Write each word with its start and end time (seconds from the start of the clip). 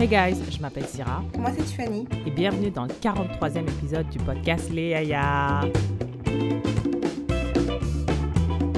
Hey 0.00 0.06
guys, 0.06 0.40
je 0.50 0.62
m'appelle 0.62 0.86
Syrah. 0.86 1.22
Moi, 1.36 1.50
c'est 1.54 1.62
Tiffany. 1.62 2.08
Et 2.24 2.30
bienvenue 2.30 2.70
dans 2.70 2.86
le 2.86 2.94
43e 2.94 3.68
épisode 3.68 4.08
du 4.08 4.16
podcast 4.16 4.70
Les 4.70 4.88
Yaya. 4.88 5.60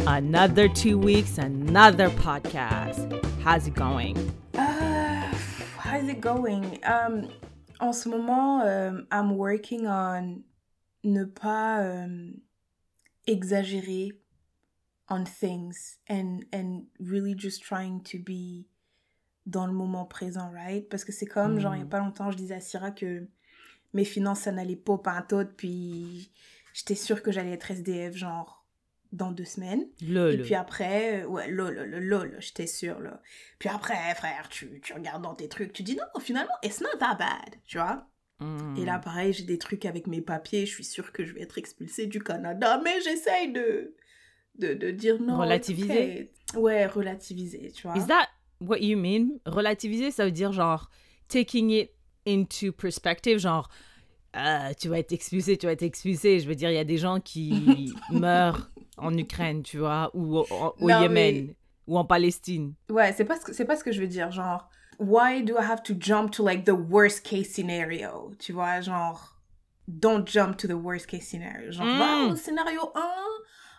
Another 0.05 0.67
two 0.67 0.99
weeks, 0.99 1.39
another 1.39 2.11
podcast. 2.11 3.09
How's 3.45 3.69
it 3.69 3.75
going? 3.77 4.17
Uh, 4.55 5.33
how's 5.79 6.09
it 6.09 6.21
going? 6.21 6.81
Um, 6.83 7.29
en 7.79 7.93
ce 7.93 8.09
moment, 8.09 8.63
um, 8.63 9.07
I'm 9.13 9.37
working 9.37 9.87
on 9.87 10.43
ne 11.05 11.25
pas 11.25 11.85
um, 11.85 12.41
exagérer 13.29 14.11
on 15.09 15.25
things 15.25 15.99
and 16.09 16.47
and 16.53 16.87
really 16.99 17.37
just 17.37 17.63
trying 17.63 18.01
to 18.07 18.19
be 18.19 18.67
dans 19.47 19.67
le 19.67 19.73
moment 19.73 20.05
présent, 20.05 20.51
right? 20.53 20.89
Parce 20.89 21.05
que 21.05 21.13
c'est 21.13 21.27
comme, 21.27 21.59
genre, 21.59 21.75
il 21.75 21.79
n'y 21.79 21.83
a 21.83 21.87
Mm. 21.87 21.91
pas 21.91 21.99
longtemps, 21.99 22.31
je 22.31 22.37
disais 22.37 22.55
à 22.55 22.61
Syrah 22.61 22.91
que 22.93 23.27
mes 23.93 24.05
finances, 24.05 24.41
ça 24.41 24.53
n'allait 24.53 24.77
pas 24.77 24.99
pantoute, 24.99 25.51
puis 25.57 26.31
j'étais 26.73 26.95
sûre 26.95 27.23
que 27.23 27.33
j'allais 27.33 27.53
être 27.53 27.71
SDF, 27.71 28.15
genre, 28.17 28.65
dans 29.11 29.31
deux 29.33 29.45
semaines. 29.45 29.85
Le, 30.01 30.33
Et 30.33 30.39
puis 30.39 30.55
après, 30.55 31.23
euh, 31.23 31.27
ouais, 31.27 31.51
là, 31.51 31.71
là, 31.71 31.85
là, 31.87 32.25
j'étais 32.39 32.67
sûre, 32.67 33.01
là. 33.01 33.21
Puis 33.59 33.69
après, 33.69 34.15
frère, 34.15 34.49
tu, 34.49 34.81
tu 34.81 34.93
regardes 34.95 35.23
dans 35.23 35.35
tes 35.35 35.49
trucs, 35.49 35.73
tu 35.73 35.83
dis 35.83 35.97
non, 35.97 36.21
finalement, 36.21 36.55
it's 36.63 36.81
not 36.81 36.97
that 36.99 37.17
bad, 37.17 37.57
tu 37.67 37.77
vois? 37.79 38.07
Mm. 38.41 38.77
Et 38.79 38.85
là, 38.87 38.99
pareil, 38.99 39.33
j'ai 39.35 39.45
des 39.45 39.59
trucs 39.59 39.85
avec 39.85 40.07
mes 40.07 40.23
papiers, 40.23 40.65
je 40.67 40.73
suis 40.73 40.85
sûre 40.85 41.13
que 41.13 41.25
je 41.25 41.35
vais 41.35 41.43
être 41.43 41.59
expulsée 41.59 42.07
du 42.07 42.23
Canada, 42.23 42.81
mais 42.83 43.01
j'essaye 43.03 43.53
de, 43.53 43.95
de, 44.55 44.73
de 44.73 44.91
dire 44.93 45.21
non. 45.21 45.39
Relativiser? 45.39 46.33
Ouais, 46.55 46.87
relativiser, 46.87 47.71
tu 47.73 47.87
vois? 47.87 47.97
Is 47.99 48.07
that 48.07 48.29
what 48.67 48.79
you 48.81 48.97
mean? 48.97 49.39
Relativiser, 49.47 50.11
ça 50.11 50.25
veut 50.25 50.31
dire 50.33 50.53
genre 50.53 50.89
taking 51.29 51.71
it 51.71 51.91
into 52.27 52.73
perspective, 52.73 53.39
genre 53.39 53.69
euh, 54.37 54.73
tu 54.79 54.89
vas 54.89 54.99
être 54.99 55.13
expulsé, 55.13 55.57
tu 55.59 55.67
vas 55.67 55.73
être 55.73 55.83
expulsé. 55.83 56.41
Je 56.41 56.49
veux 56.49 56.55
dire, 56.55 56.71
il 56.71 56.75
y 56.75 56.79
a 56.79 56.85
des 56.85 56.97
gens 56.99 57.21
qui 57.21 57.93
meurent 58.11 58.71
en 58.97 59.17
Ukraine, 59.17 59.63
tu 59.63 59.79
vois, 59.79 60.11
ou 60.15 60.39
au, 60.39 60.47
au- 60.51 60.75
au 60.81 60.89
Non, 60.89 61.03
Yémen, 61.03 61.47
mais- 61.47 61.57
ou 61.87 61.99
en 61.99 62.05
Palestine. 62.05 62.75
Ouais, 62.91 63.13
c'est 63.13 63.25
pas, 63.25 63.37
ce 63.41 63.63
pas 63.65 63.77
ce 63.77 63.85
que 63.85 63.93
je 63.93 64.01
veux 64.01 64.07
dire, 64.07 64.31
genre, 64.31 64.69
why 64.99 65.43
do 65.43 65.55
I 65.59 65.63
have 65.65 65.83
to 65.83 65.95
jump 65.99 66.31
to 66.33 66.45
like 66.45 66.65
the 66.65 66.71
worst 66.73 67.23
case 67.25 67.49
scenario? 67.51 68.33
Tu 68.39 68.53
vois, 68.53 68.81
genre, 68.81 69.41
don't 69.89 70.27
jump 70.27 70.57
to 70.59 70.69
the 70.69 70.73
worst 70.81 71.07
case 71.09 71.27
scenario. 71.27 71.71
Genre, 71.73 71.85
Mm. 71.87 72.33
au 72.33 72.37
scénario 72.37 72.81
1, 72.95 73.01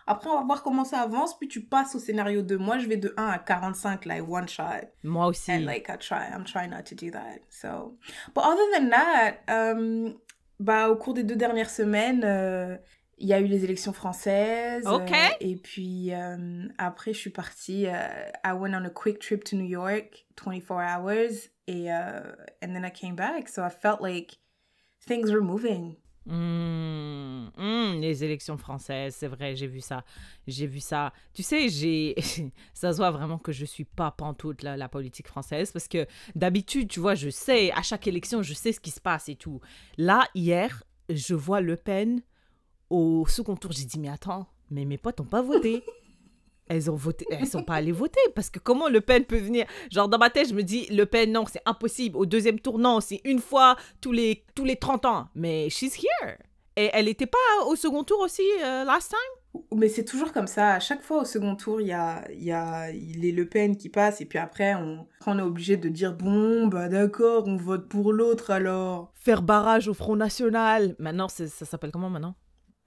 après 0.06 0.30
on 0.30 0.38
va 0.38 0.44
voir 0.44 0.64
comment 0.64 0.84
ça 0.84 1.00
avance, 1.02 1.38
puis 1.38 1.48
tu 1.48 1.62
passes 1.62 1.96
au 1.96 2.00
scénario 2.00 2.42
2. 2.42 2.58
Moi, 2.58 2.78
je 2.78 2.88
vais 2.88 2.98
de 2.98 3.14
1 3.18 3.26
à 3.26 3.40
45, 3.40 4.06
like 4.06 4.28
one 4.28 4.48
shot. 4.48 4.88
Moi 5.04 5.28
aussi. 5.28 5.52
And 5.52 5.66
like 5.66 5.88
I 5.90 5.98
try, 5.98 6.28
I'm 6.34 6.44
trying 6.44 6.70
not 6.70 6.84
to 6.84 6.96
do 6.96 7.12
that. 7.12 7.40
So, 7.50 7.98
but 8.34 8.44
other 8.44 8.66
than 8.74 8.90
that, 8.90 9.38
um, 9.48 10.16
bah 10.60 10.90
au 10.90 10.96
cours 10.96 11.14
des 11.14 11.24
deux 11.24 11.36
dernières 11.36 11.70
semaines, 11.70 12.24
euh, 12.24 12.78
il 13.18 13.28
y 13.28 13.34
a 13.34 13.40
eu 13.40 13.46
les 13.46 13.64
élections 13.64 13.94
françaises. 13.94 14.86
Ok. 14.88 15.12
euh, 15.12 15.30
et 15.40 15.56
puis 15.56 16.14
euh, 16.14 16.68
après, 16.78 17.14
je 17.14 17.20
suis 17.20 17.30
partie. 17.30 17.84
I 17.86 18.52
went 18.54 18.74
on 18.74 18.86
a 18.86 18.90
quick 18.90 19.20
trip 19.20 19.44
to 19.46 19.56
New 19.56 19.68
York, 19.68 20.26
24 20.36 20.80
hours, 20.80 21.50
et 21.68 21.90
and 21.92 22.74
then 22.74 22.84
I 22.84 22.92
came 22.92 23.16
back. 23.16 23.48
So 23.48 23.64
I 23.64 23.70
felt 23.70 24.02
like 24.02 24.40
things 25.08 25.32
were 25.32 25.42
moving. 25.42 25.96
Mm, 26.26 27.50
mm, 27.58 28.00
les 28.00 28.24
élections 28.24 28.58
françaises, 28.58 29.16
c'est 29.18 29.28
vrai, 29.28 29.56
j'ai 29.56 29.68
vu 29.68 29.82
ça. 29.82 30.04
J'ai 30.48 30.68
vu 30.68 30.80
ça. 30.80 31.14
Tu 31.34 31.44
sais, 31.44 31.70
j'ai 31.70 32.16
ça 32.74 32.92
se 32.94 32.98
voit 32.98 33.12
vraiment 33.12 33.38
que 33.38 33.52
je 33.52 33.66
suis 33.66 33.86
pas 33.86 34.12
pantoute 34.12 34.64
la, 34.64 34.78
la 34.78 34.88
politique 34.88 35.28
française 35.28 35.72
parce 35.72 35.88
que 35.88 36.08
d'habitude, 36.36 36.90
tu 36.90 37.00
vois, 37.00 37.16
je 37.16 37.30
sais 37.30 37.72
à 37.72 37.82
chaque 37.82 38.08
élection, 38.08 38.42
je 38.42 38.54
sais 38.54 38.72
ce 38.72 38.80
qui 38.80 38.92
se 38.92 39.02
passe 39.02 39.30
et 39.30 39.36
tout. 39.36 39.60
Là, 39.98 40.28
hier, 40.34 40.84
je 41.10 41.36
vois 41.36 41.62
Le 41.62 41.76
Pen 41.76 42.22
au 42.90 43.26
second 43.28 43.56
tour, 43.56 43.72
j'ai 43.72 43.86
dit 43.86 44.00
mais 44.00 44.10
attends, 44.10 44.48
mais 44.70 44.86
mes 44.86 44.98
potes 44.98 45.20
ont 45.20 45.26
pas 45.26 45.42
voté. 45.42 45.84
Elles 46.68 46.90
ont 46.90 46.96
voté, 46.96 47.26
elles 47.30 47.48
sont 47.48 47.64
pas 47.64 47.76
allées 47.76 47.92
voter 47.92 48.22
parce 48.36 48.50
que 48.50 48.60
comment 48.60 48.88
Le 48.88 49.02
Pen 49.02 49.26
peut 49.26 49.38
venir 49.38 49.66
Genre 49.92 50.08
dans 50.08 50.18
ma 50.18 50.30
tête, 50.30 50.50
je 50.50 50.54
me 50.54 50.64
dis 50.64 50.88
Le 50.92 51.06
Pen 51.06 51.32
non, 51.32 51.46
c'est 51.46 51.62
impossible. 51.66 52.18
Au 52.18 52.26
deuxième 52.26 52.60
tour 52.60 52.80
non, 52.80 53.02
c'est 53.02 53.22
une 53.26 53.40
fois 53.40 53.76
tous 54.02 54.12
les 54.12 54.46
tous 54.56 54.64
les 54.66 54.78
30 54.78 55.06
ans. 55.06 55.28
Mais 55.36 55.70
she's 55.70 55.98
here. 55.98 56.38
Et 56.76 56.90
elle 56.94 57.08
était 57.08 57.28
pas 57.28 57.38
au 57.68 57.76
second 57.76 58.04
tour 58.04 58.20
aussi 58.22 58.42
euh, 58.64 58.84
last 58.84 59.10
time? 59.10 59.62
Mais 59.76 59.88
c'est 59.88 60.06
toujours 60.06 60.32
comme 60.34 60.48
ça. 60.48 60.72
À 60.74 60.80
chaque 60.80 61.04
fois 61.04 61.22
au 61.22 61.26
second 61.26 61.56
tour, 61.56 61.80
il 61.80 61.88
y 61.88 61.94
a, 61.94 62.24
il 62.32 62.44
y 62.44 62.52
a 62.52 62.92
les 62.92 63.32
Le 63.32 63.48
Pen 63.48 63.78
qui 63.78 63.90
passent. 63.90 64.22
Et 64.22 64.26
puis 64.26 64.40
après, 64.40 64.74
on, 64.74 65.06
on 65.28 65.38
est 65.38 65.44
obligé 65.44 65.78
de 65.78 65.90
dire 65.90 66.14
Bon, 66.14 66.66
bah 66.68 66.90
d'accord, 66.90 67.44
on 67.46 67.58
vote 67.58 67.88
pour 67.88 68.14
l'autre 68.14 68.50
alors. 68.50 69.12
Faire 69.14 69.44
barrage 69.44 69.88
au 69.88 69.94
Front 69.94 70.16
National. 70.16 70.96
Maintenant, 70.98 71.28
ça 71.28 71.48
s'appelle 71.48 71.92
comment 71.92 72.10
maintenant? 72.10 72.36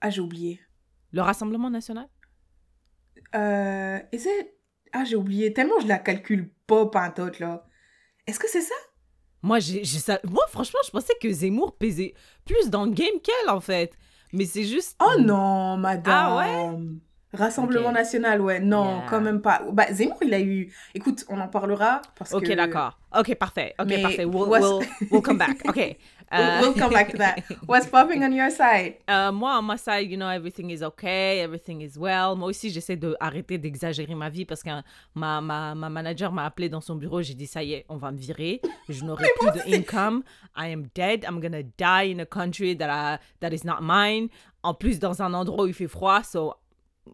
Ah, 0.01 0.09
j'ai 0.09 0.21
oublié. 0.21 0.59
Le 1.13 1.21
Rassemblement 1.21 1.69
National? 1.69 2.07
Euh. 3.35 3.99
It- 4.11 4.53
Ah, 4.93 5.03
j'ai 5.05 5.15
oublié. 5.15 5.53
Tellement 5.53 5.79
je 5.81 5.87
la 5.87 5.99
calcule 5.99 6.49
pas, 6.65 6.85
pantote, 6.87 7.39
là. 7.39 7.65
Est-ce 8.25 8.39
que 8.39 8.49
c'est 8.49 8.61
ça? 8.61 8.75
Moi, 9.43 9.59
j'ai 9.59 9.85
ça... 9.85 10.19
Moi, 10.23 10.43
franchement, 10.49 10.79
je 10.85 10.91
pensais 10.91 11.13
que 11.21 11.31
Zemmour 11.31 11.77
pesait 11.77 12.13
plus 12.45 12.69
dans 12.69 12.85
le 12.85 12.91
game 12.91 13.19
qu'elle, 13.23 13.49
en 13.49 13.61
fait. 13.61 13.93
Mais 14.33 14.45
c'est 14.45 14.63
juste... 14.63 14.97
Oh 15.01 15.19
non, 15.21 15.77
madame. 15.77 16.03
Ah 16.07 16.37
ouais? 16.37 16.79
Rassemblement 17.33 17.89
Ok. 17.89 17.95
national, 17.95 18.41
ouais. 18.41 18.59
Non, 18.59 18.85
Yeah. 18.99 19.05
quand 19.09 19.21
même 19.21 19.41
pas. 19.41 19.61
Bah, 19.73 19.85
Zemmour, 19.91 20.17
il 20.21 20.33
a 20.33 20.39
eu. 20.39 20.73
Écoute, 20.95 21.25
on 21.29 21.39
en 21.39 21.47
parlera 21.49 22.01
parce 22.17 22.33
Ok, 22.33 22.45
que. 22.45 22.53
d'accord. 22.53 22.97
Ok, 23.17 23.35
parfait. 23.35 23.73
Ok, 23.79 23.87
Mais 23.87 24.01
parfait. 24.01 24.25
We'll, 24.25 24.47
we'll, 24.49 24.79
we'll 25.11 25.21
come 25.21 25.37
back. 25.37 25.57
Ok. 25.67 25.97
We'll, 26.29 26.41
Euh, 26.41 26.59
we'll 26.59 26.73
come 26.73 26.91
back 26.91 27.09
to 27.11 27.17
that. 27.19 27.35
What's 27.69 27.87
popping 27.87 28.21
on 28.21 28.33
your 28.33 28.49
side? 28.51 28.95
Euh, 29.09 29.31
moi, 29.31 29.57
on 29.59 29.61
my 29.61 29.77
side, 29.77 30.11
you 30.11 30.17
know, 30.17 30.27
everything 30.29 30.69
is 30.71 30.83
okay, 30.83 31.39
everything 31.39 31.79
is 31.79 31.97
well. 31.97 32.35
Moi 32.35 32.49
aussi, 32.49 32.69
j'essaie 32.69 32.97
d'arrêter 32.97 33.57
d'exagérer 33.57 34.13
ma 34.13 34.27
vie 34.27 34.43
parce 34.43 34.61
que 34.61 34.69
ma, 35.15 35.39
ma, 35.39 35.73
ma 35.73 35.87
manager 35.89 36.33
m'a 36.33 36.43
appelé 36.43 36.67
dans 36.67 36.81
son 36.81 36.95
bureau. 36.95 37.21
J'ai 37.21 37.33
dit, 37.33 37.47
ça 37.47 37.63
y 37.63 37.75
est, 37.75 37.85
on 37.87 37.95
va 37.95 38.11
me 38.11 38.17
virer. 38.17 38.59
Je 38.89 39.05
n'aurai 39.05 39.23
plus 39.39 39.51
de 39.51 39.73
income. 39.77 40.21
I 40.57 40.73
am 40.73 40.87
dead. 40.93 41.23
I'm 41.23 41.39
gonna 41.39 41.63
die 41.63 42.11
in 42.13 42.19
a 42.19 42.25
country 42.25 42.75
that, 42.75 42.89
I, 42.89 43.19
that 43.39 43.53
is 43.53 43.63
not 43.63 43.77
mine. 43.81 44.27
En 44.63 44.73
plus, 44.73 44.99
dans 44.99 45.21
un 45.21 45.33
endroit 45.33 45.63
où 45.63 45.67
il 45.67 45.73
fait 45.73 45.87
froid. 45.87 46.23
So... 46.23 46.55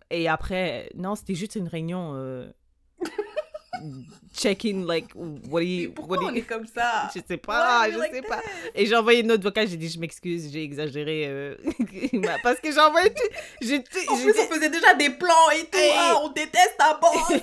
Et 0.09 0.27
après, 0.27 0.89
non, 0.95 1.15
c'était 1.15 1.35
juste 1.35 1.55
une 1.55 1.67
réunion. 1.67 2.13
Euh... 2.15 2.51
Checking, 4.33 4.85
like, 4.85 5.13
what 5.15 5.59
do 5.59 5.65
you. 5.65 5.91
Pourquoi 5.91 6.17
what 6.17 6.23
do 6.23 6.29
on 6.31 6.35
est 6.35 6.41
comme 6.41 6.65
ça? 6.65 7.09
je 7.15 7.19
sais 7.27 7.37
pas, 7.37 7.89
je 7.91 7.97
sais 7.99 8.21
pas. 8.21 8.39
Et 8.73 8.85
j'ai 8.85 8.95
envoyé 8.95 9.19
une 9.21 9.31
autre 9.31 9.43
vocale, 9.43 9.67
j'ai 9.67 9.77
dit 9.77 9.89
je 9.89 9.99
m'excuse, 9.99 10.51
j'ai 10.51 10.63
exagéré. 10.63 11.25
euh, 11.27 11.55
parce 12.43 12.59
que 12.59 12.71
j'ai 12.71 12.79
envoyé 12.79 13.09
tout. 13.13 13.23
J'ai 13.61 13.83
tout- 13.83 13.97
En 14.09 14.15
plus, 14.15 14.33
on 14.39 14.53
faisait 14.53 14.69
déjà 14.69 14.93
des 14.93 15.09
plans 15.09 15.49
et 15.55 15.65
tout. 15.65 15.77
Hey. 15.77 15.91
Ah, 15.95 16.19
on 16.23 16.29
déteste 16.29 16.75
ta 16.77 16.93
boss. 16.95 17.39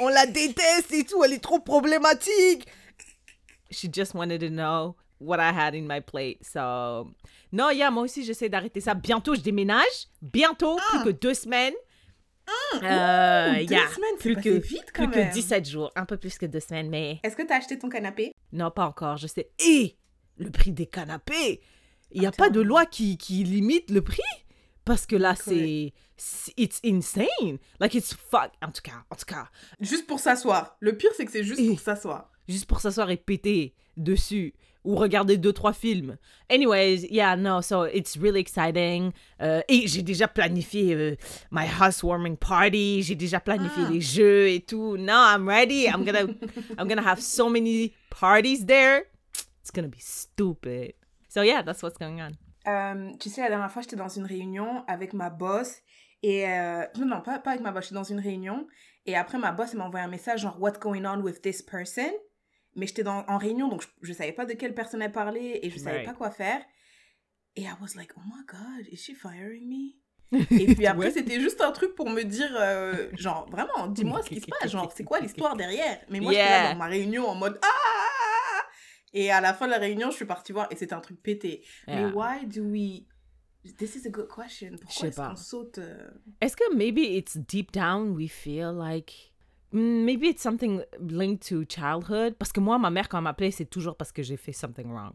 on 0.00 0.08
la 0.08 0.26
déteste 0.26 0.92
et 0.92 1.04
tout, 1.04 1.24
elle 1.24 1.32
est 1.32 1.42
trop 1.42 1.60
problématique. 1.60 2.66
She 3.70 3.86
just 3.92 4.14
wanted 4.14 4.40
to 4.40 4.50
know 4.50 4.96
what 5.18 5.38
I 5.40 5.50
had 5.52 5.74
in 5.74 5.86
my 5.86 6.00
plate. 6.00 6.38
So, 6.44 7.10
non, 7.52 7.70
yeah, 7.70 7.90
moi 7.90 8.02
aussi 8.04 8.24
j'essaie 8.24 8.48
d'arrêter 8.48 8.80
ça. 8.80 8.94
Bientôt 8.94 9.34
je 9.34 9.40
déménage. 9.40 10.08
Bientôt, 10.22 10.76
plus 10.90 11.04
que 11.04 11.10
deux 11.10 11.34
semaines. 11.34 11.74
Euh, 12.76 12.78
Ah. 12.82 13.50
Ouh, 13.50 13.66
deux 13.66 13.74
yeah, 13.74 13.88
semaines, 13.88 14.14
c'est 14.18 14.32
plus 14.32 14.36
que, 14.42 14.48
vite 14.48 14.84
quand 14.94 15.06
plus 15.08 15.18
même. 15.20 15.28
que 15.28 15.34
17 15.34 15.68
jours. 15.68 15.90
Un 15.96 16.06
peu 16.06 16.16
plus 16.16 16.38
que 16.38 16.46
deux 16.46 16.60
semaines, 16.60 16.88
mais. 16.88 17.20
Est-ce 17.22 17.36
que 17.36 17.42
t'as 17.42 17.56
acheté 17.58 17.78
ton 17.78 17.88
canapé? 17.90 18.32
Non, 18.52 18.70
pas 18.70 18.86
encore, 18.86 19.16
je 19.18 19.26
sais. 19.26 19.50
Et 19.58 19.96
le 20.38 20.50
prix 20.50 20.72
des 20.72 20.86
canapés, 20.86 21.60
il 22.10 22.20
n'y 22.20 22.26
a 22.26 22.32
pas 22.32 22.48
de 22.48 22.60
loi 22.60 22.86
qui, 22.86 23.18
qui 23.18 23.44
limite 23.44 23.90
le 23.90 24.00
prix? 24.02 24.22
Parce 24.86 25.04
que 25.04 25.16
là, 25.16 25.34
c'est. 25.36 25.92
c'est- 26.16 26.52
It's 26.56 26.80
insane. 26.84 27.58
Like, 27.80 27.94
it's 27.94 28.14
fuck. 28.14 28.50
En 28.62 28.70
tout 28.72 28.80
cas, 28.82 29.04
en 29.10 29.16
tout 29.16 29.26
cas, 29.26 29.48
Juste 29.80 30.06
pour 30.06 30.18
s'asseoir. 30.18 30.76
Le 30.80 30.96
pire, 30.96 31.10
c'est 31.16 31.26
que 31.26 31.32
c'est 31.32 31.44
juste 31.44 31.60
Et- 31.60 31.68
pour 31.68 31.80
s'asseoir. 31.80 32.30
juste 32.48 32.64
pour 32.66 32.80
s'asseoir 32.80 33.10
et 33.10 33.18
péter 33.18 33.74
dessus. 33.98 34.54
Ou 34.88 34.94
regarder 34.96 35.36
deux, 35.36 35.52
trois 35.52 35.74
films. 35.74 36.16
Anyways, 36.48 37.06
yeah, 37.10 37.36
no, 37.36 37.60
so 37.60 37.84
it's 37.84 38.16
really 38.16 38.40
exciting. 38.40 39.12
Euh, 39.42 39.60
et 39.68 39.86
j'ai 39.86 40.00
déjà 40.02 40.26
planifié 40.28 40.94
euh, 40.94 41.14
my 41.50 41.66
housewarming 41.66 42.38
party. 42.38 43.02
J'ai 43.02 43.14
déjà 43.14 43.38
planifié 43.38 43.84
Ah. 43.86 43.90
les 43.90 44.00
jeux 44.00 44.48
et 44.48 44.60
tout. 44.60 44.96
No, 44.96 45.12
I'm 45.12 45.46
ready. 45.46 45.84
I'm 45.88 46.04
gonna, 46.06 46.32
I'm 46.78 46.88
gonna 46.88 47.02
have 47.06 47.20
so 47.20 47.50
many 47.50 47.92
parties 48.08 48.64
there. 48.64 49.02
It's 49.60 49.70
gonna 49.70 49.88
be 49.88 50.00
stupid. 50.00 50.94
So 51.28 51.42
yeah, 51.42 51.62
that's 51.62 51.82
what's 51.82 51.98
going 51.98 52.22
on. 52.22 52.30
Euh, 52.66 53.12
tu 53.20 53.28
sais, 53.28 53.42
la 53.42 53.50
dernière 53.50 53.70
fois, 53.70 53.82
j'étais 53.82 53.96
dans 53.96 54.08
une 54.08 54.24
réunion 54.24 54.84
avec 54.88 55.12
ma 55.12 55.28
boss. 55.28 55.76
Et 56.22 56.46
euh, 56.48 56.84
non, 56.98 57.04
non, 57.06 57.20
pas, 57.20 57.38
pas 57.40 57.50
avec 57.50 57.62
ma 57.62 57.72
boss, 57.72 57.84
j'étais 57.84 57.94
dans 57.94 58.04
une 58.04 58.20
réunion. 58.20 58.66
Et 59.04 59.14
après, 59.16 59.36
ma 59.38 59.52
boss 59.52 59.74
m'a 59.74 59.84
envoyé 59.84 60.04
un 60.06 60.08
message 60.08 60.40
genre, 60.40 60.56
What's 60.58 60.78
going 60.80 61.04
on 61.04 61.20
with 61.20 61.42
this 61.42 61.60
person? 61.62 62.10
Mais 62.78 62.86
j'étais 62.86 63.02
dans- 63.02 63.24
en 63.28 63.36
réunion, 63.36 63.68
donc 63.68 63.82
je, 63.82 63.88
je 64.02 64.12
savais 64.14 64.32
pas 64.32 64.46
de 64.46 64.54
quelle 64.54 64.74
personne 64.74 65.02
elle 65.02 65.12
parlait 65.12 65.60
et 65.62 65.68
je 65.68 65.78
savais 65.78 65.96
Right. 65.98 66.06
pas 66.06 66.14
quoi 66.14 66.30
faire. 66.30 66.62
Et 67.56 67.62
I 67.62 67.70
was 67.82 67.94
like, 67.96 68.12
Oh 68.16 68.20
my 68.24 68.44
god, 68.46 68.86
is 68.90 68.96
she 68.96 69.12
firing 69.14 69.68
me? 69.68 69.94
Et 70.50 70.74
puis 70.74 70.86
après, 70.86 71.06
Ouais. 71.06 71.10
c'était 71.10 71.40
juste 71.40 71.60
un 71.60 71.72
truc 71.72 71.94
pour 71.94 72.08
me 72.10 72.22
dire, 72.22 72.54
euh, 72.60 73.08
genre, 73.14 73.48
vraiment, 73.50 73.86
dis-moi 73.88 74.22
ce 74.22 74.28
qui 74.28 74.40
se 74.40 74.46
passe, 74.46 74.70
genre, 74.70 74.92
c'est 74.94 75.02
quoi 75.04 75.20
l'histoire 75.20 75.56
derrière? 75.56 75.98
Mais 76.10 76.20
moi, 76.20 76.32
j'étais 76.32 76.44
Yeah. 76.44 76.62
là 76.64 76.72
dans 76.72 76.78
ma 76.78 76.86
réunion 76.86 77.26
en 77.26 77.34
mode, 77.34 77.58
ah! 77.62 78.62
Et 79.14 79.30
à 79.30 79.40
la 79.40 79.54
fin 79.54 79.66
de 79.66 79.72
la 79.72 79.78
réunion, 79.78 80.10
je 80.10 80.16
suis 80.16 80.26
partie 80.26 80.52
voir 80.52 80.68
et 80.70 80.76
c'était 80.76 80.92
un 80.92 81.00
truc 81.00 81.22
pété. 81.22 81.64
Mais 81.86 82.04
why 82.06 82.46
do 82.46 82.62
we... 82.62 83.04
This 83.78 83.96
is 83.96 84.06
a 84.06 84.10
good 84.10 84.28
question. 84.28 84.70
Pourquoi 84.80 85.08
est-ce 85.08 85.16
qu'on 85.20 85.34
saute... 85.36 85.78
euh, 85.78 86.10
Est-ce 86.40 86.56
que 86.56 86.74
maybe 86.74 86.98
it's 86.98 87.36
deep 87.38 87.72
down 87.72 88.10
we 88.14 88.30
feel 88.30 88.72
like 88.78 89.27
maybe 89.72 90.28
it's 90.28 90.42
something 90.42 90.82
linked 91.00 91.46
to 91.48 91.64
childhood 91.64 92.34
parce 92.38 92.52
que 92.52 92.60
moi 92.60 92.78
ma 92.78 92.90
mère 92.90 93.08
quand 93.08 93.18
elle 93.18 93.24
m'appelait 93.24 93.50
c'est 93.50 93.66
toujours 93.66 93.96
parce 93.96 94.12
que 94.12 94.22
j'ai 94.22 94.36
fait 94.36 94.52
something 94.52 94.90
wrong. 94.90 95.12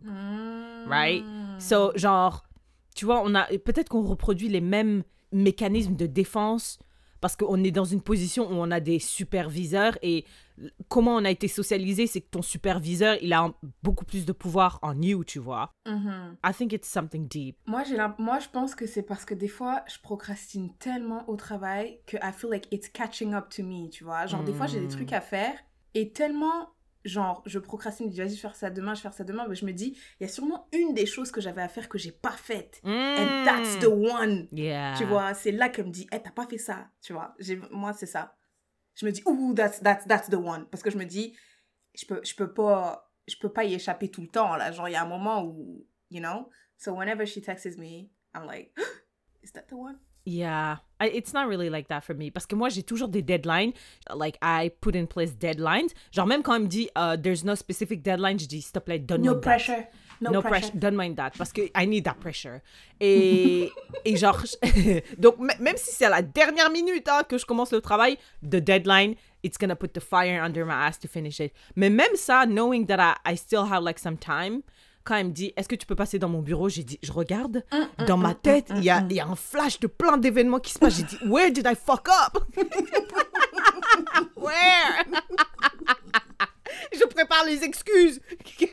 Right? 0.88 1.24
So, 1.60 1.92
genre, 1.96 2.44
tu 2.96 3.06
vois, 3.06 3.22
on 3.24 3.34
a 3.36 3.46
peut-être 3.46 3.90
qu'on 3.90 4.04
reproduit 4.04 4.50
les 4.50 4.62
mêmes 4.62 5.04
mécanismes 5.32 5.96
de 5.96 6.06
défense 6.06 6.80
parce 7.22 7.36
qu'on 7.36 7.64
est 7.64 7.72
dans 7.72 7.86
une 7.86 8.02
position 8.02 8.50
où 8.50 8.56
on 8.56 8.70
a 8.70 8.80
des 8.80 9.00
superviseurs 9.00 9.98
et 10.02 10.26
comment 10.88 11.16
on 11.16 11.26
a 11.26 11.30
été 11.32 11.48
socialisé, 11.48 12.08
c'est 12.08 12.22
que 12.22 12.30
ton 12.30 12.42
superviseur, 12.42 13.18
il 13.22 13.34
a 13.34 13.42
un- 13.42 13.56
beaucoup 13.82 14.06
plus 14.06 14.26
de 14.26 14.32
pouvoir 14.32 14.80
en 14.82 15.02
you, 15.02 15.24
tu 15.24 15.40
vois. 15.40 15.72
Mhm. 15.88 16.38
I 16.46 16.54
think 16.54 16.74
it's 16.74 16.88
something 16.90 17.28
deep. 17.28 17.58
Moi, 17.66 17.84
j'ai 17.84 17.98
moi, 18.20 18.40
je 18.40 18.50
pense 18.50 18.76
que 18.76 18.86
c'est 18.86 19.04
parce 19.04 19.26
que 19.26 19.34
des 19.34 19.48
fois, 19.48 19.84
je 19.88 20.00
procrastine 20.02 20.74
tellement 20.78 21.28
au 21.30 21.36
travail 21.36 22.00
que 22.06 22.18
I 22.18 22.32
feel 22.36 22.50
like 22.50 22.68
it's 22.72 22.90
catching 22.90 23.34
up 23.34 23.50
to 23.50 23.64
me, 23.64 23.90
tu 23.90 24.04
vois. 24.04 24.26
Genre, 24.28 24.44
des 24.44 24.54
fois, 24.54 24.68
j'ai 24.68 24.80
des 24.80 24.86
Mm. 24.88 24.98
trucs 24.98 25.14
à 25.14 25.22
faire 25.22 25.54
et 25.96 26.12
tellement, 26.12 26.70
genre, 27.06 27.44
je 27.46 27.60
procrastine, 27.60 28.08
je 28.08 28.12
dis, 28.14 28.18
vas-y, 28.20 28.30
je 28.30 28.36
vais 28.36 28.42
faire 28.42 28.56
ça 28.56 28.70
demain, 28.70 28.94
je 28.94 29.00
vais 29.00 29.04
faire 29.04 29.14
ça 29.14 29.24
demain, 29.24 29.46
mais 29.50 29.56
je 29.56 29.66
me 29.66 29.74
dis, 29.74 29.98
il 30.20 30.24
y 30.24 30.26
a 30.26 30.30
sûrement 30.30 30.68
une 30.72 30.94
des 30.94 31.06
choses 31.06 31.32
que 31.32 31.42
j'avais 31.42 31.62
à 31.62 31.68
faire 31.68 31.90
que 31.90 31.98
j'ai 31.98 32.12
pas 32.14 32.32
faite. 32.32 32.80
And 32.86 33.44
that's 33.46 33.80
the 33.80 33.88
one. 33.88 34.48
Mm. 34.52 34.58
Yeah. 34.58 34.94
Tu 34.98 35.04
vois, 35.06 35.34
c'est 35.34 35.52
là 35.52 35.70
qu'elle 35.70 35.88
me 35.88 35.92
dit, 35.92 36.08
hey, 36.12 36.22
t'as 36.24 36.32
pas 36.32 36.46
fait 36.48 36.58
ça, 36.58 36.88
tu 37.02 37.14
vois. 37.14 37.36
Moi, 37.72 37.94
c'est 37.94 38.06
ça. 38.06 38.36
Je 38.96 39.06
me 39.06 39.12
dis, 39.12 39.24
ouh, 39.26 39.54
that's, 39.54 39.80
that's, 39.80 40.06
that's 40.06 40.30
the 40.30 40.36
one. 40.36 40.66
Parce 40.70 40.84
que 40.84 40.92
je 40.92 40.98
me 40.98 41.06
dis, 41.06 41.36
je 41.96 42.06
peux, 42.06 42.22
je 42.24 42.36
peux 42.36 42.54
pas, 42.54 43.12
je 43.28 43.36
peux 43.38 43.52
pas 43.52 43.64
y 43.64 43.74
échapper 43.74 44.10
tout 44.10 44.22
le 44.22 44.28
temps, 44.28 44.56
là. 44.56 44.72
Genre, 44.72 44.90
il 44.90 44.94
y 44.94 44.96
a 44.96 45.04
un 45.04 45.08
moment 45.08 45.44
où, 45.44 45.86
you 46.10 46.20
know? 46.20 46.50
So 46.78 46.94
whenever 46.94 47.26
she 47.26 47.42
texts 47.42 47.78
me, 47.78 48.12
I'm 48.36 48.46
like, 48.46 48.72
is 49.44 49.52
that 49.54 49.68
the 49.70 49.76
one? 49.76 50.00
Yeah, 50.26 50.78
it's 51.02 51.34
not 51.34 51.50
really 51.50 51.70
like 51.70 51.90
that 51.90 52.02
for 52.02 52.16
me. 52.16 52.32
Parce 52.32 52.46
que 52.46 52.56
moi, 52.56 52.70
j'ai 52.70 52.84
toujours 52.84 53.10
des 53.10 53.22
deadlines. 53.22 53.74
Like, 54.14 54.38
I 54.42 54.72
put 54.80 54.96
in 54.96 55.06
place 55.06 55.36
deadlines. 55.38 55.90
Genre, 56.12 56.26
même 56.26 56.44
quand 56.44 56.56
elle 56.56 56.62
me 56.62 56.68
dit, 56.68 56.90
uh, 56.96 57.18
there's 57.22 57.44
no 57.44 57.56
specific 57.56 58.02
deadline, 58.02 58.40
je 58.40 58.48
dis, 58.48 58.62
s'il 58.62 58.72
te 58.72 58.80
plaît, 58.80 59.00
donne-moi 59.00 59.34
No 59.34 59.40
date. 59.40 59.90
No, 60.24 60.32
No, 60.32 60.42
pressure. 60.42 60.60
pressure. 60.60 60.80
Donne-moi 60.80 61.06
une 61.06 61.16
date. 61.16 61.34
Parce 61.38 61.52
que 61.52 61.62
I 61.76 61.86
need 61.88 62.06
that 62.06 62.16
pressure. 62.20 62.60
Et, 63.00 63.72
et 64.06 64.16
genre, 64.16 64.42
donc, 65.18 65.38
même 65.38 65.78
si 65.78 65.92
c'est 65.94 66.06
à 66.06 66.10
la 66.10 66.22
dernière 66.22 66.70
minute 66.72 67.08
hein, 67.10 67.24
que 67.28 67.38
je 67.38 67.46
commence 67.46 67.72
le 67.72 67.82
travail, 67.82 68.18
the 68.42 68.56
deadline, 68.56 69.16
it's 69.44 69.58
gonna 69.58 69.76
put 69.76 69.90
the 69.90 70.00
fire 70.00 70.42
under 70.44 70.66
my 70.66 70.74
ass 70.74 70.98
to 71.00 71.08
finish 71.08 71.40
it. 71.40 71.52
Mais 71.76 71.90
même 71.90 72.16
ça, 72.16 72.46
knowing 72.46 72.86
that 72.88 73.18
I, 73.26 73.34
I 73.34 73.38
still 73.38 73.66
have 73.72 73.84
like 73.84 74.00
some 74.00 74.18
time, 74.18 74.62
quand 75.04 75.16
elle 75.16 75.28
me 75.28 75.32
dit, 75.32 75.52
est-ce 75.58 75.68
que 75.68 75.76
tu 75.76 75.86
peux 75.86 75.96
passer 75.96 76.18
dans 76.18 76.30
mon 76.30 76.42
bureau, 76.42 76.70
j'ai 76.70 76.84
dit, 76.84 76.98
je 77.04 77.12
regarde, 77.12 77.66
dans 78.08 78.16
ma 78.16 78.34
tête, 78.34 78.68
il 78.78 78.86
y, 78.86 78.90
a, 78.90 79.06
il 79.10 79.16
y 79.16 79.20
a 79.20 79.28
un 79.28 79.36
flash 79.36 79.78
de 79.82 79.88
plein 79.88 80.16
d'événements 80.18 80.60
qui 80.60 80.72
se 80.72 80.80
passent. 80.80 80.96
J'ai 80.96 81.04
dit, 81.04 81.18
where 81.26 81.52
did 81.52 81.68
I 81.70 81.76
fuck 81.76 82.08
up? 82.08 82.42
where? 84.38 85.06
je 87.00 87.06
prépare 87.06 87.46
les 87.46 87.64
excuses. 87.64 88.20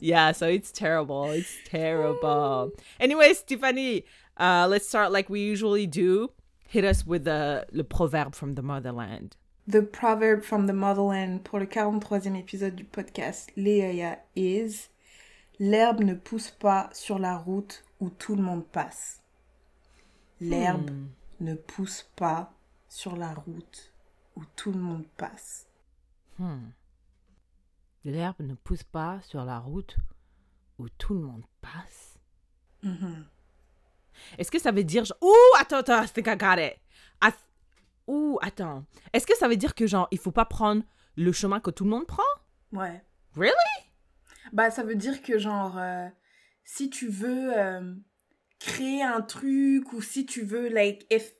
yeah, 0.00 0.32
so 0.32 0.46
it's 0.46 0.70
terrible. 0.70 1.30
It's 1.30 1.56
terrible. 1.64 2.72
Anyways, 3.00 3.42
Tiffany, 3.42 4.04
uh, 4.38 4.66
let's 4.68 4.88
start 4.88 5.12
like 5.12 5.30
we 5.30 5.40
usually 5.40 5.86
do. 5.86 6.30
Hit 6.68 6.84
us 6.84 7.06
with 7.06 7.24
the, 7.24 7.66
le 7.72 7.84
proverbe 7.84 8.34
from 8.34 8.54
the 8.54 8.62
motherland. 8.62 9.36
The 9.68 9.82
proverb 9.82 10.44
from 10.44 10.66
the 10.66 10.72
motherland 10.72 11.44
pour 11.44 11.58
le 11.58 11.66
43e 11.66 12.36
épisode 12.36 12.76
du 12.76 12.84
podcast 12.84 13.50
Léa 13.56 14.18
is 14.36 14.88
L'herbe 15.58 16.00
ne 16.00 16.14
pousse 16.14 16.50
pas 16.50 16.90
sur 16.92 17.18
la 17.18 17.36
route 17.36 17.82
où 18.00 18.10
tout 18.10 18.36
le 18.36 18.42
monde 18.42 18.66
passe. 18.66 19.22
L'herbe 20.40 20.90
ne 21.40 21.54
pousse 21.54 22.08
pas 22.14 22.52
sur 22.88 23.16
la 23.16 23.32
route 23.32 23.92
où 24.36 24.44
tout 24.54 24.72
le 24.72 24.78
monde 24.78 25.06
passe. 25.16 25.66
Hmm. 26.38 26.70
L'herbe 28.04 28.40
ne 28.40 28.54
pousse 28.54 28.84
pas 28.84 29.20
sur 29.22 29.44
la 29.44 29.58
route 29.58 29.96
où 30.78 30.88
tout 30.88 31.14
le 31.14 31.20
monde 31.20 31.44
passe. 31.60 32.18
Mhm. 32.82 33.26
Est-ce 34.38 34.50
que 34.50 34.58
ça 34.58 34.70
veut 34.70 34.84
dire... 34.84 35.04
Ouh, 35.20 35.32
attends, 35.58 35.78
attends, 35.78 36.02
I 36.02 36.08
think 36.08 36.26
I 36.28 36.36
got 36.36 36.58
it. 36.58 36.78
I 37.22 37.30
th- 37.30 37.34
Ouh, 38.06 38.38
attends. 38.42 38.84
Est-ce 39.12 39.26
que 39.26 39.36
ça 39.36 39.48
veut 39.48 39.56
dire 39.56 39.74
que, 39.74 39.86
genre, 39.86 40.08
il 40.10 40.18
faut 40.18 40.30
pas 40.30 40.44
prendre 40.44 40.82
le 41.16 41.32
chemin 41.32 41.60
que 41.60 41.70
tout 41.70 41.84
le 41.84 41.90
monde 41.90 42.06
prend? 42.06 42.22
Ouais. 42.72 43.02
Really? 43.34 43.52
Bah, 44.52 44.70
ça 44.70 44.84
veut 44.84 44.94
dire 44.94 45.22
que, 45.22 45.38
genre, 45.38 45.76
euh, 45.76 46.08
si 46.64 46.88
tu 46.88 47.08
veux 47.08 47.56
euh, 47.58 47.94
créer 48.60 49.02
un 49.02 49.22
truc 49.22 49.92
ou 49.92 50.00
si 50.00 50.24
tu 50.24 50.42
veux, 50.42 50.68
like, 50.68 51.06
if, 51.10 51.32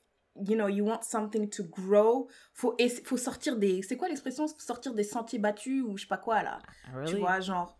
you 0.45 0.55
know, 0.55 0.67
you 0.67 0.83
want 0.85 1.03
something 1.03 1.49
to 1.49 1.63
grow, 1.63 2.27
faut, 2.53 2.75
essa- 2.79 3.01
faut 3.03 3.17
sortir 3.17 3.57
des. 3.57 3.81
C'est 3.81 3.97
quoi 3.97 4.07
l'expression? 4.09 4.47
Sortir 4.57 4.93
des 4.93 5.03
sentiers 5.03 5.39
battus 5.39 5.83
ou 5.83 5.97
je 5.97 6.03
sais 6.03 6.07
pas 6.07 6.17
quoi, 6.17 6.43
là. 6.43 6.59
Really? 6.93 7.13
Tu 7.13 7.19
vois, 7.19 7.39
genre. 7.39 7.77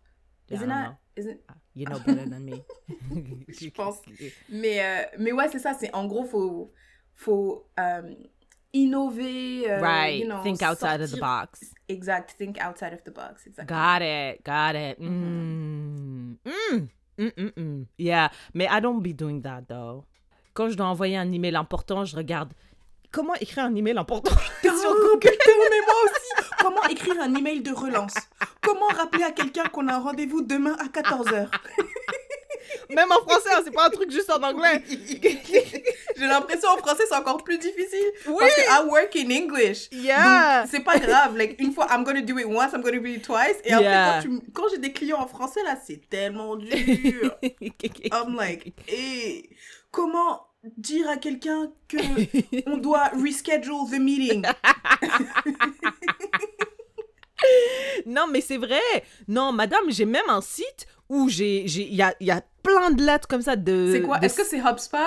Yeah, 0.50 0.58
Isn't 0.60 0.68
that- 0.68 0.96
isn't- 1.16 1.40
You 1.74 1.86
know 1.86 1.98
better 2.06 2.28
than 2.28 2.40
me. 2.40 2.64
Je 3.48 3.68
pense. 3.70 4.00
Mais, 4.48 4.80
euh, 4.82 5.04
mais 5.18 5.30
ouais, 5.32 5.48
c'est 5.48 5.58
ça. 5.60 5.74
C'est 5.74 5.94
en 5.94 6.06
gros, 6.06 6.24
faut, 6.24 6.72
faut 7.14 7.68
euh, 7.78 8.14
innover. 8.72 9.70
euh, 9.70 9.80
right. 9.80 10.18
you 10.20 10.26
know, 10.26 10.42
Think 10.42 10.62
outside 10.62 11.00
of 11.00 11.10
the 11.12 11.20
box. 11.20 11.60
Exact. 11.88 12.34
Think 12.38 12.58
outside 12.60 12.92
of 12.92 13.02
the 13.04 13.10
box. 13.12 13.46
Exactly. 13.46 13.66
Got 13.74 14.02
it. 14.02 14.44
Got 14.44 14.74
it. 14.74 14.98
Mm. 15.00 16.36
Mm. 16.44 16.88
Mm, 17.18 17.32
mm, 17.36 17.52
mm. 17.56 17.86
Yeah. 17.98 18.30
Mais 18.54 18.68
I 18.70 18.80
don't 18.80 19.02
be 19.02 19.12
doing 19.12 19.42
that 19.42 19.68
though. 19.68 20.04
Quand 20.58 20.68
je 20.68 20.74
dois 20.74 20.86
envoyer 20.86 21.16
un 21.16 21.30
email 21.30 21.54
important, 21.54 22.04
je 22.04 22.16
regarde 22.16 22.52
comment 23.12 23.34
écrire 23.36 23.62
un 23.62 23.76
email 23.76 23.96
important? 23.96 24.34
Sur 24.62 24.92
Google. 24.92 25.30
mais 25.46 25.80
moi 25.86 25.94
aussi? 26.04 26.48
Comment 26.58 26.82
écrire 26.88 27.14
un 27.22 27.32
email 27.32 27.60
de 27.60 27.70
relance? 27.70 28.14
Comment 28.60 28.88
rappeler 28.88 29.22
à 29.22 29.30
quelqu'un 29.30 29.66
qu'on 29.66 29.86
a 29.86 29.94
un 29.94 30.00
rendez-vous 30.00 30.42
demain 30.42 30.76
à 30.80 30.86
14h 30.86 31.46
Même 32.90 33.12
en 33.12 33.20
français, 33.20 33.50
hein, 33.54 33.60
c'est 33.64 33.70
pas 33.72 33.86
un 33.86 33.90
truc 33.90 34.10
juste 34.10 34.32
en 34.32 34.42
anglais. 34.42 34.82
J'ai 34.88 36.26
l'impression 36.26 36.70
en 36.70 36.78
français 36.78 37.04
c'est 37.08 37.14
encore 37.14 37.44
plus 37.44 37.58
difficile. 37.58 38.10
Oui. 38.26 38.34
Parce 38.40 38.54
que 38.56 38.60
I 38.62 38.88
work 38.88 39.14
in 39.14 39.30
English. 39.30 39.88
Yeah. 39.92 40.64
C'est 40.68 40.80
pas 40.82 40.98
grave. 40.98 41.36
Like, 41.36 41.60
une 41.60 41.72
fois, 41.72 41.86
I'm 41.88 42.02
gonna 42.02 42.22
do 42.22 42.36
it 42.36 42.46
once, 42.46 42.72
I'm 42.72 42.82
gonna 42.82 42.98
do 42.98 43.06
it 43.06 43.22
twice. 43.22 43.58
Et 43.62 43.68
Yeah. 43.68 44.16
après, 44.16 44.28
quand, 44.28 44.40
quand 44.54 44.68
j'ai 44.72 44.78
des 44.78 44.92
clients 44.92 45.20
en 45.20 45.28
français, 45.28 45.62
là, 45.62 45.78
c'est 45.86 46.00
tellement 46.10 46.56
dur. 46.56 47.36
I'm 48.12 48.34
like, 48.34 48.72
hey, 48.88 49.48
comment 49.92 50.47
dire 50.76 51.08
à 51.08 51.16
quelqu'un 51.16 51.70
que 51.88 51.98
on 52.66 52.78
doit 52.78 53.08
reschedule 53.08 53.90
the 53.90 54.00
meeting 54.00 54.44
non, 58.06 58.26
mais 58.30 58.40
c'est 58.40 58.56
vrai. 58.56 58.80
Non, 59.28 59.52
madame, 59.52 59.84
j'ai 59.88 60.04
même 60.04 60.28
un 60.28 60.40
site 60.40 60.86
où 61.08 61.28
j'ai, 61.28 61.64
il 61.64 61.94
y 61.94 62.02
a, 62.02 62.14
y 62.20 62.30
a 62.30 62.42
plein 62.62 62.90
de 62.90 63.02
lettres 63.02 63.28
comme 63.28 63.42
ça 63.42 63.56
de. 63.56 63.90
C'est 63.92 64.02
quoi? 64.02 64.18
de 64.18 64.26
Est-ce 64.26 64.36
que 64.36 64.44
c'est 64.44 64.58
HubSpot? 64.58 64.98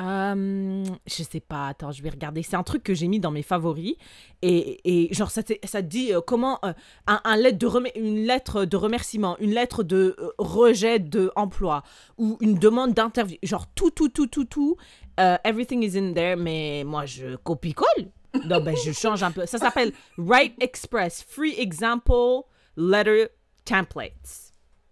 Euh, 0.00 0.84
je 1.06 1.22
sais 1.22 1.40
pas, 1.40 1.68
attends, 1.68 1.92
je 1.92 2.02
vais 2.02 2.10
regarder. 2.10 2.42
C'est 2.42 2.56
un 2.56 2.62
truc 2.62 2.82
que 2.82 2.94
j'ai 2.94 3.08
mis 3.08 3.20
dans 3.20 3.30
mes 3.30 3.42
favoris. 3.42 3.96
Et, 4.40 4.80
et 4.84 5.14
genre, 5.14 5.30
ça, 5.30 5.42
ça 5.64 5.82
dit 5.82 6.12
euh, 6.12 6.20
comment 6.20 6.58
euh, 6.64 6.72
un, 7.06 7.36
lettre 7.36 7.58
de 7.58 7.98
une 7.98 8.26
lettre 8.26 8.64
de 8.64 8.76
remerciement, 8.76 9.36
une 9.38 9.52
lettre 9.52 9.82
de 9.82 10.16
rejet 10.38 10.98
d'emploi 10.98 11.82
ou 12.18 12.38
une 12.40 12.54
demande 12.54 12.94
d'interview. 12.94 13.38
Genre, 13.42 13.66
tout, 13.74 13.90
tout, 13.90 14.08
tout, 14.08 14.26
tout, 14.26 14.44
tout. 14.44 14.76
everything 15.18 15.82
is 15.82 15.98
in 15.98 16.14
there, 16.14 16.36
mais 16.36 16.82
moi, 16.84 17.06
je 17.06 17.36
copie-colle. 17.36 18.10
Non, 18.46 18.62
ben, 18.62 18.74
je 18.84 18.92
change 18.92 19.22
un 19.22 19.30
peu. 19.30 19.44
Ça 19.46 19.58
s'appelle 19.58 19.92
Write 20.16 20.54
Express 20.60 21.24
Free 21.28 21.54
Example 21.58 22.44
Letter 22.76 23.26
Templates. 23.64 24.41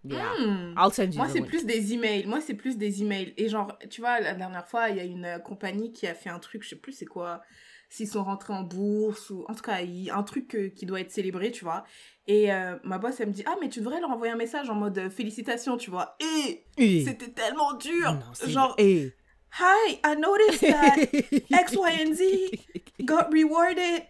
Yeah. 0.03 0.33
Hmm. 0.39 0.73
I'll 0.77 0.91
send 0.91 1.11
you 1.13 1.17
Moi, 1.17 1.29
c'est 1.29 1.41
plus 1.41 1.65
des 1.65 1.93
emails. 1.93 2.25
Moi, 2.25 2.41
c'est 2.41 2.55
plus 2.55 2.77
des 2.77 3.01
emails. 3.03 3.33
Et 3.37 3.49
genre, 3.49 3.77
tu 3.89 4.01
vois, 4.01 4.19
la 4.19 4.33
dernière 4.33 4.67
fois, 4.67 4.89
il 4.89 4.97
y 4.97 4.99
a 4.99 5.03
une 5.03 5.25
euh, 5.25 5.39
compagnie 5.39 5.91
qui 5.93 6.07
a 6.07 6.13
fait 6.15 6.29
un 6.29 6.39
truc, 6.39 6.63
je 6.63 6.69
sais 6.69 6.75
plus 6.75 6.91
c'est 6.91 7.05
quoi, 7.05 7.41
s'ils 7.89 8.07
sont 8.07 8.23
rentrés 8.23 8.53
en 8.53 8.63
bourse 8.63 9.29
ou 9.29 9.45
en 9.47 9.53
tout 9.53 9.61
cas, 9.63 9.77
un 10.11 10.23
truc 10.23 10.73
qui 10.75 10.85
doit 10.85 11.01
être 11.01 11.11
célébré, 11.11 11.51
tu 11.51 11.63
vois. 11.63 11.83
Et 12.25 12.51
euh, 12.51 12.77
ma 12.83 12.97
boss, 12.97 13.19
elle 13.19 13.27
me 13.27 13.33
dit, 13.33 13.43
ah, 13.45 13.55
mais 13.61 13.69
tu 13.69 13.79
devrais 13.79 13.99
leur 13.99 14.09
envoyer 14.09 14.33
un 14.33 14.37
message 14.37 14.69
en 14.69 14.75
mode 14.75 14.97
euh, 14.97 15.09
félicitations, 15.09 15.77
tu 15.77 15.89
vois. 15.91 16.15
Et 16.19 16.63
Et- 16.77 17.05
c'était 17.05 17.29
tellement 17.29 17.73
dur. 17.73 18.13
Non, 18.13 18.21
c'est 18.33 18.49
genre, 18.49 18.73
et- 18.77 19.13
hi, 19.51 19.99
I 20.03 20.15
noticed 20.15 20.61
that 20.61 20.97
X, 21.51 21.75
Y, 21.75 21.91
and 22.01 22.15
Z 22.15 22.59
got 23.05 23.31
rewarded 23.31 24.03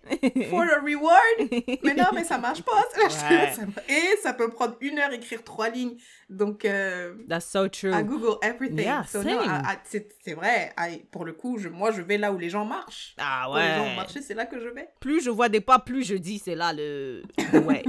for 0.49 0.63
a 0.69 0.81
reward. 0.81 1.37
Mais 1.83 1.93
non, 1.95 2.11
mais 2.13 2.23
ça 2.25 2.37
marche 2.37 2.61
pas. 2.63 2.83
Ouais. 2.97 3.51
Et 3.89 4.17
ça 4.21 4.33
peut 4.33 4.49
prendre 4.49 4.75
une 4.81 4.99
heure 4.99 5.11
écrire 5.13 5.43
trois 5.43 5.69
lignes. 5.69 5.97
Donc, 6.29 6.63
euh, 6.65 7.13
That's 7.27 7.45
so 7.45 7.67
true. 7.67 7.91
I 7.93 8.03
Google 8.03 8.37
everything. 8.41 8.79
Yeah, 8.85 9.03
So, 9.05 9.21
c'est 9.23 10.33
vrai. 10.33 10.73
I- 10.77 11.03
pour 11.11 11.25
le 11.25 11.33
coup, 11.33 11.57
je, 11.57 11.67
moi, 11.69 11.91
je 11.91 12.01
vais 12.01 12.17
là 12.17 12.31
où 12.31 12.37
les 12.37 12.49
gens 12.49 12.65
marchent. 12.65 13.15
Ah 13.17 13.43
Quand 13.47 13.55
les 13.55 13.67
gens 13.67 13.83
ouais. 13.83 13.95
marchent, 13.95 14.19
c'est 14.21 14.33
là 14.33 14.45
que 14.45 14.59
je 14.59 14.67
vais. 14.69 14.89
Plus 14.99 15.21
je 15.23 15.29
vois 15.29 15.49
des 15.49 15.61
pas, 15.61 15.79
plus 15.79 16.03
je 16.05 16.15
dis 16.15 16.39
c'est 16.39 16.55
là 16.55 16.71
le. 16.73 17.23
Ouais. 17.65 17.83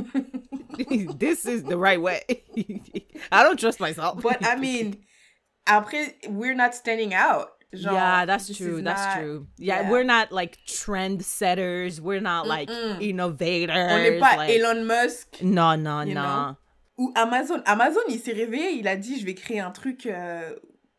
this 1.18 1.44
is 1.44 1.62
the 1.62 1.76
right 1.76 2.00
way. 2.00 2.20
I 3.30 3.42
don't 3.44 3.58
trust 3.58 3.80
myself. 3.80 4.20
But 4.22 4.38
I 4.42 4.56
mean, 4.56 4.96
après, 5.66 6.14
we're 6.28 6.54
not 6.54 6.74
standing 6.74 7.14
out. 7.14 7.48
Genre, 7.74 7.94
yeah, 7.94 8.26
that's 8.26 8.54
true. 8.54 8.82
That's 8.82 9.00
not- 9.00 9.16
true. 9.18 9.46
Yeah, 9.58 9.82
yeah. 9.82 9.90
we're 9.90 10.04
not 10.04 10.30
like 10.30 10.58
trendsetters. 10.66 12.00
We're 12.00 12.20
not 12.20 12.46
like 12.46 12.68
innovators. 13.00 13.92
On 13.92 13.98
n'est 14.02 14.18
pas 14.20 14.36
like- 14.36 14.50
Elon 14.50 14.84
Musk 14.84 15.40
No, 15.42 15.74
no, 15.76 16.00
you 16.02 16.14
no. 16.14 16.22
know? 16.22 16.56
ou 16.98 17.12
Amazon. 17.16 17.62
Amazon, 17.64 18.02
il 18.08 18.18
s'est 18.20 18.34
réveillé, 18.34 18.72
il 18.78 18.86
a 18.86 18.96
dit, 18.96 19.18
je 19.18 19.24
vais 19.24 19.34
créer 19.34 19.60
un 19.60 19.70
truc, 19.70 20.04
euh, 20.06 20.54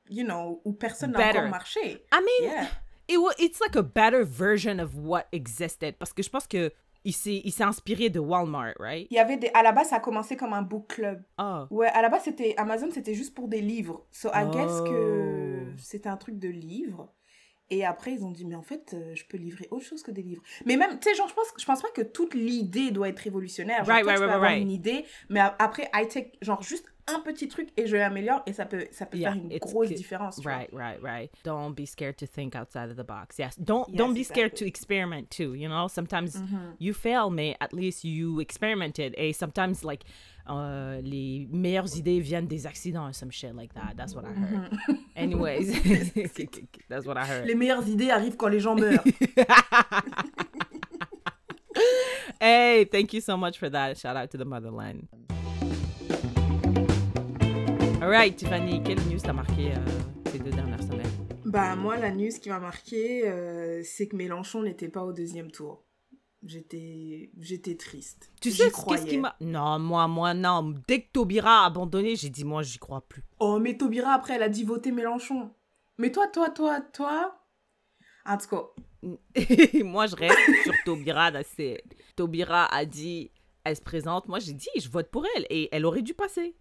you 0.09 0.23
know, 0.23 0.61
où 0.65 0.73
personne 0.73 1.11
n'a 1.11 1.29
encore 1.29 1.49
marché. 1.49 2.03
I 2.11 2.19
mean, 2.19 2.49
Yeah. 2.51 2.67
it 3.07 3.19
it's 3.39 3.61
like 3.61 3.75
a 3.75 3.83
better 3.83 4.23
version 4.25 4.79
of 4.79 4.95
what 4.97 5.27
existed. 5.31 5.99
Parce 5.99 6.11
que 6.11 6.23
je 6.23 6.29
pense 6.29 6.47
que 6.47 6.71
il 7.05 7.13
s'est, 7.13 7.63
inspiré 7.63 8.09
de 8.09 8.19
Walmart, 8.19 8.73
right? 8.79 9.07
Il 9.11 9.15
y 9.15 9.19
avait 9.19 9.37
des... 9.37 9.49
À 9.53 9.63
la 9.63 9.71
base, 9.71 9.89
ça 9.89 9.97
a 9.97 9.99
commencé 9.99 10.35
comme 10.37 10.53
un 10.53 10.61
book 10.61 10.87
club. 10.95 11.23
Oh. 11.37 11.65
Ouais, 11.69 11.87
à 11.87 12.01
la 12.01 12.09
base, 12.09 12.23
c'était 12.23 12.53
Amazon, 12.57 12.89
c'était 12.91 13.13
juste 13.13 13.33
pour 13.35 13.47
des 13.47 13.61
livres. 13.61 14.05
So, 14.11 14.29
I 14.33 14.45
guess 14.51 14.81
que 14.81 15.63
Oh. 15.65 15.75
c'était 15.77 16.09
un 16.09 16.17
truc 16.17 16.37
de 16.39 16.49
livres. 16.49 17.13
Et 17.69 17.85
après, 17.85 18.13
ils 18.13 18.23
ont 18.23 18.31
dit, 18.31 18.45
mais 18.45 18.55
en 18.55 18.61
fait, 18.61 18.93
euh, 18.93 19.15
je 19.15 19.25
peux 19.25 19.37
livrer 19.37 19.67
autre 19.71 19.85
chose 19.85 20.03
que 20.03 20.11
des 20.11 20.21
livres. 20.21 20.43
Mais 20.65 20.77
même, 20.77 20.99
tu 20.99 21.09
sais, 21.09 21.15
genre, 21.15 21.27
je 21.27 21.33
pense, 21.33 21.47
je 21.57 21.65
pense 21.65 21.81
pas 21.81 21.89
que 21.95 22.01
toute 22.01 22.35
l'idée 22.35 22.91
doit 22.91 23.09
être 23.09 23.19
révolutionnaire. 23.19 23.79
Genre, 23.83 23.87
Right, 23.87 24.03
toi, 24.03 24.11
right, 24.11 24.21
tu 24.21 24.25
peux 24.25 24.29
right, 24.29 24.35
avoir 24.35 24.51
right. 24.51 24.61
une 24.61 24.69
idée, 24.71 25.05
mais 25.29 25.39
après, 25.39 25.89
I 25.93 26.07
take, 26.07 26.33
genre, 26.41 26.61
juste 26.61 26.92
un 27.07 27.19
petit 27.19 27.47
truc 27.47 27.69
et 27.75 27.85
je 27.85 27.95
l'améliore 27.97 28.41
et 28.45 28.53
ça 28.53 28.65
peut, 28.65 28.85
ça 28.91 29.05
peut 29.05 29.17
Yeah, 29.17 29.33
faire 29.33 29.41
une 29.41 29.57
grosse 29.59 29.89
good. 29.89 29.97
différence. 29.97 30.39
vois. 30.41 30.53
Right, 30.53 30.69
right, 30.73 30.99
right. 31.03 31.31
Don't 31.43 31.73
be 31.75 31.85
scared 31.85 32.15
to 32.17 32.25
think 32.25 32.55
outside 32.55 32.89
of 32.89 32.95
the 32.95 33.05
box. 33.05 33.37
Yes. 33.37 33.57
Don't 33.59 33.87
Yes, 33.89 33.97
don't 33.97 34.13
be 34.13 34.23
scared 34.23 34.53
to 34.55 34.65
experiment 34.65 35.29
too. 35.29 35.53
You 35.55 35.67
know, 35.67 35.87
sometimes 35.89 36.35
Mhm. 36.37 36.75
you 36.79 36.93
fail, 36.93 37.29
mais 37.29 37.55
at 37.59 37.73
least 37.73 38.03
you 38.05 38.39
experimented. 38.39 39.13
And 39.17 39.33
sometimes 39.33 39.83
like 39.83 40.03
uh, 40.47 40.99
les 41.01 41.47
meilleures 41.51 41.97
idées 41.97 42.19
viennent 42.21 42.47
des 42.47 42.65
accidents 42.67 43.07
or 43.07 43.13
some 43.13 43.31
shit 43.31 43.55
like 43.55 43.73
that. 43.75 43.95
That's 43.95 44.13
what 44.15 44.25
I 44.25 44.33
heard. 44.33 44.71
Anyways, 45.15 45.71
that's 46.89 47.05
what 47.05 47.17
I 47.17 47.25
heard. 47.25 47.45
Les 47.47 47.55
meilleures 47.55 47.87
idées 47.87 48.11
arrivent 48.11 48.35
quand 48.37 48.49
les 48.49 48.59
gens 48.59 48.75
meurent. 48.75 49.03
Hey, 52.41 52.85
thank 52.91 53.13
you 53.13 53.21
so 53.21 53.37
much 53.37 53.57
for 53.57 53.69
that. 53.69 53.97
Shout 53.97 54.15
out 54.17 54.29
to 54.31 54.37
the 54.37 54.45
motherland. 54.45 55.07
All 58.03 58.09
right, 58.09 58.35
Tiffany, 58.35 58.83
quelle 58.83 58.99
news 59.07 59.21
t'a 59.21 59.31
marqué 59.31 59.71
euh, 59.71 60.29
ces 60.29 60.37
deux 60.37 60.51
dernières 60.51 60.83
semaines? 60.83 61.09
bah, 61.45 61.73
moi, 61.77 61.95
la 61.95 62.11
news 62.11 62.37
qui 62.41 62.49
m'a 62.49 62.59
marqué, 62.59 63.25
euh, 63.25 63.81
c'est 63.85 64.09
que 64.09 64.17
Mélenchon 64.17 64.61
n'était 64.61 64.89
pas 64.89 65.05
au 65.05 65.13
deuxième 65.13 65.49
tour. 65.51 65.85
J'étais, 66.45 67.31
j'étais 67.39 67.77
triste. 67.77 68.29
Tu 68.41 68.51
sais 68.51 68.69
qu'est-ce 68.71 69.05
qui 69.05 69.19
m'a... 69.19 69.37
Non, 69.39 69.79
moi, 69.79 70.09
moi, 70.09 70.33
non. 70.33 70.75
Dès 70.85 71.03
que 71.03 71.11
Taubira 71.13 71.61
a 71.61 71.67
abandonné, 71.67 72.17
j'ai 72.17 72.29
dit, 72.29 72.43
moi, 72.43 72.61
j'y 72.61 72.77
crois 72.77 73.07
plus. 73.07 73.23
Oh, 73.39 73.57
mais 73.57 73.77
Taubira, 73.77 74.11
après, 74.11 74.33
elle 74.33 74.43
a 74.43 74.49
dit 74.49 74.65
voter 74.65 74.91
Mélenchon. 74.91 75.51
Mais 75.97 76.11
toi, 76.11 76.27
toi, 76.27 76.49
toi, 76.49 76.81
toi... 76.81 77.39
En 78.25 78.37
tout 78.37 78.49
cas, 78.49 78.63
moi, 79.81 80.07
je 80.07 80.17
reste 80.17 80.37
sur 80.63 80.73
Taubira. 80.83 81.31
Taubira 82.17 82.65
a 82.65 82.83
dit, 82.83 83.31
elle 83.63 83.77
se 83.77 83.81
présente. 83.81 84.27
Moi, 84.27 84.39
j'ai 84.39 84.51
dit, 84.51 84.67
je 84.77 84.89
vote 84.89 85.09
pour 85.09 85.25
elle. 85.37 85.47
Et 85.49 85.69
elle 85.71 85.85
aurait 85.85 86.01
dû 86.01 86.13
passer. 86.13 86.57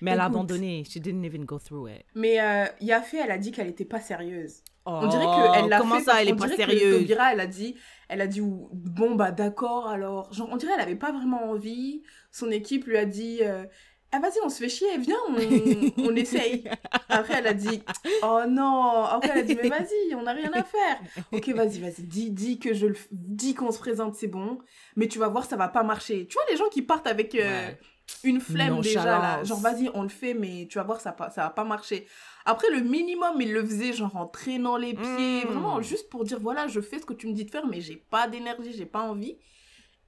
Mais 0.00 0.12
elle 0.12 0.20
a 0.20 0.24
abandonné. 0.24 0.84
She 0.84 0.98
didn't 0.98 1.24
even 1.24 1.44
go 1.44 1.58
through 1.58 1.88
it. 1.90 2.04
mais 2.14 2.40
euh, 2.40 2.66
Yafé, 2.80 3.18
elle 3.18 3.30
a 3.30 3.38
dit 3.38 3.50
qu'elle 3.52 3.68
était 3.68 3.84
pas 3.84 4.00
sérieuse. 4.00 4.62
Oh, 4.86 5.00
On 5.02 5.06
dirait 5.06 5.24
qu'elle 5.24 5.68
l'a 5.68 5.78
Comment 5.78 5.96
fait 5.98 6.04
ça, 6.04 6.22
elle 6.22 6.28
est 6.28 6.34
pas 6.36 6.48
sérieuse? 6.48 7.10
Elle 7.10 7.40
a 7.40 7.46
dit, 7.46 7.74
elle 8.08 8.20
a 8.22 8.26
dit, 8.26 8.40
bon, 8.40 9.14
bah 9.16 9.32
d'accord, 9.32 9.86
alors... 9.88 10.32
Genre, 10.32 10.48
on 10.50 10.56
dirait 10.56 10.72
qu'elle 10.72 10.80
avait 10.82 10.96
pas 10.96 11.12
vraiment 11.12 11.50
envie. 11.50 12.02
Son 12.32 12.50
équipe 12.50 12.86
lui 12.86 12.96
a 12.96 13.04
dit... 13.04 13.40
euh, 13.42 13.64
ah 14.10 14.20
vas-y, 14.20 14.38
on 14.42 14.48
se 14.48 14.62
fait 14.62 14.70
chier, 14.70 14.96
viens, 14.96 15.18
on, 15.28 15.34
on 16.10 16.16
essaye. 16.16 16.64
Après, 17.10 17.34
elle 17.34 17.46
a 17.46 17.52
dit, 17.52 17.82
oh 18.22 18.40
non. 18.48 19.02
Après, 19.02 19.32
elle 19.34 19.40
a 19.40 19.42
dit, 19.42 19.58
mais 19.62 19.68
vas-y, 19.68 20.14
on 20.14 20.22
n'a 20.22 20.32
rien 20.32 20.50
à 20.54 20.62
faire. 20.62 20.98
Ok, 21.32 21.50
vas-y, 21.50 21.80
vas-y, 21.80 22.04
dis, 22.04 22.30
dis 22.30 22.58
que 22.58 22.72
je 22.72 22.86
le, 22.86 22.96
dis 23.10 23.54
qu'on 23.54 23.70
se 23.70 23.78
présente, 23.78 24.14
c'est 24.14 24.26
bon. 24.28 24.58
Mais 24.96 25.08
tu 25.08 25.18
vas 25.18 25.28
voir, 25.28 25.44
ça 25.44 25.56
va 25.56 25.68
pas 25.68 25.82
marcher. 25.82 26.26
Tu 26.26 26.34
vois 26.34 26.44
les 26.50 26.56
gens 26.56 26.70
qui 26.70 26.80
partent 26.80 27.06
avec 27.06 27.34
euh, 27.34 27.66
Ouais. 27.66 27.78
Une 28.24 28.40
flemme 28.40 28.80
déjà 28.80 29.04
là. 29.04 29.44
Genre, 29.44 29.60
vas-y, 29.60 29.90
on 29.94 30.02
le 30.02 30.08
fait, 30.08 30.34
mais 30.34 30.66
tu 30.70 30.78
vas 30.78 30.84
voir, 30.84 31.00
ça, 31.00 31.12
pas- 31.12 31.30
ça 31.30 31.42
va 31.42 31.50
pas 31.50 31.64
marcher. 31.64 32.06
Après, 32.44 32.68
le 32.70 32.80
minimum, 32.80 33.40
il 33.40 33.52
le 33.52 33.64
faisait 33.64 33.92
genre 33.92 34.16
en 34.16 34.26
traînant 34.26 34.76
les 34.76 34.94
pieds, 34.94 35.44
Mm. 35.44 35.48
vraiment 35.48 35.82
juste 35.82 36.08
pour 36.08 36.24
dire, 36.24 36.38
voilà, 36.40 36.66
je 36.68 36.80
fais 36.80 36.98
ce 36.98 37.04
que 37.06 37.12
tu 37.14 37.26
me 37.26 37.32
dis 37.34 37.44
de 37.44 37.50
faire, 37.50 37.66
mais 37.66 37.80
j'ai 37.80 37.96
pas 37.96 38.26
d'énergie, 38.28 38.72
j'ai 38.72 38.86
pas 38.86 39.02
envie. 39.02 39.36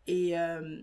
Et, 0.07 0.39
euh, 0.39 0.81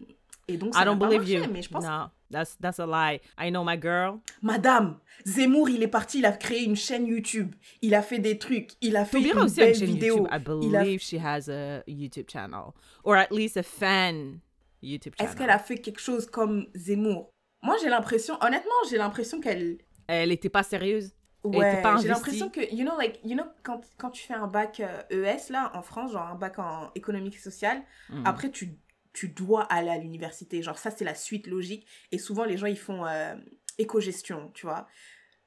et 0.47 0.57
donc, 0.57 0.73
ça 0.75 0.81
I 0.81 0.85
don't 0.85 0.99
pas 0.99 1.07
believe 1.07 1.19
marché, 1.21 1.45
you. 1.47 1.51
mais 1.51 1.61
je 1.61 1.69
pense 1.69 1.83
No, 1.83 2.05
that's, 2.31 2.57
that's 2.61 2.79
a 2.79 2.85
lie. 2.85 3.19
I 3.39 3.49
know 3.49 3.63
my 3.63 3.77
girl. 3.81 4.19
Madame, 4.41 4.99
Zemmour, 5.25 5.69
il 5.69 5.81
est 5.83 5.87
parti, 5.87 6.19
il 6.19 6.25
a 6.25 6.31
créé 6.31 6.63
une 6.63 6.75
chaîne 6.75 7.07
YouTube. 7.07 7.53
Il 7.81 7.95
a 7.95 8.01
fait 8.01 8.19
des 8.19 8.37
trucs. 8.37 8.71
Il 8.81 8.95
a 8.95 9.03
fait 9.03 9.17
Taubira 9.17 9.39
une 9.41 9.45
aussi 9.47 9.55
belle 9.57 9.69
une 9.69 9.75
chaîne 9.75 9.87
vidéo. 9.87 10.15
YouTube. 10.17 10.31
I 10.31 10.35
Il 10.67 10.75
a- 10.75 10.83
believe 10.83 10.99
she 11.01 11.15
has 11.15 11.49
a 11.49 11.81
YouTube 11.87 12.27
channel. 12.31 12.71
Or 13.03 13.15
at 13.15 13.31
least 13.31 13.57
a 13.57 13.63
fan 13.63 14.39
YouTube 14.81 15.13
channel. 15.17 15.29
Est-ce 15.31 15.37
qu'elle 15.37 15.49
a 15.49 15.59
fait 15.59 15.77
quelque 15.77 15.99
chose 15.99 16.25
comme 16.27 16.67
Zemmour? 16.75 17.31
Moi, 17.61 17.75
j'ai 17.81 17.89
l'impression, 17.89 18.37
honnêtement, 18.41 18.71
j'ai 18.89 18.97
l'impression 18.97 19.39
qu'elle. 19.41 19.79
Elle 20.07 20.31
était 20.31 20.49
pas 20.49 20.63
sérieuse. 20.63 21.13
Ouais, 21.43 21.81
pas 21.81 21.97
j'ai 21.97 22.07
l'impression 22.09 22.49
que, 22.49 22.59
you 22.73 22.83
know, 22.83 22.97
like, 22.97 23.19
you 23.23 23.35
know, 23.35 23.45
quand, 23.63 23.81
quand 23.97 24.09
tu 24.09 24.23
fais 24.25 24.33
un 24.33 24.47
bac 24.47 24.79
euh, 24.81 25.01
ES, 25.11 25.51
là, 25.51 25.71
en 25.75 25.81
France, 25.81 26.11
genre 26.11 26.27
un 26.27 26.35
bac 26.35 26.59
en 26.59 26.91
économique 26.95 27.35
et 27.35 27.39
social, 27.39 27.83
Mm. 28.09 28.23
après, 28.25 28.51
tu, 28.51 28.77
tu 29.13 29.29
dois 29.29 29.63
aller 29.63 29.89
à 29.89 29.97
l'université. 29.97 30.61
Genre, 30.61 30.77
ça, 30.77 30.91
c'est 30.91 31.05
la 31.05 31.15
suite 31.15 31.47
logique. 31.47 31.87
Et 32.11 32.17
souvent, 32.17 32.43
les 32.45 32.57
gens, 32.57 32.67
ils 32.67 32.77
font 32.77 33.05
euh, 33.05 33.35
éco-gestion, 33.77 34.51
tu 34.53 34.65
vois. 34.65 34.87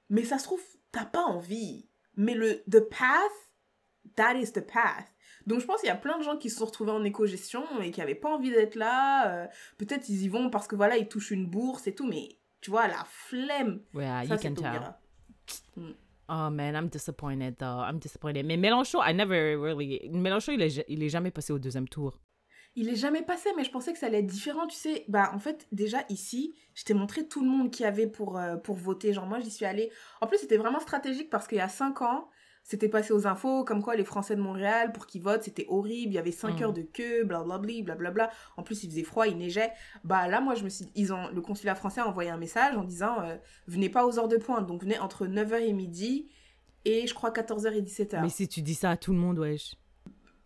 Mais 0.09 0.25
ça 0.25 0.39
se 0.39 0.45
trouve, 0.45 0.63
t'as 0.93 1.05
pas 1.05 1.23
envie. 1.25 1.89
Mais 2.17 2.35
le 2.35 2.63
the 2.71 2.81
path, 2.81 3.31
that 4.17 4.35
is 4.37 4.53
the 4.53 4.61
path. 4.61 5.10
Donc 5.47 5.61
je 5.61 5.67
pense 5.67 5.81
qu'il 5.81 5.89
y 5.89 5.93
a 5.93 5.97
plein 5.97 6.19
de 6.19 6.23
gens 6.23 6.37
qui 6.37 6.51
se 6.51 6.59
sont 6.59 6.67
retrouvés 6.67 6.93
en 6.93 7.03
éco-gestion 7.05 7.65
et 7.83 7.91
qui 7.91 8.01
avaient 8.03 8.15
pas 8.15 8.29
envie 8.35 8.51
d'être 8.51 8.75
là. 8.75 9.31
euh, 9.33 9.47
Peut-être 9.79 10.09
ils 10.09 10.23
y 10.23 10.29
vont 10.29 10.51
parce 10.51 10.67
que 10.69 10.77
voilà, 10.77 10.97
ils 10.97 11.09
touchent 11.09 11.31
une 11.31 11.47
bourse 11.47 11.87
et 11.87 11.95
tout, 11.95 12.07
mais 12.07 12.29
tu 12.61 12.71
vois, 12.71 12.87
la 12.89 13.05
flemme. 13.09 13.81
Yeah, 13.95 14.25
ça, 14.27 14.35
you 14.35 14.41
can 14.41 14.55
tell. 14.55 14.65
Taubira. 14.73 15.01
Oh 16.33 16.49
man, 16.51 16.77
I'm 16.77 16.89
disappointed 16.89 17.57
though. 17.59 17.81
I'm 17.83 17.99
disappointed. 17.99 18.47
Mais 18.47 18.57
Mélenchon, 18.57 19.01
I 19.03 19.13
never 19.13 19.57
really. 19.57 20.09
Mélenchon, 20.11 20.53
il 20.53 20.63
est, 20.63 20.85
il 20.89 21.03
est 21.03 21.09
jamais 21.09 21.31
passé 21.33 21.53
au 21.53 21.59
deuxième 21.59 21.89
tour. 21.89 22.21
Il 22.77 22.89
est 22.89 22.95
jamais 22.95 23.23
passé, 23.23 23.49
mais 23.57 23.65
je 23.65 23.71
pensais 23.73 23.93
que 23.93 23.99
ça 23.99 24.07
allait 24.07 24.21
être 24.21 24.29
différent, 24.29 24.69
tu 24.69 24.77
sais. 24.77 25.05
Bah, 25.09 25.33
en 25.35 25.41
fait, 25.41 25.67
déjà 25.73 26.05
ici, 26.09 26.55
je 26.75 26.85
t'ai 26.85 26.95
montré 26.95 27.27
tout 27.27 27.43
le 27.43 27.49
monde 27.51 27.73
qui 27.73 27.85
avait 27.85 28.07
pour, 28.07 28.39
euh, 28.39 28.57
pour 28.57 28.77
voter. 28.77 29.13
Genre, 29.13 29.27
moi, 29.27 29.41
j'y 29.41 29.51
suis 29.51 29.65
allée. 29.65 29.91
En 30.21 30.29
plus, 30.29 30.39
c'était 30.39 30.57
vraiment 30.57 30.79
stratégique 30.79 31.31
parce 31.31 31.49
qu'il 31.49 31.59
y 31.59 31.61
a 31.61 31.69
5 31.69 32.01
ans, 32.03 32.29
c'était 32.63 32.89
passé 32.89 33.13
aux 33.13 33.27
infos, 33.27 33.65
comme 33.65 33.83
quoi 33.83 33.97
les 33.97 34.05
Français 34.05 34.37
de 34.37 34.41
Montréal, 34.41 34.93
pour 34.93 35.07
qu'ils 35.07 35.23
votent, 35.23 35.43
c'était 35.43 35.67
horrible. 35.69 36.13
Il 36.13 36.15
y 36.15 36.19
avait 36.19 36.31
5 36.31 36.61
Mm. 36.61 36.63
heures 36.63 36.73
de 36.73 36.83
queue, 36.83 37.25
blablabla, 37.25 37.83
blablabla. 37.83 38.31
En 38.57 38.63
plus, 38.63 38.85
il 38.85 38.91
faisait 38.91 39.03
froid, 39.03 39.27
il 39.27 39.37
neigeait. 39.39 39.73
Bah, 40.05 40.29
là, 40.29 40.41
moi, 40.41 40.55
je 40.55 40.63
me 40.65 40.69
suis 40.69 40.87
ils 40.95 41.13
ont, 41.13 41.29
le 41.29 41.41
consulat 41.41 41.75
français 41.75 42.01
a 42.01 42.07
envoyé 42.07 42.31
un 42.31 42.37
message 42.37 42.77
en 42.77 42.85
disant 42.85 43.21
euh, 43.23 43.37
venez 43.67 43.89
pas 43.89 44.07
aux 44.07 44.19
heures 44.19 44.29
de 44.29 44.37
pointe. 44.37 44.67
Donc, 44.67 44.83
venez 44.83 44.99
entre 44.99 45.27
9h 45.27 45.61
et 45.63 45.73
midi 45.73 46.29
et 46.85 47.07
je 47.07 47.15
crois 47.15 47.31
14h 47.31 47.73
et 47.75 47.83
17h. 47.83 48.23
Mais 48.23 48.29
si 48.29 48.47
tu 48.47 48.63
dis 48.63 48.75
ça 48.75 48.91
à 48.91 48.97
tout 48.97 49.13
le 49.13 49.19
monde, 49.19 49.39
wesh. 49.41 49.75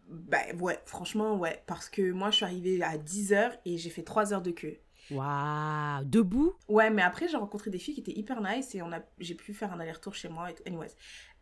Bah, 0.09 0.39
ouais, 0.61 0.79
franchement, 0.87 1.37
ouais. 1.37 1.63
Parce 1.67 1.89
que 1.89 2.11
moi, 2.13 2.31
je 2.31 2.37
suis 2.37 2.45
arrivée 2.45 2.83
à 2.83 2.97
10h 2.97 3.53
et 3.65 3.77
j'ai 3.77 3.91
fait 3.91 4.03
3 4.03 4.33
heures 4.33 4.43
de 4.43 4.51
queue. 4.51 4.79
Waouh, 5.11 6.05
debout? 6.05 6.55
Ouais, 6.69 6.91
mais 6.91 7.03
après, 7.03 7.29
j'ai 7.29 7.37
rencontré 7.37 7.71
des 7.71 7.79
filles 7.79 7.95
qui 7.95 8.01
étaient 8.01 8.19
hyper 8.19 8.41
nice 8.41 8.75
et 8.75 8.83
on 8.83 8.91
a, 8.93 9.01
j'ai 9.19 9.35
pu 9.35 9.53
faire 9.53 9.73
un 9.73 9.81
aller-retour 9.81 10.15
chez 10.15 10.29
moi 10.29 10.51
et 10.51 10.55
tout. 10.55 10.63
Anyways. 10.67 10.95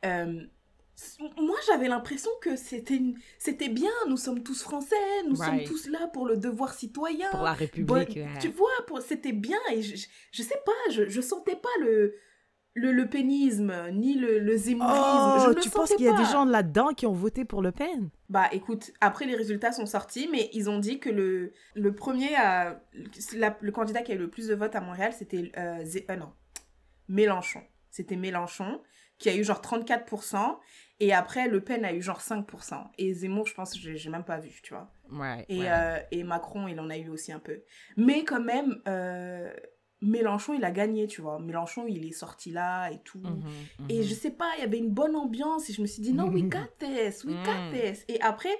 Euh, 0.05 0.45
moi, 1.41 1.57
j'avais 1.67 1.89
l'impression 1.89 2.31
que 2.41 2.57
c'était, 2.57 2.97
une- 2.97 3.17
c'était 3.39 3.69
bien. 3.69 3.91
Nous 4.09 4.17
sommes 4.17 4.43
tous 4.43 4.63
français. 4.63 4.95
Nous 5.29 5.37
Right. 5.37 5.67
sommes 5.67 5.69
tous 5.77 5.89
là 5.89 6.07
pour 6.13 6.27
le 6.27 6.37
devoir 6.37 6.75
citoyen. 6.75 7.31
pour 7.31 7.43
la 7.43 7.53
Bon, 7.53 7.59
République. 7.59 8.17
ouais. 8.17 8.29
tu 8.41 8.49
vois, 8.49 8.71
pour, 8.87 9.01
c'était 9.01 9.33
bien. 9.33 9.59
Et 9.73 9.83
je, 9.83 9.97
je, 10.33 10.43
sais 10.43 10.61
pas, 10.65 10.91
je, 10.91 11.09
je 11.09 11.21
sentais 11.21 11.57
pas 11.57 11.69
le, 11.81 12.15
le, 12.75 12.93
le 12.93 13.09
pénisme 13.09 13.73
ni 13.93 14.15
le, 14.15 14.39
le 14.39 14.55
Oh, 14.81 15.55
tu 15.61 15.71
penses 15.71 15.91
qu'il 15.95 16.05
y 16.07 16.09
a 16.09 16.17
des 16.17 16.25
gens 16.25 16.45
là-dedans 16.45 16.89
qui 16.95 17.07
ont 17.07 17.13
voté 17.13 17.45
pour 17.45 17.63
Le 17.63 17.73
Pen? 17.73 18.11
Bah 18.29 18.49
écoute, 18.53 18.93
après 19.01 19.27
les 19.27 19.35
résultats 19.35 19.73
sont 19.73 19.85
sortis, 19.87 20.29
mais 20.33 20.49
ils 20.55 20.71
ont 20.71 20.79
dit 20.79 20.99
que 21.01 21.11
le, 21.11 21.53
le 21.75 21.95
premier, 21.95 22.35
à- 22.37 22.81
la- 23.35 23.59
le 23.61 23.73
candidat 23.73 24.01
qui 24.03 24.13
a 24.13 24.15
eu 24.15 24.19
le 24.19 24.31
plus 24.31 24.49
de 24.49 24.55
votes 24.55 24.75
à 24.75 24.81
Montréal, 24.81 25.13
c'était 25.19 25.53
euh, 25.59 25.85
euh, 26.11 26.17
non, 26.17 26.33
Mélenchon. 27.09 27.61
C'était 27.91 28.17
Mélenchon 28.17 28.81
qui 29.23 29.29
a 29.31 29.37
eu 29.37 29.45
genre 29.45 29.61
34%, 29.61 30.59
et 31.01 31.13
après 31.13 31.49
Le 31.49 31.61
Pen 31.63 31.85
a 31.85 31.93
eu 31.93 32.03
genre 32.03 32.21
5%. 32.21 32.89
Et 32.99 33.13
Zemmour, 33.15 33.47
je 33.47 33.55
pense, 33.55 33.77
j'ai 33.79 34.11
même 34.11 34.25
pas 34.25 34.39
vu, 34.39 34.61
tu 34.63 34.75
vois. 34.75 34.91
Ouais. 35.11 35.45
Et, 35.49 35.61
ouais. 35.61 35.67
euh, 35.71 35.99
et 36.11 36.23
Macron, 36.25 36.69
il 36.69 36.79
en 36.81 36.91
a 36.91 36.97
eu 36.97 37.09
aussi 37.09 37.33
un 37.33 37.39
peu. 37.39 37.63
Mais 37.97 38.25
quand 38.25 38.41
même, 38.41 38.81
euh, 38.89 39.53
Mélenchon, 40.01 40.53
il 40.55 40.65
a 40.65 40.71
gagné, 40.73 41.07
tu 41.07 41.21
vois. 41.23 41.39
Mélenchon, 41.39 41.87
il 41.89 42.05
est 42.07 42.13
sorti 42.13 42.51
là 42.51 42.91
et 42.91 43.01
tout. 43.05 43.19
Mhm, 43.21 43.43
Et 43.89 43.99
mhm. 43.99 44.03
je 44.05 44.15
sais 44.15 44.31
pas, 44.33 44.51
il 44.59 44.61
y 44.61 44.65
avait 44.65 44.79
une 44.79 44.91
bonne 44.91 45.15
ambiance 45.17 45.71
et 45.71 45.73
je 45.73 45.81
me 45.83 45.87
suis 45.87 46.03
dit, 46.03 46.13
non, 46.13 46.29
we 46.29 46.43
got 46.49 46.69
this, 46.79 47.25
we 47.25 47.35
got 47.45 47.71
Mm. 47.71 47.73
this. 47.73 48.05
Et 48.09 48.21
après, 48.21 48.55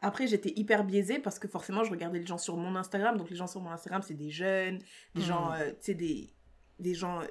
Après, 0.00 0.26
j'étais 0.26 0.52
hyper 0.56 0.84
biaisée 0.84 1.18
parce 1.18 1.38
que 1.38 1.48
forcément, 1.48 1.82
je 1.82 1.90
regardais 1.90 2.18
les 2.18 2.26
gens 2.26 2.36
sur 2.36 2.58
mon 2.58 2.76
Instagram. 2.76 3.16
Donc, 3.16 3.30
les 3.30 3.36
gens 3.36 3.46
sur 3.46 3.62
mon 3.62 3.70
Instagram, 3.70 4.02
c'est 4.02 4.12
des 4.14 4.28
jeunes, 4.28 4.78
des 5.14 5.22
gens, 5.22 5.48
Mm. 5.50 5.54
euh, 5.58 5.70
tu 5.70 5.76
sais, 5.80 5.94
des, 5.94 6.34
des 6.78 6.92
gens, 6.92 7.22
euh, 7.22 7.26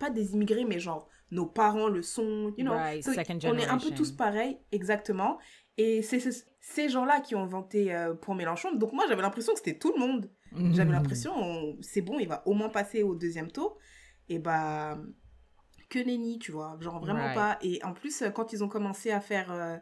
pas 0.00 0.10
des 0.10 0.32
immigrés, 0.34 0.64
mais 0.64 0.80
genre, 0.80 1.08
nos 1.30 1.46
parents 1.46 1.88
le 1.88 2.02
sont, 2.02 2.52
you 2.56 2.64
know. 2.64 2.72
Right, 2.72 3.02
So, 3.04 3.12
second 3.12 3.38
on 3.44 3.56
est 3.58 3.66
un 3.66 3.78
peu 3.78 3.90
tous 3.92 4.12
pareils, 4.12 4.58
exactement. 4.72 5.38
Et 5.76 6.02
c'est 6.02 6.20
ces 6.60 6.88
gens-là 6.88 7.20
qui 7.20 7.34
ont 7.34 7.46
voté 7.46 7.94
euh, 7.94 8.14
pour 8.14 8.34
Mélenchon. 8.34 8.74
Donc, 8.74 8.92
moi, 8.92 9.04
j'avais 9.08 9.22
l'impression 9.22 9.52
que 9.52 9.58
c'était 9.58 9.78
tout 9.78 9.92
le 9.92 9.98
monde. 10.00 10.30
J'avais 10.72 10.92
l'impression, 10.92 11.32
on- 11.36 11.76
c'est 11.80 12.02
bon, 12.02 12.18
il 12.18 12.28
va 12.28 12.42
au 12.46 12.52
moins 12.54 12.68
passer 12.68 13.02
au 13.02 13.14
deuxième 13.14 13.50
tour. 13.50 13.78
Et 14.28 14.38
bah, 14.38 14.98
que 15.88 15.98
nenni, 15.98 16.38
tu 16.38 16.52
vois. 16.52 16.76
Genre 16.80 17.00
vraiment 17.00 17.20
Right. 17.24 17.34
pas. 17.34 17.58
Et 17.62 17.82
en 17.84 17.92
plus, 17.94 18.22
quand 18.34 18.52
ils 18.52 18.62
ont 18.62 18.68
commencé 18.68 19.10
à 19.10 19.20
faire 19.20 19.50
euh, 19.52 19.76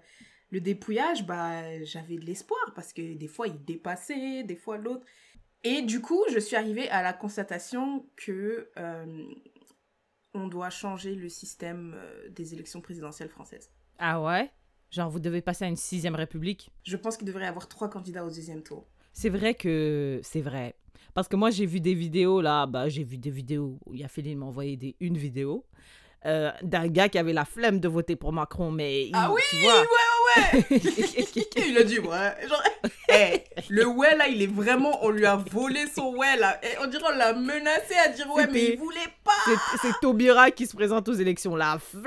le 0.50 0.60
dépouillage, 0.60 1.26
bah, 1.26 1.82
j'avais 1.84 2.16
de 2.16 2.24
l'espoir 2.24 2.60
parce 2.74 2.92
que 2.92 3.14
des 3.14 3.28
fois, 3.28 3.46
ils 3.48 3.62
dépassaient, 3.64 4.42
des 4.44 4.56
fois 4.56 4.78
l'autre. 4.78 5.04
Et 5.64 5.82
du 5.82 6.00
coup, 6.00 6.22
je 6.32 6.38
suis 6.38 6.54
arrivée 6.56 6.88
à 6.90 7.02
la 7.02 7.12
constatation 7.12 8.06
que 8.16 8.70
euh, 8.78 9.24
on 10.38 10.48
doit 10.48 10.70
changer 10.70 11.14
le 11.14 11.28
système 11.28 11.94
euh, 11.96 12.28
des 12.30 12.54
élections 12.54 12.80
présidentielles 12.80 13.28
françaises. 13.28 13.70
Ah 13.98 14.20
ouais? 14.22 14.50
Genre, 14.90 15.10
vous 15.10 15.20
devez 15.20 15.42
passer 15.42 15.64
à 15.64 15.68
une 15.68 15.76
sixième 15.76 16.14
république? 16.14 16.70
Je 16.84 16.96
pense 16.96 17.16
qu'il 17.16 17.26
devrait 17.26 17.44
y 17.44 17.48
avoir 17.48 17.68
trois 17.68 17.90
candidats 17.90 18.24
au 18.24 18.28
deuxième 18.28 18.62
tour. 18.62 18.86
C'est 19.12 19.28
vrai 19.28 19.54
que 19.54 20.20
c'est 20.22 20.40
vrai. 20.40 20.76
Parce 21.14 21.28
que 21.28 21.36
moi, 21.36 21.50
j'ai 21.50 21.66
vu 21.66 21.80
des 21.80 21.94
vidéos 21.94 22.40
là, 22.40 22.66
bah, 22.66 22.88
j'ai 22.88 23.02
vu 23.04 23.18
des 23.18 23.30
vidéos 23.30 23.78
où 23.86 23.94
il 23.94 24.00
y 24.00 24.04
a 24.04 24.08
Féline 24.08 24.38
m'a 24.38 24.46
envoyé 24.46 24.76
des, 24.76 24.94
une 25.00 25.16
vidéo 25.18 25.66
euh, 26.26 26.50
d'un 26.62 26.86
gars 26.88 27.08
qui 27.08 27.18
avait 27.18 27.32
la 27.32 27.44
flemme 27.44 27.80
de 27.80 27.88
voter 27.88 28.16
pour 28.16 28.32
Macron, 28.32 28.70
mais 28.70 29.06
il- 29.08 29.12
Ah 29.14 29.30
oui, 29.32 29.40
tu 29.50 29.56
vois. 29.56 29.82
Il 31.56 31.78
a 31.78 31.82
dit 31.82 31.98
ouais. 31.98 32.48
Genre, 32.48 32.62
le 33.68 33.86
ouais 33.86 34.16
là, 34.16 34.28
il 34.28 34.42
est 34.42 34.46
vraiment, 34.52 34.98
on 35.04 35.10
lui 35.10 35.26
a 35.26 35.36
volé 35.36 35.84
son 35.94 36.14
ouais 36.16 36.36
là. 36.36 36.60
Et 36.62 36.68
on 36.82 36.86
dirait 36.86 37.04
on 37.12 37.16
l'a 37.16 37.32
menacé 37.32 37.94
à 38.04 38.08
dire 38.08 38.30
ouais, 38.34 38.46
mais 38.52 38.70
il 38.72 38.78
voulait 38.78 38.98
pas. 39.24 39.32
C'est- 39.82 39.92
Taubira 40.00 40.50
qui 40.50 40.66
se 40.66 40.74
présente 40.76 41.08
aux 41.08 41.14
élections. 41.14 41.56
La 41.56 41.78
flemme 41.78 42.02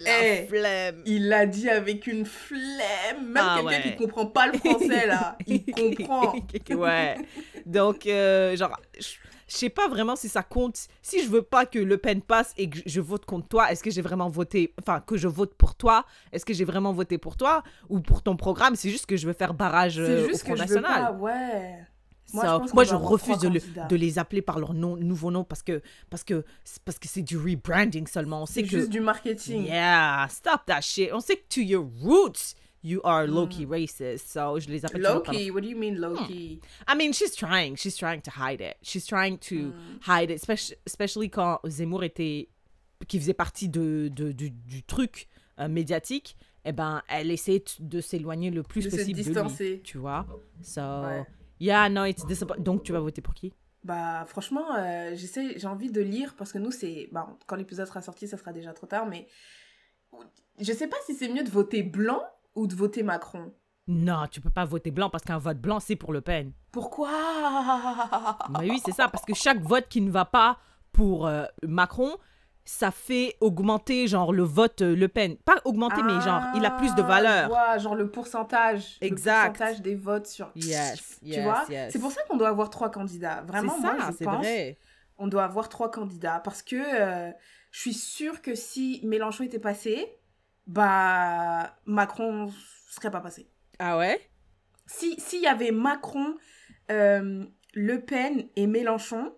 La 0.00 0.24
Eh. 0.24 0.46
flemme 0.48 1.02
Il 1.06 1.28
l'a 1.28 1.46
dit 1.46 1.68
avec 1.68 2.06
une 2.06 2.24
flemme. 2.26 3.32
Même 3.32 3.36
Ah 3.36 3.56
quelqu'un 3.60 3.76
ouais. 3.76 3.82
qui 3.82 3.96
comprend 3.96 4.26
pas 4.26 4.46
le 4.46 4.58
français 4.58 5.06
là, 5.06 5.36
il 5.46 5.64
comprend. 5.72 6.34
ouais. 6.70 7.16
Donc, 7.66 8.06
euh, 8.06 8.56
genre, 8.56 8.78
je 8.98 9.06
je 9.50 9.56
sais 9.56 9.68
pas 9.68 9.88
vraiment 9.88 10.14
si 10.16 10.28
ça 10.28 10.42
compte. 10.42 10.86
Si 11.02 11.22
je 11.24 11.28
veux 11.28 11.42
pas 11.42 11.66
que 11.66 11.78
Le 11.78 11.98
Pen 11.98 12.22
passe 12.22 12.54
et 12.56 12.70
que 12.70 12.78
je- 12.86 13.00
vote 13.00 13.24
contre 13.26 13.48
toi, 13.48 13.70
est-ce 13.72 13.82
que 13.82 13.90
j'ai 13.90 14.02
vraiment 14.02 14.28
voté, 14.28 14.72
enfin, 14.80 15.00
que 15.00 15.16
je 15.16 15.26
vote 15.26 15.54
pour 15.54 15.74
toi, 15.74 16.04
est-ce 16.32 16.44
que 16.44 16.54
j'ai 16.54 16.64
vraiment 16.64 16.92
voté 16.92 17.18
pour 17.18 17.36
toi 17.36 17.62
ou 17.88 18.00
pour 18.00 18.22
ton 18.22 18.36
programme? 18.36 18.76
C'est 18.76 18.90
juste 18.90 19.06
que 19.06 19.16
je 19.16 19.26
veux 19.26 19.32
faire 19.32 19.52
barrage 19.54 19.98
euh, 19.98 20.06
C'est 20.18 20.24
au 20.24 20.28
juste 20.28 20.40
Front 20.44 20.52
que 20.54 20.58
je 20.60 20.64
veux 20.68 20.74
National. 20.80 21.04
pas, 21.06 21.12
ouais. 21.18 21.78
Moi, 22.32 22.44
Moi, 22.44 22.66
je 22.68 22.74
moi, 22.74 22.84
je 22.84 22.94
refuse 22.94 23.38
de, 23.38 23.48
le- 23.48 23.58
candidats. 23.58 23.86
de 23.86 23.96
les 23.96 24.18
appeler 24.20 24.40
par 24.40 24.60
leur 24.60 24.72
nom, 24.72 24.96
nouveau 24.96 25.32
nom 25.32 25.42
parce 25.42 25.64
que 25.64 25.82
parce 26.10 26.22
que 26.22 26.44
c'est 26.62 26.80
parce 26.84 26.96
que 27.00 27.08
c'est 27.08 27.22
du 27.22 27.36
rebranding 27.36 28.06
seulement. 28.06 28.42
On 28.42 28.46
sait 28.46 28.60
C'est 28.60 28.62
que 28.62 28.68
juste 28.78 28.88
du 28.90 29.00
marketing. 29.00 29.64
yeah, 29.64 30.28
stop 30.30 30.60
that 30.66 30.80
shit. 30.82 31.10
On 31.12 31.18
sait 31.18 31.34
que 31.38 31.42
to 31.52 31.60
your 31.60 31.84
roots 32.00 32.54
you 32.82 33.00
are 33.04 33.26
Mm. 33.26 33.30
low 33.34 33.46
key 33.46 33.66
racist. 33.66 34.28
So 34.32 34.58
je 34.58 34.68
les 34.68 34.84
appelle 34.84 35.02
leur 35.02 35.16
Loki, 35.16 35.50
what 35.50 35.60
do 35.62 35.68
you 35.68 35.76
mean 35.78 35.96
Loki? 35.96 36.60
I 36.88 36.94
mean, 36.96 37.12
she's 37.12 37.34
trying. 37.34 37.76
She's 37.76 37.96
trying 37.96 38.20
to 38.22 38.30
hide 38.36 38.60
it. 38.60 38.76
She's 38.82 39.06
trying 39.06 39.38
to 39.38 39.54
Mm. 39.54 39.72
hide 40.06 40.30
it, 40.30 40.36
especially, 40.42 40.76
especially 40.86 41.30
quand 41.30 41.60
Zemmour 41.64 42.04
était, 42.04 42.48
qui 43.08 43.18
faisait 43.18 43.34
partie 43.34 43.68
de, 43.68 44.08
de- 44.12 44.32
du, 44.32 44.50
du 44.50 44.82
truc 44.82 45.28
euh, 45.58 45.68
médiatique. 45.68 46.36
Eh 46.64 46.72
ben, 46.72 47.02
elle 47.08 47.30
essayait 47.30 47.64
de 47.80 48.00
s'éloigner 48.00 48.50
le 48.50 48.62
plus 48.62 48.84
De 48.84 48.90
se 48.90 48.96
possible 48.96 49.18
de 49.18 49.24
lui. 49.24 49.32
distancer. 49.32 49.80
Tu 49.82 49.96
vois? 49.98 50.26
So, 50.62 50.80
Ouais. 50.80 51.24
yeah, 51.58 51.88
no, 51.88 52.04
it's 52.04 52.24
disappointing. 52.26 52.64
Donc, 52.64 52.82
tu 52.82 52.92
vas 52.92 53.00
voter 53.00 53.22
pour 53.22 53.32
qui? 53.34 53.52
Bah 53.82 54.26
franchement, 54.26 54.74
euh, 54.78 55.12
j'essaie, 55.14 55.58
j'ai 55.58 55.66
envie 55.66 55.90
de 55.90 56.02
lire 56.02 56.34
parce 56.36 56.52
que 56.52 56.58
nous 56.58 56.70
c'est, 56.70 57.08
bah, 57.12 57.34
quand 57.46 57.56
l'épisode 57.56 57.86
sera 57.86 58.02
sorti, 58.02 58.28
ça 58.28 58.36
sera 58.36 58.52
déjà 58.52 58.74
trop 58.74 58.86
tard, 58.86 59.06
mais 59.06 59.26
je 60.58 60.72
sais 60.72 60.86
pas 60.86 60.98
si 61.06 61.14
c'est 61.14 61.28
mieux 61.28 61.44
de 61.44 61.48
voter 61.50 61.82
blanc 61.82 62.22
ou 62.54 62.66
de 62.66 62.74
voter 62.74 63.02
Macron? 63.02 63.52
Non, 63.88 64.26
tu 64.30 64.40
peux 64.40 64.50
pas 64.50 64.64
voter 64.64 64.90
blanc 64.90 65.10
parce 65.10 65.24
qu'un 65.24 65.38
vote 65.38 65.58
blanc, 65.58 65.80
c'est 65.80 65.96
pour 65.96 66.12
Le 66.12 66.20
Pen. 66.20 66.52
Pourquoi? 66.70 67.10
Mais 68.60 68.70
oui, 68.70 68.80
c'est 68.84 68.92
ça, 68.92 69.08
parce 69.08 69.24
que 69.24 69.34
chaque 69.34 69.60
vote 69.62 69.86
qui 69.88 70.00
ne 70.00 70.10
va 70.10 70.24
pas 70.24 70.58
pour 70.92 71.26
euh, 71.26 71.44
Macron, 71.66 72.16
ça 72.64 72.90
fait 72.90 73.36
augmenter, 73.40 74.06
genre, 74.06 74.32
le 74.32 74.42
vote 74.44 74.82
euh, 74.82 74.94
Le 74.94 75.08
Pen. 75.08 75.36
Pas 75.38 75.56
augmenter, 75.64 76.02
mais 76.02 76.20
genre, 76.20 76.42
il 76.54 76.64
a 76.64 76.70
plus 76.70 76.94
de 76.94 77.02
Ah, 77.02 77.06
valeur. 77.06 77.78
genre 77.80 77.94
le 77.96 78.10
pourcentage. 78.10 78.96
Exact. 79.00 79.44
Le 79.44 79.48
pourcentage 79.52 79.82
des 79.82 79.94
votes 79.96 80.26
sur. 80.26 80.50
Yes, 80.54 81.18
Tu 81.20 81.30
yes, 81.30 81.42
vois? 81.44 81.64
yes. 81.68 81.92
C'est 81.92 81.98
pour 81.98 82.12
ça 82.12 82.20
qu'on 82.28 82.36
doit 82.36 82.48
avoir 82.48 82.70
trois 82.70 82.90
candidats. 82.90 83.42
Vraiment, 83.42 83.74
C'est 83.76 83.82
ça, 83.82 83.92
moi 83.94 84.06
je 84.10 84.16
c'est 84.16 84.24
pense 84.24 84.38
vrai. 84.38 84.78
on 85.18 85.26
doit 85.26 85.44
avoir 85.44 85.68
trois 85.68 85.90
candidats 85.90 86.40
parce 86.44 86.62
que 86.62 86.76
euh, 86.76 87.30
je 87.72 87.80
suis 87.80 87.94
sûre 87.94 88.40
que 88.42 88.54
si 88.54 89.00
Mélenchon 89.04 89.44
était 89.44 89.58
passé, 89.58 90.06
bah 90.74 91.76
Macron 91.86 92.48
serait 92.90 93.10
pas 93.10 93.20
passé. 93.20 93.48
Ah 93.78 93.98
ouais? 93.98 94.20
Si 94.86 95.18
s'il 95.20 95.42
y 95.42 95.46
avait 95.46 95.72
Macron, 95.72 96.34
euh, 96.90 97.44
Le 97.74 98.00
Pen 98.00 98.46
et 98.56 98.66
Mélenchon, 98.66 99.32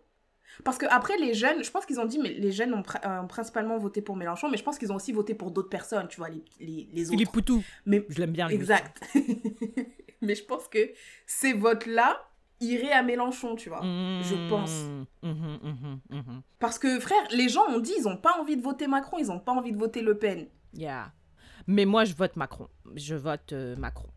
parce 0.64 0.76
que 0.78 0.86
après 0.90 1.16
les 1.18 1.32
jeunes, 1.34 1.64
je 1.64 1.70
pense 1.70 1.86
qu'ils 1.86 2.00
ont 2.00 2.04
dit 2.04 2.18
mais 2.18 2.32
les 2.34 2.52
jeunes 2.52 2.74
ont, 2.74 2.82
pri- 2.82 3.00
ont 3.06 3.26
principalement 3.26 3.78
voté 3.78 4.02
pour 4.02 4.16
Mélenchon, 4.16 4.48
mais 4.50 4.56
je 4.58 4.62
pense 4.62 4.78
qu'ils 4.78 4.92
ont 4.92 4.96
aussi 4.96 5.12
voté 5.12 5.34
pour 5.34 5.50
d'autres 5.50 5.68
personnes, 5.70 6.08
tu 6.08 6.18
vois 6.18 6.28
les 6.28 6.44
les, 6.60 6.88
les 6.92 7.02
autres. 7.04 7.12
Philippe 7.12 7.32
Poutou. 7.32 7.62
Mais 7.86 8.04
Je 8.08 8.18
l'aime 8.20 8.32
bien, 8.32 8.48
exact. 8.48 9.02
mais 10.20 10.34
je 10.34 10.44
pense 10.44 10.68
que 10.68 10.92
ces 11.26 11.52
votes 11.54 11.86
là 11.86 12.20
iraient 12.60 12.92
à 12.92 13.02
Mélenchon, 13.02 13.56
tu 13.56 13.68
vois. 13.70 13.80
Je 13.82 14.48
pense. 14.48 14.84
Mhm, 15.22 15.98
mhm. 16.10 16.42
Parce 16.60 16.78
que, 16.78 17.00
frère, 17.00 17.26
les 17.32 17.48
gens 17.48 17.66
ont 17.68 17.80
dit, 17.80 17.92
ils 17.98 18.06
ont 18.06 18.16
pas 18.16 18.38
envie 18.38 18.56
de 18.56 18.62
voter 18.62 18.86
Macron, 18.86 19.18
ils 19.18 19.32
ont 19.32 19.40
pas 19.40 19.50
envie 19.52 19.72
de 19.72 19.78
voter 19.78 20.00
Le 20.00 20.16
Pen. 20.16 20.46
Yeah. 20.74 21.12
Mais 21.66 21.84
moi, 21.84 22.04
je 22.04 22.14
vote 22.14 22.36
Macron. 22.36 22.68
Je 22.94 23.14
vote 23.14 23.52
euh, 23.52 23.76
Macron. 23.76 24.08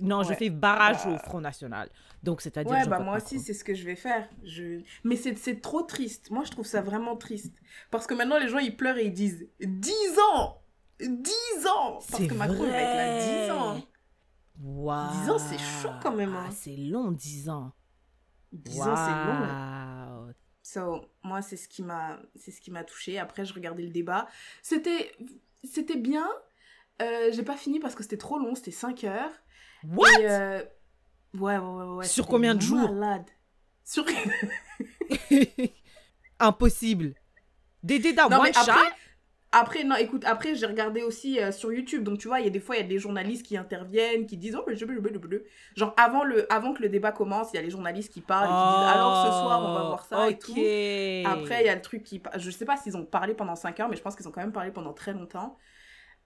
Non, 0.00 0.22
je 0.24 0.34
fais 0.34 0.50
barrage 0.50 1.04
Bah. 1.04 1.12
au 1.12 1.18
Front 1.18 1.40
National. 1.40 1.88
Donc, 2.22 2.40
c'est-à-dire. 2.40 2.72
Ouais, 2.72 2.86
bah 2.86 2.98
moi 2.98 3.16
aussi, 3.18 3.38
c'est 3.38 3.54
ce 3.54 3.62
que 3.62 3.74
je 3.74 3.84
vais 3.84 3.94
faire. 3.94 4.28
Je... 4.42 4.80
Mais 5.04 5.16
c'est 5.16 5.60
trop 5.60 5.82
triste. 5.82 6.30
Moi, 6.30 6.42
je 6.44 6.50
trouve 6.50 6.66
ça 6.66 6.82
vraiment 6.82 7.16
triste. 7.16 7.54
Parce 7.90 8.06
que 8.06 8.14
maintenant, 8.14 8.38
les 8.38 8.48
gens, 8.48 8.58
ils 8.58 8.76
pleurent 8.76 8.96
et 8.98 9.06
ils 9.06 9.12
disent 9.12 9.46
10 9.60 9.92
ans 10.34 10.60
10 11.00 11.06
ans 11.66 11.98
Parce 12.10 12.26
que 12.26 12.34
Macron, 12.34 12.64
il 12.64 12.70
va 12.70 12.76
être 12.78 12.96
là 12.96 13.18
10 13.18 13.26
vrai. 13.26 13.50
ans. 13.50 13.82
Waouh. 14.60 15.22
10 15.24 15.30
ans, 15.30 15.38
c'est 15.38 15.58
chaud 15.58 15.90
quand 16.02 16.14
même, 16.14 16.34
hein. 16.34 16.46
Ah, 16.48 16.52
c'est 16.52 16.76
long, 16.76 17.10
10 17.10 17.48
ans. 17.50 17.72
10 18.52 18.80
ans, 18.82 18.96
c'est 18.96 19.10
long. 19.26 20.20
Waouh. 20.20 20.32
So, 20.62 21.04
moi, 21.22 21.42
c'est 21.42 21.56
ce 21.56 21.68
qui 21.68 21.82
m'a 21.82 22.18
c'est 22.36 22.50
ce 22.50 22.60
qui 22.60 22.70
m'a 22.70 22.84
touché. 22.84 23.18
Après, 23.18 23.44
je 23.44 23.52
regardais 23.52 23.82
le 23.82 23.90
débat. 23.90 24.28
C'était 24.62 25.10
bien. 25.96 26.28
Euh, 27.02 27.30
J'ai 27.32 27.42
pas 27.42 27.56
fini 27.56 27.80
parce 27.80 27.94
que 27.94 28.02
c'était 28.02 28.16
trop 28.16 28.38
long, 28.38 28.54
c'était 28.54 28.70
5 28.70 29.04
heures. 29.04 29.30
What? 29.84 30.08
Et, 30.20 30.30
euh, 30.30 30.62
Ouais, 31.34 31.58
ouais, 31.58 31.58
ouais, 31.58 31.94
ouais. 31.96 32.04
Sur 32.06 32.26
combien 32.26 32.54
de 32.54 32.60
jours? 32.60 32.92
malade. 32.92 33.24
Sur... 33.82 34.04
Impossible. 36.40 37.14
Dédé 37.82 38.12
d'un 38.12 38.26
one 38.26 38.52
shot? 38.52 38.60
après, 38.70 38.88
après, 39.52 39.84
non, 39.84 39.96
écoute, 39.96 40.24
après, 40.26 40.54
j'ai 40.54 40.66
regardé 40.66 41.02
aussi 41.02 41.40
euh, 41.40 41.52
sur 41.52 41.72
YouTube. 41.72 42.02
Donc, 42.02 42.18
tu 42.18 42.28
vois, 42.28 42.40
il 42.40 42.44
y 42.44 42.46
a 42.46 42.50
des 42.50 42.60
fois, 42.60 42.76
il 42.76 42.82
y 42.82 42.84
a 42.84 42.88
des 42.88 42.98
journalistes 42.98 43.44
qui 43.44 43.56
interviennent, 43.56 44.26
qui 44.26 44.36
disent, 44.36 44.56
oh, 44.56 44.64
mais 44.66 44.76
je 44.76 44.84
veux, 44.84 44.94
je 44.94 45.00
veux, 45.00 45.12
je 45.12 45.18
veux. 45.18 45.44
Genre, 45.76 45.92
avant, 45.96 46.24
le, 46.24 46.50
avant 46.52 46.72
que 46.72 46.82
le 46.82 46.88
débat 46.88 47.12
commence, 47.12 47.52
il 47.52 47.56
y 47.56 47.58
a 47.58 47.62
les 47.62 47.70
journalistes 47.70 48.12
qui 48.12 48.20
parlent 48.20 48.46
et 48.46 48.48
qui 48.48 48.80
disent, 48.80 48.92
alors 48.94 49.26
ce 49.26 49.30
soir, 49.30 49.60
on 49.62 49.74
va 49.74 49.82
voir 49.88 50.04
ça 50.04 50.30
et 50.30 50.38
tout. 50.38 50.52
Oh. 50.52 51.28
Après, 51.28 51.62
il 51.62 51.66
y 51.66 51.68
a 51.68 51.74
le 51.74 51.82
truc 51.82 52.04
qui. 52.04 52.22
Je 52.36 52.50
sais 52.50 52.64
pas 52.64 52.76
s'ils 52.76 52.96
ont 52.96 53.04
parlé 53.04 53.34
pendant 53.34 53.56
5 53.56 53.78
heures, 53.80 53.88
mais 53.88 53.96
je 53.96 54.02
pense 54.02 54.16
qu'ils 54.16 54.26
ont 54.28 54.32
quand 54.32 54.40
même 54.40 54.52
parlé 54.52 54.70
pendant 54.70 54.92
très 54.92 55.12
longtemps. 55.12 55.58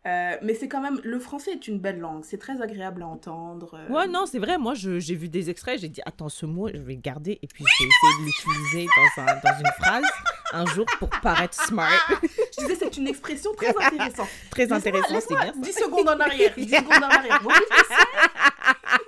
Euh, 0.08 0.36
mais 0.42 0.54
c'est 0.54 0.68
quand 0.68 0.80
même. 0.80 0.98
Le 1.04 1.18
français 1.18 1.52
est 1.52 1.68
une 1.68 1.78
belle 1.78 1.98
langue. 1.98 2.24
C'est 2.24 2.38
très 2.38 2.62
agréable 2.62 3.02
à 3.02 3.06
entendre. 3.06 3.74
euh. 3.74 3.92
Ouais, 3.92 4.06
non, 4.06 4.24
c'est 4.26 4.38
vrai. 4.38 4.56
Moi, 4.56 4.72
j'ai 4.74 5.14
vu 5.14 5.28
des 5.28 5.50
extraits. 5.50 5.80
J'ai 5.80 5.88
dit, 5.88 6.00
attends, 6.06 6.28
ce 6.30 6.46
mot, 6.46 6.68
je 6.72 6.78
vais 6.80 6.94
le 6.94 7.00
garder 7.00 7.38
et 7.42 7.46
puis 7.46 7.64
je 7.66 7.84
vais 7.84 7.88
essayer 7.88 8.20
de 8.20 8.24
l'utiliser 8.26 8.86
dans, 8.96 9.22
un- 9.22 9.40
dans 9.44 9.58
une 9.58 9.72
phrase 9.84 10.04
un 10.52 10.64
jour 10.66 10.86
pour 10.98 11.10
paraître 11.10 11.54
smart. 11.62 11.90
Je 12.22 12.62
disais, 12.62 12.76
c'est 12.76 12.96
une 12.96 13.06
expression 13.08 13.52
très 13.54 13.68
intéressante. 13.68 14.28
Très 14.50 14.62
Laisse-moi- 14.66 14.78
intéressant, 14.78 15.20
c'est 15.20 15.34
bien. 15.34 15.52
ça. 15.52 15.60
10 15.60 15.72
secondes 15.72 16.08
en 16.08 16.18
arrière. 16.20 16.54
10 16.56 16.68
secondes 16.70 17.04
en 17.04 17.08
arrière. 17.08 17.42
Ça. 17.88 17.96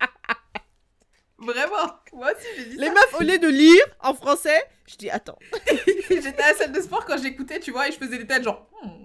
Vraiment. 1.38 1.92
Moi 2.12 2.28
aussi, 2.32 2.46
j'ai 2.56 2.64
dit 2.66 2.76
Les 2.76 2.86
ça. 2.86 2.92
meufs, 2.92 3.14
au 3.20 3.22
lieu 3.24 3.38
de 3.38 3.48
lire 3.48 3.84
en 4.00 4.14
français, 4.14 4.62
je 4.86 4.96
dis, 4.96 5.10
attends. 5.10 5.38
J'étais 6.08 6.42
à 6.42 6.50
la 6.52 6.54
salle 6.54 6.72
de 6.72 6.80
sport 6.80 7.04
quand 7.04 7.16
j'écoutais, 7.20 7.58
tu 7.58 7.72
vois, 7.72 7.88
et 7.88 7.92
je 7.92 7.96
faisais 7.98 8.18
des 8.18 8.26
têtes 8.26 8.44
genre. 8.44 8.68
Hmm. 8.82 9.01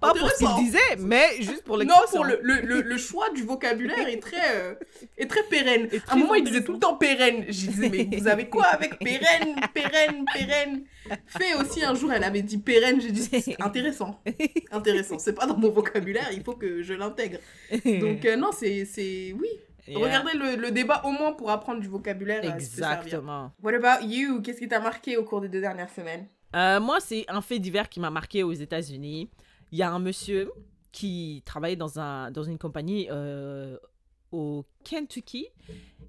Pas 0.00 0.12
pour 0.14 0.30
ce 0.30 0.38
qu'il 0.38 0.64
disait, 0.64 0.96
mais 0.98 1.36
juste 1.40 1.62
pour 1.64 1.78
Non, 1.78 1.94
pour 2.10 2.24
le, 2.24 2.38
le, 2.42 2.60
le, 2.62 2.80
le 2.82 2.96
choix 2.98 3.30
du 3.30 3.42
vocabulaire 3.42 4.08
est 4.08 4.20
très, 4.20 4.56
euh, 4.56 4.74
est 5.18 5.26
très 5.28 5.42
pérenne. 5.44 5.88
À 6.08 6.14
un 6.14 6.16
moment, 6.16 6.34
il 6.34 6.44
disait 6.44 6.62
tout 6.64 6.72
le 6.72 6.78
temps 6.78 6.96
pérenne. 6.96 7.44
Je 7.48 7.66
disais, 7.66 7.88
mais 7.88 8.08
vous 8.18 8.28
avez 8.28 8.48
quoi 8.48 8.64
avec 8.66 8.98
pérenne, 9.00 9.56
pérenne, 9.74 10.24
pérenne? 10.32 10.84
Fait 11.26 11.54
aussi, 11.54 11.84
un 11.84 11.94
jour, 11.94 12.12
elle 12.12 12.24
avait 12.24 12.42
dit 12.42 12.58
pérenne. 12.58 13.00
J'ai 13.00 13.12
dit, 13.12 13.22
c'est 13.22 13.60
intéressant. 13.60 14.20
Intéressant. 14.72 15.18
C'est 15.18 15.34
pas 15.34 15.46
dans 15.46 15.56
mon 15.56 15.70
vocabulaire, 15.70 16.28
il 16.32 16.42
faut 16.42 16.54
que 16.54 16.82
je 16.82 16.94
l'intègre. 16.94 17.38
Donc, 17.84 18.24
euh, 18.24 18.36
non, 18.36 18.50
c'est. 18.52 18.86
Oui. 19.38 19.48
Yeah. 19.88 20.00
Regardez 20.00 20.36
le, 20.36 20.56
le 20.56 20.72
débat 20.72 21.00
au 21.04 21.12
moins 21.12 21.30
pour 21.32 21.48
apprendre 21.48 21.80
du 21.80 21.86
vocabulaire. 21.86 22.40
euh. 22.44 22.52
Exactement. 22.54 23.52
What 23.62 23.74
about 23.74 24.04
you? 24.04 24.42
Qu'est-ce 24.42 24.58
qui 24.58 24.66
t'a 24.66 24.80
marqué 24.80 25.16
au 25.16 25.22
cours 25.22 25.40
des 25.40 25.48
deux 25.48 25.60
dernières 25.60 25.90
semaines? 25.90 26.26
Euh, 26.54 26.80
moi, 26.80 27.00
c'est 27.00 27.24
un 27.28 27.40
fait 27.40 27.58
divers 27.58 27.88
qui 27.88 28.00
m'a 28.00 28.10
marqué 28.10 28.42
aux 28.42 28.52
États-Unis. 28.52 29.28
Il 29.72 29.78
y 29.78 29.82
a 29.82 29.90
un 29.90 29.98
monsieur 29.98 30.50
qui 30.92 31.42
travaillait 31.44 31.76
dans, 31.76 31.98
un, 31.98 32.30
dans 32.30 32.44
une 32.44 32.56
compagnie 32.58 33.08
euh, 33.10 33.76
au 34.32 34.64
Kentucky. 34.84 35.48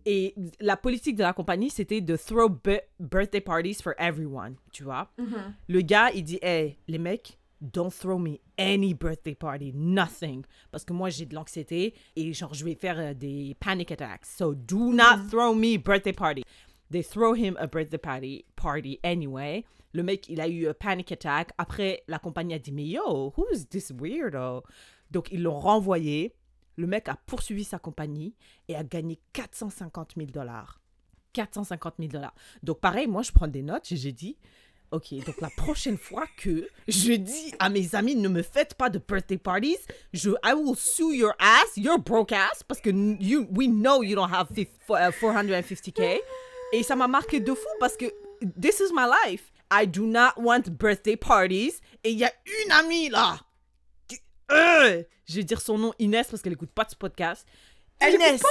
Et 0.06 0.34
la 0.62 0.78
politique 0.78 1.16
de 1.18 1.24
la 1.24 1.34
compagnie, 1.34 1.70
c'était 1.70 2.00
de 2.00 2.16
throw 2.16 2.48
bi- 2.50 2.80
birthday 3.00 3.42
parties 3.42 3.82
for 3.84 3.94
everyone, 3.98 4.56
tu 4.72 4.84
vois. 4.84 5.12
Le 5.68 5.82
gars, 5.82 6.12
il 6.14 6.24
dit, 6.24 6.40
hey, 6.42 6.78
les 6.88 6.98
mecs, 7.00 7.38
don't 7.60 7.90
throw 7.92 8.18
me 8.18 8.38
any 8.58 8.94
birthday 8.94 9.36
party, 9.36 9.74
nothing. 9.74 10.44
Parce 10.72 10.86
que 10.86 10.94
moi, 10.94 11.10
j'ai 11.10 11.26
de 11.26 11.36
l'anxiété 11.36 11.94
et 12.16 12.32
genre, 12.32 12.54
je 12.54 12.64
vais 12.64 12.76
faire 12.76 12.98
euh, 13.00 13.14
des 13.14 13.58
panic 13.60 13.92
attacks. 13.92 14.26
So 14.26 14.54
do 14.54 14.94
not 14.94 15.28
throw 15.30 15.54
me 15.54 15.78
birthday 15.78 16.14
party. 16.14 16.44
They 16.92 17.04
throw 17.04 17.34
him 17.34 17.58
a 17.60 17.68
birthday 17.68 17.98
party, 17.98 18.46
party 18.56 19.00
anyway. 19.04 19.66
Le 19.94 20.04
mec, 20.04 20.30
il 20.30 20.40
a 20.42 20.48
eu 20.48 20.68
un 20.68 20.74
panic 20.74 21.12
attack. 21.12 21.52
Après, 21.58 22.04
la 22.08 22.20
compagnie 22.20 22.54
a 22.54 22.60
dit, 22.60 22.72
mais 22.72 22.86
yo, 22.86 23.34
who's 23.36 23.68
this 23.68 23.92
weirdo? 23.92 24.64
Donc, 25.12 25.30
ils 25.32 25.42
l'ont 25.42 25.60
renvoyé. 25.60 26.34
Le 26.78 26.88
mec 26.88 27.10
a 27.10 27.18
poursuivi 27.26 27.64
sa 27.64 27.80
compagnie 27.80 28.36
et 28.68 28.76
a 28.76 28.84
gagné 28.84 29.20
450 29.34 30.14
000 30.16 30.30
dollars. 30.32 30.80
450 31.34 31.96
000 32.00 32.12
dollars. 32.12 32.34
Donc, 32.64 32.80
pareil, 32.80 33.08
moi, 33.08 33.22
je 33.22 33.32
prends 33.32 33.48
des 33.48 33.64
notes 33.64 33.92
et 33.92 33.98
j'ai 33.98 34.12
dit, 34.12 34.38
OK, 34.92 35.14
donc 35.26 35.42
la 35.42 35.50
prochaine 35.58 35.98
fois 35.98 36.26
que 36.38 36.68
je 36.88 37.14
dis 37.14 37.54
à 37.60 37.70
mes 37.70 37.94
amis, 37.96 38.16
ne 38.16 38.30
me 38.30 38.42
faites 38.42 38.76
pas 38.76 38.90
de 38.90 39.00
birthday 39.00 39.38
parties, 39.38 39.78
je, 40.14 40.30
I 40.44 40.54
will 40.54 40.78
sue 40.78 41.14
your 41.16 41.34
ass, 41.40 41.76
your 41.76 42.00
broke 42.00 42.32
ass, 42.32 42.64
parce 42.64 42.80
que 42.80 42.90
you, 42.90 43.48
we 43.52 43.68
know 43.68 44.02
you 44.04 44.16
don't 44.16 44.32
have 44.32 44.48
fif- 44.54 44.70
uh, 44.90 45.12
450K. 45.12 46.20
Et 46.74 46.84
ça 46.84 46.96
m'a 46.96 47.08
marqué 47.08 47.40
de 47.40 47.54
fou 47.54 47.68
parce 47.80 47.96
que 47.98 48.06
this 48.60 48.80
is 48.80 48.92
my 48.94 49.06
life. 49.26 49.52
I 49.72 49.86
do 49.88 50.06
not 50.06 50.32
want 50.38 50.64
birthday 50.72 51.16
parties. 51.18 51.74
Et 52.04 52.12
il 52.12 52.18
y 52.18 52.26
a 52.26 52.32
une 52.66 52.72
amie 52.72 53.10
là. 53.10 53.40
qui- 54.08 54.20
Euh, 54.52 55.04
je 55.28 55.36
vais 55.36 55.44
dire 55.44 55.60
son 55.62 55.78
nom 55.78 55.94
Inès 56.00 56.28
parce 56.30 56.42
qu'elle 56.42 56.54
écoute 56.54 56.72
pas 56.72 56.84
de 56.86 56.92
ce 56.92 56.96
podcast. 56.96 57.46
Elle 58.00 58.16
Inès. 58.16 58.42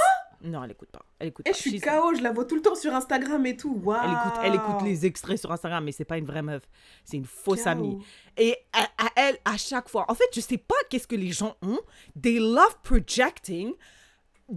Non, 0.43 0.63
elle 0.63 0.71
écoute 0.71 0.89
pas. 0.91 1.01
Elle 1.17 1.29
écoute 1.29 1.45
Eh, 1.47 1.51
pas. 1.51 1.55
je 1.57 1.61
suis 1.61 1.79
KO, 1.81 2.13
je 2.15 2.21
la 2.21 2.31
vois 2.31 2.45
tout 2.45 2.53
le 2.55 2.61
temps 2.61 2.75
sur 2.75 2.93
Instagram 2.93 3.43
et 3.47 3.57
tout. 3.57 3.81
Waouh 3.83 3.99
elle 4.03 4.11
écoute, 4.11 4.39
elle 4.43 4.53
écoute 4.55 4.81
les 4.83 5.05
extraits 5.07 5.39
sur 5.39 5.51
Instagram, 5.51 5.83
mais 5.83 5.91
c'est 5.91 6.05
pas 6.05 6.17
une 6.19 6.25
vraie 6.25 6.43
meuf. 6.43 6.61
C'est 7.03 7.17
une 7.17 7.25
fausse 7.25 7.65
amie. 7.65 7.97
Et 8.37 8.55
à, 8.71 8.83
à 9.03 9.09
elle, 9.15 9.39
à 9.45 9.57
chaque 9.57 9.89
fois, 9.89 10.05
en 10.09 10.13
fait, 10.13 10.25
je 10.35 10.41
sais 10.41 10.59
pas 10.59 10.75
qu'est-ce 10.91 11.07
que 11.07 11.15
les 11.15 11.31
gens 11.31 11.55
ont. 11.63 11.79
They 12.21 12.37
love 12.37 12.77
projecting 12.83 13.73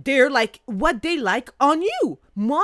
their 0.04 0.28
like 0.28 0.60
what 0.66 0.94
they 1.00 1.16
like 1.16 1.48
on 1.60 1.80
you. 1.80 2.18
Moi, 2.36 2.62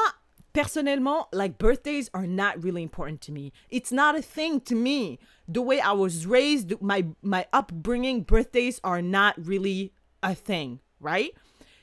personnellement, 0.56 1.28
like 1.32 1.58
birthdays 1.58 2.08
are 2.14 2.26
not 2.26 2.62
really 2.62 2.82
important 2.82 3.20
to 3.26 3.32
me. 3.32 3.52
It's 3.70 3.92
not 3.92 4.16
a 4.16 4.22
thing 4.22 4.60
to 4.62 4.74
me. 4.74 5.18
The 5.48 5.60
way 5.60 5.80
I 5.80 5.92
was 5.92 6.26
raised, 6.26 6.74
my 6.80 7.04
my 7.22 7.46
upbringing, 7.52 8.22
birthdays 8.24 8.80
are 8.82 9.02
not 9.02 9.34
really 9.36 9.92
a 10.22 10.34
thing, 10.34 10.78
right? 11.00 11.32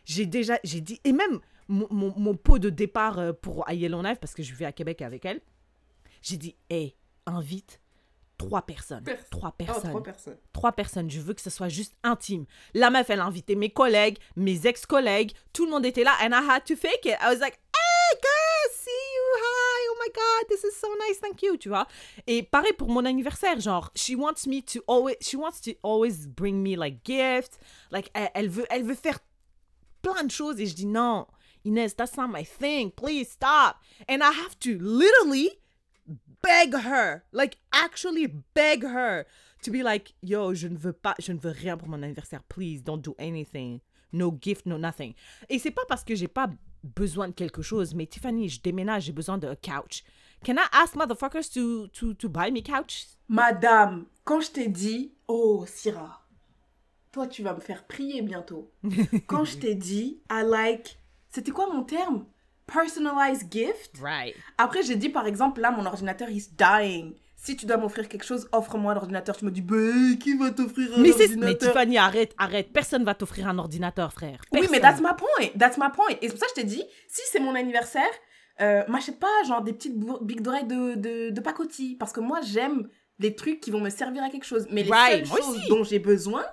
J'ai 0.05 0.25
déjà, 0.25 0.57
j'ai 0.63 0.81
dit, 0.81 0.99
et 1.03 1.13
même 1.13 1.39
mon, 1.67 1.87
mon, 1.91 2.13
mon 2.17 2.35
pot 2.35 2.59
de 2.59 2.69
départ 2.69 3.19
euh, 3.19 3.31
pour 3.31 3.67
à 3.69 3.73
Yellowknife, 3.73 4.19
parce 4.19 4.33
que 4.33 4.43
je 4.43 4.53
vais 4.55 4.65
à 4.65 4.71
Québec 4.73 5.01
avec 5.01 5.23
elle, 5.23 5.39
j'ai 6.21 6.37
dit, 6.37 6.55
hey, 6.69 6.95
invite 7.25 7.79
trois 8.37 8.63
personnes. 8.63 9.03
Pers- 9.03 9.29
trois 9.29 9.49
Oh, 9.51 9.63
personnes 9.65 9.89
trois 9.91 10.03
personnes. 10.03 10.37
trois 10.51 10.71
personnes. 10.73 11.09
Je 11.11 11.21
veux 11.21 11.33
que 11.33 11.41
ce 11.41 11.49
soit 11.51 11.69
juste 11.69 11.93
intime. 12.03 12.45
La 12.73 12.89
meuf, 12.89 13.09
elle 13.09 13.21
a 13.21 13.25
invité 13.25 13.55
mes 13.55 13.69
collègues, 13.69 14.17
mes 14.35 14.65
ex-collègues. 14.67 15.31
Tout 15.53 15.65
le 15.65 15.71
monde 15.71 15.85
était 15.85 16.03
là. 16.03 16.15
And 16.21 16.31
I 16.33 16.41
had 16.49 16.65
to 16.65 16.75
fake 16.75 17.05
it. 17.05 17.15
I 17.21 17.29
was 17.29 17.39
like, 17.39 17.59
girl, 18.21 18.73
see 18.73 18.91
you. 18.91 19.23
Hi. 19.37 19.87
Oh 19.91 19.95
my 19.99 20.09
God, 20.13 20.49
this 20.49 20.63
is 20.63 20.75
so 20.75 20.87
nice. 21.07 21.17
Thank 21.17 21.41
you. 21.41 21.57
Tu 21.57 21.69
vois. 21.69 21.87
Et 22.27 22.43
pareil 22.43 22.73
pour 22.73 22.89
mon 22.89 23.05
anniversaire. 23.05 23.59
Genre, 23.59 23.91
she 23.95 24.15
wants 24.15 24.47
me 24.47 24.61
to 24.61 24.81
always, 24.87 25.17
she 25.21 25.35
wants 25.35 25.59
to 25.61 25.73
always 25.83 26.27
bring 26.27 26.61
me 26.61 26.75
like 26.75 27.03
gifts. 27.03 27.57
Like, 27.91 28.09
elle, 28.13 28.49
veut, 28.49 28.65
elle 28.69 28.83
veut 28.83 28.95
faire 28.95 29.19
plein 30.01 30.23
de 30.23 30.31
choses. 30.31 30.59
Et 30.59 30.67
je 30.67 30.75
dis, 30.75 30.85
non, 30.85 31.27
Inès, 31.65 31.95
that's 31.95 32.17
not 32.17 32.27
my 32.27 32.43
thing. 32.43 32.91
Please 32.91 33.31
stop. 33.31 33.77
And 34.07 34.21
I 34.21 34.31
have 34.31 34.57
to 34.59 34.77
literally 34.79 35.59
beg 36.41 36.75
her, 36.75 37.23
like 37.31 37.57
actually 37.71 38.27
beg 38.27 38.83
her 38.83 39.25
to 39.63 39.71
be 39.71 39.81
like, 39.81 40.13
yo, 40.21 40.53
je 40.53 40.67
ne 40.67 40.77
veux 40.77 40.93
pas, 40.93 41.15
je 41.19 41.31
ne 41.31 41.39
veux 41.39 41.51
rien 41.51 41.77
pour 41.77 41.87
mon 41.87 42.03
anniversaire. 42.03 42.43
Please 42.49 42.81
don't 42.81 43.01
do 43.01 43.15
anything. 43.17 43.81
No 44.11 44.31
gift, 44.31 44.65
no 44.65 44.77
nothing. 44.77 45.15
Et 45.49 45.57
c'est 45.57 45.71
pas 45.71 45.85
parce 45.87 46.03
que 46.03 46.15
j'ai 46.15 46.27
pas 46.27 46.49
besoin 46.83 47.27
de 47.29 47.33
quelque 47.33 47.61
chose, 47.61 47.95
mais 47.95 48.05
Tiffany, 48.05 48.49
je 48.49 48.61
déménage, 48.61 49.03
j'ai 49.03 49.11
besoin 49.11 49.37
d'un 49.37 49.55
couch. 49.55 50.03
Can 50.45 50.55
I 50.55 50.67
ask 50.73 50.95
motherfuckers 50.95 51.49
to, 51.53 51.87
to, 51.87 52.13
to 52.13 52.29
buy 52.29 52.51
me 52.51 52.61
couch? 52.61 53.07
Madame, 53.29 54.05
quand 54.25 54.41
je 54.41 54.51
t'ai 54.51 54.67
dit, 54.67 55.13
oh 55.27 55.65
Syrah, 55.67 56.21
toi 57.11 57.27
tu 57.27 57.43
vas 57.43 57.53
me 57.53 57.61
faire 57.61 57.85
prier 57.85 58.21
bientôt. 58.21 58.69
quand 59.27 59.45
je 59.45 59.57
t'ai 59.57 59.75
dit, 59.75 60.21
I 60.29 60.43
like, 60.45 60.99
c'était 61.29 61.51
quoi 61.51 61.73
mon 61.73 61.83
terme? 61.83 62.25
Personalized 62.67 63.51
gift? 63.51 63.97
Right. 64.01 64.35
Après 64.57 64.83
j'ai 64.83 64.97
dit 64.97 65.09
par 65.09 65.27
exemple, 65.27 65.61
là 65.61 65.71
mon 65.71 65.85
ordinateur 65.85 66.29
is 66.29 66.49
dying. 66.57 67.15
Si 67.45 67.57
tu 67.57 67.65
dois 67.65 67.75
m'offrir 67.75 68.07
quelque 68.07 68.23
chose, 68.23 68.47
offre-moi 68.53 68.93
l'ordinateur. 68.93 69.35
Tu 69.35 69.43
me 69.43 69.51
dis, 69.51 69.61
bah, 69.61 69.75
qui 70.17 70.37
va 70.37 70.51
t'offrir 70.51 70.93
un 70.95 71.01
Mais, 71.01 71.11
ordinateur 71.11 71.37
mais 71.49 71.57
Tiffany, 71.57 71.97
arrête, 71.97 72.33
arrête. 72.37 72.71
Personne 72.71 73.03
va 73.03 73.15
t'offrir 73.15 73.47
un 73.49 73.57
ordinateur, 73.59 74.13
frère. 74.13 74.39
Oui, 74.53 74.65
mais 74.71 74.79
that's 74.79 75.01
my 75.01 75.09
point. 75.17 75.49
That's 75.59 75.77
my 75.77 75.89
point. 75.93 76.15
Et 76.21 76.29
c'est 76.29 76.29
pour 76.29 76.39
ça 76.39 76.45
que 76.45 76.51
je 76.55 76.61
t'ai 76.61 76.67
dit, 76.67 76.83
si 77.09 77.21
c'est 77.31 77.41
mon 77.41 77.53
anniversaire, 77.53 78.07
euh, 78.61 78.83
m'achète 78.87 79.19
pas 79.19 79.27
genre 79.45 79.61
des 79.61 79.73
petites 79.73 79.99
boucles 79.99 80.41
d'oreilles 80.41 80.67
de, 80.67 80.95
de, 80.95 81.29
de 81.31 81.41
pacotille. 81.41 81.95
Parce 81.95 82.13
que 82.13 82.21
moi, 82.21 82.39
j'aime 82.41 82.87
les 83.19 83.35
trucs 83.35 83.59
qui 83.59 83.71
vont 83.71 83.81
me 83.81 83.89
servir 83.89 84.23
à 84.23 84.29
quelque 84.29 84.45
chose. 84.45 84.65
Mais 84.71 84.83
les 84.83 84.89
Right, 84.89 85.25
seules 85.27 85.37
choses 85.37 85.57
aussi. 85.57 85.67
dont 85.67 85.83
j'ai 85.83 85.99
besoin, 85.99 86.45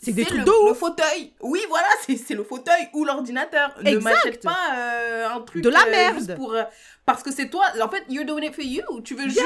C'est 0.00 0.12
des 0.12 0.24
trucs 0.24 0.38
le, 0.38 0.44
de 0.44 0.68
le 0.68 0.74
fauteuil. 0.74 1.32
Oui, 1.40 1.60
voilà, 1.68 1.88
c'est 2.04 2.34
le 2.34 2.44
fauteuil 2.44 2.88
ou 2.94 3.04
l'ordinateur. 3.04 3.74
Ne 3.82 3.90
Exact. 3.90 4.02
m'achète 4.02 4.42
pas 4.42 4.56
euh, 4.76 5.28
un 5.28 5.40
truc 5.40 5.62
De 5.62 5.68
la 5.68 5.86
euh, 5.86 5.90
merde. 5.90 6.18
juste 6.18 6.36
pour 6.36 6.52
euh, 6.54 6.62
parce 7.04 7.22
que 7.24 7.32
c'est 7.32 7.48
toi. 7.50 7.64
En 7.82 7.88
fait, 7.88 8.04
you're 8.08 8.24
doing 8.24 8.44
it 8.44 8.54
for 8.54 8.64
you. 8.64 8.82
Tu 9.02 9.14
veux 9.14 9.28
juste 9.28 9.42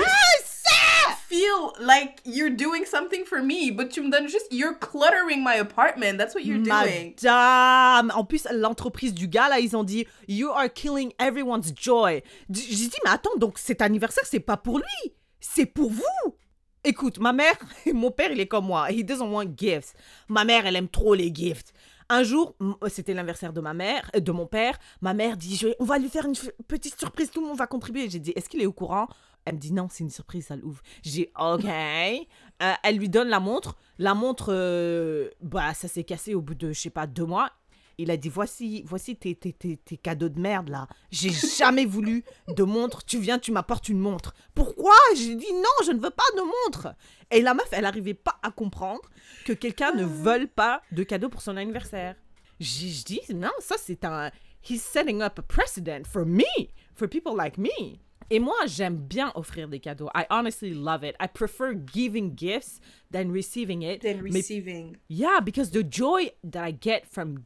feel 1.29 1.73
like 1.81 2.21
you're 2.27 2.51
doing 2.51 2.85
something 2.85 3.25
for 3.25 3.43
me, 3.43 3.71
but 3.71 3.89
tu 3.89 4.03
me 4.03 4.11
donnes 4.11 4.29
juste 4.29 4.49
you're 4.51 4.75
cluttering 4.79 5.43
my 5.43 5.59
apartment. 5.59 6.19
That's 6.19 6.35
what 6.35 6.43
you're 6.45 6.63
doing. 6.63 7.15
Madame! 7.23 8.13
En 8.15 8.25
plus, 8.25 8.47
l'entreprise 8.53 9.15
du 9.15 9.29
gars, 9.29 9.49
là, 9.49 9.59
ils 9.59 9.75
ont 9.75 9.85
dit 9.85 10.07
You 10.29 10.51
are 10.51 10.69
killing 10.69 11.13
everyone's 11.19 11.73
joy. 11.75 12.23
J'ai 12.51 12.89
dit 12.89 12.99
Mais 13.05 13.11
attends, 13.11 13.37
donc 13.37 13.59
cet 13.59 13.81
anniversaire, 13.81 14.25
c'est 14.27 14.41
pas 14.41 14.59
pour 14.59 14.79
lui, 14.79 15.13
c'est 15.41 15.67
pour 15.67 15.91
vous! 15.91 16.37
Écoute, 16.85 17.19
ma 17.21 17.33
mère, 17.33 17.55
mon 17.95 18.11
père, 18.11 18.33
il 18.33 18.41
est 18.41 18.49
comme 18.49 18.67
moi. 18.67 18.91
He 18.91 19.05
doesn't 19.05 19.31
want 19.31 19.57
gifts. 19.57 19.95
Ma 20.29 20.45
mère, 20.45 20.67
elle 20.67 20.77
aime 20.77 20.89
trop 20.89 21.15
les 21.15 21.33
gifts. 21.33 21.73
Un 22.09 22.25
jour, 22.25 22.57
c'était 22.89 23.15
l'anniversaire 23.15 23.53
de 23.53 23.61
ma 23.61 23.73
mère, 23.73 24.11
euh, 24.17 24.21
de 24.21 24.33
mon 24.33 24.47
père. 24.47 24.79
Ma 25.01 25.15
mère 25.15 25.37
dit 25.37 25.61
On 25.79 25.85
va 25.85 25.99
lui 25.99 26.09
faire 26.09 26.27
une 26.27 26.35
petite 26.67 26.99
surprise, 26.99 27.31
tout 27.31 27.41
le 27.41 27.47
monde 27.47 27.57
va 27.57 27.69
contribuer. 27.69 28.11
J'ai 28.11 28.19
dit 28.19 28.33
Est-ce 28.35 28.49
qu'il 28.49 28.61
est 28.61 28.67
au 28.67 28.73
courant? 28.73 29.07
Elle 29.45 29.55
me 29.55 29.61
dit 29.61 29.73
Non, 29.73 29.87
c'est 29.91 30.03
une 30.03 30.11
surprise, 30.11 30.47
ça 30.47 30.57
l'ouvre. 30.57 30.83
J'ai 31.03 31.31
Ok. 31.39 31.65
Euh, 31.65 32.73
elle 32.83 32.97
lui 32.97 33.09
donne 33.09 33.29
la 33.29 33.41
montre. 33.41 33.77
La 33.99 34.15
montre, 34.15 34.47
euh, 34.49 35.31
bah, 35.41 35.75
ça 35.75 35.87
s'est 35.89 36.05
cassé 36.05 36.35
au 36.35 36.43
bout 36.43 36.55
de, 36.55 36.73
je 36.73 36.81
sais 36.81 36.91
pas, 36.91 37.07
deux 37.07 37.25
mois. 37.25 37.51
Il 37.99 38.11
a 38.11 38.17
dit 38.17 38.29
voici, 38.29 38.83
voici 38.87 39.17
tes, 39.17 39.35
tes, 39.35 39.53
tes, 39.53 39.77
tes 39.77 39.97
cadeaux 39.97 40.29
de 40.29 40.41
merde 40.41 40.69
là. 40.69 40.89
J'ai 41.11 41.31
jamais 41.31 41.85
voulu 41.85 42.25
de 42.49 42.63
montre. 42.63 43.05
Tu 43.05 43.19
viens, 43.19 43.39
tu 43.39 43.53
m'apportes 43.53 43.89
une 43.89 43.99
montre. 43.99 44.35
Pourquoi? 44.55 44.95
J'ai 45.17 45.35
dit 45.35 45.53
non, 45.53 45.87
je 45.87 45.93
ne 45.93 46.01
veux 46.01 46.11
pas 46.11 46.23
de 46.37 46.43
montre. 46.43 46.95
Et 47.31 47.41
la 47.41 47.55
meuf, 47.55 47.69
elle 47.73 47.83
n'arrivait 47.83 48.15
pas 48.15 48.39
à 48.43 48.51
comprendre 48.51 49.03
que 49.45 49.53
quelqu'un 49.53 49.93
ne 49.93 50.05
veuille 50.05 50.47
pas 50.47 50.83
de 50.93 51.03
cadeau 51.03 51.29
pour 51.29 51.43
son 51.43 51.57
anniversaire. 51.57 52.17
J'ai 52.61 52.89
je 52.89 53.05
dis 53.05 53.21
non, 53.35 53.51
ça 53.59 53.77
c'est 53.79 54.05
un. 54.05 54.31
He's 54.63 54.83
setting 54.83 55.23
up 55.23 55.39
a 55.39 55.43
precedent 55.43 56.07
for 56.07 56.25
me, 56.25 56.71
for 56.95 57.09
people 57.09 57.35
like 57.37 57.59
me. 57.59 57.99
Et 58.31 58.39
moi, 58.39 58.55
j'aime 58.67 58.97
bien 58.97 59.31
offrir 59.35 59.69
des 59.69 59.81
cadeaux. 59.81 60.09
I 60.15 60.25
honestly 60.31 60.73
love 60.73 61.05
it. 61.05 61.15
I 61.21 61.27
prefer 61.27 61.75
giving 61.75 62.35
gifts 62.35 62.81
than 63.11 63.31
receiving 63.31 63.83
it. 63.83 64.03
Mais 64.03 64.15
receiving. 64.15 64.97
Yeah, 65.09 65.41
because 65.41 65.71
the 65.71 65.83
joy 65.83 66.31
that 66.45 66.65
I 66.67 66.73
get 66.73 67.07
from 67.07 67.45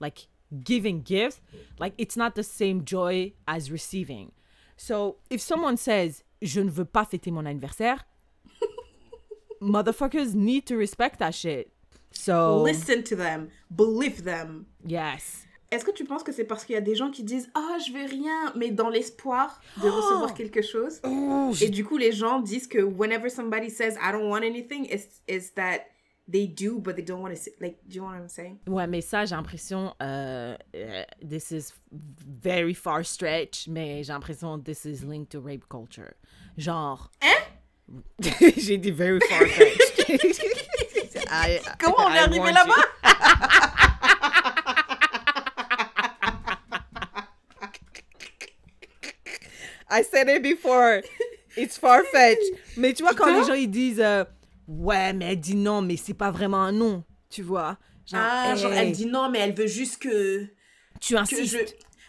like 0.00 0.28
giving 0.64 1.02
gifts, 1.02 1.40
like 1.78 1.94
it's 1.98 2.16
not 2.16 2.34
the 2.34 2.42
same 2.42 2.84
joy 2.84 3.32
as 3.46 3.70
receiving. 3.70 4.32
So 4.76 5.16
if 5.30 5.40
someone 5.40 5.76
says 5.76 6.22
je 6.40 6.60
ne 6.60 6.70
veux 6.70 6.84
pas 6.84 7.04
fêter 7.04 7.30
mon 7.32 7.46
anniversaire, 7.46 8.06
motherfuckers 9.60 10.34
need 10.34 10.66
to 10.66 10.76
respect 10.76 11.18
that 11.18 11.32
shit. 11.34 11.70
So, 12.12 12.62
Listen 12.62 13.02
to 13.04 13.16
them. 13.16 13.50
Believe 13.74 14.24
them. 14.24 14.66
yes. 14.84 15.44
Est-ce 15.70 15.84
que 15.84 15.90
tu 15.92 16.04
penses 16.06 16.22
que 16.22 16.32
c'est 16.32 16.44
parce 16.44 16.64
qu'il 16.64 16.74
y 16.74 16.78
a 16.78 16.80
des 16.80 16.94
gens 16.94 17.10
qui 17.10 17.22
disent 17.22 17.50
Ah, 17.54 17.76
je 17.86 17.92
veux 17.92 18.06
rien, 18.06 18.52
mais 18.56 18.70
dans 18.70 18.88
l'espoir 18.88 19.60
de 19.82 19.88
recevoir 19.90 20.32
quelque 20.32 20.62
chose? 20.62 20.98
Oh, 21.04 21.52
Et 21.60 21.68
du 21.68 21.84
coup, 21.84 21.98
les 21.98 22.10
gens 22.12 22.40
disent 22.40 22.66
que 22.66 22.78
whenever 22.78 23.28
somebody 23.28 23.68
says 23.68 23.96
I 24.00 24.10
don't 24.10 24.30
want 24.30 24.44
anything, 24.44 24.86
it's, 24.86 25.20
it's 25.28 25.50
that 25.56 25.80
they 26.28 26.46
do, 26.46 26.78
but 26.78 26.96
they 26.96 27.02
don't 27.02 27.22
want 27.22 27.34
to 27.34 27.40
say. 27.40 27.52
Like, 27.60 27.78
do 27.88 27.96
you 27.96 28.00
know 28.02 28.08
what 28.08 28.16
I'm 28.16 28.28
saying? 28.28 28.58
Ouais, 28.66 28.86
mais 28.86 29.00
ça, 29.00 29.24
j'ai 29.24 29.34
l'impression, 29.34 29.94
euh, 30.02 30.56
euh, 30.74 31.04
this 31.22 31.50
is 31.50 31.72
very 31.90 32.74
far 32.74 33.02
stretch, 33.04 33.66
mais 33.68 34.02
j'ai 34.04 34.12
l'impression 34.12 34.58
this 34.62 34.84
is 34.84 35.02
linked 35.04 35.30
to 35.30 35.40
rape 35.40 35.68
culture. 35.68 36.14
Genre. 36.58 37.10
Hein? 37.22 37.42
j'ai 38.58 38.76
dit 38.76 38.90
very 38.90 39.20
far 39.20 39.46
stretch. 39.46 40.08
I- 41.30 41.60
Comment 41.78 42.06
on 42.06 42.12
est 42.12 42.18
I 42.18 42.24
arrivé 42.24 42.38
warned 42.40 42.54
là-bas? 42.54 42.84
I 49.90 50.02
said 50.02 50.28
it 50.28 50.42
before. 50.42 51.02
It's 51.56 51.78
far-fetched. 51.78 52.42
Mais 52.76 52.92
tu 52.94 53.02
vois, 53.02 53.14
quand 53.14 53.32
les 53.34 53.44
gens 53.46 53.54
ils 53.54 53.70
disent 53.70 54.00
euh, 54.00 54.24
Ouais, 54.68 55.12
mais 55.14 55.32
elle 55.32 55.40
dit 55.40 55.56
non, 55.56 55.82
mais 55.82 55.96
c'est 55.96 56.14
pas 56.14 56.30
vraiment 56.30 56.62
un 56.62 56.72
non. 56.72 57.02
Tu 57.30 57.42
vois 57.42 57.78
Genre, 58.06 58.20
Ah, 58.22 58.54
genre, 58.54 58.72
elle 58.72 58.92
dit 58.92 59.06
non, 59.06 59.28
mais 59.30 59.40
elle 59.40 59.54
veut 59.54 59.66
juste 59.66 59.98
que. 60.00 60.46
Tu 61.00 61.14
que 61.14 61.18
insistes. 61.18 61.44
je... 61.52 61.58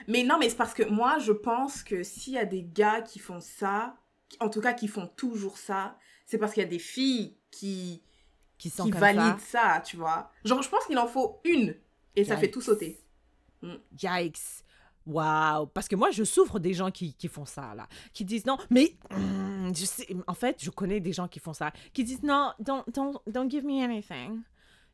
Mais 0.07 0.23
non, 0.23 0.37
mais 0.39 0.49
c'est 0.49 0.55
parce 0.55 0.73
que 0.73 0.83
moi, 0.83 1.17
je 1.19 1.31
pense 1.31 1.83
que 1.83 2.03
s'il 2.03 2.33
y 2.33 2.37
a 2.37 2.45
des 2.45 2.63
gars 2.63 3.01
qui 3.01 3.19
font 3.19 3.39
ça, 3.39 3.95
en 4.39 4.49
tout 4.49 4.61
cas 4.61 4.73
qui 4.73 4.87
font 4.87 5.07
toujours 5.07 5.57
ça, 5.57 5.97
c'est 6.25 6.37
parce 6.37 6.53
qu'il 6.53 6.63
y 6.63 6.65
a 6.65 6.69
des 6.69 6.79
filles 6.79 7.37
qui, 7.51 8.03
Qui 8.57 8.69
sont 8.69 8.85
qui 8.85 8.91
comme 8.91 8.99
valident 9.01 9.39
ça. 9.39 9.75
ça. 9.75 9.81
tu 9.81 9.97
vois. 9.97 10.31
Genre, 10.45 10.61
je 10.61 10.69
pense 10.69 10.85
qu'il 10.85 10.97
en 10.97 11.07
faut 11.07 11.39
une 11.43 11.75
et 12.15 12.23
ça 12.23 12.37
fait 12.37 12.49
tout 12.51 12.61
sauter. 12.61 13.01
Yikes. 14.01 14.63
Waouh. 15.05 15.67
Parce 15.67 15.87
que 15.87 15.95
moi, 15.95 16.11
je 16.11 16.23
souffre 16.23 16.59
des 16.59 16.73
gens 16.73 16.91
qui, 16.91 17.13
qui 17.13 17.27
font 17.27 17.45
ça, 17.45 17.73
là. 17.75 17.87
Qui 18.13 18.25
disent 18.25 18.45
non, 18.45 18.57
mais. 18.69 18.95
hum, 19.11 19.71
je 19.75 19.85
sais, 19.85 20.07
en 20.27 20.33
fait, 20.33 20.57
je 20.59 20.69
connais 20.69 20.99
des 20.99 21.13
gens 21.13 21.27
qui 21.27 21.39
font 21.39 21.53
ça. 21.53 21.71
Qui 21.93 22.03
disent 22.03 22.23
non, 22.23 22.51
don't, 22.59 22.83
don't, 22.93 23.17
don't 23.27 23.49
give 23.49 23.65
me 23.65 23.83
anything. 23.83 24.41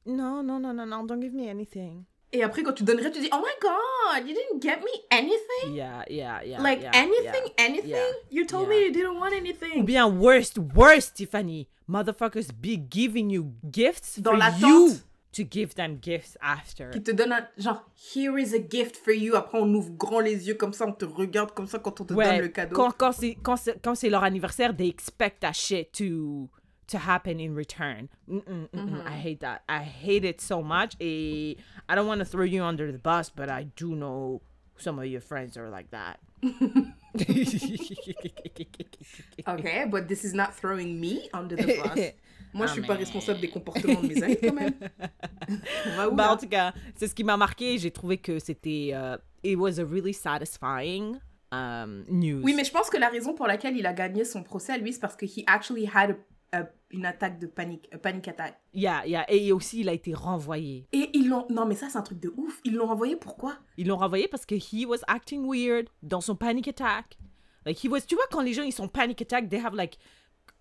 Non, 0.05 0.43
non, 0.43 0.59
non, 0.59 0.73
non, 0.73 0.85
non, 0.85 1.03
don't 1.03 1.21
give 1.21 1.33
me 1.33 1.49
anything. 1.49 2.03
Et 2.31 2.43
après, 2.43 2.63
quand 2.63 2.73
tu 2.73 2.83
donnerais, 2.83 3.11
tu 3.11 3.19
dis 3.19 3.29
Oh 3.31 3.37
my 3.37 3.53
god, 3.61 4.27
you 4.27 4.33
didn't 4.35 4.61
get 4.61 4.81
me 4.81 4.91
anything? 5.09 5.73
Yeah, 5.73 6.03
yeah, 6.09 6.43
yeah. 6.43 6.61
like 6.61 6.81
yeah, 6.81 6.91
anything, 6.93 7.45
yeah. 7.57 7.65
anything? 7.65 7.89
yeah, 7.89 8.11
You 8.29 8.45
told 8.45 8.67
me 8.67 8.75
you 8.85 8.91
didn't 8.91 9.17
want 9.17 9.31
Ou 9.31 9.37
anything. 9.37 9.85
bien 9.85 10.07
worst, 10.07 10.57
worst, 10.75 11.15
Tiffany. 11.15 11.67
Motherfuckers 11.87 12.51
be 12.59 12.77
giving 12.77 13.29
you 13.29 13.53
gifts 13.71 14.19
Dans 14.19 14.31
for 14.37 14.67
you 14.67 14.89
to 15.35 15.43
give 15.43 15.75
them 15.75 15.97
gifts 16.01 16.37
after. 16.41 16.89
Qui 16.91 17.03
te 17.03 17.11
donne 17.11 17.33
un 17.33 17.47
genre, 17.57 17.83
here 18.15 18.37
is 18.39 18.53
a 18.53 18.59
gift 18.59 18.95
for 18.95 19.13
you. 19.13 19.35
Après, 19.35 19.59
on 19.59 19.73
ouvre 19.73 19.91
grand 19.91 20.21
les 20.21 20.47
yeux 20.47 20.55
comme 20.55 20.73
ça, 20.73 20.87
on 20.87 20.93
te 20.93 21.05
regarde 21.05 21.51
comme 21.51 21.67
ça 21.67 21.79
quand 21.79 21.99
on 22.01 22.05
te 22.05 22.13
donne 22.13 22.39
le 22.39 22.47
cadeau. 22.47 22.75
Quand, 22.75 22.91
quand 22.97 23.11
c'est 23.11 23.35
quand 23.43 23.57
c'est 23.57 23.81
quand 23.81 23.95
c'est 23.95 24.09
leur 24.09 24.23
anniversaire, 24.23 24.75
they 24.75 24.87
expect 24.87 25.41
that 25.41 25.53
shit 25.53 25.91
to 25.91 26.49
to 26.87 26.97
happen 26.97 27.39
in 27.39 27.53
return. 27.53 28.07
Mm-mm, 28.29 28.43
mm-mm, 28.45 28.69
Mm-hmm. 28.73 29.07
I 29.07 29.11
hate 29.17 29.39
that. 29.41 29.63
I 29.67 29.83
hate 29.83 30.23
it 30.23 30.39
so 30.39 30.61
much. 30.61 30.95
Et 30.99 31.57
I 31.89 31.95
don't 31.95 32.07
want 32.07 32.19
to 32.19 32.25
throw 32.25 32.45
you 32.45 32.63
under 32.63 32.91
the 32.91 32.99
bus, 32.99 33.29
but 33.29 33.49
I 33.49 33.65
do 33.75 33.95
know 33.95 34.41
some 34.77 34.99
of 34.99 35.05
your 35.05 35.21
friends 35.21 35.57
are 35.57 35.69
like 35.69 35.89
that. 35.91 36.19
Ok, 39.47 39.87
but 39.89 40.07
this 40.07 40.23
is 40.23 40.33
not 40.33 40.53
throwing 40.59 40.99
me 40.99 41.29
under 41.33 41.55
the 41.55 41.65
bus. 41.65 42.13
Moi, 42.53 42.67
je 42.67 42.71
suis 42.73 42.81
Ah, 42.85 42.87
pas 42.87 42.93
responsable 42.95 43.41
des 43.41 43.49
comportements 43.49 44.01
de 44.01 44.07
mes 44.07 44.23
amis 44.23 44.37
quand 44.41 44.53
même. 44.53 44.73
Bah, 46.13 46.31
en 46.31 46.37
tout 46.37 46.47
cas, 46.47 46.73
c'est 46.95 47.07
ce 47.07 47.13
qui 47.13 47.23
m'a 47.25 47.35
marqué. 47.37 47.77
J'ai 47.77 47.91
trouvé 47.91 48.17
que 48.17 48.39
c'était. 48.39 48.91
euh, 48.93 49.17
it 49.43 49.57
was 49.57 49.77
a 49.79 49.83
really 49.85 50.13
satisfying 50.13 51.17
um, 51.51 52.05
news. 52.09 52.41
Oui, 52.43 52.53
mais 52.55 52.63
je 52.63 52.71
pense 52.71 52.89
que 52.89 52.97
la 52.97 53.09
raison 53.09 53.33
pour 53.33 53.45
laquelle 53.47 53.75
il 53.77 53.85
a 53.85 53.91
gagné 53.93 54.23
son 54.23 54.41
procès, 54.41 54.77
lui, 54.77 54.93
c'est 54.93 55.01
parce 55.01 55.15
que 55.17 55.25
he 55.25 55.43
actually 55.47 55.89
had 55.93 56.15
a- 56.53 56.59
a- 56.61 56.69
une 56.95 57.05
attaque 57.05 57.39
de 57.39 57.47
panique, 57.47 57.87
a 57.93 57.97
panic 57.97 58.27
attack. 58.27 58.59
Yeah, 58.73 59.05
yeah. 59.05 59.25
Et 59.31 59.51
aussi, 59.51 59.81
il 59.81 59.89
a 59.89 59.93
été 59.93 60.13
renvoyé. 60.13 60.87
Et 60.91 61.09
ils 61.13 61.27
l'ont... 61.29 61.45
Non, 61.49 61.65
mais 61.65 61.75
ça, 61.75 61.89
c'est 61.89 61.97
un 61.97 62.01
truc 62.01 62.19
de 62.19 62.33
ouf. 62.37 62.59
Ils 62.63 62.73
l'ont 62.75 62.87
renvoyé 62.87 63.15
pourquoi? 63.15 63.57
Ils 63.77 63.87
l'ont 63.87 63.97
renvoyé 63.97 64.27
parce 64.27 64.45
que 64.45 64.55
he 64.55 64.85
was 64.85 64.99
acting 65.07 65.45
weird 65.45 65.89
dans 66.01 66.21
son 66.21 66.35
panic 66.35 66.67
attack. 66.67 67.17
Like 67.65 67.83
he 67.83 67.87
was, 67.87 68.01
tu 68.01 68.15
vois 68.15 68.25
quand 68.31 68.41
les 68.41 68.53
gens 68.53 68.63
ils 68.63 68.71
sont 68.73 68.87
panic 68.87 69.21
attack, 69.21 69.49
they 69.49 69.59
have 69.59 69.73
like 69.75 69.97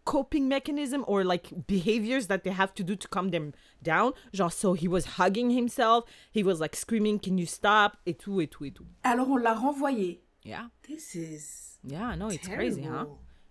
coping 0.05 0.49
mechanism 0.49 1.05
or 1.07 1.23
like 1.25 1.53
behaviors 1.66 2.27
that 2.29 2.38
they 2.38 2.53
have 2.53 2.73
to 2.75 2.83
do 2.83 2.97
to 2.97 3.09
calm 3.09 3.31
them 3.31 3.53
down. 3.83 4.12
Genre 4.33 4.51
so 4.51 4.75
he 4.75 4.88
was 4.88 5.18
hugging 5.18 5.51
himself, 5.51 6.05
he 6.35 6.42
was 6.42 6.61
like 6.61 6.75
screaming, 6.77 7.18
"Can 7.18 7.37
you 7.37 7.47
stop?" 7.47 7.99
et 8.07 8.14
tout 8.14 8.40
et 8.40 8.49
tout 8.49 8.64
et 8.64 8.70
tout. 8.73 8.87
Alors, 9.03 9.29
on 9.31 9.37
l'a 9.37 9.55
renvoyé. 9.55 10.23
Yeah, 10.44 10.68
This 10.83 11.14
is... 11.14 11.79
yeah, 11.85 12.14
no, 12.16 12.29
it's 12.29 12.47
crazy, 12.49 12.83
huh? 12.83 13.07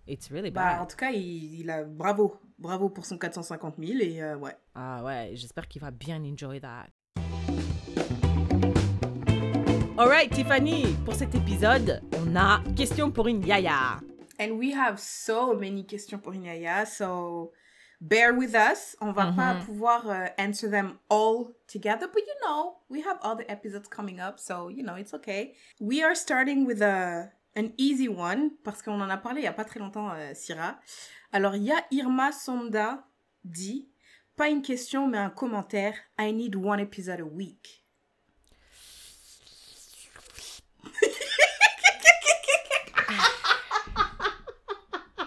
It's 0.07 0.29
really 0.31 0.51
Bah, 0.51 0.75
en 0.75 0.79
bad. 0.79 0.89
tout 0.89 0.97
cas, 0.97 1.11
il, 1.11 1.61
il 1.61 1.69
a... 1.69 1.83
Bravo. 1.83 2.37
Bravo 2.59 2.89
pour 2.89 3.05
son 3.05 3.17
450 3.17 3.75
000 3.79 3.99
et 4.01 4.21
euh, 4.21 4.35
ouais. 4.37 4.55
Ah 4.75 5.03
ouais, 5.03 5.31
j'espère 5.33 5.67
qu'il 5.67 5.81
va 5.81 5.91
bien 5.91 6.21
enjoy 6.23 6.59
that. 6.61 6.87
Alright, 9.97 10.31
Tiffany, 10.33 10.95
pour 11.05 11.13
cet 11.15 11.35
épisode, 11.35 12.01
on 12.25 12.35
a 12.35 12.61
question 12.75 13.11
pour 13.11 13.27
une 13.27 13.45
yaya. 13.45 13.99
And 14.39 14.51
we 14.57 14.73
have 14.73 14.97
so 14.99 15.53
many 15.55 15.85
questions 15.85 16.19
pour 16.19 16.33
Inaya, 16.33 16.85
so 16.85 17.51
bear 18.01 18.33
with 18.33 18.55
us. 18.55 18.95
On 19.01 19.11
va 19.13 19.31
pas 19.31 19.55
pouvoir 19.65 20.09
euh, 20.09 20.25
answer 20.37 20.67
them 20.69 20.97
all 21.09 21.51
together, 21.67 22.07
but 22.11 22.23
you 22.25 22.33
know, 22.43 22.77
we 22.89 23.01
have 23.01 23.17
other 23.21 23.45
episodes 23.47 23.87
coming 23.87 24.19
up, 24.19 24.39
so 24.39 24.69
you 24.69 24.83
know, 24.83 24.95
it's 24.95 25.13
okay. 25.13 25.53
We 25.79 26.03
are 26.03 26.15
starting 26.15 26.65
with 26.65 26.81
a, 26.81 27.29
an 27.57 27.69
easy 27.77 28.07
one, 28.07 28.51
parce 28.63 28.81
qu'on 28.81 28.99
en 29.01 29.09
a 29.09 29.17
parlé 29.17 29.41
il 29.41 29.43
y 29.43 29.47
a 29.47 29.53
pas 29.53 29.65
très 29.65 29.79
longtemps, 29.79 30.11
euh, 30.11 30.31
Syrah. 30.33 30.79
Alors, 31.31 31.55
il 31.55 31.63
y 31.63 31.71
a 31.71 31.85
Irma 31.91 32.31
Sonda 32.31 33.07
dit, 33.43 33.89
pas 34.35 34.49
une 34.49 34.61
question, 34.61 35.07
mais 35.07 35.17
un 35.17 35.29
commentaire, 35.29 35.95
I 36.19 36.33
need 36.33 36.55
one 36.55 36.79
episode 36.79 37.21
a 37.21 37.25
week. 37.25 37.85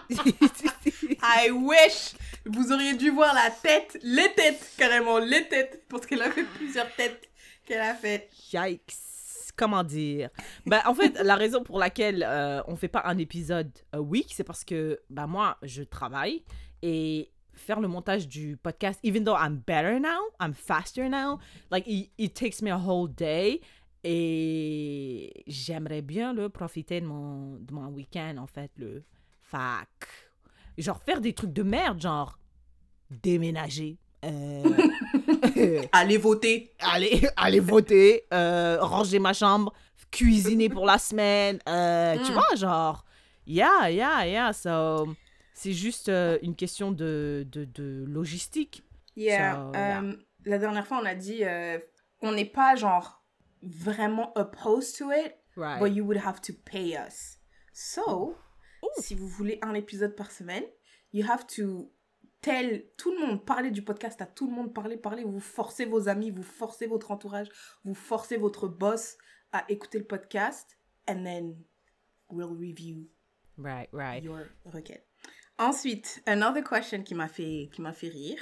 I 1.29 1.51
wish 1.51 2.15
vous 2.45 2.73
auriez 2.73 2.95
dû 2.95 3.11
voir 3.11 3.35
la 3.35 3.51
tête, 3.51 3.99
les 4.03 4.33
têtes, 4.35 4.71
carrément, 4.77 5.19
les 5.19 5.49
têtes, 5.49 5.85
parce 5.89 6.07
qu'elle 6.07 6.23
a 6.23 6.31
fait 6.31 6.45
plusieurs 6.45 6.95
têtes 6.95 7.29
qu'elle 7.67 7.81
a 7.81 7.95
faites. 7.95 8.31
Yikes. 8.53 9.16
Comment 9.57 9.85
dire 9.85 10.29
bah, 10.67 10.83
En 10.87 10.95
fait, 10.95 11.19
la 11.23 11.35
raison 11.35 11.63
pour 11.63 11.79
laquelle 11.79 12.25
euh, 12.27 12.63
on 12.67 12.77
fait 12.77 12.89
pas 12.89 13.03
un 13.07 13.17
épisode 13.17 13.71
a 13.93 14.01
week, 14.01 14.33
c'est 14.35 14.45
parce 14.45 14.65
que 14.65 15.01
bah, 15.09 15.27
moi, 15.27 15.57
je 15.63 15.83
travaille 15.83 16.45
et 16.83 17.31
faire 17.55 17.81
le 17.81 17.89
montage 17.89 18.29
du 18.29 18.57
podcast, 18.59 19.01
even 19.03 19.25
though 19.25 19.37
I'm 19.37 19.63
better 19.67 19.99
now, 19.99 20.21
I'm 20.41 20.53
faster 20.53 21.09
now, 21.09 21.39
like 21.71 21.87
it, 21.87 22.11
it 22.19 22.35
takes 22.35 22.61
me 22.61 22.71
a 22.71 22.79
whole 22.79 23.09
day. 23.09 23.61
Et 24.05 25.43
j'aimerais 25.49 26.03
bien 26.03 26.33
le 26.33 26.49
profiter 26.49 27.01
de 27.01 27.07
mon, 27.07 27.57
de 27.57 27.73
mon 27.73 27.89
week-end, 27.89 28.37
en 28.39 28.47
fait, 28.47 28.71
le 28.77 29.03
fac. 29.43 29.89
Genre 30.79 31.03
faire 31.03 31.21
des 31.21 31.33
trucs 31.33 31.53
de 31.53 31.63
merde, 31.63 32.01
genre 32.01 32.39
déménager. 33.11 33.99
Euh, 34.27 35.83
Allez 35.93 36.17
voter. 36.19 36.73
aller, 36.81 37.29
aller 37.37 37.61
voter, 37.61 38.25
euh, 38.33 38.79
ranger 38.81 39.19
ma 39.19 39.33
chambre, 39.33 39.73
cuisiner 40.11 40.69
pour 40.69 40.87
la 40.87 40.99
semaine. 40.99 41.59
euh, 41.69 42.17
Tu 42.25 42.31
Mm. 42.31 42.35
vois, 42.35 42.55
genre, 42.57 43.05
yeah, 43.47 43.91
yeah, 43.91 44.27
yeah. 44.27 44.53
So, 44.53 45.09
c'est 45.55 45.73
juste 45.73 46.11
une 46.43 46.55
question 46.55 46.91
de, 46.93 47.47
de, 47.51 47.65
de 47.65 48.05
logistique. 48.09 48.83
Yeah. 49.17 49.55
So, 49.55 49.73
yeah. 49.75 50.03
la 50.45 50.59
dernière 50.59 50.87
fois, 50.87 50.99
on 51.03 51.07
a 51.07 51.15
dit, 51.15 51.45
euh, 51.45 51.79
on 52.23 52.33
n'est 52.33 52.45
pas 52.51 52.75
genre 52.77 53.23
vraiment 53.63 54.33
opposed 54.37 54.97
to 54.99 55.11
it, 55.13 55.35
Right. 55.57 55.81
but 55.81 55.91
you 55.95 56.05
would 56.05 56.19
have 56.19 56.41
to 56.43 56.53
pay 56.53 56.97
us. 56.97 57.39
So, 57.73 58.37
si 58.99 59.15
vous 59.15 59.27
voulez 59.27 59.59
un 59.63 59.75
épisode 59.75 60.15
par 60.15 60.31
semaine, 60.31 60.65
you 61.13 61.25
have 61.29 61.47
to 61.57 61.91
tell 62.41 62.85
tout 62.97 63.13
le 63.13 63.19
monde, 63.27 63.45
parler 63.45 63.71
du 63.71 63.83
podcast 63.83 64.21
à 64.23 64.27
tout 64.27 64.49
le 64.49 64.55
monde, 64.55 64.73
parler, 64.75 64.97
parler, 64.97 65.25
vous 65.25 65.41
forcez 65.41 65.85
vos 65.85 66.09
amis, 66.09 66.31
vous 66.31 66.43
forcez 66.43 66.87
votre 66.87 67.11
entourage, 67.11 67.49
vous 67.85 67.95
forcez 67.95 68.37
votre 68.37 68.69
boss 68.69 69.17
à 69.53 69.65
écouter 69.69 69.99
le 69.99 70.05
podcast, 70.05 70.79
and 71.09 71.25
then 71.25 71.57
we'll 72.31 72.49
review 72.57 73.09
Right, 73.59 73.89
right. 73.93 74.23
your 74.23 74.41
requête. 74.67 75.07
Ensuite, 75.59 76.23
another 76.27 76.63
question 76.63 77.03
qui 77.03 77.15
m'a 77.15 77.29
fait, 77.29 77.71
qui 77.73 77.81
m'a 77.81 77.93
fait 77.95 78.09
rire. 78.09 78.39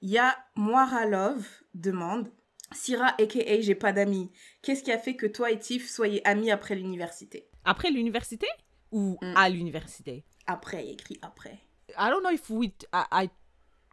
Il 0.00 0.10
y 0.10 0.18
a 0.18 0.36
Moira 0.56 1.04
Love 1.04 1.46
demande 1.74 2.32
Syrah, 2.72 3.14
aka 3.20 3.60
j'ai 3.60 3.74
pas 3.74 3.92
d'amis, 3.92 4.30
qu'est-ce 4.62 4.82
qui 4.82 4.90
a 4.90 4.98
fait 4.98 5.14
que 5.14 5.26
toi 5.26 5.50
et 5.52 5.58
Tiff 5.58 5.88
soyez 5.88 6.26
amis 6.26 6.50
après 6.50 6.74
l'université? 6.74 7.48
Après 7.64 7.90
l'université 7.90 8.46
ou 8.90 9.18
Mm. 9.20 9.34
à 9.36 9.48
l'université? 9.50 10.24
Après, 10.46 10.84
il 10.86 10.92
écrit 10.92 11.18
après. 11.22 11.58
I 11.98 12.10
don't 12.10 12.22
know 12.22 12.32
if 12.32 12.48
we, 12.50 12.72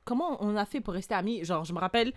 comment 0.06 0.38
on 0.42 0.56
a 0.56 0.66
fait 0.66 0.82
pour 0.82 0.94
rester 0.94 1.16
amis? 1.16 1.44
Genre, 1.44 1.63
je 1.63 1.74
me 1.74 1.80
rappelle, 1.80 2.13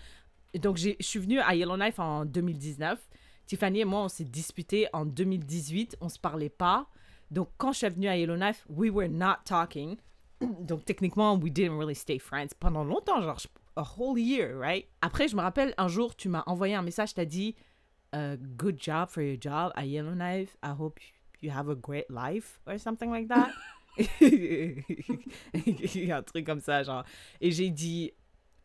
donc 0.54 0.76
je 0.76 0.90
suis 1.00 1.18
venue 1.18 1.40
à 1.40 1.54
Yellowknife 1.54 1.98
en 1.98 2.24
2019. 2.24 2.98
Tiffany 3.46 3.80
et 3.80 3.84
moi, 3.84 4.02
on 4.02 4.08
s'est 4.08 4.24
disputés 4.24 4.88
en 4.92 5.04
2018. 5.04 5.98
On 6.00 6.08
se 6.08 6.18
parlait 6.18 6.48
pas. 6.48 6.86
Donc, 7.30 7.48
quand 7.58 7.72
je 7.72 7.78
suis 7.78 7.88
venue 7.88 8.08
à 8.08 8.16
Yellowknife, 8.16 8.64
we 8.68 8.90
were 8.90 9.08
not 9.08 9.38
talking. 9.44 9.96
Donc, 10.40 10.84
techniquement, 10.84 11.34
we 11.36 11.50
didn't 11.50 11.76
really 11.76 11.94
stay 11.94 12.18
friends 12.18 12.48
pendant 12.58 12.84
longtemps, 12.84 13.22
genre 13.22 13.40
a 13.76 13.82
whole 13.82 14.18
year, 14.18 14.56
right? 14.58 14.86
Après, 15.02 15.28
je 15.28 15.36
me 15.36 15.42
rappelle, 15.42 15.74
un 15.76 15.88
jour, 15.88 16.16
tu 16.16 16.28
m'as 16.28 16.42
envoyé 16.46 16.74
un 16.74 16.82
message, 16.82 17.14
tu 17.14 17.20
as 17.20 17.24
dit 17.24 17.54
uh, 18.14 18.36
Good 18.56 18.80
job 18.80 19.08
for 19.10 19.22
your 19.22 19.36
job 19.40 19.72
à 19.76 19.84
Yellowknife. 19.84 20.56
I 20.62 20.70
hope 20.70 20.98
you 21.40 21.50
have 21.50 21.68
a 21.68 21.74
great 21.74 22.10
life, 22.10 22.60
or 22.66 22.78
something 22.78 23.10
like 23.10 23.28
that. 23.28 23.50
un 26.12 26.22
truc 26.22 26.46
comme 26.46 26.60
ça, 26.60 26.82
genre. 26.82 27.04
Et 27.40 27.50
j'ai 27.50 27.70
dit 27.70 28.12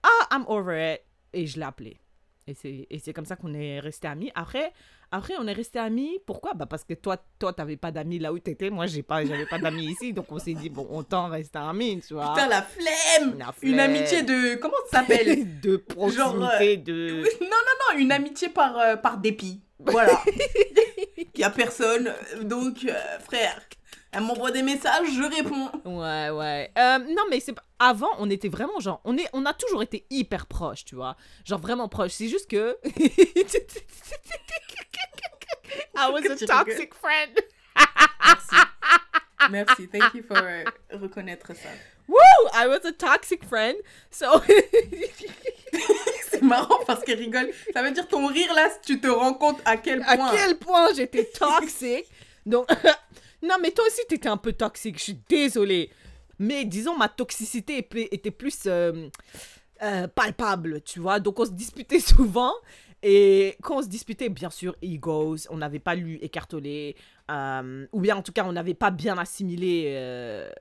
Ah, 0.04 0.28
I'm 0.32 0.46
over 0.48 0.96
it. 0.96 1.02
Et 1.34 1.48
je 1.48 1.58
l'ai 1.58 1.66
appelé. 1.66 1.98
Et 2.48 2.54
c'est, 2.54 2.88
et 2.90 3.00
c'est 3.00 3.14
comme 3.14 3.26
ça 3.26 3.36
qu'on 3.36 3.54
est 3.54 3.80
resté 3.80 4.08
amis. 4.08 4.32
Après, 4.36 4.74
après, 5.12 5.36
on 5.40 5.48
est 5.48 5.54
resté 5.54 5.78
amis. 5.78 6.20
Pourquoi? 6.26 6.54
Bah 6.54 6.66
Parce 6.66 6.84
que 6.84 6.94
toi, 6.94 7.18
toi 7.38 7.54
t'avais 7.54 7.78
pas 7.78 7.92
d'amis 7.92 8.18
là 8.18 8.34
où 8.34 8.40
t'étais. 8.40 8.70
Moi, 8.70 8.88
j'ai 8.88 9.04
pas, 9.04 9.24
j'avais 9.26 9.46
pas 9.46 9.60
d'amis 9.60 9.86
ici. 9.86 10.14
Donc, 10.14 10.32
on 10.32 10.40
s'est 10.40 10.54
dit, 10.54 10.70
bon, 10.70 10.88
autant 10.90 11.28
rester 11.28 11.60
amis, 11.60 12.02
tu 12.06 12.14
vois. 12.14 12.34
Putain, 12.34 12.48
la 12.48 12.62
flemme 12.62 13.38
La 13.38 13.54
Une 13.62 13.80
amitié 13.80 14.24
de... 14.24 14.56
Comment 14.56 14.74
ça 14.90 15.00
s'appelle? 15.00 15.60
De 15.62 15.78
proximité, 15.78 16.18
Genre, 16.18 16.44
euh, 16.44 16.76
de... 16.78 17.24
Non, 17.42 17.48
non, 17.50 17.94
non, 17.94 18.00
une 18.00 18.12
amitié 18.12 18.50
par, 18.50 18.78
euh, 18.80 18.96
par 18.96 19.18
dépit. 19.18 19.62
Voilà. 19.80 20.20
Il 21.36 21.40
y 21.40 21.44
a 21.44 21.50
personne. 21.50 22.12
Donc, 22.44 22.86
euh, 22.86 23.20
frère, 23.20 23.60
elle 24.14 24.22
m'envoie 24.24 24.52
des 24.52 24.62
messages, 24.62 25.08
je 25.14 25.24
réponds. 25.24 25.70
Ouais, 25.86 26.30
ouais. 26.30 26.72
Euh, 26.78 27.00
non, 27.00 27.24
mais 27.30 27.40
c'est 27.40 27.54
pas- 27.54 27.64
avant, 27.80 28.10
on 28.20 28.30
était 28.30 28.50
vraiment 28.50 28.80
genre, 28.80 29.02
on 29.06 29.18
est, 29.18 29.28
on 29.34 29.46
a 29.46 29.54
toujours 29.54 29.82
été 29.84 30.06
hyper 30.10 30.48
proches, 30.48 30.84
tu 30.86 30.96
vois, 30.96 31.16
genre 31.46 31.60
vraiment 31.60 31.88
proches. 31.88 32.12
C'est 32.12 32.28
juste 32.28 32.50
que 32.50 32.78
I 35.96 36.10
was 36.12 36.26
a 36.26 36.36
toxic 36.46 36.94
friend. 36.94 37.40
Merci. 38.26 38.56
Merci, 39.50 39.88
thank 39.88 40.14
you 40.14 40.24
for 40.24 40.38
euh, 40.38 40.64
reconnaître 40.94 41.48
ça. 41.56 41.70
Woo! 42.08 42.18
I 42.54 42.68
was 42.68 42.86
a 42.86 42.92
toxic 42.92 43.44
friend. 43.46 43.76
So 44.12 44.26
C'est 46.30 46.42
marrant 46.42 46.80
parce 46.86 47.04
qu'elle 47.04 47.20
rigole. 47.20 47.50
Ça 47.74 47.82
veut 47.82 47.92
dire 47.92 48.08
ton 48.08 48.28
rire 48.28 48.54
là, 48.54 48.70
tu 48.86 49.00
te 49.00 49.08
rends 49.08 49.34
compte 49.34 49.60
à 49.66 49.78
quel 49.78 50.04
à 50.08 50.16
point. 50.18 50.32
quel 50.32 50.58
point 50.58 50.94
j'étais 50.94 51.26
toxique. 51.26 52.06
Donc 52.46 52.68
non, 53.44 53.56
mais 53.62 53.72
toi 53.72 53.86
aussi 53.86 54.02
t'étais 54.08 54.30
un 54.30 54.38
peu 54.38 54.54
toxique. 54.54 54.98
Je 54.98 55.04
suis 55.04 55.20
désolée. 55.28 55.92
Mais 56.40 56.66
disons 56.66 56.98
ma 56.98 57.08
toxicité 57.08 57.88
était 58.12 58.32
plus 58.32 58.64
euh, 58.66 59.10
euh, 59.84 60.08
palpable, 60.08 60.82
tu 60.82 61.00
vois. 61.00 61.20
Donc 61.20 61.40
on 61.40 61.46
se 61.46 61.52
disputait 61.52 62.00
souvent. 62.00 62.54
Et 63.04 63.58
quand 63.64 63.78
on 63.78 63.82
se 63.82 63.88
disputait, 63.88 64.30
bien 64.30 64.50
sûr, 64.50 64.76
egos, 64.82 65.48
on 65.50 65.58
n'avait 65.58 65.80
pas 65.80 65.96
lu 65.96 66.20
Écartolé, 66.22 66.96
euh, 67.32 67.88
ou 67.92 68.00
bien 68.00 68.16
en 68.16 68.22
tout 68.22 68.32
cas, 68.32 68.46
on 68.46 68.52
n'avait 68.52 68.76
pas 68.76 68.92
bien 68.92 69.18
assimilé 69.18 69.86
euh, 69.96 70.52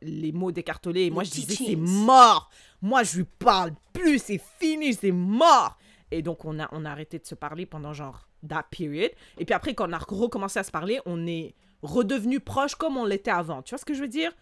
les 0.00 0.30
mots 0.30 0.52
d'Écartolé. 0.52 1.06
Et 1.06 1.10
moi, 1.10 1.24
je 1.24 1.30
disais, 1.30 1.54
c'est 1.54 1.76
mort. 1.76 2.50
Moi, 2.80 3.02
je 3.02 3.18
lui 3.18 3.24
parle 3.24 3.72
plus, 3.92 4.20
c'est 4.20 4.40
fini, 4.60 4.94
c'est 4.94 5.10
mort. 5.10 5.76
Et 6.12 6.22
donc, 6.22 6.44
on 6.44 6.60
a, 6.60 6.68
on 6.70 6.84
a 6.84 6.90
arrêté 6.90 7.18
de 7.18 7.26
se 7.26 7.34
parler 7.34 7.66
pendant 7.66 7.92
genre 7.92 8.28
that 8.48 8.66
period. 8.70 9.10
Et 9.38 9.44
puis 9.44 9.54
après, 9.54 9.74
quand 9.74 9.88
on 9.88 9.92
a 9.92 9.98
recommencé 9.98 10.60
à 10.60 10.62
se 10.62 10.70
parler, 10.70 11.00
on 11.06 11.26
est 11.26 11.54
redevenu 11.84 12.40
proche 12.40 12.74
comme 12.74 12.96
on 12.96 13.04
l'était 13.04 13.30
avant. 13.30 13.62
Tu 13.62 13.70
vois 13.70 13.78
ce 13.78 13.84
que 13.84 13.94
je 13.94 14.00
veux 14.00 14.08
dire? 14.08 14.32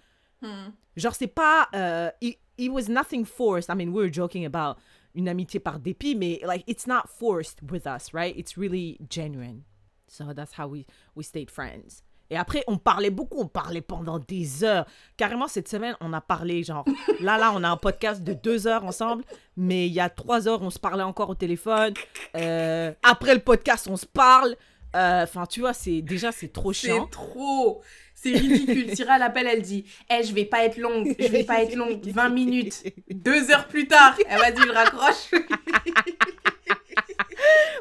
Hmm. 0.41 0.71
Genre, 0.97 1.15
c'est 1.15 1.27
pas. 1.27 1.69
euh, 1.75 2.11
it, 2.21 2.39
it 2.59 2.71
was 2.71 2.89
nothing 2.89 3.25
forced. 3.25 3.69
I 3.69 3.75
mean, 3.75 3.91
we 3.91 4.03
were 4.03 4.13
joking 4.13 4.47
about 4.47 4.77
une 5.15 5.29
amitié 5.29 5.61
par 5.61 5.79
dépit, 5.79 6.15
mais 6.15 6.41
like, 6.45 6.65
it's 6.67 6.87
not 6.87 7.03
forced 7.07 7.61
with 7.71 7.87
us, 7.87 8.13
right? 8.15 8.35
It's 8.37 8.57
really 8.57 8.99
genuine. 9.11 9.63
So 10.09 10.33
that's 10.35 10.53
how 10.59 10.67
we, 10.67 10.87
we 11.15 11.25
stayed 11.25 11.51
friends. 11.51 12.03
Et 12.31 12.37
après, 12.37 12.65
on 12.67 12.79
parlait 12.79 13.11
beaucoup, 13.11 13.41
on 13.41 13.47
parlait 13.47 13.83
pendant 13.83 14.19
des 14.19 14.65
heures. 14.65 14.87
Carrément, 15.19 15.49
cette 15.49 15.69
semaine, 15.69 15.95
on 16.01 16.15
a 16.15 16.21
parlé, 16.23 16.63
genre, 16.63 16.85
là, 17.21 17.37
là, 17.37 17.53
on 17.55 17.63
a 17.63 17.69
un 17.69 17.77
podcast 17.77 18.23
de 18.23 18.33
deux 18.33 18.67
heures 18.67 18.87
ensemble, 18.87 19.23
mais 19.55 19.87
il 19.87 19.93
y 19.93 20.01
a 20.01 20.09
trois 20.09 20.49
heures, 20.49 20.63
on 20.63 20.71
se 20.71 20.79
parlait 20.79 21.03
encore 21.03 21.29
au 21.29 21.35
téléphone. 21.35 21.93
Euh, 22.37 22.95
après 23.03 23.35
le 23.35 23.41
podcast, 23.41 23.87
on 23.91 23.97
se 23.97 24.07
parle. 24.07 24.57
Euh, 24.95 25.23
Enfin, 25.25 25.47
tu 25.47 25.61
vois, 25.61 25.73
c'est 25.73 26.03
déjà, 26.03 26.33
c'est 26.33 26.53
trop 26.53 26.73
chiant. 26.73 27.05
C'est 27.07 27.11
trop. 27.11 27.83
C'est 28.15 28.33
ridicule. 28.33 28.93
Tira 28.95 29.19
l'appelle, 29.19 29.47
elle 29.49 29.63
dit 29.63 29.85
Eh, 30.11 30.23
je 30.23 30.33
vais 30.33 30.45
pas 30.45 30.65
être 30.65 30.77
longue, 30.77 31.15
je 31.19 31.27
vais 31.29 31.45
pas 31.45 31.63
être 31.63 31.75
longue. 31.75 32.01
20 32.05 32.29
minutes. 32.29 32.83
Deux 33.11 33.51
heures 33.51 33.67
plus 33.69 33.87
tard, 33.89 34.17
elle 34.29 34.39
va 34.39 34.51
dire 34.51 34.65
Je 34.67 34.73
raccroche. 34.73 35.31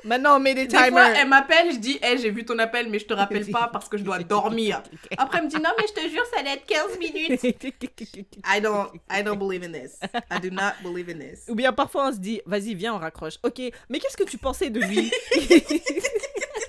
Maintenant, 0.03 0.37
on 0.37 0.39
met 0.39 0.55
des 0.55 0.65
Des 0.65 0.75
fois, 0.75 0.87
timers. 0.87 1.15
elle 1.15 1.27
m'appelle, 1.27 1.71
je 1.73 1.77
dis 1.77 1.99
Eh, 2.01 2.17
j'ai 2.17 2.31
vu 2.31 2.43
ton 2.43 2.57
appel, 2.57 2.89
mais 2.89 2.97
je 2.97 3.05
te 3.05 3.13
rappelle 3.13 3.45
pas 3.51 3.69
parce 3.71 3.87
que 3.87 3.97
je 3.97 4.03
dois 4.03 4.17
dormir. 4.19 4.81
Après, 5.17 5.37
elle 5.37 5.45
me 5.45 5.49
dit 5.49 5.57
Non, 5.57 5.69
mais 5.77 5.85
je 5.87 5.93
te 5.93 6.09
jure, 6.09 6.25
ça 6.33 6.39
allait 6.39 6.53
être 6.53 6.65
15 6.65 6.97
minutes. 6.97 7.43
I 8.47 8.59
don't, 8.61 8.89
I 9.11 9.21
don't 9.23 9.37
believe 9.37 9.63
in 9.63 9.71
this. 9.73 9.99
I 10.31 10.39
do 10.41 10.49
not 10.49 10.73
believe 10.81 11.07
in 11.09 11.19
this. 11.19 11.41
Ou 11.49 11.55
bien 11.55 11.71
parfois 11.71 12.07
on 12.07 12.13
se 12.13 12.17
dit, 12.17 12.41
vas-y, 12.47 12.73
viens, 12.73 12.95
on 12.95 12.97
raccroche. 12.97 13.35
Ok, 13.43 13.61
mais 13.89 13.99
qu'est-ce 13.99 14.17
que 14.17 14.23
tu 14.23 14.39
pensais 14.39 14.71
de 14.71 14.79
lui? 14.79 15.11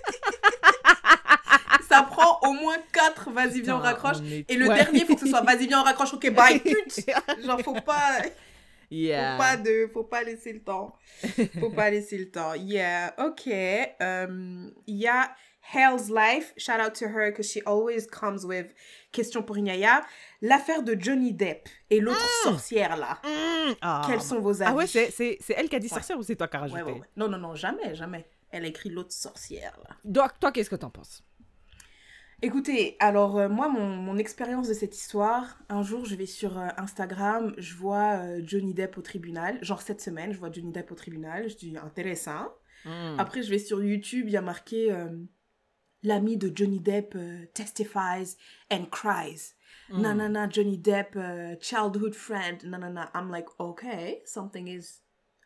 au 2.42 2.52
moins 2.52 2.76
4, 2.92 3.30
vas-y, 3.30 3.60
viens, 3.62 3.76
on 3.76 3.80
raccroche. 3.80 4.18
on 4.20 4.24
est- 4.26 4.50
Et 4.50 4.56
le 4.56 4.68
Ouais. 4.68 4.74
dernier, 4.76 5.04
faut 5.04 5.14
que 5.14 5.20
ce 5.20 5.26
soit 5.28 5.40
vas-y, 5.42 5.66
viens, 5.66 5.80
on 5.80 5.84
raccroche. 5.84 6.12
Ok, 6.14 6.30
bye, 6.30 6.58
pute. 6.60 7.00
Genre, 7.44 7.60
faut 7.62 7.74
pas. 7.80 8.20
Yeah. 8.90 9.36
Faut 9.36 9.42
pas 9.42 9.56
de, 9.56 9.90
faut 9.92 10.04
pas 10.04 10.22
laisser 10.22 10.52
le 10.52 10.60
temps. 10.60 10.94
Faut 11.60 11.70
pas 11.70 11.88
laisser 11.90 12.18
le 12.18 12.30
temps. 12.30 12.54
Yeah, 12.54 13.14
ok. 13.18 13.48
Um, 14.00 14.70
Il 14.86 14.96
y 14.96 15.08
a 15.08 15.34
Hell's 15.72 16.10
Life. 16.10 16.52
Shout 16.58 16.72
out 16.84 16.92
to 16.98 17.06
her 17.06 17.30
because 17.30 17.50
she 17.50 17.62
always 17.64 18.06
comes 18.06 18.44
with 18.44 18.66
question 19.10 19.42
pour 19.42 19.56
Inyaya. 19.56 20.02
L'affaire 20.42 20.82
de 20.82 20.94
Johnny 20.98 21.32
Depp 21.32 21.68
et 21.88 22.00
l'autre 22.00 22.28
sorcière 22.42 22.96
là. 22.98 23.18
Mm, 23.24 23.72
ah. 23.80 24.02
Quels 24.06 24.20
sont 24.20 24.40
vos 24.40 24.60
avis 24.60 24.70
Ah 24.70 24.74
ouais, 24.74 24.86
c'est, 24.86 25.38
elle 25.56 25.68
qui 25.70 25.76
a 25.76 25.78
dit 25.78 25.86
Ouais. 25.86 25.94
sorcière 25.94 26.18
ou 26.18 26.22
c'est 26.22 26.36
toi 26.36 26.48
qui 26.48 26.56
as 26.56 26.60
rajouté 26.60 26.82
ouais, 26.82 26.92
ouais. 26.92 27.00
Non, 27.16 27.28
non, 27.28 27.38
non, 27.38 27.54
jamais, 27.54 27.94
jamais. 27.94 28.26
Elle 28.50 28.64
a 28.64 28.68
écrit 28.68 28.90
l'autre 28.90 29.12
sorcière 29.12 29.72
là. 29.88 29.96
Donc, 30.04 30.38
toi, 30.38 30.52
qu'est-ce 30.52 30.68
que 30.68 30.76
t'en 30.76 30.90
penses? 30.90 31.22
Écoutez, 32.44 32.96
alors 32.98 33.38
euh, 33.38 33.48
moi, 33.48 33.68
mon, 33.68 33.86
mon 33.86 34.18
expérience 34.18 34.66
de 34.66 34.74
cette 34.74 34.96
histoire, 34.96 35.60
un 35.68 35.82
jour, 35.82 36.04
je 36.04 36.16
vais 36.16 36.26
sur 36.26 36.58
euh, 36.58 36.66
Instagram, 36.76 37.54
je 37.56 37.76
vois 37.76 38.16
euh, 38.16 38.42
Johnny 38.44 38.74
Depp 38.74 38.98
au 38.98 39.00
tribunal. 39.00 39.62
Genre 39.62 39.80
cette 39.80 40.00
semaine, 40.00 40.32
je 40.32 40.38
vois 40.40 40.50
Johnny 40.50 40.72
Depp 40.72 40.90
au 40.90 40.96
tribunal. 40.96 41.48
Je 41.48 41.54
dis 41.54 41.76
intéressant. 41.78 42.48
Mm. 42.84 43.14
Après, 43.18 43.44
je 43.44 43.50
vais 43.50 43.60
sur 43.60 43.80
YouTube, 43.80 44.24
il 44.26 44.32
y 44.32 44.36
a 44.36 44.42
marqué 44.42 44.92
l'ami 46.02 46.36
de 46.36 46.50
Johnny 46.52 46.80
Depp 46.80 47.16
testifies 47.54 48.36
and 48.72 48.86
cries. 48.90 49.54
Mm. 49.90 50.00
Nanana, 50.00 50.48
Johnny 50.50 50.78
Depp, 50.78 51.16
childhood 51.60 52.16
friend. 52.16 52.64
Nanana. 52.64 53.08
I'm 53.14 53.30
like, 53.30 53.46
okay, 53.60 54.20
something 54.24 54.66
is 54.66 55.02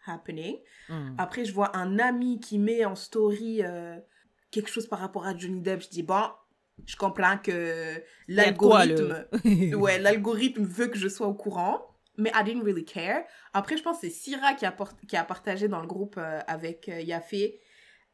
happening. 0.06 0.60
Mm. 0.88 1.16
Après, 1.18 1.44
je 1.44 1.52
vois 1.52 1.76
un 1.76 1.98
ami 1.98 2.40
qui 2.40 2.58
met 2.58 2.86
en 2.86 2.94
story 2.94 3.60
quelque 4.50 4.70
chose 4.70 4.86
par 4.86 5.00
rapport 5.00 5.26
à 5.26 5.36
Johnny 5.36 5.60
Depp. 5.60 5.82
Je 5.82 5.90
dis, 5.90 6.02
bon, 6.02 6.22
je 6.84 6.96
comprends 6.96 7.38
que 7.38 8.02
l'algorithme 8.28 9.24
ouais, 9.76 9.98
l'algorithme 9.98 10.64
veut 10.64 10.88
que 10.88 10.98
je 10.98 11.08
sois 11.08 11.26
au 11.26 11.34
courant, 11.34 11.80
mais 12.18 12.30
I 12.34 12.44
didn't 12.44 12.62
really 12.64 12.84
care. 12.84 13.24
Après, 13.54 13.76
je 13.76 13.82
pense 13.82 14.00
que 14.00 14.06
c'est 14.08 14.12
Syrah 14.12 14.54
qui 14.54 14.66
a, 14.66 14.74
qui 15.08 15.16
a 15.16 15.24
partagé 15.24 15.68
dans 15.68 15.80
le 15.80 15.86
groupe 15.86 16.16
euh, 16.18 16.40
avec 16.46 16.88
euh, 16.88 17.00
Yafé 17.00 17.58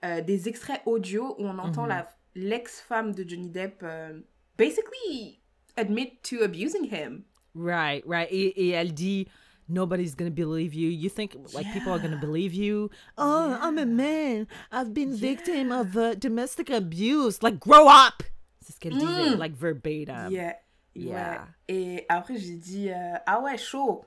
euh, 0.05 0.20
des 0.20 0.48
extraits 0.48 0.81
audio 0.87 1.35
où 1.38 1.46
on 1.46 1.59
entend 1.59 1.83
Mhm. 1.83 1.88
la 1.88 2.09
l'ex-femme 2.35 3.14
de 3.14 3.29
Johnny 3.29 3.48
Depp 3.51 3.83
euh, 3.83 4.18
basically 4.57 5.40
admit 5.77 6.18
to 6.22 6.42
abusing 6.42 6.85
him. 6.90 7.25
Right, 7.55 8.03
right. 8.07 8.29
Et, 8.31 8.68
et 8.68 8.70
elle 8.70 8.94
dit, 8.94 9.29
nobody's 9.68 10.16
gonna 10.16 10.31
believe 10.31 10.75
you. 10.75 10.88
You 10.88 11.11
think 11.11 11.35
like 11.55 11.70
people 11.75 11.92
are 11.92 11.98
gonna 12.01 12.16
believe 12.20 12.55
you? 12.55 12.88
Oh, 13.18 13.48
Yeah. 13.51 13.59
I'm 13.62 13.77
a 13.79 13.85
man. 13.85 14.46
I've 14.70 14.94
been 14.94 15.14
victim 15.14 15.68
Yeah. 15.68 15.81
of 15.81 15.96
uh, 15.96 16.14
domestic 16.14 16.70
abuse. 16.70 17.42
Like, 17.42 17.59
grow 17.61 17.87
up. 17.87 18.22
C'est 18.62 18.72
ce 18.72 18.81
qu'elle 18.81 18.94
disait, 18.94 19.37
Mm. 19.37 19.38
like 19.38 19.55
verbatim. 19.57 20.31
yeah. 20.31 20.57
yeah. 20.94 21.42
Ouais. 21.68 21.75
Et 21.75 22.07
après, 22.09 22.37
j'ai 22.38 22.57
dit, 22.57 22.90
euh, 22.90 23.14
ah 23.27 23.40
ouais, 23.42 23.59
chaud. 23.59 24.05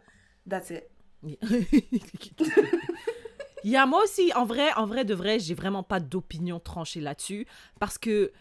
That's 0.50 0.70
it. 0.72 0.84
Il 3.64 3.72
y 3.72 3.76
a 3.78 3.86
moi 3.88 4.04
aussi, 4.04 4.32
en 4.36 4.46
vrai, 4.46 4.72
en 4.76 4.86
vrai 4.86 5.06
de 5.06 5.14
vrai, 5.16 5.40
j'ai 5.40 5.56
vraiment 5.56 5.82
pas 5.82 6.00
d'opinion 6.00 6.60
tranchée 6.60 7.02
là-dessus 7.02 7.48
parce 7.80 7.98
que 7.98 8.32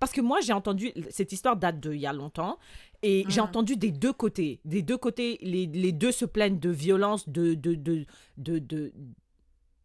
parce 0.00 0.12
que 0.12 0.20
moi 0.20 0.40
j'ai 0.40 0.52
entendu 0.52 0.92
cette 1.10 1.32
histoire 1.32 1.56
date 1.56 1.80
de 1.80 1.92
il 1.92 2.00
y 2.00 2.06
a 2.06 2.12
longtemps 2.12 2.58
et 3.02 3.24
j'ai 3.28 3.40
Mhm. 3.40 3.48
entendu 3.48 3.76
des 3.76 3.90
deux 3.90 4.12
côtés, 4.12 4.60
des 4.64 4.80
deux 4.82 4.96
côtés, 4.96 5.36
les, 5.42 5.66
les 5.66 5.92
deux 5.92 6.12
se 6.12 6.24
plaignent 6.24 6.58
de 6.60 6.70
violence, 6.70 7.28
de 7.28 7.52
de 7.54 7.74
de 7.74 8.06
de 8.38 8.58
de, 8.60 8.92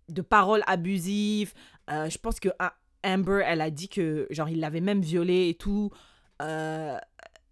de 0.09 0.21
paroles 0.21 0.63
abusives. 0.67 1.53
Euh, 1.89 2.07
je 2.09 2.17
pense 2.17 2.39
que 2.39 2.49
Amber, 3.03 3.43
elle 3.45 3.61
a 3.61 3.69
dit 3.69 3.89
que 3.89 4.27
genre 4.29 4.49
il 4.49 4.59
l'avait 4.59 4.81
même 4.81 5.01
violée 5.01 5.49
et 5.49 5.55
tout. 5.55 5.91
Euh, 6.41 6.97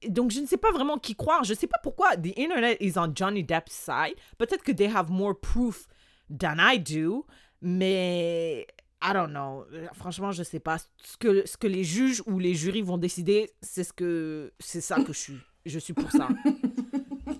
donc, 0.07 0.31
je 0.31 0.39
ne 0.39 0.45
sais 0.45 0.57
pas 0.57 0.71
vraiment 0.71 0.97
qui 0.97 1.15
croire. 1.15 1.43
Je 1.43 1.53
ne 1.53 1.57
sais 1.57 1.67
pas 1.67 1.79
pourquoi 1.83 2.15
the 2.17 2.37
internet 2.37 2.77
is 2.79 2.93
on 2.97 3.11
Johnny 3.13 3.43
Depp's 3.43 3.71
side. 3.71 4.15
Peut-être 4.37 4.63
que 4.63 4.71
they 4.71 4.87
have 4.87 5.11
more 5.11 5.39
proof 5.39 5.87
than 6.29 6.55
I 6.57 6.79
do, 6.79 7.25
mais 7.61 8.65
I 9.03 9.13
don't 9.13 9.29
know. 9.29 9.65
Franchement, 9.93 10.31
je 10.31 10.39
ne 10.39 10.43
sais 10.43 10.59
pas. 10.59 10.77
Ce 11.03 11.17
que, 11.17 11.45
ce 11.45 11.57
que 11.57 11.67
les 11.67 11.83
juges 11.83 12.23
ou 12.25 12.39
les 12.39 12.55
jurys 12.55 12.81
vont 12.81 12.97
décider, 12.97 13.51
c'est 13.61 13.83
ce 13.83 13.93
que 13.93 14.53
c'est 14.59 14.81
ça 14.81 14.97
que 15.03 15.13
je 15.13 15.19
suis. 15.19 15.37
Je 15.65 15.77
suis 15.77 15.93
pour 15.93 16.11
ça. 16.11 16.27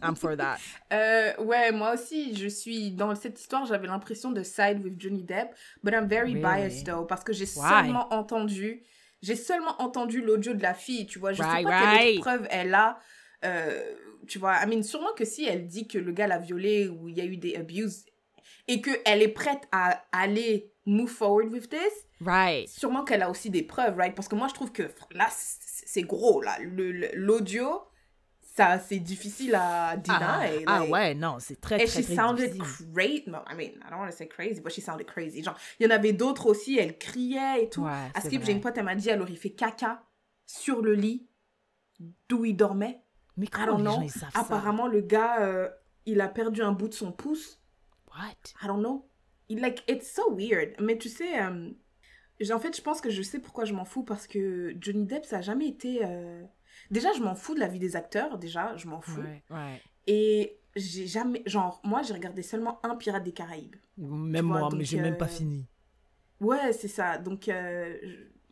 I'm 0.04 0.16
for 0.16 0.36
that. 0.38 0.58
Euh, 0.94 1.34
ouais, 1.38 1.72
moi 1.72 1.94
aussi, 1.94 2.36
je 2.36 2.48
suis 2.48 2.92
dans 2.92 3.16
cette 3.16 3.40
histoire, 3.40 3.66
j'avais 3.66 3.88
l'impression 3.88 4.32
de 4.32 4.44
side 4.44 4.84
with 4.84 5.00
Johnny 5.00 5.24
Depp, 5.24 5.56
but 5.84 5.94
I'm 5.94 6.08
very 6.08 6.34
Really? 6.34 6.42
biased 6.42 6.86
though 6.88 7.06
parce 7.06 7.24
que 7.24 7.32
j'ai 7.34 7.46
seulement 7.46 8.14
entendu, 8.14 8.84
j'ai 9.22 9.36
seulement 9.38 9.82
entendu 9.82 10.22
l'audio 10.22 10.54
de 10.54 10.62
la 10.62 10.74
fille, 10.74 11.06
tu 11.08 11.18
vois, 11.20 11.32
je 11.34 11.38
sais 11.38 11.44
Right, 11.44 11.64
pas 11.64 11.70
quelle 11.80 11.90
right. 11.90 12.12
autre 12.18 12.22
preuve 12.22 12.48
elle 12.50 12.74
a. 12.74 13.00
euh, 13.46 13.82
tu 14.28 14.38
vois, 14.38 14.56
I 14.64 14.68
mean, 14.68 14.84
sûrement 14.84 15.14
que 15.14 15.26
si 15.26 15.46
elle 15.46 15.66
dit 15.66 15.88
que 15.88 15.98
le 15.98 16.12
gars 16.12 16.28
l'a 16.28 16.38
violée 16.40 16.88
ou 16.90 17.08
il 17.10 17.18
y 17.18 17.22
a 17.22 17.26
eu 17.26 17.38
des 17.38 17.56
abuses 17.56 18.06
et 18.68 18.82
qu'elle 18.82 19.22
est 19.22 19.28
prête 19.34 19.68
à 19.72 20.04
aller 20.12 20.72
move 20.86 21.10
forward 21.10 21.52
with 21.52 21.70
this, 21.70 21.80
Right. 22.20 22.68
sûrement 22.70 23.04
qu'elle 23.04 23.24
a 23.24 23.30
aussi 23.32 23.50
des 23.50 23.64
preuves, 23.64 23.98
right? 23.98 24.14
Parce 24.14 24.28
que 24.28 24.36
moi, 24.36 24.48
je 24.48 24.54
trouve 24.54 24.72
que 24.72 24.84
là, 25.12 25.28
c'est 25.32 26.04
gros, 26.04 26.42
là. 26.42 26.58
L'audio, 27.16 27.82
ça, 28.54 28.80
c'est 28.80 29.00
difficile 29.00 29.56
à 29.56 29.96
deny. 29.96 30.14
Ah, 30.20 30.42
ah 30.68 30.80
like. 30.80 30.92
ouais, 30.92 31.16
non, 31.16 31.38
c'est 31.40 31.60
très, 31.62 31.78
très, 31.78 31.88
she 31.88 32.06
très 32.06 32.16
sounded 32.16 32.52
difficile. 32.52 32.92
crazy. 32.94 33.24
No, 33.28 33.40
I 33.50 33.56
mean, 33.56 33.72
I 33.86 33.90
don't 33.90 34.00
want 34.00 34.10
to 34.10 34.16
say 34.16 34.28
crazy, 34.28 34.60
but 34.60 34.72
she 34.74 34.82
sounded 34.82 35.08
crazy. 35.08 35.42
Genre, 35.42 35.56
il 35.80 35.86
y 35.86 35.88
en 35.88 35.96
avait 35.96 36.12
d'autres 36.12 36.48
aussi, 36.48 36.78
elle 36.78 36.98
criait 36.98 37.64
et 37.64 37.70
tout. 37.70 37.84
Ouais, 37.84 38.12
à 38.14 38.20
Skip, 38.20 38.44
j'ai 38.44 38.52
une 38.52 38.60
pote, 38.60 38.78
elle 38.78 38.84
m'a 38.84 38.96
dit, 38.96 39.10
alors 39.10 39.30
il 39.30 39.38
fait 39.38 39.52
caca 39.52 40.04
sur 40.46 40.82
le 40.82 40.94
lit 40.96 41.28
d'où 42.28 42.44
il 42.44 42.56
dormait. 42.56 43.02
Mais 43.38 43.46
I 43.46 43.50
comment 43.50 43.68
don't 43.68 43.78
les 43.78 43.84
know. 43.84 43.92
gens, 43.96 44.02
ils 44.02 44.12
savent 44.12 44.32
ça? 44.34 44.40
Apparemment, 44.42 44.88
le 44.88 45.00
gars, 45.02 45.42
euh, 45.42 45.70
il 46.06 46.20
a 46.20 46.28
perdu 46.28 46.62
un 46.62 46.74
bout 46.74 46.90
de 46.90 46.94
son 46.94 47.14
pouce. 47.14 47.62
What? 48.10 48.36
I 48.62 48.68
don't 48.68 48.82
know. 48.82 49.08
Il, 49.48 49.62
like, 49.62 49.84
it's 49.88 50.12
so 50.14 50.34
weird. 50.36 50.76
Mais 50.82 50.98
tu 50.98 51.08
sais, 51.08 51.42
euh, 51.42 51.70
en 52.54 52.60
fait, 52.60 52.76
je 52.76 52.82
pense 52.82 53.00
que 53.00 53.10
je 53.10 53.22
sais 53.22 53.40
pourquoi 53.40 53.64
je 53.64 53.74
m'en 53.74 53.86
fous 53.86 54.04
parce 54.04 54.28
que 54.28 54.76
Johnny 54.82 55.06
Depp, 55.06 55.24
ça 55.26 55.38
a 55.38 55.42
jamais 55.42 55.68
été. 55.68 56.02
euh, 56.04 56.44
Déjà, 56.92 57.12
je 57.14 57.22
m'en 57.22 57.34
fous 57.36 57.56
de 57.56 57.60
la 57.60 57.68
vie 57.68 57.80
des 57.80 57.96
acteurs. 57.96 58.38
Déjà, 58.38 58.76
je 58.78 58.88
m'en 58.88 59.02
fous. 59.02 59.22
Ouais, 59.22 59.44
ouais. 59.50 59.82
Et 60.08 60.58
j'ai 60.76 61.08
jamais. 61.08 61.42
Genre, 61.46 61.80
moi, 61.84 62.02
j'ai 62.04 62.14
regardé 62.14 62.44
seulement 62.44 62.80
un 62.84 62.96
Pirate 62.96 63.24
des 63.24 63.32
Caraïbes. 63.32 63.76
Même 63.98 64.48
vois, 64.48 64.60
moi, 64.60 64.70
donc, 64.70 64.80
mais 64.80 64.86
j'ai 64.86 65.00
même 65.00 65.18
pas 65.18 65.26
euh, 65.26 65.30
fini. 65.30 65.66
Ouais, 66.40 66.74
c'est 66.74 66.88
ça. 66.88 67.18
Donc, 67.18 67.48
euh, 67.48 67.96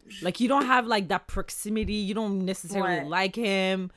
je- 0.08 0.24
Like, 0.24 0.40
you 0.40 0.48
don't 0.48 0.64
have, 0.70 0.88
like, 0.88 1.08
that 1.08 1.20
proximity. 1.28 2.06
You 2.06 2.14
don't 2.16 2.44
necessarily 2.44 3.08
Ouais. 3.08 3.24
like 3.26 3.38
him. 3.38 3.90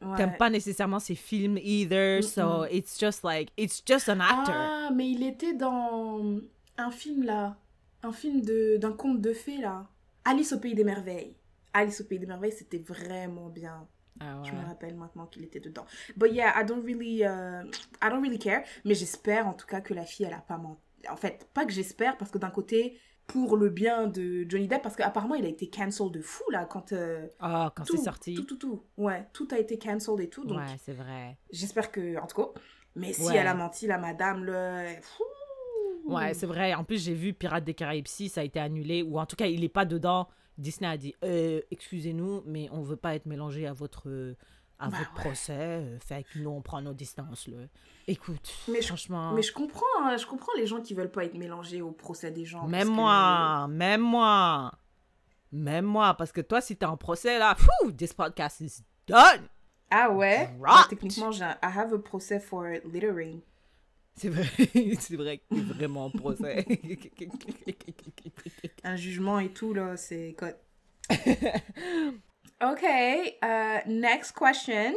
ouais. 0.00 0.16
T'aimes 0.16 0.36
pas 0.38 0.48
nécessairement 0.50 1.00
ses 1.00 1.14
films 1.16 1.58
either. 1.58 2.22
So, 2.22 2.40
Mm-mm. 2.42 2.68
it's 2.70 2.98
just 3.00 3.24
like, 3.24 3.50
it's 3.56 3.82
just 3.84 4.08
an 4.08 4.20
actor. 4.20 4.54
Ah, 4.54 4.90
mais 4.94 5.10
il 5.10 5.22
était 5.24 5.54
dans 5.54 6.38
un 6.76 6.90
film 6.92 7.24
là. 7.24 7.56
Un 8.04 8.12
film 8.12 8.42
de 8.42 8.76
d'un 8.76 8.92
conte 8.92 9.20
de 9.20 9.32
fées 9.32 9.56
là. 9.58 9.88
Alice 10.24 10.52
au 10.52 10.60
pays 10.60 10.74
des 10.74 10.84
merveilles. 10.84 11.34
Alice 11.72 12.00
au 12.00 12.04
pays 12.04 12.18
des 12.18 12.26
merveilles, 12.26 12.52
c'était 12.52 12.78
vraiment 12.78 13.48
bien. 13.48 13.86
Ah 14.20 14.42
Je 14.44 14.50
me 14.52 14.64
rappelle 14.66 14.96
maintenant 14.96 15.26
qu'il 15.26 15.44
était 15.44 15.60
dedans. 15.60 15.84
But 16.16 16.32
yeah, 16.32 16.52
I 16.60 16.64
don't 16.64 16.82
really, 16.84 17.20
uh, 17.22 17.64
I 18.02 18.08
don't 18.10 18.20
really 18.22 18.38
care. 18.38 18.64
Mais 18.84 18.94
j'espère 18.94 19.46
en 19.46 19.52
tout 19.54 19.66
cas 19.66 19.80
que 19.80 19.94
la 19.94 20.04
fille, 20.04 20.26
elle 20.26 20.34
a 20.34 20.40
pas 20.40 20.56
menti. 20.58 20.80
En 21.08 21.16
fait, 21.16 21.48
pas 21.54 21.64
que 21.64 21.72
j'espère, 21.72 22.16
parce 22.16 22.30
que 22.32 22.38
d'un 22.38 22.50
côté, 22.50 22.98
pour 23.28 23.56
le 23.56 23.68
bien 23.68 24.08
de 24.08 24.44
Johnny 24.48 24.66
Depp, 24.66 24.82
parce 24.82 24.96
qu'apparemment, 24.96 25.36
il 25.36 25.44
a 25.44 25.48
été 25.48 25.70
cancelled 25.70 26.10
de 26.12 26.20
fou 26.20 26.42
là 26.50 26.64
quand. 26.64 26.92
euh, 26.92 27.28
Ah, 27.38 27.72
quand 27.76 27.84
c'est 27.84 27.98
sorti. 27.98 28.34
Tout, 28.34 28.42
tout, 28.44 28.56
tout. 28.56 28.82
Ouais, 28.96 29.28
tout 29.32 29.46
a 29.52 29.58
été 29.58 29.78
cancelled 29.78 30.18
et 30.20 30.28
tout. 30.28 30.44
Donc, 30.44 30.58
Ouais, 30.58 30.76
c'est 30.84 30.94
vrai. 30.94 31.36
j'espère 31.52 31.92
que. 31.92 32.18
En 32.20 32.26
tout 32.26 32.42
cas. 32.42 32.60
Mais 32.96 33.12
si 33.12 33.22
Ouais. 33.28 33.36
elle 33.36 33.46
a 33.46 33.54
menti, 33.54 33.86
la 33.86 33.98
madame, 33.98 34.44
le. 34.44 34.96
Ouais, 36.06 36.32
c'est 36.34 36.46
vrai. 36.46 36.74
En 36.74 36.84
plus, 36.84 37.04
j'ai 37.04 37.14
vu 37.14 37.34
Pirates 37.34 37.64
des 37.64 37.74
Caraïbes 37.74 38.06
6, 38.08 38.30
ça 38.30 38.40
a 38.40 38.44
été 38.44 38.58
annulé. 38.58 39.02
Ou 39.02 39.18
en 39.20 39.26
tout 39.26 39.36
cas, 39.36 39.46
il 39.46 39.62
est 39.62 39.68
pas 39.68 39.84
dedans. 39.84 40.28
Disney 40.58 40.88
a 40.90 40.96
dit 40.96 41.14
euh, 41.24 41.60
Excusez-nous, 41.70 42.42
mais 42.46 42.68
on 42.72 42.82
veut 42.82 42.96
pas 42.96 43.14
être 43.14 43.26
mélangé 43.26 43.66
à 43.66 43.72
votre, 43.72 44.34
à 44.78 44.88
Bah 44.88 44.98
votre 44.98 45.14
ouais. 45.16 45.22
procès. 45.24 45.52
euh, 45.56 45.98
Fait 46.00 46.24
que 46.24 46.38
nous, 46.40 46.50
on 46.50 46.60
prend 46.60 46.82
nos 46.82 46.92
distances. 46.94 47.46
Là. 47.48 47.58
Écoute, 48.06 48.52
Mais 48.68 48.80
je- 48.82 48.88
franchement. 48.88 49.32
Mais 49.32 49.42
je 49.42 49.52
comprends, 49.52 49.84
hein, 50.02 50.16
je 50.16 50.26
comprends 50.26 50.52
les 50.56 50.66
gens 50.66 50.80
qui 50.80 50.94
veulent 50.94 51.10
pas 51.12 51.24
être 51.24 51.34
mélangés 51.38 51.80
au 51.82 51.92
procès 51.92 52.30
des 52.30 52.44
gens. 52.44 52.66
Même 52.66 52.80
parce 52.80 52.88
que- 52.88 52.94
moi, 52.94 53.68
même 53.68 54.00
moi. 54.02 54.72
Même 55.52 55.86
moi, 55.86 56.12
parce 56.14 56.30
que 56.32 56.40
toi, 56.42 56.60
si 56.60 56.76
t'es 56.76 56.84
en 56.86 56.96
procès, 56.98 57.38
là, 57.38 57.54
phew, 57.54 57.92
this 57.92 58.12
podcast 58.12 58.60
is 58.60 58.82
done. 59.06 59.48
Ah 59.90 60.10
ouais? 60.10 60.54
Bah, 60.60 60.84
techniquement, 60.90 61.30
j'ai 61.30 61.44
un- 61.44 61.56
I 61.62 61.66
have 61.78 61.94
a 61.94 61.98
procès 61.98 62.38
for 62.40 62.64
littering. 62.84 63.40
C'est 64.18 64.30
vrai, 64.30 64.48
c'est 64.98 65.16
vrai 65.16 65.38
que 65.38 65.54
vraiment 65.54 66.06
en 66.06 66.10
procès. 66.10 66.66
un 68.84 68.96
jugement 68.96 69.38
et 69.38 69.50
tout, 69.50 69.72
là, 69.72 69.96
c'est 69.96 70.34
quoi. 70.36 70.48
ok, 72.60 72.82
uh, 72.82 73.88
next 73.88 74.36
question. 74.36 74.94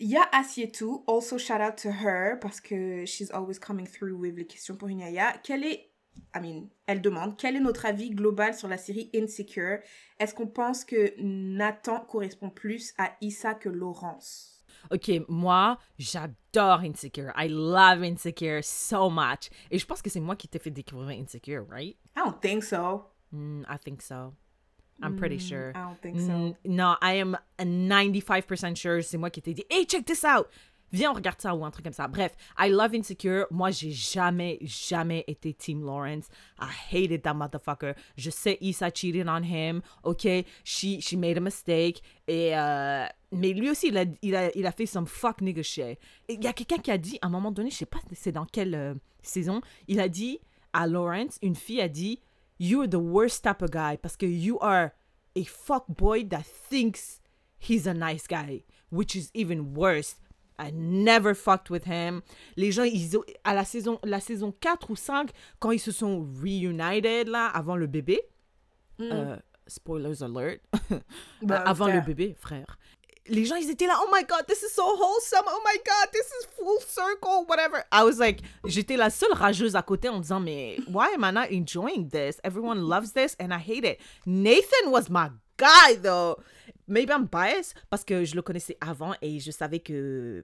Il 0.00 0.10
y 0.10 0.16
a 0.16 0.28
Asietu, 0.32 1.02
also 1.08 1.38
shout 1.38 1.60
out 1.60 1.76
to 1.76 1.88
her, 1.88 2.38
parce 2.40 2.60
que 2.60 3.04
she's 3.06 3.30
always 3.32 3.58
coming 3.58 3.86
through 3.86 4.12
with 4.12 4.36
les 4.36 4.46
questions 4.46 4.76
pour 4.76 4.90
Inaya. 4.90 5.40
Quel 5.42 5.64
est, 5.64 5.90
I 6.36 6.40
mean, 6.40 6.68
elle 6.86 7.00
demande, 7.00 7.36
quel 7.38 7.56
est 7.56 7.60
notre 7.60 7.86
avis 7.86 8.10
global 8.10 8.54
sur 8.54 8.68
la 8.68 8.76
série 8.76 9.10
Insecure? 9.14 9.78
Est-ce 10.20 10.34
qu'on 10.34 10.46
pense 10.46 10.84
que 10.84 11.14
Nathan 11.18 12.00
correspond 12.00 12.50
plus 12.50 12.92
à 12.98 13.16
Issa 13.22 13.54
que 13.54 13.70
Laurence? 13.70 14.57
Ok, 14.90 15.10
moi, 15.28 15.78
j'adore 15.98 16.80
Insecure. 16.84 17.32
I 17.36 17.48
love 17.48 18.02
Insecure 18.02 18.62
so 18.62 19.08
much. 19.10 19.50
Et 19.70 19.78
je 19.78 19.86
pense 19.86 20.00
que 20.02 20.10
c'est 20.10 20.20
moi 20.20 20.36
qui 20.36 20.48
t'ai 20.48 20.58
fait 20.58 20.70
découvrir 20.70 21.18
Insecure, 21.20 21.64
right? 21.68 21.96
I 22.16 22.20
don't 22.20 22.40
think 22.40 22.62
so. 22.62 23.04
Mm, 23.34 23.64
I 23.68 23.76
think 23.76 24.02
so. 24.02 24.34
I'm 25.00 25.16
pretty 25.16 25.36
Mm, 25.36 25.48
sure. 25.48 25.72
I 25.76 25.82
don't 25.82 26.00
think 26.02 26.18
so. 26.18 26.32
Mm, 26.32 26.56
no, 26.64 26.96
I 27.00 27.12
am 27.20 27.36
a 27.58 27.64
95% 27.64 28.76
sure. 28.76 29.00
C'est 29.02 29.16
moi 29.18 29.30
qui 29.30 29.40
t'ai 29.40 29.54
dit, 29.54 29.64
hey, 29.70 29.84
check 29.86 30.04
this 30.06 30.24
out. 30.24 30.48
Viens, 30.92 31.10
on 31.10 31.14
regarde 31.14 31.40
ça 31.40 31.54
ou 31.54 31.64
un 31.64 31.70
truc 31.70 31.84
comme 31.84 31.92
ça. 31.92 32.08
Bref, 32.08 32.32
I 32.58 32.70
love 32.70 32.94
Insecure. 32.94 33.46
Moi, 33.50 33.70
j'ai 33.70 33.90
jamais, 33.90 34.58
jamais 34.62 35.24
été 35.26 35.52
Team 35.52 35.84
Lawrence. 35.84 36.28
I 36.60 36.68
hated 36.90 37.22
that 37.22 37.34
motherfucker. 37.34 37.94
Je 38.16 38.30
sais, 38.30 38.58
Issa 38.60 38.90
cheated 38.90 39.28
on 39.28 39.42
him. 39.42 39.82
OK, 40.02 40.26
she, 40.64 41.00
she 41.00 41.14
made 41.16 41.36
a 41.36 41.40
mistake. 41.40 42.02
Et, 42.26 42.56
euh, 42.56 43.06
mais 43.32 43.52
lui 43.52 43.70
aussi, 43.70 43.88
il 43.88 43.98
a, 43.98 44.04
il, 44.22 44.66
a, 44.66 44.72
fait 44.72 44.86
some 44.86 45.06
fuck 45.06 45.40
nigga 45.40 45.62
shit. 45.62 45.98
Il 46.28 46.42
y 46.42 46.46
a 46.46 46.52
quelqu'un 46.52 46.78
qui 46.78 46.90
a 46.90 46.98
dit, 46.98 47.18
à 47.20 47.26
un 47.26 47.30
moment 47.30 47.52
donné, 47.52 47.70
je 47.70 47.76
sais 47.76 47.86
pas 47.86 47.98
c'est 48.12 48.32
dans 48.32 48.46
quelle 48.46 48.74
euh, 48.74 48.94
saison, 49.22 49.60
il 49.86 50.00
a 50.00 50.08
dit 50.08 50.40
à 50.72 50.86
Lawrence, 50.86 51.38
une 51.42 51.54
fille 51.54 51.80
a 51.80 51.88
dit, 51.88 52.20
You're 52.58 52.88
the 52.88 52.96
worst 52.96 53.44
type 53.44 53.62
of 53.62 53.70
guy 53.70 53.96
parce 53.96 54.16
que 54.16 54.26
you 54.26 54.58
are 54.60 54.90
a 55.36 55.44
fuck 55.44 55.84
boy 55.88 56.24
that 56.24 56.44
thinks 56.44 57.20
he's 57.58 57.86
a 57.86 57.94
nice 57.94 58.26
guy, 58.26 58.64
which 58.90 59.14
is 59.14 59.30
even 59.34 59.74
worse. 59.74 60.16
I 60.58 60.70
never 60.72 61.34
fucked 61.34 61.70
with 61.70 61.84
him. 61.86 62.20
Les 62.56 62.72
gens, 62.72 62.84
ils 62.84 63.16
ont, 63.16 63.24
à 63.44 63.54
la 63.54 63.64
saison, 63.64 63.98
la 64.04 64.20
saison 64.20 64.52
4 64.60 64.90
ou 64.90 64.96
5, 64.96 65.30
quand 65.60 65.70
ils 65.70 65.78
se 65.78 65.92
sont 65.92 66.26
reunited, 66.42 67.28
là, 67.28 67.46
avant 67.46 67.76
le 67.76 67.86
bébé, 67.86 68.20
euh, 69.00 69.36
spoilers 69.66 70.22
alert, 70.22 70.60
Bah, 71.42 71.62
avant 71.66 71.86
le 71.86 71.92
frère. 71.92 72.04
bébé, 72.04 72.34
frère. 72.38 72.78
Les 73.30 73.44
gens, 73.44 73.56
ils 73.56 73.68
étaient 73.70 73.86
là, 73.86 73.98
oh 74.02 74.08
my 74.12 74.24
god, 74.24 74.46
this 74.48 74.62
is 74.62 74.72
so 74.74 74.82
wholesome, 74.82 75.44
oh 75.46 75.60
my 75.62 75.76
god, 75.84 76.10
this 76.12 76.26
is 76.40 76.46
full 76.56 76.80
circle, 76.80 77.44
whatever. 77.46 77.84
I 77.92 78.02
was 78.02 78.18
like, 78.18 78.40
j'étais 78.64 78.96
la 78.96 79.10
seule 79.10 79.34
rageuse 79.34 79.76
à 79.76 79.82
côté 79.82 80.08
en 80.08 80.18
disant, 80.18 80.40
mais 80.40 80.78
why 80.88 81.08
am 81.14 81.24
I 81.24 81.30
not 81.30 81.52
enjoying 81.52 82.08
this? 82.08 82.40
Everyone 82.42 82.80
loves 82.80 83.12
this 83.12 83.36
and 83.38 83.52
I 83.52 83.58
hate 83.58 83.84
it. 83.84 83.98
Nathan 84.24 84.90
was 84.90 85.10
my 85.10 85.28
guy, 85.58 85.96
though. 86.02 86.36
Maybe 86.88 87.10
I'm 87.10 87.26
biased 87.26 87.74
parce 87.90 88.04
que 88.04 88.24
je 88.24 88.34
le 88.34 88.42
connaissais 88.42 88.76
avant 88.80 89.14
et 89.22 89.38
je 89.38 89.50
savais 89.50 89.80
que, 89.80 90.42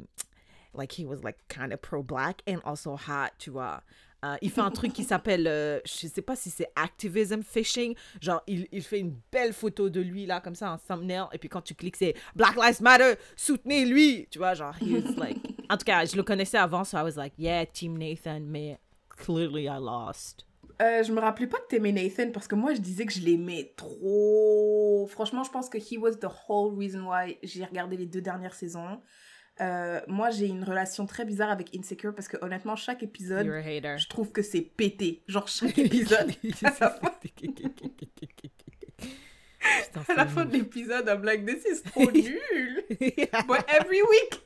like, 0.74 0.92
he 0.98 1.04
was 1.04 1.22
like 1.22 1.36
kind 1.48 1.72
of 1.72 1.80
pro-black 1.80 2.42
and 2.48 2.60
also 2.64 2.94
hot, 2.94 3.30
tu 3.38 3.50
vois. 3.50 3.82
Euh, 4.24 4.36
il 4.40 4.50
fait 4.50 4.62
un 4.62 4.70
truc 4.70 4.92
qui 4.92 5.04
s'appelle, 5.04 5.46
euh, 5.46 5.80
je 5.84 6.06
sais 6.06 6.22
pas 6.22 6.34
si 6.34 6.50
c'est 6.50 6.70
activism 6.76 7.42
fishing. 7.42 7.94
Genre, 8.20 8.42
il, 8.46 8.66
il 8.72 8.82
fait 8.82 9.00
une 9.00 9.16
belle 9.30 9.52
photo 9.52 9.90
de 9.90 10.00
lui, 10.00 10.24
là, 10.24 10.40
comme 10.40 10.54
ça, 10.54 10.72
en 10.72 10.78
thumbnail. 10.78 11.26
Et 11.32 11.38
puis 11.38 11.48
quand 11.48 11.60
tu 11.60 11.74
cliques, 11.74 11.96
c'est 11.96 12.14
Black 12.34 12.56
Lives 12.56 12.82
Matter, 12.82 13.14
soutenez 13.36 13.84
lui. 13.84 14.26
Tu 14.30 14.38
vois, 14.38 14.54
genre, 14.54 14.74
he's 14.80 15.16
like. 15.16 15.38
En 15.70 15.78
tout 15.78 15.84
cas, 15.84 16.04
je 16.04 16.14
le 16.14 16.22
connaissais 16.22 16.58
avant, 16.58 16.84
so 16.84 16.98
I 16.98 17.02
was 17.02 17.16
like, 17.16 17.32
yeah, 17.38 17.64
Team 17.64 17.96
Nathan, 17.96 18.40
mais 18.40 18.78
clearly 19.08 19.64
I 19.64 19.78
lost. 19.78 20.44
Euh, 20.82 21.02
je 21.02 21.12
me 21.12 21.20
rappelais 21.20 21.46
pas 21.46 21.58
que 21.58 21.68
t'aimais 21.68 21.92
Nathan 21.92 22.30
parce 22.32 22.48
que 22.48 22.54
moi 22.54 22.74
je 22.74 22.80
disais 22.80 23.06
que 23.06 23.12
je 23.12 23.20
l'aimais 23.20 23.72
trop. 23.76 25.06
Franchement, 25.10 25.44
je 25.44 25.50
pense 25.50 25.68
que 25.68 25.78
he 25.78 25.98
was 25.98 26.16
the 26.16 26.28
whole 26.48 26.76
reason 26.76 27.06
why 27.08 27.38
j'ai 27.42 27.64
regardé 27.64 27.96
les 27.96 28.06
deux 28.06 28.20
dernières 28.20 28.54
saisons. 28.54 29.00
Euh, 29.60 30.00
moi 30.08 30.30
j'ai 30.30 30.46
une 30.46 30.64
relation 30.64 31.06
très 31.06 31.24
bizarre 31.24 31.50
avec 31.50 31.76
Insecure 31.76 32.14
parce 32.14 32.26
que 32.26 32.36
honnêtement, 32.44 32.74
chaque 32.74 33.02
épisode, 33.02 33.46
je 33.46 34.08
trouve 34.08 34.32
que 34.32 34.42
c'est 34.42 34.62
pété. 34.62 35.22
Genre 35.28 35.46
chaque 35.46 35.78
épisode. 35.78 36.32
à 40.08 40.14
la 40.14 40.26
fin, 40.26 40.44
de 40.44 40.52
l'épisode, 40.52 41.08
I'm 41.08 41.22
like, 41.22 41.46
this 41.46 41.64
is 41.64 41.82
trop 41.82 42.10
nul. 42.10 42.84
But 43.46 43.64
every 43.68 44.02
week, 44.02 44.40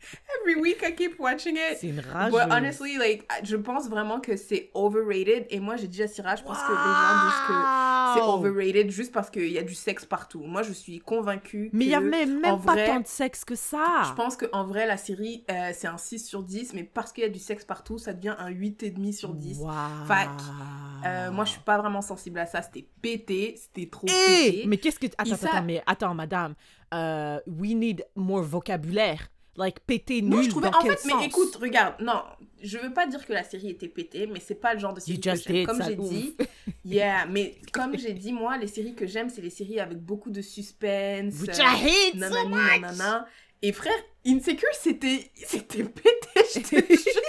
every 0.40 0.60
week 0.60 0.82
I 0.82 0.94
keep 0.94 1.18
watching 1.18 1.56
it. 1.56 1.78
C'est 1.80 1.88
une 1.88 2.00
rage. 2.00 2.32
But 2.32 2.50
honestly, 2.50 2.96
like, 2.98 3.26
je 3.42 3.56
pense 3.56 3.88
vraiment 3.88 4.20
que 4.20 4.36
c'est 4.36 4.70
overrated. 4.74 5.46
Et 5.50 5.60
moi, 5.60 5.76
j'ai 5.76 5.88
dit 5.88 6.02
à 6.02 6.08
Syrah, 6.08 6.36
je 6.36 6.42
pense 6.42 6.58
que 6.58 6.70
les 6.70 6.76
gens 6.76 7.24
disent 7.26 7.46
que 7.48 8.14
c'est 8.14 8.26
overrated 8.26 8.90
juste 8.90 9.12
parce 9.12 9.30
qu'il 9.30 9.50
y 9.50 9.58
a 9.58 9.62
du 9.62 9.74
sexe 9.74 10.04
partout. 10.04 10.40
Moi, 10.42 10.62
je 10.62 10.72
suis 10.72 10.98
convaincue 11.00 11.70
Mais 11.72 11.84
il 11.84 11.90
y 11.90 11.94
a 11.94 12.00
même, 12.00 12.40
même 12.40 12.60
pas 12.60 12.72
vrai, 12.72 12.86
tant 12.86 13.00
de 13.00 13.06
sexe 13.06 13.44
que 13.44 13.54
ça. 13.54 14.02
Je 14.08 14.12
pense 14.14 14.36
qu'en 14.36 14.64
vrai, 14.64 14.86
la 14.86 14.96
série, 14.96 15.44
euh, 15.50 15.70
c'est 15.74 15.86
un 15.88 15.98
6 15.98 16.26
sur 16.26 16.42
10, 16.42 16.74
mais 16.74 16.84
parce 16.84 17.12
qu'il 17.12 17.22
y 17.22 17.26
a 17.26 17.30
du 17.30 17.38
sexe 17.38 17.64
partout, 17.64 17.98
ça 17.98 18.12
devient 18.12 18.34
un 18.38 18.50
8,5 18.50 19.12
sur 19.12 19.34
10. 19.34 19.58
Wow. 19.58 19.70
Fac. 20.06 20.28
Euh, 21.04 21.30
moi, 21.30 21.44
je 21.44 21.50
suis 21.52 21.60
pas 21.60 21.78
vraiment 21.78 22.02
sensible 22.02 22.38
à 22.40 22.46
ça. 22.46 22.62
C'était 22.62 22.86
pété, 23.00 23.54
c'était 23.56 23.88
trop 23.88 24.06
Eh, 24.08 24.50
pété. 24.50 24.64
mais 24.66 24.76
qu'est-ce 24.76 24.98
que 24.98 25.06
attends, 25.06 25.24
Issa- 25.34 25.46
attends, 25.48 25.62
mais 25.62 25.82
attends, 25.86 26.14
madame, 26.14 26.54
euh, 26.92 27.38
we 27.46 27.74
need 27.74 28.04
more 28.16 28.42
vocabulaire. 28.42 29.28
Like 29.56 29.80
pété 29.80 30.22
nul 30.22 30.30
Moi, 30.30 30.42
je 30.42 30.48
trouvais. 30.48 30.68
En 30.68 30.80
fait, 30.80 31.04
mais 31.04 31.26
écoute, 31.26 31.56
regarde, 31.56 32.00
non, 32.00 32.22
je 32.62 32.78
veux 32.78 32.92
pas 32.92 33.06
dire 33.06 33.26
que 33.26 33.32
la 33.32 33.42
série 33.42 33.70
était 33.70 33.88
pétée, 33.88 34.26
mais 34.26 34.40
c'est 34.40 34.54
pas 34.54 34.74
le 34.74 34.80
genre 34.80 34.94
de 34.94 35.00
série 35.00 35.20
que 35.20 35.34
j'aime. 35.34 35.66
Comme 35.66 35.82
j'ai 35.82 35.96
dit, 35.96 36.36
yeah, 36.84 37.26
mais 37.26 37.56
comme 37.72 37.98
j'ai 37.98 38.12
dit, 38.12 38.32
moi, 38.32 38.56
les 38.58 38.68
séries 38.68 38.94
que 38.94 39.06
j'aime, 39.06 39.28
c'est 39.28 39.42
les 39.42 39.50
séries 39.50 39.80
avec 39.80 39.98
beaucoup 39.98 40.30
de 40.30 40.40
suspense. 40.40 41.34
Which 41.40 41.58
euh, 41.58 41.62
I 41.62 42.12
hate 42.12 42.12
so 42.14 42.18
nanani, 42.18 42.48
much. 42.48 42.80
nanana. 42.80 43.26
Et 43.62 43.72
frère, 43.72 43.92
Insecure, 44.26 44.68
c'était 44.80 45.30
c'était 45.34 45.84
pété, 45.84 46.10
je 46.54 46.60
te 46.60 46.76
jure. 46.92 47.22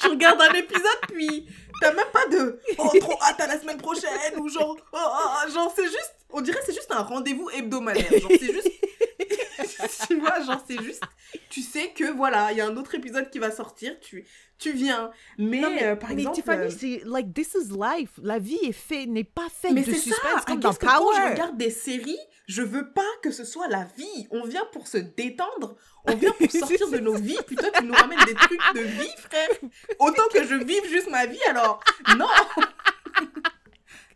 tu 0.00 0.08
regardes 0.08 0.40
un 0.40 0.54
épisode, 0.54 1.00
puis 1.08 1.46
t'as 1.80 1.92
même 1.92 2.06
pas 2.12 2.26
de 2.26 2.60
«Oh, 2.78 2.90
trop 3.00 3.18
hâte 3.22 3.40
à 3.40 3.46
la 3.46 3.60
semaine 3.60 3.78
prochaine» 3.78 4.10
ou 4.38 4.48
genre 4.48 4.76
«Oh, 4.92 4.96
oh, 4.98 5.28
oh, 5.46 5.52
genre 5.52 5.72
c'est 5.76 5.84
juste...» 5.84 6.14
On 6.30 6.40
dirait 6.40 6.58
c'est 6.64 6.74
juste 6.74 6.90
un 6.90 7.02
rendez-vous 7.02 7.50
hebdomadaire. 7.50 8.10
Genre 8.10 8.30
c'est 8.30 8.52
juste... 8.52 8.70
tu 10.08 10.18
vois, 10.20 10.40
genre 10.42 10.62
c'est 10.66 10.82
juste... 10.82 11.02
Tu 11.50 11.62
sais 11.62 11.90
que 11.90 12.04
voilà, 12.12 12.52
il 12.52 12.58
y 12.58 12.60
a 12.60 12.66
un 12.66 12.76
autre 12.76 12.94
épisode 12.94 13.30
qui 13.30 13.38
va 13.38 13.50
sortir, 13.50 13.98
tu, 14.00 14.26
tu 14.58 14.72
viens. 14.72 15.10
Mais, 15.38 15.60
Non, 15.60 15.70
mais, 15.70 15.84
euh, 15.84 15.96
par 15.96 16.10
mais 16.10 16.16
exemple... 16.16 16.36
Tiffany, 16.36 16.64
euh, 16.64 16.70
c'est 16.70 17.02
like 17.04 17.34
this 17.34 17.54
is 17.54 17.72
life. 17.72 18.10
La 18.22 18.38
vie 18.38 18.58
est 18.62 18.72
faite, 18.72 19.08
n'est 19.08 19.24
pas 19.24 19.48
faite 19.50 19.72
mais 19.72 19.82
de 19.82 19.92
suspense 19.92 20.14
ça, 20.38 20.44
comme 20.46 20.60
dans 20.60 20.72
que 20.72 20.84
quand 20.86 21.12
je 21.12 21.16
Power. 21.18 21.30
regarde 21.32 21.56
des 21.56 21.70
séries, 21.70 22.18
je 22.46 22.62
veux 22.62 22.90
pas 22.92 23.02
que 23.22 23.30
ce 23.30 23.44
soit 23.44 23.68
la 23.68 23.84
vie. 23.96 24.28
On 24.30 24.44
vient 24.44 24.66
pour 24.72 24.86
se 24.86 24.98
détendre, 24.98 25.76
on 26.04 26.14
vient 26.14 26.32
pour 26.32 26.50
sortir 26.50 26.88
de 26.88 26.98
nos 26.98 27.14
vies, 27.14 27.38
plutôt 27.46 27.70
que 27.70 27.78
tu 27.78 27.84
nous 27.84 27.94
ramènes 27.94 28.24
des 28.24 28.34
trucs 28.34 28.60
de 28.74 28.80
vie, 28.80 29.10
frère. 29.18 29.48
Autant 29.98 30.22
que 30.32 30.44
je 30.44 30.54
vive 30.54 30.88
juste 30.88 31.10
ma 31.10 31.26
vie, 31.26 31.42
alors 31.48 31.80
non 32.16 32.26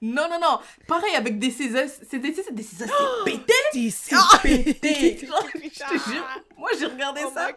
Non, 0.03 0.29
non, 0.31 0.39
non. 0.41 0.59
Pareil 0.87 1.15
avec 1.15 1.39
des 1.39 1.51
Césars, 1.51 1.89
c'est 2.09 2.19
des 2.19 2.33
Césars, 2.33 2.53
des 2.53 2.63
Césars, 2.63 2.89
c'est 2.89 3.33
pété 3.33 3.53
C'est 3.75 3.91
C'est 3.91 4.65
pété 4.65 5.27
Genre, 5.27 5.47
Je 5.53 5.69
te 5.69 6.11
jure, 6.11 6.27
moi 6.57 6.71
j'ai 6.79 6.87
regardé 6.87 7.21
Oh 7.27 7.31
ça. 7.35 7.49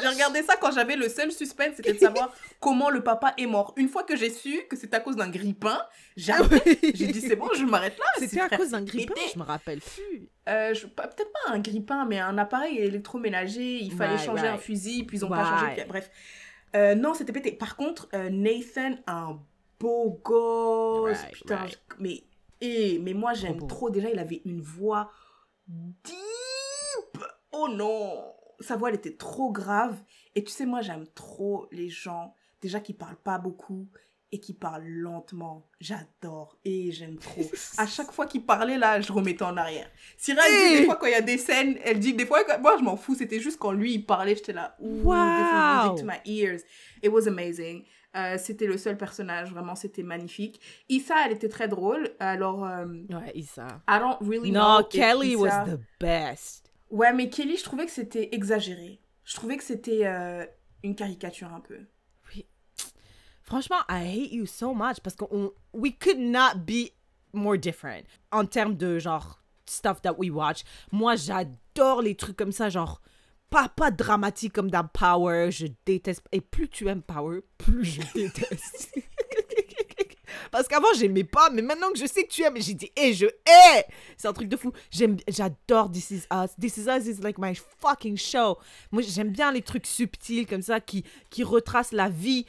J'ai 0.00 0.08
regardé 0.08 0.42
ça 0.42 0.56
quand 0.56 0.72
j'avais 0.72 0.96
le 0.96 1.08
seul 1.08 1.30
suspense, 1.30 1.74
c'était 1.76 1.92
de 1.92 1.98
savoir 1.98 2.34
comment 2.60 2.90
le 2.90 3.04
papa 3.04 3.34
est 3.38 3.46
mort. 3.46 3.72
Une 3.76 3.88
fois 3.88 4.02
que 4.02 4.16
j'ai 4.16 4.30
su 4.30 4.62
que 4.68 4.76
c'est 4.76 4.92
à 4.94 5.00
cause 5.00 5.14
d'un 5.16 5.28
grippin, 5.28 5.80
j'ai 6.16 6.32
arrêté. 6.32 6.92
J'ai 6.94 7.06
dit 7.06 7.20
c'est 7.20 7.36
bon, 7.36 7.48
je 7.54 7.64
m'arrête 7.64 7.96
là. 7.98 8.04
C'était 8.16 8.26
c'est 8.28 8.40
à 8.40 8.48
cause 8.48 8.70
d'un 8.70 8.82
grippin, 8.82 9.14
pété. 9.14 9.30
je 9.34 9.38
me 9.38 9.44
rappelle 9.44 9.80
plus. 9.80 10.28
Euh, 10.48 10.74
Peut-être 10.74 11.32
pas 11.32 11.52
un 11.52 11.60
grippin, 11.60 12.04
mais 12.04 12.18
un 12.18 12.36
appareil 12.36 12.78
électroménager. 12.78 13.78
Il 13.78 13.92
fallait 13.92 14.18
changer 14.18 14.48
un 14.48 14.58
fusil, 14.58 15.04
puis 15.04 15.18
ils 15.18 15.24
ont 15.24 15.28
pas 15.28 15.44
changé. 15.44 15.84
Bref. 15.86 16.10
Euh, 16.74 16.94
non, 16.94 17.14
c'était 17.14 17.32
pété. 17.32 17.52
Par 17.52 17.76
contre, 17.76 18.08
euh, 18.14 18.30
Nathan, 18.30 18.96
un 19.06 19.38
beau 19.82 20.20
gosse. 20.24 21.18
Right, 21.18 21.32
putain, 21.32 21.56
right. 21.56 21.72
je- 21.72 21.96
mais, 22.02 22.24
eh, 22.60 22.98
mais 23.00 23.14
moi 23.14 23.34
j'aime 23.34 23.66
trop. 23.66 23.90
Déjà, 23.90 24.08
il 24.10 24.18
avait 24.18 24.40
une 24.44 24.60
voix 24.60 25.10
deep. 26.04 27.24
Oh 27.52 27.68
non 27.68 28.34
Sa 28.60 28.76
voix, 28.76 28.88
elle 28.90 28.94
était 28.96 29.16
trop 29.16 29.50
grave. 29.50 29.98
Et 30.34 30.44
tu 30.44 30.52
sais, 30.52 30.66
moi 30.66 30.80
j'aime 30.82 31.06
trop 31.14 31.66
les 31.72 31.88
gens, 31.88 32.34
déjà 32.60 32.80
qui 32.80 32.94
parlent 32.94 33.16
pas 33.22 33.38
beaucoup 33.38 33.88
et 34.30 34.40
qui 34.40 34.54
parlent 34.54 34.86
lentement. 34.86 35.68
J'adore 35.80 36.56
et 36.64 36.90
j'aime 36.92 37.18
trop. 37.18 37.42
À 37.78 37.86
chaque 37.86 38.12
fois 38.12 38.26
qu'il 38.26 38.46
parlait 38.46 38.78
là, 38.78 39.00
je 39.00 39.12
remettais 39.12 39.42
en 39.44 39.56
arrière. 39.58 39.90
Syrah, 40.16 40.42
elle 40.48 40.52
dit 40.54 40.58
Hey 40.74 40.78
des 40.80 40.84
fois 40.86 40.96
quand 40.96 41.06
il 41.06 41.12
y 41.12 41.14
a 41.16 41.20
des 41.20 41.36
scènes, 41.38 41.76
elle 41.84 41.98
dit 41.98 42.14
des 42.14 42.24
fois, 42.24 42.40
moi 42.60 42.76
je 42.78 42.82
m'en 42.84 42.96
fous, 42.96 43.14
c'était 43.14 43.40
juste 43.40 43.58
quand 43.58 43.72
lui 43.72 43.94
il 43.94 44.06
parlait, 44.06 44.34
j'étais 44.36 44.54
là, 44.54 44.74
Wow. 44.80 45.12
this 45.14 45.46
is 45.50 45.88
music 45.90 46.00
to 46.00 46.06
my 46.06 46.20
ears. 46.24 46.60
It 47.02 47.10
was 47.10 47.26
amazing. 47.28 47.84
Euh, 48.14 48.36
c'était 48.38 48.66
le 48.66 48.76
seul 48.76 48.96
personnage, 48.98 49.50
vraiment, 49.50 49.74
c'était 49.74 50.02
magnifique. 50.02 50.60
Issa, 50.88 51.14
elle 51.26 51.32
était 51.32 51.48
très 51.48 51.66
drôle, 51.68 52.10
alors 52.20 52.64
euh, 52.66 52.84
Ouais, 53.10 53.32
Issa. 53.34 53.66
I 53.88 53.98
don't 53.98 54.18
really 54.20 54.50
know. 54.50 54.80
If 54.80 54.88
Kelly 54.90 55.32
Issa- 55.34 55.38
was 55.38 55.64
the 55.76 55.80
best. 55.98 56.70
Ouais, 56.90 57.12
mais 57.14 57.30
Kelly, 57.30 57.56
je 57.56 57.64
trouvais 57.64 57.86
que 57.86 57.90
c'était 57.92 58.28
exagéré. 58.32 59.00
Je 59.24 59.34
trouvais 59.36 59.56
que 59.56 59.64
c'était 59.64 60.04
euh, 60.06 60.44
une 60.82 60.94
caricature 60.94 61.52
un 61.54 61.60
peu. 61.60 61.78
Franchement, 63.44 63.80
I 63.88 64.04
hate 64.06 64.32
you 64.32 64.46
so 64.46 64.72
much 64.72 65.00
parce 65.02 65.16
qu'on 65.16 65.52
we 65.72 65.92
could 65.98 66.18
not 66.18 66.58
be 66.64 66.90
more 67.32 67.58
different 67.58 68.04
en 68.30 68.46
termes 68.46 68.76
de 68.76 68.98
genre 68.98 69.42
stuff 69.66 70.00
that 70.02 70.14
we 70.18 70.30
watch. 70.30 70.62
Moi, 70.90 71.16
j'adore 71.16 72.02
les 72.02 72.14
trucs 72.14 72.36
comme 72.36 72.52
ça, 72.52 72.68
genre 72.68 73.00
pas 73.52 73.68
pas 73.68 73.90
dramatique 73.90 74.54
comme 74.54 74.70
dans 74.70 74.88
Power. 74.88 75.50
Je 75.50 75.66
déteste 75.84 76.22
et 76.32 76.40
plus 76.40 76.68
tu 76.68 76.88
aimes 76.88 77.02
Power, 77.02 77.40
plus 77.58 77.84
je 77.84 78.00
déteste. 78.14 78.98
Parce 80.52 80.68
qu'avant 80.68 80.92
j'aimais 80.96 81.24
pas, 81.24 81.50
mais 81.50 81.62
maintenant 81.62 81.90
que 81.90 81.98
je 81.98 82.06
sais 82.06 82.24
que 82.24 82.28
tu 82.28 82.42
aimes, 82.42 82.58
j'ai 82.58 82.74
dit 82.74 82.92
et 82.94 83.14
je 83.14 83.26
hais. 83.26 83.86
C'est 84.16 84.28
un 84.28 84.32
truc 84.32 84.48
de 84.48 84.56
fou. 84.56 84.70
J'aime, 84.90 85.16
j'adore 85.26 85.90
This 85.90 86.10
Is 86.10 86.22
Us. 86.32 86.50
This 86.60 86.76
Is 86.76 86.86
Us 86.88 87.06
is 87.06 87.22
like 87.22 87.38
my 87.38 87.54
fucking 87.80 88.18
show. 88.18 88.58
Moi 88.92 89.02
j'aime 89.02 89.30
bien 89.30 89.50
les 89.50 89.62
trucs 89.62 89.86
subtils 89.86 90.46
comme 90.46 90.62
ça 90.62 90.78
qui 90.78 91.04
qui 91.30 91.42
retracent 91.42 91.92
la 91.92 92.10
vie 92.10 92.44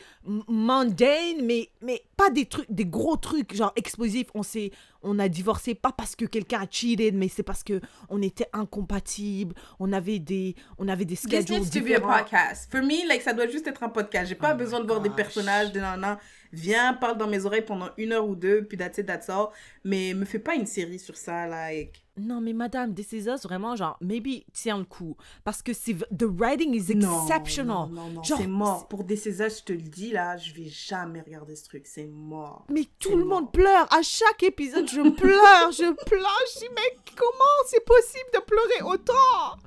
mundane, 0.47 1.41
mais 1.43 1.69
mais 1.81 2.03
pas 2.17 2.29
des 2.29 2.45
trucs, 2.45 2.69
des 2.69 2.85
gros 2.85 3.17
trucs 3.17 3.55
genre 3.55 3.71
explosifs. 3.75 4.27
On 4.33 4.43
s'est, 4.43 4.71
on 5.01 5.19
a 5.19 5.27
divorcé 5.27 5.75
pas 5.75 5.91
parce 5.91 6.15
que 6.15 6.25
quelqu'un 6.25 6.61
a 6.61 6.67
cheated, 6.69 7.15
mais 7.15 7.27
c'est 7.27 7.43
parce 7.43 7.63
que 7.63 7.81
on 8.09 8.21
était 8.21 8.47
incompatibles. 8.53 9.55
On 9.79 9.93
avait 9.93 10.19
des, 10.19 10.55
on 10.77 10.87
avait 10.87 11.05
des 11.05 11.15
This 11.15 11.27
schedules 11.27 11.59
needs 11.59 11.69
to 11.71 11.81
be 11.81 11.91
a 11.91 11.99
podcast. 11.99 12.69
For 12.71 12.81
me, 12.81 13.07
like, 13.07 13.21
ça 13.21 13.33
doit 13.33 13.47
juste 13.47 13.67
être 13.67 13.83
un 13.83 13.89
podcast. 13.89 14.29
J'ai 14.29 14.35
pas 14.35 14.53
Oh 14.53 14.57
besoin 14.57 14.79
de 14.81 14.87
voir 14.87 15.01
des 15.01 15.09
personnages, 15.09 15.71
de 15.71 15.79
nanan. 15.79 16.17
Viens, 16.55 16.93
parle 16.93 17.17
dans 17.17 17.25
mes 17.27 17.45
oreilles 17.47 17.65
pendant 17.65 17.89
une 17.97 18.11
heure 18.13 18.27
ou 18.27 18.35
deux, 18.35 18.63
puis 18.63 18.77
that's 18.77 18.99
it, 18.99 19.07
that's 19.07 19.27
all. 19.27 19.47
Mais 19.83 20.13
me 20.13 20.23
fais 20.23 20.37
pas 20.37 20.53
une 20.53 20.67
série 20.67 20.99
sur 20.99 21.17
ça, 21.17 21.47
like. 21.47 22.05
Non, 22.15 22.41
mais 22.41 22.53
madame, 22.53 22.93
This 22.93 23.11
Is 23.11 23.27
Us, 23.27 23.41
vraiment, 23.41 23.75
genre, 23.75 23.97
maybe 23.99 24.43
tiens 24.53 24.77
le 24.77 24.83
coup. 24.83 25.17
Parce 25.43 25.63
que 25.63 25.73
c'est, 25.73 25.95
the 26.15 26.25
writing 26.29 26.75
is 26.75 26.91
exceptional. 26.91 27.89
Non, 27.89 28.03
non, 28.03 28.09
non, 28.09 28.23
Genre, 28.23 28.37
c'est 28.37 28.45
mort. 28.45 28.87
Pour 28.87 29.03
Césars, 29.17 29.49
je 29.49 29.63
te 29.63 29.73
le 29.73 29.79
dis, 29.81 30.11
là, 30.11 30.37
je 30.37 30.53
vais 30.53 30.69
jamais 30.69 31.21
regarder 31.21 31.55
ce 31.55 31.65
truc. 31.65 31.87
C'est 31.87 32.05
mort. 32.05 32.67
Mais 32.69 32.83
tout 32.99 33.09
C'est 33.09 33.15
le 33.15 33.23
mort. 33.25 33.41
monde 33.41 33.51
pleure. 33.51 33.91
À 33.91 34.03
chaque 34.03 34.43
épisode, 34.43 34.87
je 34.87 35.01
pleure, 35.09 35.71
je 35.71 35.91
pleure. 36.05 36.39
Je 36.53 36.59
dis, 36.59 36.69
mais 36.75 36.97
comment 37.15 37.63
c'est 37.65 37.83
possible 37.83 38.29
de 38.31 38.39
pleurer 38.41 38.93
autant? 38.93 39.57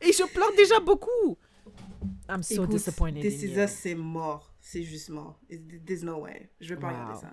Et 0.00 0.12
je 0.12 0.24
pleure 0.24 0.50
déjà 0.56 0.80
beaucoup. 0.80 1.38
I'm 2.28 2.42
so 2.42 2.54
Écoute, 2.64 2.70
disappointed 2.70 3.22
This 3.22 3.42
Is. 3.44 3.56
Us, 3.56 3.70
c'est 3.70 3.94
mort. 3.94 4.47
C'est 4.70 4.82
juste 4.82 5.08
mort. 5.08 5.38
There's 5.86 6.02
no 6.02 6.18
way. 6.18 6.50
Je 6.60 6.74
vais 6.74 6.80
pas 6.80 6.88
Wow. 6.88 6.92
regarder 6.92 7.20
ça. 7.20 7.30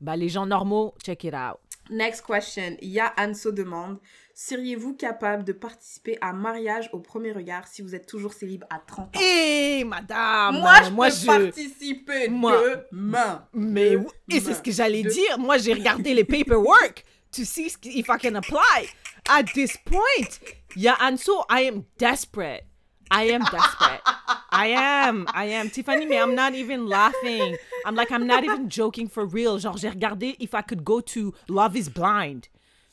Bah, 0.00 0.16
les 0.16 0.30
gens 0.30 0.46
normaux, 0.46 0.94
check 1.04 1.24
it 1.24 1.34
out. 1.34 1.58
Next 1.90 2.22
question. 2.24 2.78
Ya 2.80 3.12
Anso 3.18 3.52
demande 3.52 3.98
Seriez-vous 4.32 4.94
capable 4.94 5.44
de 5.44 5.52
participer 5.52 6.16
à 6.22 6.32
mariage 6.32 6.88
au 6.94 7.00
premier 7.00 7.32
regard 7.32 7.68
si 7.68 7.82
vous 7.82 7.94
êtes 7.94 8.06
toujours 8.06 8.32
célib 8.32 8.64
à 8.70 8.78
30 8.78 9.14
ans? 9.14 9.20
Hé, 9.20 9.84
madame 9.84 10.58
Moi, 10.58 10.82
je 10.84 10.90
moi, 10.90 11.08
peux 11.10 11.26
participer 11.50 12.28
Moi- 12.30 12.76
demain. 12.90 13.46
Mais 13.52 13.96
oui, 13.96 14.06
et 14.30 14.40
c'est 14.40 14.54
ce 14.54 14.62
que 14.62 14.70
j'allais 14.70 15.02
dire. 15.02 15.38
Moi, 15.38 15.58
j'ai 15.58 15.74
regardé 15.74 16.14
les 16.14 16.24
paperwork 16.24 17.04
to 17.32 17.44
see 17.44 17.66
if 17.84 18.08
I 18.08 18.16
can 18.18 18.36
apply. 18.36 18.88
At 19.28 19.44
this 19.52 19.76
point, 19.84 20.40
yeah, 20.76 20.96
and 21.02 21.18
so 21.18 21.44
I 21.50 21.68
am 21.68 21.82
desperate. 21.98 22.64
I 23.12 23.30
am 23.32 23.42
desperate. 23.42 24.02
I 24.52 24.74
am. 24.74 25.26
I 25.34 25.46
am. 25.54 25.70
Tiffany, 25.70 26.06
mais 26.06 26.16
I'm 26.20 26.34
not 26.34 26.54
even 26.54 26.86
laughing. 26.86 27.56
I'm 27.86 27.94
like, 27.94 28.10
I'm 28.10 28.26
not 28.26 28.42
even 28.44 28.68
joking 28.68 29.08
for 29.08 29.24
real. 29.24 29.58
Genre, 29.58 29.76
j'ai 29.78 29.88
regardé 29.90 30.36
if 30.40 30.54
I 30.54 30.62
could 30.62 30.82
go 30.84 31.00
to 31.00 31.32
Love 31.48 31.76
is 31.76 31.88
Blind. 31.88 32.46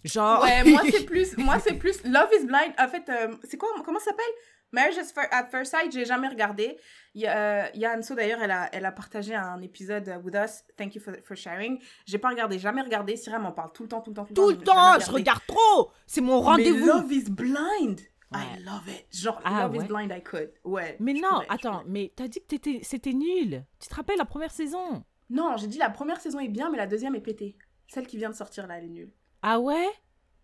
Genre. 0.03 0.41
Ouais, 0.43 0.63
moi 0.63 0.81
c'est 0.89 1.03
plus, 1.05 1.35
moi 1.37 1.59
c'est 1.59 1.73
plus 1.73 2.03
Love 2.05 2.29
is 2.39 2.45
Blind. 2.45 2.73
En 2.77 2.87
fait, 2.87 3.09
euh, 3.09 3.35
c'est 3.43 3.57
quoi, 3.57 3.69
comment 3.83 3.99
ça 3.99 4.05
s'appelle? 4.11 4.25
Marriage 4.71 4.97
at 4.97 5.05
Fir- 5.05 5.29
at 5.31 5.45
First 5.45 5.71
Sight. 5.71 5.91
J'ai 5.93 6.05
jamais 6.05 6.27
regardé. 6.27 6.77
Il 7.15 7.21
y 7.21 7.25
a, 7.25 7.63
euh, 7.63 7.69
il 7.73 7.79
y 7.79 7.85
a 7.85 7.93
Anso 7.97 8.13
d'ailleurs, 8.15 8.39
elle 8.41 8.51
a, 8.51 8.69
elle 8.73 8.85
a 8.85 8.91
partagé 8.91 9.33
un 9.33 9.61
épisode 9.61 10.21
with 10.23 10.35
us. 10.35 10.63
Thank 10.77 10.93
you 10.95 11.01
for, 11.01 11.13
for 11.25 11.35
sharing. 11.35 11.79
J'ai 12.05 12.17
pas 12.17 12.29
regardé, 12.29 12.59
jamais 12.59 12.81
regardé. 12.81 13.15
Syrah 13.15 13.39
m'en 13.39 13.53
parle 13.53 13.71
tout 13.73 13.83
le 13.83 13.89
temps, 13.89 14.01
tout 14.01 14.11
le 14.11 14.15
temps, 14.15 14.25
tout 14.25 14.49
le 14.49 14.57
tout 14.57 14.63
temps. 14.63 14.93
le 14.93 14.99
j'ai 14.99 15.05
temps, 15.05 15.05
je 15.07 15.11
regarde 15.11 15.41
trop. 15.47 15.91
C'est 16.05 16.21
mon 16.21 16.41
rendez-vous. 16.41 16.85
Love 16.85 17.11
is 17.11 17.29
Blind. 17.29 18.01
I 18.33 18.59
love 18.63 18.87
it. 18.89 19.05
Genre, 19.11 19.39
Ah, 19.43 19.63
Love 19.63 19.77
ouais? 19.77 19.85
is 19.85 19.87
Blind, 19.87 20.11
I 20.11 20.21
could. 20.21 20.51
Ouais. 20.65 20.97
Mais 20.99 21.13
non, 21.13 21.41
attends, 21.49 21.83
mais 21.87 22.11
t'as 22.15 22.27
dit 22.27 22.39
que 22.41 22.55
c'était 22.83 23.13
nul. 23.13 23.63
Tu 23.79 23.87
te 23.89 23.95
rappelles 23.95 24.17
la 24.17 24.25
première 24.25 24.51
saison? 24.51 25.03
Non, 25.29 25.55
j'ai 25.57 25.67
dit 25.67 25.77
la 25.77 25.89
première 25.89 26.19
saison 26.19 26.39
est 26.39 26.47
bien, 26.49 26.69
mais 26.69 26.77
la 26.77 26.87
deuxième 26.87 27.15
est 27.15 27.21
pétée. 27.21 27.55
Celle 27.87 28.05
qui 28.05 28.17
vient 28.17 28.29
de 28.29 28.35
sortir 28.35 28.67
là, 28.67 28.77
elle 28.77 28.85
est 28.85 28.89
nulle. 28.89 29.11
Ah 29.41 29.59
ouais? 29.59 29.87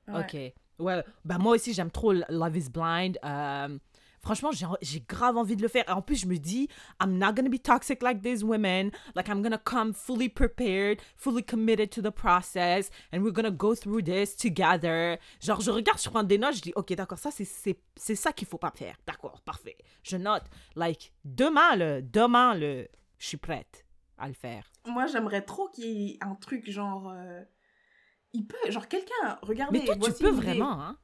Ouais. 0.08 0.20
Ok. 0.20 0.38
Ouais, 0.80 1.04
bah 1.24 1.38
moi 1.38 1.54
aussi 1.54 1.72
j'aime 1.74 1.92
trop 1.92 2.14
Love 2.14 2.58
is 2.58 2.70
Blind. 2.70 3.18
Euh, 3.24 3.78
franchement, 4.24 4.50
j'ai 4.82 5.02
grave 5.02 5.38
envie 5.38 5.56
de 5.56 5.62
le 5.62 5.68
faire. 5.68 5.84
Et 5.88 5.92
en 5.92 6.02
plus, 6.02 6.16
je 6.16 6.26
me 6.28 6.38
dis, 6.38 6.68
I'm 7.02 7.18
not 7.18 7.34
gonna 7.34 7.50
be 7.50 7.62
toxic 7.62 8.02
like 8.02 8.22
these 8.22 8.44
women. 8.44 8.90
Like, 9.16 9.28
I'm 9.28 9.42
gonna 9.42 9.58
come 9.58 9.94
fully 9.94 10.30
prepared, 10.30 11.00
fully 11.18 11.44
committed 11.44 11.90
to 11.92 12.02
the 12.02 12.12
process, 12.12 12.90
and 13.12 13.20
we're 13.22 13.32
gonna 13.34 13.52
go 13.52 13.76
through 13.76 14.04
this 14.04 14.36
together. 14.36 15.18
Genre, 15.42 15.62
je 15.62 15.72
regarde, 15.72 16.00
je 16.02 16.10
prends 16.10 16.24
des 16.24 16.38
notes, 16.38 16.56
je 16.56 16.62
dis, 16.62 16.74
ok, 16.76 16.94
d'accord, 16.96 17.20
ça, 17.20 17.30
c'est- 17.32 17.78
ça 18.16 18.32
qu'il 18.32 18.48
faut 18.48 18.58
pas 18.58 18.72
faire. 18.76 18.96
D'accord, 19.06 19.42
parfait. 19.42 19.78
Je 20.04 20.18
note. 20.18 20.44
Like, 20.76 21.14
demain, 21.26 21.76
le, 21.76 22.02
demain, 22.02 22.56
le, 22.56 22.88
je 23.20 23.28
suis 23.28 23.38
prête 23.38 23.86
à 24.18 24.28
le 24.28 24.34
faire. 24.34 24.72
Moi, 24.86 25.06
j'aimerais 25.08 25.42
trop 25.44 25.68
qu'il 25.70 25.86
y 25.86 26.12
ait 26.12 26.18
un 26.22 26.36
truc 26.36 26.70
genre. 26.70 27.10
euh, 27.10 27.42
Il 28.34 28.48
peut. 28.48 28.58
Genre, 28.70 28.88
quelqu'un. 28.88 29.38
Regardez. 29.44 29.80
Mais 29.80 29.86
toi, 29.86 29.96
tu 29.96 30.12
peux 30.14 30.30
idée. 30.32 30.42
vraiment, 30.42 30.82
hein? 30.82 30.98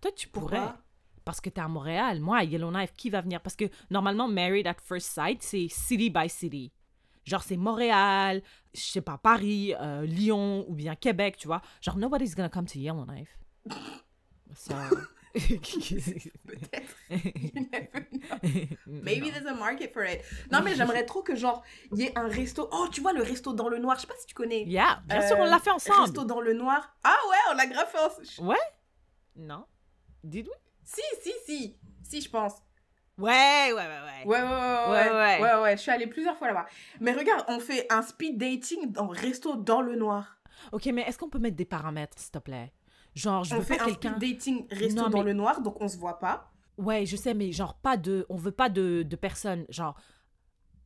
Toi, 0.00 0.10
tu 0.12 0.28
Pourquoi 0.28 0.58
pourrais. 0.58 0.72
Parce 1.26 1.40
que 1.42 1.50
t'es 1.50 1.60
à 1.60 1.66
Montréal. 1.68 2.20
Moi, 2.20 2.38
à 2.38 2.44
Yellowknife, 2.44 2.94
qui 2.96 3.10
va 3.10 3.20
venir? 3.20 3.40
Parce 3.42 3.56
que 3.56 3.64
normalement, 3.90 4.28
Married 4.28 4.66
at 4.68 4.76
First 4.82 5.08
Sight, 5.12 5.42
c'est 5.42 5.66
city 5.68 6.08
by 6.08 6.30
city. 6.30 6.72
Genre, 7.24 7.42
c'est 7.42 7.56
Montréal, 7.56 8.40
je 8.72 8.80
sais 8.80 9.00
pas, 9.00 9.18
Paris, 9.18 9.74
euh, 9.80 10.06
Lyon 10.06 10.64
ou 10.68 10.74
bien 10.74 10.94
Québec, 10.94 11.36
tu 11.36 11.48
vois. 11.48 11.60
Genre, 11.82 11.96
nobody's 11.98 12.36
gonna 12.36 12.48
come 12.48 12.66
to 12.66 12.78
Yellowknife. 12.78 13.36
So... 14.54 14.74
Maybe 18.86 19.30
there's 19.30 19.46
a 19.46 19.54
market 19.54 19.92
for 19.92 20.04
it. 20.04 20.22
Non, 20.50 20.62
mais 20.62 20.74
j'aimerais 20.76 21.04
trop 21.04 21.22
que, 21.22 21.34
genre, 21.34 21.62
il 21.92 21.98
y 21.98 22.02
ait 22.04 22.18
un 22.18 22.28
resto. 22.28 22.68
Oh, 22.72 22.86
tu 22.90 23.00
vois, 23.00 23.12
le 23.12 23.22
resto 23.22 23.52
dans 23.52 23.68
le 23.68 23.78
noir. 23.78 23.96
Je 23.96 24.02
sais 24.02 24.06
pas 24.06 24.14
si 24.18 24.26
tu 24.26 24.34
connais. 24.34 24.64
Yeah, 24.64 25.00
bien 25.06 25.22
Euh, 25.22 25.26
sûr, 25.26 25.36
on 25.38 25.44
l'a 25.44 25.58
fait 25.58 25.70
ensemble. 25.70 26.00
Resto 26.02 26.24
dans 26.24 26.40
le 26.40 26.52
noir. 26.54 26.96
Ah 27.04 27.16
ouais, 27.28 27.36
on 27.52 27.56
l'a 27.56 27.66
grave 27.66 27.88
fait 27.90 27.98
ensemble. 27.98 28.48
Ouais? 28.48 28.56
Non? 29.36 29.64
Did 30.24 30.48
we? 30.48 30.54
Si, 30.86 31.02
si, 31.22 31.32
si. 31.44 31.76
Si, 32.02 32.20
je 32.22 32.30
pense. 32.30 32.52
Ouais, 33.18 33.72
ouais, 33.72 33.74
ouais, 33.74 33.86
ouais. 33.86 34.24
Ouais, 34.26 34.40
ouais, 34.42 34.48
ouais, 34.48 34.90
Ouais, 34.90 35.40
ouais, 35.42 35.62
ouais. 35.62 35.76
Je 35.76 35.82
suis 35.82 35.90
allée 35.90 36.06
plusieurs 36.06 36.36
fois 36.38 36.48
là-bas. 36.48 36.66
Mais 37.00 37.12
regarde, 37.12 37.44
on 37.48 37.58
fait 37.60 37.86
un 37.90 38.02
speed 38.02 38.38
dating 38.38 38.92
dans 38.92 39.08
resto 39.08 39.56
dans 39.56 39.80
le 39.82 39.96
noir. 39.96 40.38
Ok, 40.72 40.86
mais 40.86 41.02
est-ce 41.02 41.18
qu'on 41.18 41.28
peut 41.28 41.38
mettre 41.38 41.56
des 41.56 41.64
paramètres, 41.64 42.18
s'il 42.18 42.30
te 42.30 42.38
plaît? 42.38 42.72
Genre, 43.14 43.42
je 43.44 43.54
on 43.54 43.58
veux 43.58 43.64
fait 43.64 43.78
pas 43.78 43.84
un 43.84 43.88
speed 43.94 44.18
dating 44.18 44.66
resto 44.70 45.02
Non, 45.02 45.08
dans 45.08 45.18
mais- 45.18 45.24
le 45.24 45.32
noir, 45.32 45.60
donc 45.60 45.80
on 45.80 45.88
se 45.88 45.96
voit 45.96 46.18
pas. 46.18 46.52
Ouais, 46.78 47.04
je 47.06 47.16
sais, 47.16 47.34
mais 47.34 47.52
genre 47.52 47.74
pas 47.74 47.96
de... 47.96 48.24
On 48.28 48.36
veut 48.36 48.52
pas 48.52 48.68
de, 48.68 49.02
de 49.02 49.16
personnes, 49.16 49.64
genre, 49.70 49.98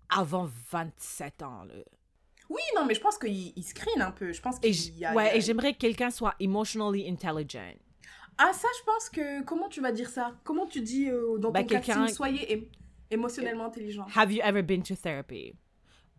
avant 0.09 0.49
27 0.71 1.43
ans, 1.43 1.65
là. 1.65 1.75
Oui, 2.49 2.61
non, 2.77 2.85
mais 2.87 2.95
je 2.95 3.01
pense 3.01 3.17
qu'il 3.19 3.53
il 3.57 3.63
screen 3.63 4.01
un 4.03 4.11
peu. 4.11 4.33
Je 4.33 4.41
pense 4.41 4.59
qu'il 4.59 4.99
y 4.99 5.05
a. 5.05 5.15
ouais, 5.15 5.37
et 5.37 5.41
j'aimerais 5.41 5.73
que 5.73 5.79
quelqu'un 5.79 6.11
soit 6.11 6.35
emotionally 6.41 7.09
intelligent. 7.09 7.75
Ah, 8.39 8.53
ça, 8.53 8.69
je 8.79 8.85
pense 8.85 9.09
que. 9.11 9.43
Comment 9.45 9.69
tu 9.69 9.81
vas 9.81 9.93
dire 9.93 10.09
ça? 10.09 10.35
Comment 10.45 10.67
tu 10.67 10.81
dis 10.81 11.09
euh, 11.11 11.39
dans 11.39 11.51
Bah, 11.51 11.61
ton 11.63 11.69
quelqu'un- 11.69 11.95
casting 11.95 12.15
Soyez 12.15 12.71
émotionnellement 13.11 13.67
intelligent. 13.67 14.07
Have 14.17 14.33
you 14.33 14.41
ever 14.43 14.63
been 14.63 14.83
to 14.83 14.95
therapy? 14.95 15.55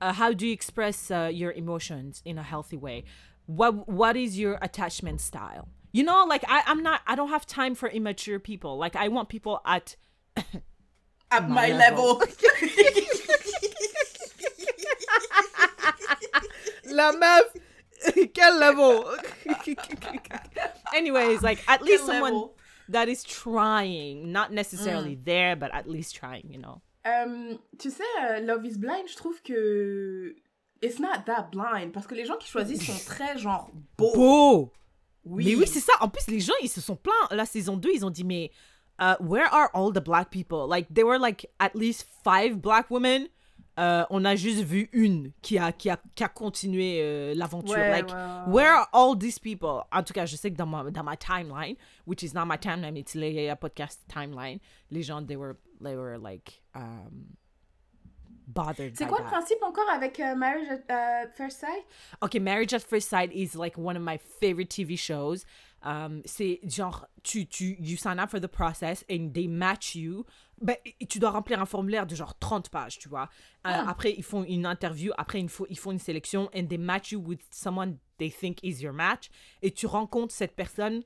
Uh, 0.02 0.14
how 0.14 0.34
do 0.34 0.46
you 0.46 0.54
express 0.54 1.10
uh, 1.12 1.30
your 1.32 1.52
emotions 1.54 2.22
in 2.26 2.38
a 2.38 2.44
healthy 2.44 2.78
way? 2.78 3.04
What 3.48 3.88
What 3.88 4.16
is 4.16 4.38
your 4.38 4.58
attachment 4.62 5.22
style? 5.22 5.68
You 5.94 6.04
know, 6.04 6.26
like 6.28 6.44
I, 6.48 6.62
I'm 6.68 6.82
not. 6.84 7.02
I 7.08 7.16
don't 7.16 7.30
have 7.30 7.46
time 7.46 7.76
for 7.76 7.90
immature 7.90 8.40
people. 8.40 8.78
Like 8.78 8.96
I 8.96 9.08
want 9.10 9.30
people 9.30 9.60
at. 9.66 9.96
At 11.34 11.48
my 11.48 11.70
my 11.70 11.78
level. 11.78 12.20
level. 12.20 12.28
La 16.86 17.12
meuf. 17.14 17.54
Quel 18.34 18.58
level? 18.58 19.16
Anyways, 20.96 21.42
like 21.42 21.60
at 21.68 21.82
least 21.82 22.06
Quel 22.06 22.14
someone 22.14 22.34
level? 22.34 22.56
that 22.90 23.10
is 23.10 23.24
trying, 23.24 24.32
not 24.32 24.52
necessarily 24.52 25.16
there, 25.16 25.56
but 25.56 25.74
at 25.74 25.88
least 25.88 26.16
trying. 26.16 26.50
You 26.50 26.60
know? 26.60 26.82
Euh, 27.06 27.58
tu 27.78 27.90
sais, 27.90 28.04
euh, 28.22 28.40
Love 28.42 28.66
is 28.66 28.78
Blind, 28.78 29.08
je 29.08 29.16
trouve 29.16 29.42
que. 29.44 30.36
It's 30.82 31.00
not 31.00 31.26
that 31.28 31.52
blind. 31.52 31.94
Parce 31.94 32.08
que 32.08 32.16
les 32.16 32.26
gens 32.26 32.38
qui 32.38 32.48
choisissent 32.48 32.88
sont 32.88 33.06
très, 33.06 33.38
genre, 33.38 33.70
beaux. 33.98 34.14
Beau. 34.16 34.74
Oui. 35.24 35.46
Mais 35.46 35.56
oui, 35.56 35.68
c'est 35.68 35.80
ça. 35.80 35.94
En 36.00 36.10
plus, 36.10 36.28
les 36.28 36.40
gens, 36.40 36.56
ils 36.64 36.70
se 36.70 36.82
sont 36.82 36.96
plaints. 36.96 37.28
La 37.30 37.46
saison 37.46 37.78
2, 37.78 37.90
ils 37.94 38.04
ont 38.04 38.10
dit, 38.10 38.24
mais 38.24 38.50
uh, 39.00 39.14
where 39.20 39.46
are 39.54 39.70
all 39.76 39.92
the 39.92 40.04
black 40.04 40.32
people? 40.32 40.68
Like, 40.68 40.92
there 40.92 41.06
were 41.06 41.20
like 41.20 41.48
at 41.60 41.76
least 41.76 42.08
five 42.24 42.60
black 42.60 42.90
women. 42.90 43.28
Euh, 43.80 44.06
on 44.10 44.26
a 44.26 44.36
juste 44.36 44.64
vu 44.64 44.90
une 44.92 45.32
qui 45.42 45.58
a, 45.58 45.72
qui 45.72 45.90
a, 45.90 46.00
qui 46.14 46.24
a 46.24 46.28
continué 46.28 47.00
euh, 47.02 47.34
l'aventure. 47.36 47.78
Ouais, 47.78 47.90
like, 47.90 48.10
ouais, 48.10 48.14
ouais, 48.14 48.54
where 48.54 48.74
are 48.74 48.90
all 48.92 49.18
these 49.18 49.40
people? 49.40 49.84
En 49.92 50.04
tout 50.04 50.14
cas, 50.14 50.26
je 50.26 50.36
sais 50.36 50.52
que 50.52 50.58
dans 50.58 50.66
ma, 50.66 50.90
dans 50.92 51.04
ma 51.04 51.16
timeline, 51.16 51.76
which 52.06 52.22
is 52.22 52.34
not 52.34 52.46
my 52.46 52.58
timeline, 52.58 52.98
it's 52.98 53.16
le 53.16 53.30
Yaya 53.30 53.56
podcast 53.56 54.02
timeline, 54.10 54.60
les 54.90 55.04
gens, 55.04 55.26
they 55.26 55.38
were, 55.38 55.56
they 55.82 55.96
were 55.96 56.18
like, 56.18 56.62
um, 56.76 57.38
bothered 58.48 58.98
C'est 58.98 59.08
quoi 59.08 59.20
le 59.20 59.26
principe 59.26 59.64
encore 59.64 59.90
avec 59.90 60.20
euh, 60.20 60.36
Marriage 60.36 60.68
at 60.90 61.28
First 61.36 61.60
Sight? 61.60 61.86
Okay, 62.22 62.40
Marriage 62.40 62.74
at 62.74 62.82
First 62.82 63.10
Sight 63.10 63.32
is 63.32 63.56
like 63.56 63.78
one 63.78 63.96
of 63.96 64.04
my 64.04 64.18
favorite 64.18 64.70
TV 64.70 64.98
shows. 64.98 65.46
Um, 65.84 66.22
c'est 66.26 66.60
genre, 66.68 67.08
tu, 67.24 67.46
tu, 67.46 67.76
you 67.80 67.98
sign 67.98 68.20
up 68.20 68.30
for 68.30 68.40
the 68.40 68.50
process 68.50 69.04
and 69.10 69.34
they 69.34 69.48
match 69.48 69.96
you. 69.96 70.26
Ben, 70.62 70.76
et 71.00 71.06
tu 71.08 71.18
dois 71.20 71.32
remplir 71.32 71.60
un 71.62 71.66
formulaire 71.66 72.06
de 72.06 72.16
genre 72.16 72.38
30 72.38 72.70
pages, 72.70 73.00
tu 73.00 73.10
vois. 73.10 73.30
Euh, 73.66 73.72
Après, 73.72 74.14
ils 74.16 74.24
font 74.24 74.44
une 74.44 74.66
interview, 74.66 75.12
après, 75.18 75.40
ils 75.40 75.50
font, 75.50 75.66
ils 75.70 75.78
font 75.78 75.92
une 75.92 76.00
sélection 76.00 76.50
and 76.56 76.68
they 76.68 76.78
match 76.78 77.12
you 77.12 77.20
with 77.20 77.42
someone 77.52 77.98
they 78.18 78.32
think 78.32 78.60
is 78.64 78.82
your 78.82 78.94
match. 78.94 79.30
Et 79.64 79.72
tu 79.72 79.88
rencontres 79.88 80.34
cette 80.34 80.56
personne 80.56 81.04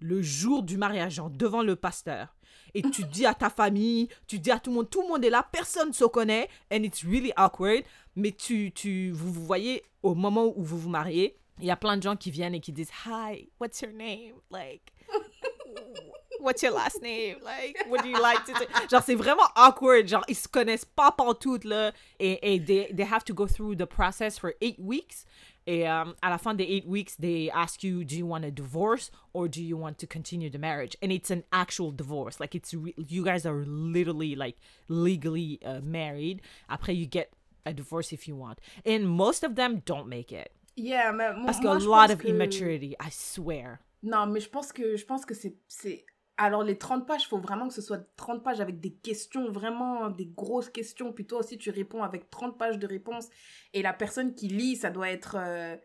le 0.00 0.22
jour 0.22 0.62
du 0.62 0.76
mariage, 0.76 1.14
genre 1.14 1.30
devant 1.30 1.62
le 1.62 1.76
pasteur. 1.76 2.36
Et 2.74 2.82
tu 2.82 3.04
dis 3.12 3.26
à 3.26 3.34
ta 3.34 3.50
famille, 3.50 4.08
tu 4.26 4.38
dis 4.38 4.50
à 4.50 4.60
tout 4.60 4.70
le 4.70 4.76
monde, 4.76 4.90
tout 4.90 5.02
le 5.02 5.08
monde 5.08 5.24
est 5.24 5.30
là, 5.30 5.48
personne 5.50 5.88
ne 5.88 5.92
se 5.94 6.04
connaît, 6.04 6.48
and 6.72 6.82
it's 6.82 7.02
really 7.04 7.32
awkward. 7.36 7.82
Mais 8.16 8.32
tu, 8.32 8.70
tu, 8.72 9.10
vous 9.10 9.32
vous 9.32 9.44
voyez 9.44 9.82
au 10.02 10.14
moment 10.14 10.52
où 10.56 10.62
vous 10.62 10.78
vous 10.78 10.90
mariez, 10.90 11.36
il 11.58 11.66
y 11.66 11.70
a 11.70 11.76
plein 11.76 11.96
de 11.96 12.02
gens 12.02 12.16
qui 12.16 12.30
viennent 12.30 12.54
et 12.54 12.60
qui 12.60 12.72
disent 12.72 12.90
Hi, 13.06 13.48
what's 13.60 13.80
your 13.80 13.92
name? 13.92 14.34
Like, 14.50 14.92
what's 16.44 16.62
your 16.62 16.72
last 16.72 17.02
name? 17.02 17.36
Like, 17.42 17.76
what 17.88 18.02
do 18.02 18.08
you 18.08 18.20
like 18.20 18.44
to 18.46 18.52
do? 18.52 18.64
Genre, 18.90 19.02
c'est 19.02 19.16
vraiment 19.16 19.48
awkward. 19.56 20.06
Genre, 20.08 20.24
ils 20.28 20.36
se 20.36 20.46
connaissent 20.48 20.84
pas 20.84 21.10
pantoute, 21.10 21.64
là. 21.64 21.92
Et, 22.20 22.38
et 22.42 22.58
they, 22.64 22.92
they 22.92 23.04
have 23.04 23.24
to 23.24 23.34
go 23.34 23.46
through 23.46 23.76
the 23.76 23.86
process 23.86 24.38
for 24.38 24.54
eight 24.60 24.78
weeks. 24.78 25.24
Et 25.66 25.86
um, 25.86 26.14
à 26.22 26.28
la 26.28 26.36
fin 26.36 26.54
des 26.54 26.64
eight 26.64 26.86
weeks, 26.86 27.16
they 27.16 27.50
ask 27.50 27.82
you, 27.82 28.04
do 28.04 28.14
you 28.16 28.26
want 28.26 28.44
a 28.44 28.50
divorce 28.50 29.10
or 29.32 29.48
do 29.48 29.62
you 29.62 29.78
want 29.78 29.96
to 29.98 30.06
continue 30.06 30.50
the 30.50 30.58
marriage? 30.58 30.94
And 31.02 31.10
it's 31.10 31.30
an 31.30 31.42
actual 31.52 31.90
divorce. 31.90 32.38
Like, 32.38 32.54
it's 32.54 32.74
you 32.74 33.24
guys 33.24 33.46
are 33.46 33.64
literally, 33.66 34.36
like, 34.36 34.56
legally 34.88 35.58
uh, 35.64 35.80
married. 35.82 36.42
Après, 36.70 36.94
you 36.94 37.06
get 37.06 37.32
a 37.64 37.72
divorce 37.72 38.12
if 38.12 38.28
you 38.28 38.36
want. 38.36 38.60
And 38.84 39.08
most 39.08 39.42
of 39.42 39.54
them 39.56 39.82
don't 39.86 40.06
make 40.06 40.32
it. 40.32 40.52
Yeah, 40.76 41.12
mais 41.12 41.32
Parce 41.46 41.62
moi, 41.62 41.76
a 41.76 41.78
lot 41.78 42.10
of 42.10 42.18
que- 42.18 42.28
immaturity, 42.28 42.94
I 43.00 43.08
swear. 43.10 43.80
Non, 44.02 44.26
mais 44.26 44.40
je 44.40 44.48
pense 44.50 44.70
que 44.70 44.96
je 44.98 45.04
pense 45.06 45.24
que 45.24 45.32
c'est 45.34 45.54
c'est 45.66 46.04
alors 46.36 46.62
les 46.64 46.76
30 46.78 47.06
pages, 47.06 47.22
il 47.24 47.28
faut 47.28 47.38
vraiment 47.38 47.68
que 47.68 47.74
ce 47.74 47.82
soit 47.82 48.00
30 48.16 48.42
pages 48.42 48.60
avec 48.60 48.80
des 48.80 48.92
questions, 48.92 49.50
vraiment 49.50 50.10
des 50.10 50.26
grosses 50.26 50.68
questions. 50.70 51.12
Puis 51.12 51.26
toi 51.26 51.38
aussi 51.40 51.58
tu 51.58 51.70
réponds 51.70 52.02
avec 52.02 52.28
30 52.30 52.58
pages 52.58 52.78
de 52.78 52.86
réponses 52.86 53.28
et 53.72 53.82
la 53.82 53.92
personne 53.92 54.34
qui 54.34 54.48
lit, 54.48 54.76
ça 54.76 54.90
doit 54.90 55.10
être 55.10 55.36
euh, 55.38 55.76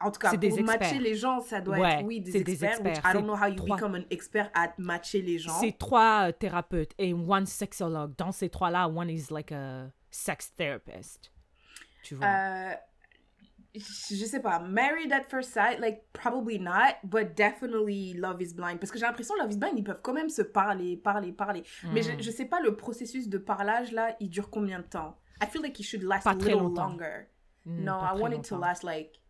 en 0.00 0.10
tout 0.10 0.18
cas 0.18 0.30
pour 0.30 0.38
des 0.38 0.50
matcher 0.62 0.84
experts. 0.86 1.00
les 1.00 1.14
gens, 1.14 1.40
ça 1.40 1.60
doit 1.60 1.78
Ouais, 1.78 2.00
être 2.00 2.04
oui 2.06 2.20
des 2.20 2.32
c'est 2.32 2.42
des 2.42 2.52
experts, 2.64 2.80
which 2.80 2.88
experts. 2.98 3.10
I 3.10 3.14
don't 3.14 3.24
know 3.24 3.36
how 3.36 3.46
you 3.46 3.54
trois. 3.54 3.76
become 3.76 3.94
an 3.94 4.04
expert 4.10 4.50
at 4.54 4.72
matcher 4.78 5.22
les 5.22 5.38
gens. 5.38 5.58
C'est 5.60 5.78
trois 5.78 6.28
euh, 6.28 6.32
thérapeutes 6.32 6.92
et 6.98 7.12
one 7.14 7.46
sexologue. 7.46 8.14
Dans 8.16 8.32
ces 8.32 8.48
trois-là, 8.50 8.88
one 8.88 9.08
is 9.08 9.26
like 9.30 9.52
a 9.52 9.90
sex 10.10 10.52
therapist. 10.54 11.30
Tu 12.02 12.14
vois? 12.16 12.26
Euh, 12.26 12.74
je 13.78 14.24
sais 14.24 14.40
pas, 14.40 14.58
Married 14.60 15.12
at 15.12 15.24
First 15.28 15.50
Sight, 15.52 15.80
like 15.80 16.02
probably 16.12 16.58
not, 16.58 16.96
but 17.04 17.34
definitely 17.36 18.14
Love 18.14 18.40
is 18.42 18.54
Blind. 18.54 18.78
Parce 18.80 18.90
que 18.90 18.98
j'ai 18.98 19.06
l'impression 19.06 19.34
Love 19.36 19.52
is 19.52 19.56
Blind, 19.58 19.78
ils 19.78 19.84
peuvent 19.84 20.00
quand 20.02 20.12
même 20.14 20.28
se 20.30 20.42
parler, 20.42 20.96
parler, 20.96 21.32
parler. 21.32 21.62
Mais 21.92 22.00
Hmm. 22.02 22.18
je, 22.18 22.22
je 22.22 22.30
sais 22.30 22.44
pas, 22.46 22.60
le 22.60 22.76
processus 22.76 23.28
de 23.28 23.38
parlage 23.38 23.92
là, 23.92 24.16
il 24.20 24.28
dure 24.30 24.50
combien 24.50 24.78
de 24.78 24.84
temps? 24.84 25.16
I 25.42 25.46
feel 25.46 25.62
like 25.62 25.78
it 25.78 25.84
should 25.84 26.02
last 26.02 26.24
Pas 26.24 26.30
a 26.30 26.34
little 26.34 26.60
longtemps. 26.60 26.88
longer. 26.88 27.28
Mm, 27.66 27.84
no, 27.84 27.92
I 28.00 28.18
want 28.18 28.32
it 28.32 28.42
to 28.48 28.56
last 28.58 28.82
like 28.84 29.20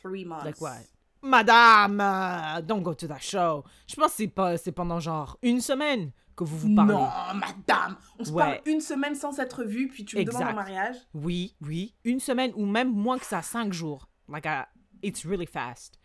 three 0.00 0.24
months. 0.24 0.44
Like 0.44 0.60
what? 0.60 0.84
Madame, 1.22 2.00
euh, 2.00 2.60
don't 2.62 2.82
go 2.82 2.94
to 2.94 3.08
that 3.08 3.20
show. 3.20 3.64
Je 3.88 3.96
pense 3.96 4.16
que 4.16 4.56
c'est 4.58 4.72
pendant 4.72 5.00
genre 5.00 5.36
une 5.42 5.60
semaine 5.60 6.12
que 6.36 6.44
vous 6.44 6.56
vous 6.58 6.74
parlez. 6.74 6.92
Non, 6.94 7.08
madame! 7.34 7.96
On 8.18 8.24
se 8.24 8.30
Ouais. 8.30 8.42
parle 8.44 8.60
une 8.66 8.80
semaine 8.80 9.14
sans 9.14 9.32
s'être 9.32 9.64
vu, 9.64 9.88
puis 9.88 10.04
tu 10.04 10.16
me 10.18 10.24
demandes 10.24 10.42
en 10.42 10.54
mariage. 10.54 10.96
Oui, 11.14 11.56
oui, 11.62 11.94
une 12.04 12.20
semaine 12.20 12.52
ou 12.54 12.66
même 12.66 12.92
moins 12.92 13.18
que 13.18 13.24
ça, 13.26 13.42
cinq 13.42 13.72
jours. 13.72 14.08
Like, 14.28 14.44
uh, 14.46 14.64
it's 15.02 15.24
really 15.24 15.46
fast. 15.46 15.98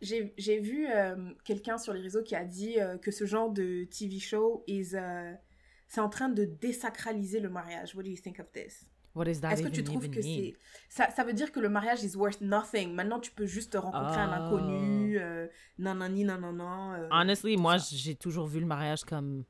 J'ai 0.00 0.60
vu 0.60 0.86
euh, 0.90 1.32
quelqu'un 1.44 1.78
sur 1.78 1.92
les 1.94 2.00
réseaux 2.02 2.22
qui 2.22 2.34
a 2.36 2.44
dit 2.44 2.78
euh, 2.78 2.98
que 2.98 3.10
ce 3.10 3.24
genre 3.24 3.50
de 3.50 3.84
TV 3.84 4.18
show 4.18 4.62
is, 4.66 4.90
euh, 4.94 5.32
c'est 5.88 6.00
en 6.02 6.10
train 6.10 6.28
de 6.28 6.44
désacraliser 6.44 7.40
le 7.40 7.48
mariage. 7.48 7.94
What 7.94 8.02
do 8.02 8.10
you 8.10 8.16
think 8.22 8.38
of 8.38 8.52
this? 8.52 8.84
What 9.14 9.24
does 9.26 9.40
that 9.40 9.52
Est-ce 9.52 9.62
que 9.62 9.68
tu 9.68 9.82
trouves 9.84 10.10
que 10.10 10.20
c'est... 10.20 10.54
Ça, 10.88 11.08
ça 11.10 11.22
veut 11.24 11.32
dire 11.32 11.52
que 11.52 11.60
le 11.60 11.68
mariage 11.68 12.02
is 12.02 12.16
worth 12.16 12.40
nothing. 12.40 12.92
Maintenant, 12.92 13.20
tu 13.20 13.30
peux 13.30 13.46
juste 13.46 13.74
rencontrer 13.76 14.20
un 14.20 14.28
Oh. 14.28 14.44
inconnu, 14.56 15.18
euh, 15.18 15.46
nanani, 15.78 16.24
nanana. 16.24 16.96
euh, 16.96 17.08
Honestly, 17.12 17.56
moi, 17.56 17.76
j'ai 17.78 18.16
toujours 18.16 18.46
vu 18.48 18.58
le 18.60 18.66
mariage 18.66 19.04
comme 19.04 19.44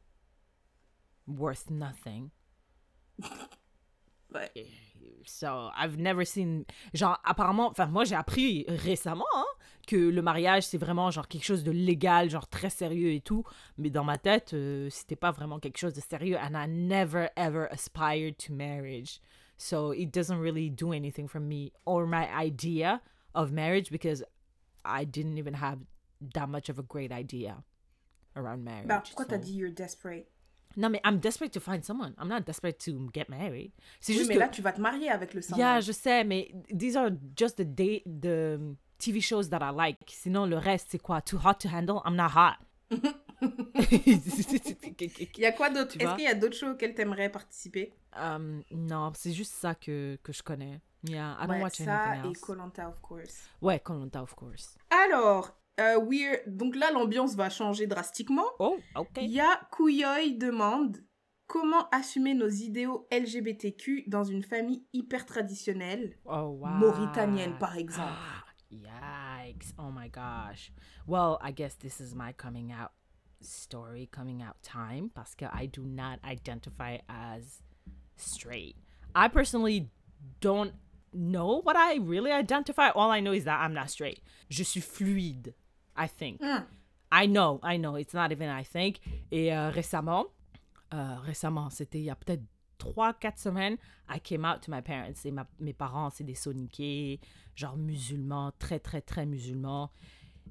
worth 1.27 1.70
nothing. 1.70 2.31
Ouais. 4.35 4.51
So, 5.27 5.70
I've 5.77 5.97
never 5.97 6.25
seen... 6.25 6.64
Genre, 6.93 7.18
apparemment... 7.25 7.70
Enfin, 7.70 7.87
moi, 7.87 8.05
j'ai 8.05 8.14
appris 8.14 8.64
récemment 8.68 9.25
hein, 9.35 9.47
que 9.87 9.97
le 9.97 10.22
mariage, 10.22 10.64
c'est 10.64 10.79
vraiment 10.79 11.11
genre 11.11 11.29
quelque 11.29 11.45
chose 11.45 11.62
de 11.62 11.70
légal, 11.70 12.29
genre 12.29 12.49
très 12.49 12.68
sérieux 12.68 13.12
et 13.12 13.20
tout. 13.20 13.45
Mais 13.79 13.91
dans 13.91 14.05
ma 14.05 14.18
tête, 14.18 14.53
euh, 14.53 14.89
c'était 14.91 15.16
pas 15.16 15.31
vraiment 15.31 15.59
quelque 15.59 15.79
chose 15.79 15.95
de 15.95 16.01
sérieux. 16.01 16.37
And 16.37 16.55
I 16.55 16.66
never, 16.68 17.29
ever 17.37 17.68
aspired 17.70 18.37
to 18.39 18.53
marriage. 18.53 19.20
So, 19.57 19.93
it 19.93 20.12
doesn't 20.12 20.39
really 20.39 20.68
do 20.68 20.93
anything 20.93 21.29
for 21.29 21.41
me 21.41 21.72
or 21.87 22.07
my 22.07 22.29
idea 22.37 23.01
of 23.35 23.53
marriage 23.53 23.91
because 23.91 24.25
I 24.85 25.05
didn't 25.05 25.39
even 25.39 25.55
have 25.55 25.79
that 26.35 26.49
much 26.49 26.68
of 26.68 26.79
a 26.79 26.83
great 26.83 27.12
idea 27.12 27.62
around 28.37 28.64
marriage. 28.64 28.89
Bah, 28.89 29.03
pourquoi 29.05 29.27
t'as 29.27 29.39
dit 29.39 29.55
you're 29.55 29.70
desperate? 29.70 30.27
Non, 30.77 30.91
mais 30.91 31.01
I'm 31.05 31.18
desperate 31.18 31.53
to 31.53 31.61
find 31.61 31.85
someone. 31.85 32.14
I'm 32.20 32.29
not 32.29 32.41
desperate 32.43 32.79
to 32.85 33.09
get 33.14 33.27
married. 33.29 33.72
C'est 34.01 34.12
Oui, 34.12 34.18
juste 34.18 34.29
mais 34.29 34.35
que... 34.35 34.41
là, 34.41 34.49
tu 34.49 34.62
vas 34.62 34.72
te 34.72 34.81
marier 34.81 35.11
avec 35.11 35.35
le 35.35 35.41
sang. 35.43 35.57
Yeah, 35.57 35.81
je 35.81 35.93
sais, 35.93 36.25
mais 36.25 36.53
these 36.77 36.97
are 36.97 37.11
just 37.37 37.57
the 37.57 37.62
day, 37.62 38.03
the 38.07 38.59
TV 38.99 39.20
shows 39.20 39.49
that 39.51 39.61
I 39.62 39.72
like. 39.75 39.99
Sinon, 40.09 40.47
le 40.47 40.57
reste, 40.59 40.89
c'est 40.91 40.99
quoi? 40.99 41.20
Too 41.20 41.39
hot 41.39 41.55
to 41.61 41.68
handle? 41.68 42.01
I'm 42.05 42.16
not 42.16 42.31
hot. 42.35 42.57
Il 43.41 45.39
y 45.39 45.47
a 45.47 45.53
quoi 45.53 45.70
d'autre? 45.70 45.97
Est-ce 45.99 46.14
qu'il 46.14 46.25
y 46.25 46.29
a 46.29 46.35
d'autres 46.35 46.57
shows 46.57 46.70
auxquels 46.72 46.95
t'aimerais 46.95 47.29
participer? 47.31 47.93
Um, 48.16 48.62
non, 48.70 49.12
c'est 49.14 49.33
juste 49.33 49.53
ça 49.53 49.75
que, 49.75 50.18
que 50.22 50.33
je 50.33 50.43
connais. 50.43 50.81
Yeah, 51.07 51.37
I 51.39 51.47
don't 51.47 51.57
Ouais, 51.57 51.62
watch 51.62 51.77
ça 51.83 51.93
anything 51.97 52.25
et 52.25 52.29
else. 52.31 52.41
Colanta, 52.41 52.89
of 52.89 53.01
course. 53.01 53.49
Ouais, 53.61 53.79
Koh-Lanta, 53.81 54.22
of 54.22 54.35
course. 54.35 54.77
Alors, 54.91 55.51
euh, 55.81 55.99
we're... 55.99 56.41
donc 56.47 56.77
là, 56.77 56.91
l'ambiance 56.93 57.35
va 57.35 57.51
changer 57.51 57.87
drastiquement. 57.87 58.47
Oh, 58.59 58.79
ok. 58.97 59.18
Il 59.22 59.31
y 59.31 59.41
a 59.41 59.61
Kouyoy 59.70 60.35
demande 60.37 60.99
comment 61.47 61.89
assumer 61.91 62.35
nos 62.35 62.49
idéaux 62.49 63.07
LGBTQ 63.12 64.05
dans 64.07 64.25
une 64.25 64.43
famille 64.43 64.85
hyper 64.93 65.27
traditionnelle, 65.27 66.16
Oh, 66.25 66.59
wow. 66.61 66.68
mauritanienne 66.68 67.59
par 67.59 67.77
exemple. 67.77 68.12
Yikes. 68.70 69.72
Oh 69.79 69.91
my 69.93 70.09
gosh. 70.09 70.72
Well, 71.07 71.39
I 71.43 71.53
guess 71.53 71.77
this 71.77 72.01
is 72.01 72.14
my 72.14 72.33
coming 72.33 72.72
out 72.72 72.91
story, 73.41 74.09
coming 74.11 74.43
out 74.43 74.57
time, 74.62 75.11
parce 75.14 75.35
que 75.35 75.47
I 75.53 75.66
do 75.66 75.85
not 75.85 76.18
identify 76.25 76.99
as 77.09 77.62
straight. 78.16 78.77
I 79.14 79.29
personally 79.29 79.91
don't 80.41 80.72
know 81.12 81.61
what 81.62 81.77
I 81.77 81.97
really 82.01 82.33
identify. 82.33 82.89
All 82.91 83.11
I 83.11 83.20
know 83.20 83.33
is 83.33 83.45
that 83.45 83.61
I'm 83.61 83.75
not 83.75 83.91
straight. 83.91 84.20
Je 84.49 84.64
suis 84.64 84.81
fluide, 84.81 85.53
I 85.97 86.09
think. 86.09 86.41
Hmm. 86.41 86.65
I 87.13 87.27
know, 87.29 87.61
I 87.63 87.79
know. 87.79 87.97
It's 87.97 88.15
not 88.15 88.33
even 88.33 88.49
I 88.49 88.65
think. 88.65 88.99
Et 89.31 89.55
euh, 89.55 89.71
récemment, 89.71 90.27
euh, 90.93 91.17
récemment, 91.23 91.71
c'était 91.71 91.99
il 91.99 92.05
y 92.05 92.11
a 92.11 92.17
peut-être 92.17 92.43
3-4 92.79 93.39
semaines, 93.39 93.77
I 94.09 94.21
came 94.21 94.45
out 94.45 94.61
to 94.63 94.73
my 94.73 94.83
parents. 94.83 95.13
Et 95.25 95.31
ma- 95.31 95.47
mes 95.61 95.73
parents, 95.73 96.11
c'est 96.11 96.25
des 96.25 96.35
soniqués, 96.35 97.21
genre 97.55 97.77
musulmans, 97.77 98.53
très, 98.59 98.81
très, 98.81 99.01
très 99.01 99.27
musulmans. 99.27 99.91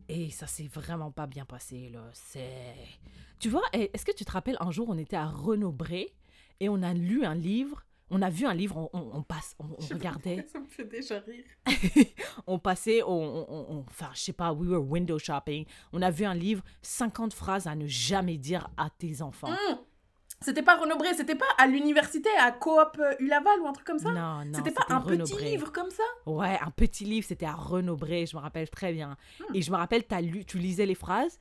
Et 0.08 0.30
ça 0.32 0.48
s'est 0.48 0.68
vraiment 0.68 1.12
pas 1.12 1.28
bien 1.28 1.46
passé, 1.46 1.90
là. 1.90 2.04
C'est... 2.14 2.76
Tu 3.40 3.50
vois, 3.50 3.64
est-ce 3.74 4.06
que 4.06 4.14
tu 4.14 4.24
te 4.26 4.32
rappelles, 4.32 4.58
un 4.62 4.72
jour, 4.72 4.88
on 4.90 4.98
était 4.98 5.18
à 5.18 5.28
Renaud-Bré 5.28 6.14
et 6.62 6.70
on 6.70 6.82
a 6.82 6.94
lu 6.94 7.26
un 7.26 7.36
livre, 7.36 7.84
on 8.10 8.22
a 8.22 8.30
vu 8.30 8.46
un 8.46 8.54
livre, 8.54 8.78
on, 8.78 8.90
on- 8.94 9.18
on 9.18 9.24
passe, 9.24 9.56
on, 9.60 9.66
on 9.66 9.94
regardait 9.94 10.46
Ça 10.52 10.60
me 10.60 10.68
fait 10.68 10.86
déjà 10.86 11.20
rire. 11.20 11.44
on 12.48 12.60
passait, 12.60 13.02
on, 13.04 13.10
on- 13.12 13.46
on- 13.50 13.66
on- 13.78 13.86
enfin, 13.90 14.10
je 14.14 14.20
sais 14.22 14.34
pas, 14.34 14.52
we 14.54 14.68
were 14.70 14.82
window 14.84 15.18
shopping. 15.20 15.66
On 15.92 16.02
a 16.02 16.12
vu 16.12 16.26
un 16.26 16.34
livre, 16.34 16.64
50 16.82 17.34
phrases 17.34 17.68
à 17.68 17.76
ne 17.76 17.88
jamais 17.88 18.38
dire 18.38 18.70
à 18.78 18.90
tes 18.90 19.22
enfants. 19.22 19.52
Hmm. 19.52 19.76
C'était 20.42 20.62
pas 20.64 20.76
Renaud-Bré, 20.76 21.14
c'était 21.14 21.36
pas 21.36 21.46
à 21.58 21.68
l'université, 21.68 22.28
à 22.38 22.52
Coop 22.52 22.98
euh, 23.00 23.14
Ulaval 23.20 23.62
ou 23.62 23.68
un 23.68 23.72
truc 23.72 23.88
comme 23.88 24.00
ça? 24.00 24.12
Non, 24.12 24.44
non. 24.44 24.52
C'était 24.56 24.72
pas 24.72 24.86
un 24.90 25.00
petit 25.00 25.38
livre 25.42 25.72
comme 25.72 25.90
ça? 25.90 26.04
Ouais, 26.26 26.60
un 26.62 26.70
petit 26.72 27.06
livre, 27.06 27.26
c'était 27.26 27.46
à 27.46 27.54
Renaud-Bré, 27.54 28.26
je 28.26 28.36
me 28.36 28.42
rappelle 28.42 28.70
très 28.70 28.92
bien. 28.92 29.16
Hmm. 29.40 29.56
Et 29.56 29.62
je 29.62 29.72
me 29.72 29.78
rappelle, 29.78 30.04
t'as 30.04 30.20
lu, 30.20 30.44
tu 30.44 30.58
lisais 30.58 30.86
les 30.86 30.96
phrases. 30.96 31.40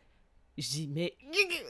Je 0.59 0.69
dis, 0.69 0.89
mais 0.93 1.15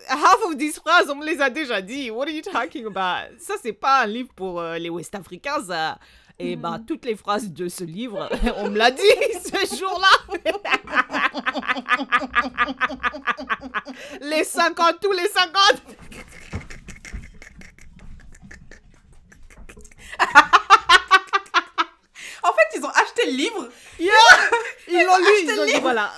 half 0.08 0.38
of 0.46 0.56
these 0.58 0.78
phrases, 0.80 1.08
on 1.08 1.14
me 1.16 1.24
les 1.24 1.40
a 1.40 1.48
déjà 1.50 1.80
dit. 1.80 2.10
What 2.10 2.24
are 2.26 2.32
you 2.34 2.42
talking 2.42 2.84
about? 2.86 3.38
Ça, 3.38 3.54
c'est 3.62 3.72
pas 3.72 4.02
un 4.02 4.06
livre 4.06 4.30
pour 4.34 4.60
euh, 4.60 4.76
les 4.78 4.88
Ouest-Africains, 4.90 5.62
ça. 5.64 5.98
Et 6.38 6.56
bah, 6.56 6.78
Hmm. 6.78 6.86
toutes 6.86 7.04
les 7.04 7.14
phrases 7.14 7.50
de 7.52 7.68
ce 7.68 7.84
livre, 7.84 8.28
on 8.56 8.70
me 8.70 8.78
l'a 8.78 8.90
dit 8.90 9.02
ce 9.44 9.76
jour-là. 9.76 10.08
les 14.20 14.42
50, 14.42 14.98
tous 15.00 15.12
les 15.12 15.28
50. 15.28 15.82
En 22.42 22.52
fait, 22.52 22.78
ils 22.78 22.84
ont 22.84 22.90
acheté 22.90 23.26
le 23.26 23.32
livre. 23.36 23.68
Yeah! 23.98 24.12
Ils 24.88 25.04
l'ont 25.04 25.18
lu, 25.18 25.30
ils 25.44 25.60
ont 25.60 25.66
dit 25.66 25.80
voilà. 25.80 26.12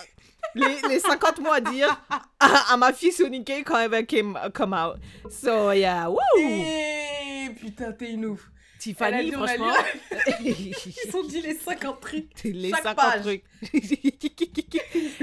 Les, 0.54 0.80
les 0.88 1.00
50 1.00 1.40
mots 1.40 1.52
à 1.52 1.60
dire 1.60 2.00
à, 2.40 2.72
à 2.72 2.76
ma 2.76 2.92
fille 2.92 3.12
soniquée 3.12 3.62
quand 3.64 3.76
elle 3.78 3.90
va 3.90 4.02
came, 4.04 4.38
come 4.54 4.72
out. 4.74 4.96
So, 5.30 5.72
yeah, 5.72 6.08
woo! 6.10 6.18
Et 6.38 7.50
putain, 7.58 7.92
t'es 7.92 8.12
une 8.12 8.26
ouf. 8.26 8.50
Tiffany, 8.78 9.24
dit, 9.26 9.32
franchement. 9.32 9.72
Ils 10.44 11.16
ont 11.16 11.22
dit 11.26 11.40
les 11.40 11.54
50 11.54 12.00
trucs. 12.00 12.30
les 12.44 12.70
Chaque 12.70 12.82
50 12.82 12.96
page. 12.96 13.22
trucs. 13.22 13.44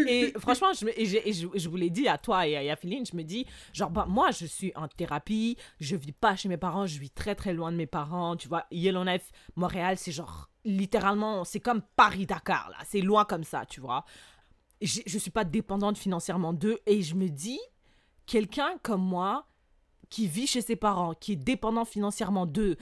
et 0.07 0.33
franchement, 0.39 0.69
je, 0.73 0.85
me- 0.85 0.99
et 0.99 1.29
et 1.29 1.33
je, 1.33 1.47
je 1.53 1.69
vous 1.69 1.75
l'ai 1.77 1.89
dit 1.89 2.07
à 2.07 2.17
toi 2.17 2.47
et 2.47 2.57
à 2.57 2.63
Yafeline, 2.63 3.05
je 3.05 3.15
me 3.15 3.23
dis, 3.23 3.45
genre, 3.73 3.89
bah, 3.91 4.05
moi, 4.07 4.31
je 4.31 4.45
suis 4.45 4.71
en 4.75 4.87
thérapie, 4.87 5.57
je 5.79 5.95
vis 5.95 6.11
pas 6.11 6.35
chez 6.35 6.49
mes 6.49 6.57
parents, 6.57 6.87
je 6.87 6.99
vis 6.99 7.11
très 7.11 7.35
très 7.35 7.53
loin 7.53 7.71
de 7.71 7.77
mes 7.77 7.85
parents, 7.87 8.35
tu 8.35 8.47
vois. 8.47 8.65
Yellowknife, 8.71 9.31
Montréal, 9.55 9.97
c'est 9.97 10.11
genre, 10.11 10.49
littéralement, 10.65 11.43
c'est 11.43 11.59
comme 11.59 11.81
Paris-Dakar, 11.95 12.69
là, 12.71 12.77
c'est 12.87 13.01
loin 13.01 13.25
comme 13.25 13.43
ça, 13.43 13.65
tu 13.67 13.79
vois. 13.81 14.05
Je, 14.81 15.01
je 15.05 15.17
suis 15.17 15.31
pas 15.31 15.43
dépendante 15.43 15.97
financièrement 15.97 16.53
d'eux 16.53 16.79
et 16.85 17.01
je 17.01 17.15
me 17.15 17.29
dis, 17.29 17.59
quelqu'un 18.25 18.77
comme 18.83 19.03
moi, 19.03 19.47
qui 20.09 20.27
vit 20.27 20.47
chez 20.47 20.61
ses 20.61 20.75
parents, 20.75 21.13
qui 21.13 21.33
est 21.33 21.37
dépendant 21.37 21.85
financièrement 21.85 22.45
d'eux, 22.45 22.77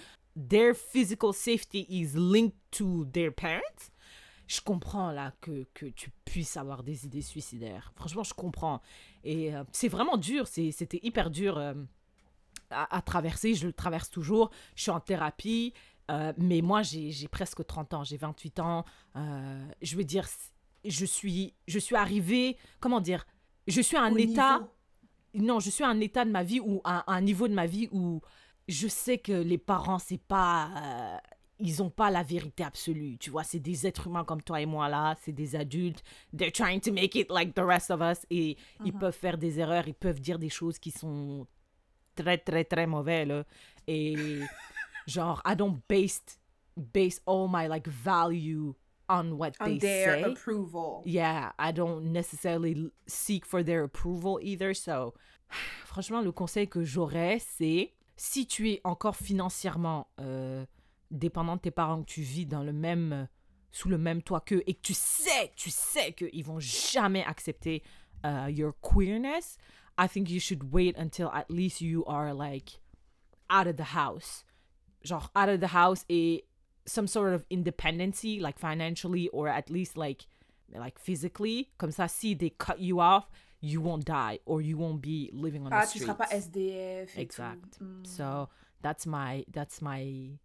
their 0.50 0.76
physical 0.76 1.34
safety 1.34 1.86
is 1.90 2.12
linked 2.16 2.56
to 2.72 3.06
their 3.06 3.34
parents, 3.34 3.92
je 4.50 4.62
comprends 4.62 5.12
là 5.12 5.32
que, 5.42 5.68
que 5.76 5.86
tu 5.86 6.10
puisses 6.26 6.58
avoir 6.58 6.82
des 6.82 7.06
idées 7.06 7.22
suicidaires. 7.22 7.94
Franchement, 7.96 8.24
je 8.24 8.34
comprends. 8.34 8.82
Et 9.24 9.56
euh, 9.56 9.64
c'est 9.72 9.88
vraiment 9.88 10.18
dur, 10.18 10.48
c'était 10.48 11.00
hyper 11.04 11.30
dur 11.30 11.60
euh, 11.60 11.76
à, 12.72 13.02
traverser, 13.04 13.54
je 13.54 13.68
le 13.68 13.74
traverse 13.74 14.10
toujours. 14.10 14.50
Je 14.76 14.82
suis 14.82 14.92
en 14.92 15.00
thérapie, 15.00 15.74
euh, 16.10 16.34
mais 16.38 16.62
moi 16.62 16.82
j'ai 16.82 17.28
presque 17.28 17.64
30 17.64 17.94
ans, 17.94 18.04
j'ai 18.04 18.18
28 18.18 18.60
ans. 18.60 18.86
je 19.16 19.96
veux 19.96 20.04
dire, 20.04 20.28
je 20.86 21.06
suis, 21.06 21.54
je 21.68 21.80
suis 21.80 21.96
arrivée, 21.96 22.58
comment 22.80 23.02
dire, 23.02 23.26
je 23.68 23.82
suis 23.82 23.98
à 23.98 24.04
un 24.04 24.14
Au 24.14 24.18
état 24.18 24.60
niveau. 24.60 25.46
non, 25.48 25.60
je 25.60 25.70
suis 25.70 25.84
à 25.84 25.88
un 25.90 26.00
état 26.00 26.26
de 26.26 26.32
ma 26.32 26.44
vie 26.44 26.60
ou 26.60 26.82
à 26.84 27.00
à 27.12 27.16
un 27.16 27.22
niveau 27.22 27.48
de 27.48 27.54
ma 27.54 27.66
vie 27.68 27.88
où 27.92 28.22
je 28.68 28.88
sais 28.88 29.18
que 29.18 29.32
les 29.34 29.58
parents, 29.58 30.00
c'est 30.00 30.22
pas. 30.22 30.70
euh, 30.78 31.18
ils 31.62 31.84
ont 31.84 31.90
pas 31.90 32.10
la 32.10 32.24
vérité 32.24 32.64
absolue. 32.64 33.18
Tu 33.18 33.30
vois, 33.32 33.44
c'est 33.44 33.60
des 33.60 33.86
êtres 33.86 34.08
humains 34.08 34.24
comme 34.24 34.42
toi 34.42 34.62
et 34.62 34.66
moi 34.66 34.88
là, 34.88 35.16
c'est 35.22 35.34
des 35.34 35.56
adultes. 35.58 36.02
They're 36.36 36.54
trying 36.54 36.80
to 36.82 36.94
make 36.94 37.16
it 37.16 37.30
like 37.30 37.54
the 37.54 37.60
rest 37.66 37.92
of 37.92 38.00
us. 38.02 38.26
Et 38.30 38.56
ils 38.86 38.94
peuvent 38.94 39.14
faire 39.18 39.38
des 39.38 39.60
erreurs, 39.60 39.86
ils 39.88 39.94
peuvent 39.94 40.22
dire 40.22 40.40
des 40.40 40.48
choses 40.50 40.80
qui 40.80 40.90
sont 40.92 41.46
très, 42.16 42.38
très, 42.38 42.64
très 42.64 42.88
mauvais 42.88 43.26
là. 43.26 43.44
Et 43.88 44.40
genre, 45.08 45.42
I 45.46 45.56
don't 45.56 45.82
base, 45.90 46.22
base 46.78 47.20
all 47.28 47.48
my 47.50 47.68
like 47.68 47.88
value 47.90 48.72
on 49.10 49.32
what 49.38 49.54
On 49.60 49.66
they 49.66 49.78
their 49.80 50.14
say 50.16 50.24
approval. 50.24 51.02
yeah, 51.06 51.52
I 51.58 51.72
don't 51.72 52.12
necessarily 52.14 52.92
seek 53.08 53.46
for 53.46 53.64
their 53.64 53.84
approval 53.84 54.40
either. 54.42 54.74
So, 54.74 55.14
franchement, 55.86 56.22
le 56.22 56.32
conseil 56.32 56.68
que 56.68 56.84
j'aurais, 56.84 57.40
c'est 57.40 57.92
si 58.16 58.46
tu 58.46 58.70
es 58.70 58.82
encore 58.84 59.16
financièrement 59.16 60.08
euh, 60.20 60.66
dépendant 61.12 61.56
de 61.56 61.62
tes 61.62 61.72
parents, 61.72 62.02
que 62.04 62.12
tu 62.12 62.22
vis 62.22 62.46
dans 62.46 62.64
le 62.64 62.74
même, 62.74 63.14
euh, 63.14 63.26
sous 63.72 63.90
le 63.90 63.98
même 63.98 64.22
toit 64.22 64.42
qu'eux 64.42 64.64
et 64.68 64.74
que 64.76 64.82
tu 64.82 64.94
sais, 64.94 65.52
tu 65.56 65.70
sais 65.70 66.14
qu'ils 66.14 66.44
vont 66.46 66.60
jamais 66.60 67.24
accepter 67.24 67.82
uh, 68.26 68.50
your 68.50 68.74
queerness, 68.82 69.58
I 69.98 70.08
think 70.08 70.30
you 70.30 70.40
should 70.40 70.72
wait 70.72 70.96
until 70.98 71.28
at 71.34 71.46
least 71.50 71.82
you 71.82 72.04
are 72.06 72.34
like 72.34 72.80
out 73.50 73.68
of 73.68 73.76
the 73.78 73.96
house. 73.96 74.46
Genre 75.04 75.30
out 75.36 75.48
of 75.50 75.62
the 75.62 75.74
house 75.74 76.04
et 76.10 76.46
some 76.90 77.08
sort 77.08 77.34
of 77.34 77.46
independency, 77.50 78.40
like 78.40 78.60
financially 78.60 79.30
or 79.30 79.48
at 79.48 79.70
least 79.70 79.98
like 79.98 80.26
like 80.74 81.00
physically. 81.00 81.70
Comme 81.78 81.92
ça, 81.92 82.10
si 82.10 82.34
they 82.34 82.50
cut 82.52 82.80
you 82.80 83.00
off, 83.00 83.30
you 83.62 83.82
won't 83.82 84.06
die 84.06 84.40
or 84.46 84.62
you 84.62 84.78
won't 84.78 85.02
be 85.02 85.30
living 85.34 85.66
on 85.66 85.74
Ah, 85.74 85.86
the 85.86 85.92
tu 85.92 86.00
seras 86.00 86.16
pas 86.16 86.28
SDF. 86.32 87.18
Exact. 87.18 87.78
Hmm. 87.78 88.04
So 88.04 88.50
that's 88.82 89.06
my 89.06 89.46
that's 89.52 89.82
my 89.82 90.38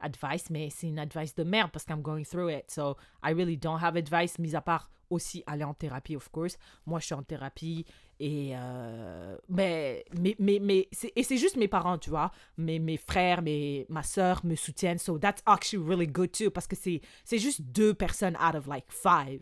advice, 0.00 0.48
mais 0.50 0.70
c'est 0.70 0.88
une 0.88 0.98
advice 0.98 1.34
de 1.34 1.44
merde 1.44 1.70
parce 1.72 1.84
I'm 1.88 2.02
going 2.02 2.24
through 2.24 2.48
it. 2.48 2.70
So 2.70 2.96
I 3.22 3.30
really 3.30 3.56
don't 3.56 3.80
have 3.80 3.96
advice, 3.96 4.38
mis 4.38 4.54
à 4.54 4.64
part 4.64 4.90
aussi 5.10 5.42
aller 5.46 5.64
en 5.64 5.74
thérapie, 5.74 6.16
of 6.16 6.28
course. 6.30 6.56
Moi, 6.86 7.00
je 7.00 7.06
suis 7.06 7.14
en 7.14 7.22
thérapie 7.22 7.84
et 8.20 8.50
euh, 8.54 9.36
mais 9.48 10.04
mais 10.20 10.34
mais, 10.38 10.58
mais 10.60 10.88
c'est, 10.92 11.12
et 11.16 11.22
c'est 11.22 11.36
juste 11.36 11.56
mes 11.56 11.68
parents, 11.68 11.98
tu 11.98 12.10
vois. 12.10 12.30
Mes, 12.56 12.78
mes 12.78 12.96
frères, 12.96 13.42
mes, 13.42 13.86
ma 13.88 14.02
soeur 14.02 14.44
me 14.44 14.54
soutiennent. 14.56 14.98
So 14.98 15.18
that's 15.18 15.42
actually 15.46 15.84
really 15.84 16.06
good 16.06 16.32
too 16.32 16.50
parce 16.50 16.66
que 16.66 16.76
c'est 16.76 17.00
c'est 17.24 17.38
juste 17.38 17.60
deux 17.62 17.94
personnes 17.94 18.36
out 18.36 18.54
of 18.54 18.66
like 18.66 18.86
five. 18.90 19.40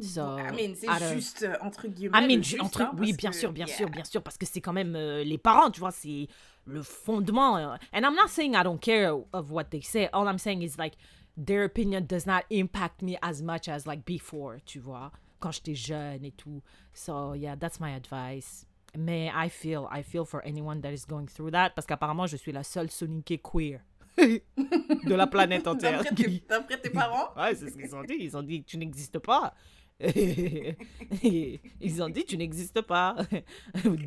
So, 0.00 0.22
I 0.38 0.52
mean, 0.52 0.74
c'est 0.74 0.88
of- 0.88 1.12
juste 1.14 1.42
euh, 1.42 1.54
entre 1.60 1.86
guillemets. 1.86 2.18
I 2.18 2.26
mean, 2.26 2.42
juste, 2.42 2.62
entre- 2.62 2.80
hein, 2.82 2.92
oui, 2.98 3.12
bien 3.12 3.30
que- 3.30 3.36
sûr, 3.36 3.52
bien 3.52 3.66
yeah. 3.66 3.76
sûr, 3.76 3.90
bien 3.90 4.04
sûr, 4.04 4.22
parce 4.22 4.38
que 4.38 4.46
c'est 4.46 4.60
quand 4.60 4.72
même 4.72 4.94
euh, 4.96 5.22
les 5.22 5.36
parents, 5.38 5.70
tu 5.70 5.80
vois, 5.80 5.90
c'est 5.90 6.28
le 6.64 6.82
fondement. 6.82 7.56
and 7.56 7.78
I'm 7.92 8.14
not 8.14 8.28
saying 8.28 8.54
I 8.54 8.62
don't 8.62 8.78
care 8.80 9.12
of 9.32 9.50
what 9.50 9.64
they 9.64 9.82
say. 9.82 10.08
All 10.12 10.26
I'm 10.28 10.38
saying 10.38 10.62
is 10.62 10.76
like 10.78 10.94
their 11.36 11.64
opinion 11.64 12.06
does 12.06 12.26
not 12.26 12.44
impact 12.50 13.02
me 13.02 13.16
as 13.22 13.42
much 13.42 13.68
as 13.68 13.86
like 13.86 14.04
before, 14.04 14.58
tu 14.64 14.80
vois, 14.80 15.10
quand 15.40 15.52
j'étais 15.52 15.74
jeune 15.74 16.24
et 16.24 16.32
tout. 16.36 16.62
So 16.92 17.34
yeah, 17.34 17.56
that's 17.56 17.80
my 17.80 17.94
advice. 17.94 18.66
Mais 18.96 19.30
I 19.34 19.48
feel, 19.48 19.88
I 19.90 20.02
feel 20.02 20.26
for 20.26 20.42
anyone 20.44 20.82
that 20.82 20.92
is 20.92 21.06
going 21.06 21.26
through 21.26 21.52
that, 21.52 21.70
parce 21.74 21.86
qu'apparemment 21.86 22.26
je 22.26 22.36
suis 22.36 22.52
la 22.52 22.62
seule 22.62 22.90
soniquée 22.90 23.38
queer 23.38 23.80
de 24.18 25.14
la 25.14 25.26
planète 25.26 25.66
entière. 25.66 26.02
D'après 26.02 26.76
tes, 26.76 26.82
tes 26.82 26.90
parents? 26.90 27.30
Ouais, 27.36 27.54
c'est 27.54 27.70
ce 27.70 27.76
qu'ils 27.76 27.96
ont 27.96 28.02
dit. 28.02 28.16
Ils 28.20 28.36
ont 28.36 28.42
dit, 28.42 28.62
tu 28.62 28.76
n'existes 28.76 29.18
pas. 29.18 29.54
Ils 30.02 32.02
ont 32.02 32.08
dit, 32.08 32.24
tu 32.24 32.36
n'existes 32.36 32.82
pas. 32.82 33.16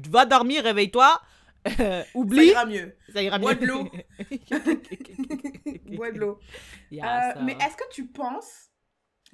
Va 0.10 0.26
dormir, 0.26 0.64
réveille-toi. 0.64 1.20
Euh, 1.68 2.04
Ça 2.04 2.06
oublie, 2.14 2.48
ira 2.48 2.66
mieux. 2.66 2.96
ça 3.12 3.22
ira 3.24 3.40
Bois 3.40 3.56
mieux. 3.56 3.62
de 3.62 3.66
l'eau. 3.66 3.90
Bois 5.98 6.12
de 6.12 6.20
l'eau. 6.20 6.40
Yeah, 6.92 7.38
Euh, 7.38 7.42
Mais 7.44 7.54
est-ce 7.54 7.76
que 7.76 7.90
tu 7.92 8.08
penses 8.08 8.70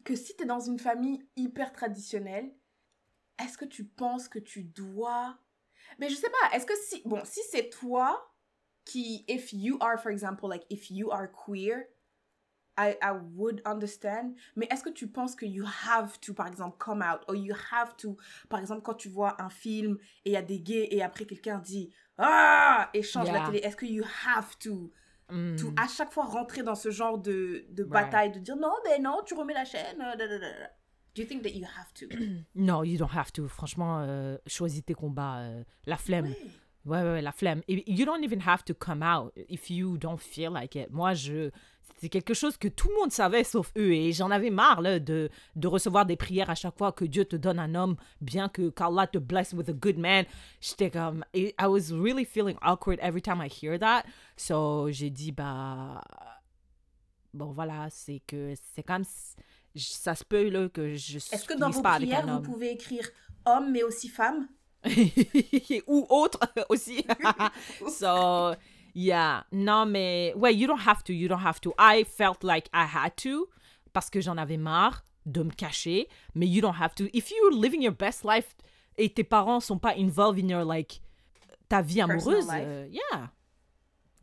que 0.04 0.16
si 0.16 0.36
tu 0.36 0.44
es 0.44 0.46
dans 0.46 0.60
une 0.62 0.80
famille 0.80 1.28
hyper 1.36 1.72
traditionnelle, 1.74 2.52
est-ce 3.44 3.58
que 3.58 3.66
tu 3.66 3.86
penses 3.86 4.28
que 4.30 4.40
tu 4.40 4.64
dois... 4.64 5.38
Mais 6.00 6.10
je 6.10 6.16
sais 6.16 6.30
pas, 6.30 6.56
est-ce 6.56 6.66
que 6.66 6.74
si... 6.86 7.02
Bon, 7.06 7.22
si 7.26 7.42
c'est 7.50 7.70
toi 7.70 8.34
qui... 8.86 9.26
If 9.28 9.52
you 9.54 9.78
are, 9.82 10.00
for 10.00 10.12
example, 10.12 10.50
like, 10.50 10.66
if 10.70 10.90
you 10.90 11.12
are 11.12 11.28
queer, 11.32 11.88
I, 12.78 12.96
I 13.02 13.12
would 13.36 13.62
understand. 13.66 14.36
Mais 14.56 14.68
est-ce 14.72 14.84
que 14.84 14.90
tu 14.90 15.08
penses 15.08 15.36
que 15.36 15.46
you 15.46 15.66
have 15.86 16.18
to, 16.22 16.34
par 16.34 16.48
exemple, 16.48 16.78
come 16.78 17.02
out, 17.04 17.22
or 17.28 17.36
you 17.36 17.54
have 17.72 17.96
to, 17.98 18.18
par 18.50 18.60
exemple, 18.62 18.82
quand 18.82 18.94
tu 18.96 19.10
vois 19.10 19.40
un 19.42 19.50
film 19.50 19.98
et 20.24 20.30
il 20.32 20.34
y 20.34 20.38
a 20.38 20.42
des 20.42 20.62
gays 20.62 20.88
et 20.92 21.02
après 21.04 21.26
quelqu'un 21.26 21.60
dit 21.60 21.94
ah 22.24 22.90
et 22.94 23.02
change 23.04 23.32
la 23.32 23.46
télé, 23.48 23.60
est-ce 23.60 23.76
que 23.76 23.86
you 23.86 24.04
have 24.28 24.58
to? 24.60 24.92
Mm. 25.32 25.56
to 25.56 25.74
à 25.78 25.88
chaque 25.88 26.12
fois 26.12 26.26
rentrer 26.26 26.62
dans 26.62 26.76
ce 26.76 26.92
genre 26.92 27.18
de, 27.18 27.66
de 27.70 27.84
Right. 27.84 27.92
bataille, 27.92 28.32
de 28.34 28.40
dire 28.40 28.58
non, 28.58 28.74
ben 28.84 29.02
non, 29.02 29.22
tu 29.26 29.34
remets 29.34 29.54
la 29.54 29.64
chaîne. 29.64 30.02
euh. 30.02 30.66
Do 31.16 31.22
you 31.22 31.28
think 31.28 31.42
that 31.44 31.52
you 31.52 31.66
have 31.66 31.94
to? 31.94 32.06
Non, 32.56 32.84
you 32.84 32.98
don't 32.98 33.14
have 33.16 33.32
to. 33.34 33.48
Franchement, 33.48 34.02
euh, 34.02 34.38
choisis 34.46 34.84
tes 34.84 34.94
combats. 34.94 35.38
euh, 35.40 35.64
la 35.86 35.96
flemme. 35.98 36.26
Ouais. 36.28 36.38
Ouais, 36.86 37.02
ouais, 37.04 37.12
ouais, 37.14 37.22
la 37.22 37.32
flemme. 37.32 37.62
You 37.68 38.06
don't 38.06 38.24
even 38.24 38.42
have 38.46 38.64
to 38.66 38.74
come 38.74 39.04
out 39.04 39.32
if 39.50 39.70
you 39.70 39.98
don't 39.98 40.18
feel 40.20 40.52
like 40.52 40.76
it. 40.76 40.90
Moi, 40.90 41.14
je... 41.14 41.50
C'est 41.98 42.10
quelque 42.10 42.34
chose 42.34 42.58
que 42.58 42.68
tout 42.68 42.90
le 42.90 42.96
monde 42.96 43.12
savait 43.12 43.44
sauf 43.44 43.72
eux. 43.78 43.94
Et 43.94 44.12
j'en 44.12 44.32
avais 44.32 44.50
marre 44.50 44.82
là, 44.82 45.00
de, 45.00 45.30
de 45.56 45.68
recevoir 45.68 46.06
des 46.06 46.16
prières 46.16 46.50
à 46.50 46.56
chaque 46.56 46.78
fois 46.78 46.92
que 46.92 47.06
Dieu 47.06 47.26
te 47.26 47.36
donne 47.36 47.60
un 47.60 47.76
homme, 47.76 47.96
bien 48.22 48.50
que 48.50 48.70
qu'Allah 48.70 49.08
te 49.08 49.18
bless 49.18 49.54
with 49.54 49.70
a 49.70 49.74
good 49.74 49.98
man. 49.98 50.26
J'étais 50.60 50.90
comme... 50.90 51.24
I 51.34 51.54
was 51.62 51.92
really 51.92 52.26
feeling 52.26 52.58
awkward 52.62 53.00
every 53.02 53.22
time 53.22 53.42
I 53.42 53.48
hear 53.48 53.78
that. 53.80 54.04
So, 54.36 54.90
j'ai 54.92 55.10
dit, 55.10 55.32
bah... 55.32 56.02
Bon, 57.34 57.52
voilà, 57.52 57.88
c'est 57.90 58.22
que 58.26 58.54
c'est 58.76 58.84
comme... 58.84 59.04
Ça 59.76 60.16
se 60.16 60.26
peut 60.26 60.50
là, 60.50 60.68
que 60.68 60.96
je 60.96 61.18
Est-ce 61.18 61.46
que 61.46 61.58
dans 61.58 61.70
vos 61.70 61.82
pas 61.82 61.96
prières, 61.96 62.28
vous 62.28 62.42
pouvez 62.42 62.72
écrire 62.72 63.08
homme 63.46 63.72
mais 63.72 63.84
aussi 63.84 64.10
femme? 64.10 64.48
ou 65.88 66.06
autre 66.10 66.40
aussi. 66.70 67.06
so, 67.88 68.54
yeah. 68.94 69.44
Non, 69.52 69.86
mais 69.86 70.34
ouais, 70.36 70.54
you 70.54 70.68
don't 70.68 70.88
have 70.88 71.04
to, 71.04 71.14
you 71.14 71.28
don't 71.28 71.44
have 71.44 71.60
to. 71.62 71.74
I 71.78 72.04
felt 72.04 72.44
like 72.44 72.70
I 72.74 72.86
had 72.86 73.16
to 73.18 73.48
parce 73.94 74.10
que 74.10 74.22
j'en 74.22 74.38
avais 74.38 74.58
marre 74.58 75.04
de 75.26 75.44
me 75.44 75.52
cacher, 75.52 76.08
mais 76.36 76.48
you 76.48 76.62
don't 76.62 76.80
have 76.80 76.96
to. 76.96 77.06
If 77.14 77.32
you're 77.32 77.54
living 77.54 77.82
your 77.82 77.94
best 77.94 78.24
life 78.24 78.56
et 78.98 79.10
tes 79.10 79.24
parents 79.24 79.62
sont 79.62 79.78
pas 79.78 79.96
involved 79.98 80.40
in 80.40 80.48
your 80.50 80.64
like 80.64 81.02
ta 81.70 81.82
vie 81.82 82.02
amoureuse, 82.02 82.48
euh, 82.52 82.88
yeah. 82.90 83.30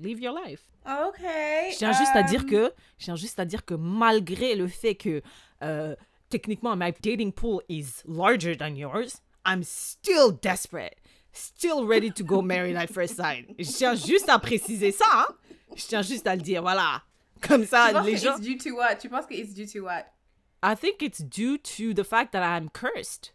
Live 0.00 0.20
your 0.20 0.32
life. 0.32 0.62
Ok. 0.86 1.20
Je 1.20 1.76
tiens 1.76 1.92
juste 1.92 2.14
à 2.14 2.22
dire 2.22 2.42
euh, 2.42 2.68
que, 2.68 2.74
je 2.98 3.04
tiens 3.04 3.16
juste 3.16 3.38
à 3.38 3.44
dire 3.44 3.64
que 3.64 3.74
malgré 3.74 4.54
le 4.54 4.68
fait 4.68 4.94
que 4.94 5.22
euh, 5.62 5.96
techniquement 6.30 6.76
my 6.76 6.92
dating 7.02 7.32
pool 7.32 7.60
is 7.68 8.02
larger 8.06 8.56
than 8.56 8.76
yours, 8.76 9.20
I'm 9.44 9.62
still 9.62 10.30
desperate, 10.30 10.96
still 11.38 11.86
ready 11.86 12.10
to 12.10 12.22
go 12.24 12.42
married 12.42 12.76
at 12.76 12.88
first 12.88 13.16
sight. 13.16 13.46
Je 13.58 13.64
tiens 13.70 13.94
juste 13.94 14.28
à 14.28 14.38
préciser 14.38 14.92
ça, 14.92 15.04
hein. 15.12 15.26
Je 15.76 15.84
tiens 15.86 16.02
juste 16.02 16.26
à 16.26 16.34
le 16.36 16.42
dire, 16.42 16.62
voilà. 16.62 17.02
Comme 17.40 17.62
Tu 17.62 17.68
ça, 17.68 17.90
penses 17.92 18.06
les 18.06 18.16
gens. 18.16 18.36
it's 18.36 18.40
due 18.40 18.58
to 18.58 18.76
what? 18.76 18.96
Tu 18.96 19.08
penses 19.08 19.26
que 19.26 19.34
it's 19.34 19.54
due 19.54 19.66
to 19.66 19.84
what? 19.84 20.06
I 20.62 20.74
think 20.74 21.02
it's 21.02 21.20
due 21.22 21.56
to 21.58 21.94
the 21.94 22.04
fact 22.04 22.32
that 22.32 22.42
I'm 22.42 22.68
cursed. 22.70 23.32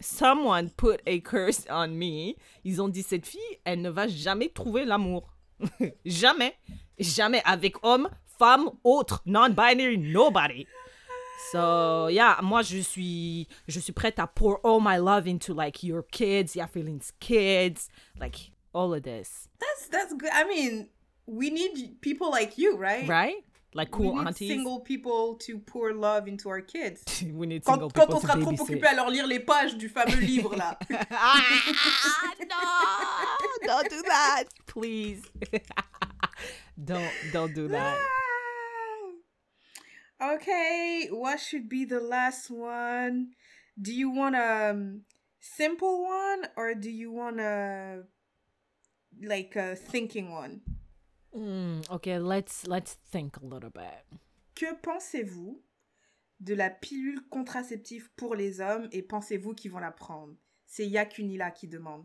Someone 0.00 0.70
put 0.70 1.00
a 1.06 1.20
curse 1.20 1.64
on 1.70 1.96
me. 1.96 2.34
Ils 2.64 2.82
ont 2.82 2.88
dit 2.88 3.02
cette 3.02 3.26
fille, 3.26 3.40
elle 3.64 3.80
ne 3.80 3.88
va 3.90 4.06
jamais 4.08 4.48
trouver 4.48 4.84
l'amour. 4.84 5.32
jamais. 6.04 6.54
Jamais 6.98 7.40
avec 7.44 7.76
homme, 7.82 8.08
femme, 8.38 8.68
autre, 8.82 9.22
non-binary, 9.26 9.96
nobody. 9.98 10.66
So, 11.52 12.08
yeah, 12.08 12.38
moi 12.42 12.62
je 12.62 12.78
suis 12.80 13.46
je 13.68 13.78
suis 13.80 13.92
prête 13.92 14.18
à 14.18 14.26
pour 14.26 14.60
all 14.64 14.80
my 14.80 14.96
love 14.98 15.26
into 15.28 15.52
like 15.54 15.82
your 15.82 16.02
kids, 16.02 16.54
your 16.56 16.66
feelings 16.68 17.12
kids, 17.20 17.88
like 18.18 18.50
all 18.72 18.92
of 18.94 19.02
this. 19.02 19.48
That's, 19.60 19.88
that's 19.88 20.12
good. 20.14 20.30
I 20.32 20.44
mean, 20.44 20.88
we 21.26 21.50
need 21.50 22.00
people 22.00 22.30
like 22.30 22.56
you, 22.58 22.76
right? 22.76 23.06
Right? 23.08 23.36
Like 23.76 23.96
We 23.98 24.04
cool 24.04 24.14
need 24.16 24.26
aunties. 24.28 24.48
single 24.48 24.80
people 24.80 25.34
to 25.46 25.58
pour 25.58 25.92
love 25.92 26.28
into 26.28 26.48
our 26.48 26.60
kids. 26.60 27.02
We 27.22 27.46
need 27.46 27.64
single 27.64 27.90
quand 27.90 28.06
people 28.08 28.14
on 28.16 28.20
to 28.20 28.26
sera 28.26 28.40
trop 28.40 28.60
occupé 28.60 28.86
à 28.86 28.94
leur 28.94 29.10
lire 29.10 29.26
les 29.26 29.40
pages 29.40 29.76
du 29.76 29.88
fameux 29.88 30.20
livre 30.20 30.54
là. 30.56 30.78
ah, 31.10 31.42
no, 32.40 33.66
don't 33.66 33.90
do 33.90 34.02
that, 34.02 34.44
please. 34.66 35.22
don't 36.78 37.10
don't 37.32 37.52
do 37.52 37.66
that. 37.68 37.96
Okay, 40.32 41.08
what 41.10 41.38
should 41.38 41.68
be 41.68 41.84
the 41.84 42.00
last 42.00 42.50
one? 42.50 43.28
Do 43.80 43.92
you 43.92 44.10
want 44.10 44.36
a 44.36 44.70
um, 44.70 45.02
simple 45.40 46.04
one 46.04 46.46
or 46.56 46.74
do 46.74 46.90
you 46.90 47.12
want 47.12 47.40
a 47.40 48.02
like 49.22 49.56
a 49.56 49.76
thinking 49.76 50.30
one? 50.30 50.60
Mm, 51.36 51.90
okay, 51.90 52.18
let's 52.18 52.66
let's 52.66 52.96
think 53.10 53.36
a 53.36 53.44
little 53.44 53.70
bit. 53.70 54.04
Que 54.54 54.74
pensez-vous 54.80 55.60
de 56.40 56.54
la 56.54 56.70
pilule 56.70 57.20
contraceptive 57.30 58.10
pour 58.16 58.36
les 58.36 58.60
hommes 58.60 58.88
et 58.92 59.02
pensez-vous 59.02 59.54
qu'ils 59.54 59.72
vont 59.72 59.80
la 59.80 59.90
prendre? 59.90 60.34
C'est 60.66 60.86
Yakunila 60.86 61.50
qui 61.50 61.66
demande. 61.66 62.04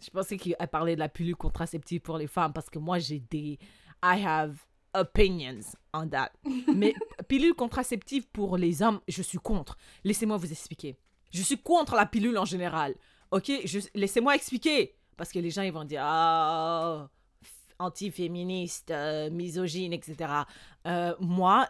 Je 0.00 0.10
pensais 0.10 0.36
qu'il 0.36 0.54
parlait 0.70 0.94
de 0.94 1.00
la 1.00 1.08
pilule 1.08 1.36
contraceptive 1.36 2.02
pour 2.02 2.18
les 2.18 2.26
femmes 2.26 2.52
parce 2.52 2.68
que 2.68 2.78
moi 2.78 2.98
j'ai 2.98 3.20
des 3.20 3.58
I 4.02 4.22
have 4.22 4.58
opinions 4.98 5.60
on 5.92 6.08
that. 6.08 6.30
Mais 6.74 6.94
pilule 7.28 7.54
contraceptive 7.54 8.26
pour 8.28 8.56
les 8.56 8.82
hommes, 8.82 9.00
je 9.08 9.22
suis 9.22 9.38
contre. 9.38 9.76
Laissez-moi 10.04 10.36
vous 10.36 10.50
expliquer. 10.50 10.96
Je 11.32 11.42
suis 11.42 11.58
contre 11.58 11.94
la 11.94 12.06
pilule 12.06 12.38
en 12.38 12.44
général. 12.44 12.94
OK, 13.30 13.50
Je- 13.64 13.88
laissez-moi 13.94 14.34
expliquer 14.36 14.94
parce 15.16 15.30
que 15.32 15.38
les 15.38 15.50
gens 15.50 15.62
ils 15.62 15.72
vont 15.72 15.84
dire 15.84 16.02
ah 16.04 17.08
anti-féministe, 17.78 18.90
euh, 18.90 19.30
misogyne, 19.30 19.92
etc. 19.92 20.32
Euh, 20.86 21.14
moi, 21.20 21.68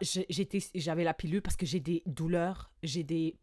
j'avais 0.75 1.05
la 1.05 1.15
pilule 1.15 1.43
parce 1.43 1.57
que 1.57 1.67
j'ai 1.67 1.81
des 1.81 2.03
douleurs, 2.07 2.71
j'ai 2.83 3.03
des, 3.03 3.37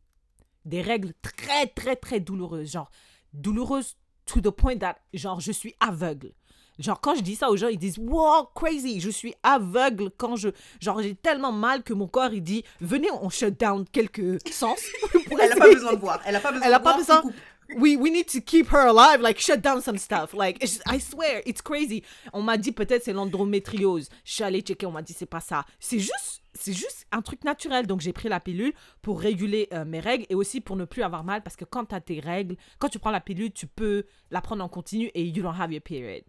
des 0.65 0.81
règles 0.81 1.13
très, 1.21 1.67
très, 1.67 1.95
très 1.95 2.19
douloureuses. 2.19 2.71
Genre, 2.71 2.89
douloureuses 3.33 3.97
to 4.25 4.39
the 4.39 4.49
point 4.49 4.77
that, 4.77 4.95
genre, 5.13 5.39
je 5.41 5.51
suis 5.51 5.75
aveugle. 5.79 6.31
Genre, 6.79 6.99
quand 6.99 7.15
je 7.15 7.21
dis 7.21 7.35
ça 7.35 7.49
aux 7.49 7.57
gens, 7.57 7.67
ils 7.67 7.77
disent 7.77 7.99
Wow, 7.99 8.49
crazy, 8.55 8.99
je 8.99 9.09
suis 9.09 9.33
aveugle 9.43 10.09
quand 10.17 10.35
je. 10.35 10.49
Genre, 10.79 11.01
j'ai 11.01 11.15
tellement 11.15 11.51
mal 11.51 11.83
que 11.83 11.93
mon 11.93 12.07
corps, 12.07 12.33
il 12.33 12.41
dit 12.41 12.63
Venez, 12.81 13.09
on 13.11 13.29
shut 13.29 13.59
down 13.59 13.85
quelques 13.91 14.39
sens. 14.51 14.81
Elle 15.31 15.49
n'a 15.49 15.55
pas 15.55 15.71
besoin 15.71 15.93
de 15.93 15.99
voir. 15.99 16.19
Elle 16.25 16.33
n'a 16.33 16.39
pas 16.39 16.51
besoin 16.51 16.67
Elle 16.67 16.73
a 16.73 16.79
de 16.79 16.83
pas 16.83 16.97
voir, 16.97 17.21
besoin. 17.21 17.33
We, 17.77 17.95
we 17.95 18.11
need 18.11 18.27
to 18.27 18.41
keep 18.41 18.71
her 18.71 18.87
alive, 18.87 19.21
like 19.21 19.39
shut 19.39 19.61
down 19.61 19.81
some 19.81 19.97
stuff. 19.97 20.33
Like, 20.33 20.63
I 20.63 20.99
swear, 20.99 21.41
it's 21.45 21.61
crazy. 21.61 22.03
On 22.33 22.41
m'a 22.41 22.57
dit 22.57 22.71
peut-être 22.71 23.03
c'est 23.05 23.13
l'endométriose. 23.13 24.09
Je 24.25 24.33
suis 24.33 24.43
allée 24.43 24.61
checker, 24.61 24.85
on 24.85 24.91
m'a 24.91 25.01
dit 25.01 25.13
c'est 25.13 25.25
pas 25.25 25.39
ça. 25.39 25.65
C'est 25.79 25.99
juste, 25.99 26.43
c'est 26.53 26.73
juste 26.73 27.07
un 27.11 27.21
truc 27.21 27.43
naturel. 27.43 27.87
Donc 27.87 28.01
j'ai 28.01 28.13
pris 28.13 28.29
la 28.29 28.39
pilule 28.39 28.73
pour 29.01 29.19
réguler 29.19 29.69
euh, 29.73 29.85
mes 29.85 29.99
règles 29.99 30.25
et 30.29 30.35
aussi 30.35 30.61
pour 30.61 30.75
ne 30.75 30.85
plus 30.85 31.03
avoir 31.03 31.23
mal 31.23 31.41
parce 31.41 31.55
que 31.55 31.65
quand 31.65 31.85
tu 31.85 31.95
as 31.95 32.01
tes 32.01 32.19
règles, 32.19 32.57
quand 32.79 32.89
tu 32.89 32.99
prends 32.99 33.11
la 33.11 33.21
pilule, 33.21 33.51
tu 33.51 33.65
peux 33.65 34.03
la 34.29 34.41
prendre 34.41 34.63
en 34.63 34.69
continu 34.69 35.09
et 35.13 35.23
you 35.23 35.41
don't 35.41 35.55
have 35.57 35.71
your 35.71 35.81
period. 35.81 36.23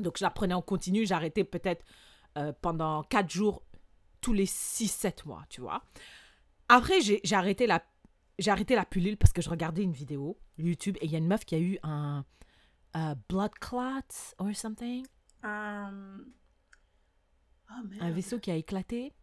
Donc 0.00 0.18
je 0.18 0.24
la 0.24 0.30
prenais 0.30 0.54
en 0.54 0.62
continu, 0.62 1.06
j'ai 1.06 1.14
arrêté 1.14 1.44
peut-être 1.44 1.84
euh, 2.38 2.52
pendant 2.60 3.02
4 3.04 3.30
jours 3.30 3.62
tous 4.20 4.32
les 4.32 4.46
6-7 4.46 5.26
mois, 5.26 5.44
tu 5.48 5.60
vois. 5.60 5.82
Après, 6.68 7.00
j'ai 7.00 7.20
arrêté, 7.34 7.66
la, 7.66 7.82
arrêté 8.46 8.74
la 8.76 8.84
pilule 8.84 9.16
parce 9.16 9.32
que 9.32 9.42
je 9.42 9.48
regardais 9.50 9.82
une 9.82 9.92
vidéo 9.92 10.38
YouTube 10.58 10.96
et 11.00 11.06
il 11.06 11.10
y 11.10 11.14
a 11.14 11.18
une 11.18 11.26
meuf 11.26 11.44
qui 11.44 11.54
a 11.54 11.58
eu 11.58 11.78
un 11.82 12.24
euh, 12.96 13.14
blood 13.28 13.52
clot 13.60 14.34
or 14.38 14.54
something, 14.54 15.04
Oh 17.72 17.82
merde. 17.84 18.02
un 18.02 18.10
vaisseau 18.10 18.38
qui 18.40 18.50
a 18.50 18.56
éclaté, 18.56 19.14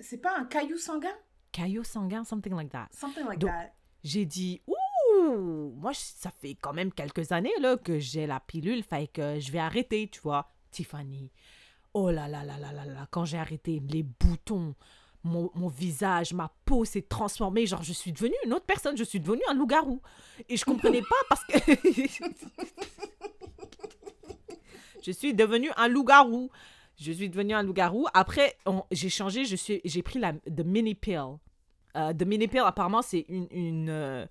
C'est 0.00 0.18
pas 0.18 0.36
un 0.38 0.44
caillou 0.46 0.76
sanguin? 0.78 1.14
Caillot 1.52 1.84
sanguin, 1.84 2.24
something 2.24 2.52
like 2.54 2.70
that. 2.72 2.88
Something 2.90 3.26
like 3.26 3.38
Donc, 3.38 3.50
that. 3.50 3.72
j'ai 4.02 4.26
dit 4.26 4.60
ouh 4.66 4.74
moi 5.24 5.92
ça 5.94 6.30
fait 6.30 6.54
quand 6.54 6.72
même 6.72 6.92
quelques 6.92 7.32
années 7.32 7.52
là 7.60 7.76
que 7.76 7.98
j'ai 7.98 8.26
la 8.26 8.40
pilule 8.40 8.82
fait 8.82 9.08
que 9.08 9.38
je 9.40 9.52
vais 9.52 9.58
arrêter 9.58 10.08
tu 10.08 10.20
vois. 10.20 10.50
Tiffany 10.70 11.30
oh 11.92 12.10
là 12.10 12.26
là 12.26 12.44
là 12.44 12.58
là 12.58 12.72
là 12.72 12.84
là 12.84 13.06
quand 13.10 13.24
j'ai 13.24 13.38
arrêté 13.38 13.80
les 13.88 14.02
boutons 14.02 14.74
mon, 15.22 15.50
visage 15.68 16.34
ma 16.34 16.52
peau 16.64 16.84
s'est 16.84 17.02
transformée 17.02 17.66
genre 17.66 17.82
je 17.82 17.92
suis 17.92 18.12
devenue 18.12 18.34
une 18.44 18.52
autre 18.52 18.66
personne 18.66 18.96
je 18.96 19.04
suis 19.04 19.20
devenue 19.20 19.42
un 19.48 19.54
loup-garou. 19.54 20.02
Et 20.48 20.56
je 20.56 20.64
comprenais 20.64 21.00
pas 21.00 21.16
parce 21.28 21.44
que 21.44 21.58
je 25.02 25.12
suis 25.12 25.32
devenue 25.32 25.70
un 25.76 25.88
loup-garou. 25.88 26.50
Je 27.00 27.10
suis 27.12 27.30
devenue 27.30 27.54
un 27.54 27.62
loup-garou. 27.62 28.06
Après 28.12 28.58
j'ai 28.90 29.08
changé 29.08 29.44
j'ai 29.46 30.02
pris 30.02 30.18
la 30.18 30.32
the 30.32 30.60
mini 30.64 30.94
pill. 30.94 31.38
Euh, 31.96 32.12
The 32.12 32.22
Mini 32.24 32.48
Pill, 32.48 32.62
apparemment, 32.64 33.02
c'est 33.02 33.24
une, 33.28 33.46
une, 33.50 33.88
euh, 33.88 34.26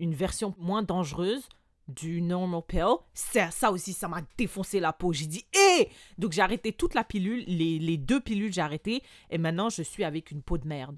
une 0.00 0.14
version 0.14 0.54
moins 0.58 0.82
dangereuse 0.82 1.48
du 1.86 2.22
normal 2.22 2.62
pill. 2.66 2.96
Ça, 3.14 3.50
ça 3.50 3.70
aussi, 3.70 3.92
ça 3.92 4.08
m'a 4.08 4.22
défoncé 4.36 4.80
la 4.80 4.92
peau. 4.92 5.12
J'ai 5.12 5.26
dit, 5.26 5.44
hé 5.52 5.88
Donc, 6.18 6.32
j'ai 6.32 6.42
arrêté 6.42 6.72
toute 6.72 6.94
la 6.94 7.04
pilule. 7.04 7.44
Les, 7.46 7.78
les 7.78 7.96
deux 7.96 8.20
pilules, 8.20 8.52
j'ai 8.52 8.60
arrêté. 8.60 9.02
Et 9.30 9.38
maintenant, 9.38 9.68
je 9.68 9.82
suis 9.82 10.04
avec 10.04 10.30
une 10.30 10.42
peau 10.42 10.58
de 10.58 10.66
merde 10.66 10.96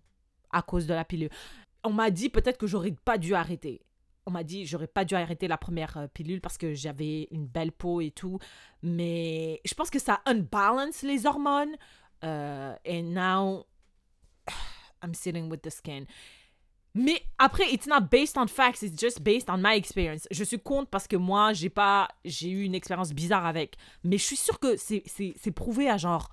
à 0.50 0.62
cause 0.62 0.86
de 0.86 0.94
la 0.94 1.04
pilule. 1.04 1.30
On 1.84 1.92
m'a 1.92 2.10
dit 2.10 2.28
peut-être 2.28 2.58
que 2.58 2.66
j'aurais 2.66 2.92
pas 2.92 3.18
dû 3.18 3.34
arrêter. 3.34 3.80
On 4.24 4.30
m'a 4.30 4.44
dit 4.44 4.66
j'aurais 4.66 4.86
pas 4.86 5.04
dû 5.04 5.14
arrêter 5.14 5.48
la 5.48 5.58
première 5.58 5.96
euh, 5.96 6.06
pilule 6.06 6.40
parce 6.40 6.56
que 6.56 6.74
j'avais 6.74 7.26
une 7.32 7.46
belle 7.46 7.72
peau 7.72 8.00
et 8.00 8.12
tout. 8.12 8.38
Mais 8.82 9.60
je 9.64 9.74
pense 9.74 9.90
que 9.90 9.98
ça 9.98 10.20
unbalance 10.26 11.02
les 11.02 11.26
hormones. 11.26 11.74
Euh, 12.22 12.74
et 12.84 13.02
now, 13.02 13.66
I'm 15.02 15.14
sitting 15.14 15.50
with 15.50 15.62
the 15.62 15.70
skin. 15.70 16.04
Mais 16.94 17.22
après, 17.38 17.72
it's 17.72 17.86
not 17.86 18.02
based 18.10 18.36
on 18.36 18.46
facts, 18.48 18.82
it's 18.82 18.98
just 18.98 19.22
based 19.22 19.48
on 19.48 19.58
my 19.58 19.76
experience. 19.76 20.26
Je 20.30 20.44
suis 20.44 20.58
contre 20.58 20.90
parce 20.90 21.08
que 21.08 21.16
moi, 21.16 21.52
j'ai 21.54 22.50
eu 22.50 22.62
une 22.64 22.74
expérience 22.74 23.12
bizarre 23.12 23.46
avec. 23.46 23.76
Mais 24.04 24.18
je 24.18 24.24
suis 24.24 24.36
sûre 24.36 24.58
que 24.58 24.76
c'est, 24.76 25.02
prouvé 25.54 25.88
à 25.88 25.96
genre 25.96 26.30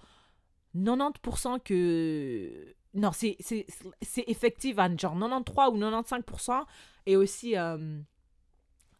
90% 0.76 1.62
que. 1.64 2.76
Non, 2.94 3.12
c'est, 3.14 3.38
c'est, 3.40 3.68
c'est 4.02 4.24
effectif 4.28 4.80
à 4.80 4.94
genre 4.98 5.18
93 5.18 5.70
ou 5.70 5.78
95%. 5.78 6.66
Et 7.06 7.16
aussi, 7.16 7.58
euh, 7.58 8.00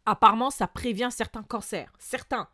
apparemment, 0.06 0.50
ça 0.50 0.66
prévient 0.66 1.10
certains 1.10 1.42
cancers. 1.42 1.92
Certains. 1.98 2.48